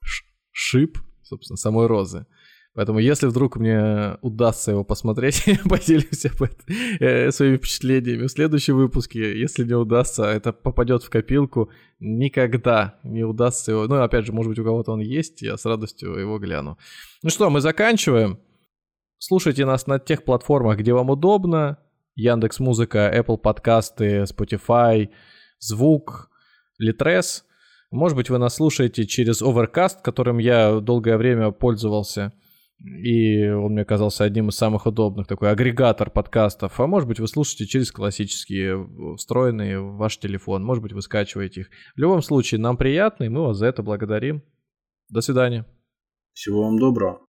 Шип, 0.52 0.98
собственно, 1.22 1.58
самой 1.58 1.88
розы. 1.88 2.26
Поэтому, 2.80 3.00
если 3.00 3.28
вдруг 3.28 3.58
мне 3.58 4.16
удастся 4.22 4.72
его 4.72 4.86
посмотреть, 4.86 5.44
я 5.48 5.58
поделюсь 5.68 6.26
об 6.28 6.42
этом, 6.42 6.66
э, 7.02 7.30
своими 7.30 7.58
впечатлениями 7.58 8.26
в 8.26 8.32
следующем 8.32 8.78
выпуске. 8.78 9.38
Если 9.38 9.66
не 9.66 9.74
удастся, 9.74 10.24
это 10.24 10.54
попадет 10.54 11.04
в 11.04 11.10
копилку. 11.10 11.70
Никогда 12.00 12.98
не 13.04 13.26
удастся 13.26 13.74
его. 13.74 13.86
Ну, 13.88 14.02
опять 14.02 14.26
же, 14.26 14.32
может 14.32 14.52
быть, 14.52 14.60
у 14.60 14.64
кого-то 14.64 14.94
он 14.94 15.02
есть, 15.02 15.42
я 15.42 15.58
с 15.58 15.66
радостью 15.66 16.14
его 16.14 16.40
гляну. 16.40 16.78
Ну 17.22 17.30
что, 17.30 17.50
мы 17.50 17.60
заканчиваем. 17.60 18.40
Слушайте 19.18 19.66
нас 19.66 19.86
на 19.86 20.00
тех 20.00 20.24
платформах, 20.24 20.78
где 20.78 20.94
вам 20.94 21.10
удобно. 21.10 21.80
Яндекс 22.16 22.62
Музыка, 22.62 23.12
Apple 23.14 23.40
подкасты, 23.40 24.24
Spotify, 24.24 25.10
Звук, 25.60 26.30
Litres. 26.82 27.42
Может 27.92 28.16
быть, 28.16 28.30
вы 28.30 28.38
нас 28.38 28.56
слушаете 28.56 29.06
через 29.06 29.42
Overcast, 29.42 29.98
которым 30.02 30.38
я 30.38 30.80
долгое 30.80 31.18
время 31.18 31.52
пользовался 31.52 32.32
и 32.84 33.48
он 33.48 33.74
мне 33.74 33.86
казался 33.86 34.24
одним 34.24 34.50
из 34.50 34.56
самых 34.56 34.86
удобных, 34.86 35.28
такой 35.28 35.52
агрегатор 35.52 36.10
подкастов. 36.10 36.80
А 36.80 36.88
может 36.88 37.08
быть, 37.08 37.20
вы 37.20 37.28
слушаете 37.28 37.66
через 37.66 37.92
классические, 37.92 39.16
встроенные 39.18 39.80
в 39.80 39.98
ваш 39.98 40.18
телефон, 40.18 40.64
может 40.64 40.82
быть, 40.82 40.94
вы 40.94 41.02
скачиваете 41.02 41.62
их. 41.62 41.70
В 41.96 42.00
любом 42.00 42.22
случае, 42.22 42.60
нам 42.60 42.78
приятно, 42.78 43.26
и 43.26 43.30
мы 43.30 43.42
вас 43.42 43.58
за 43.58 43.68
это 43.68 43.84
благодарим. 43.84 44.44
До 45.10 45.22
свидания. 45.22 45.66
Всего 46.34 46.64
вам 46.64 46.80
доброго. 46.80 47.29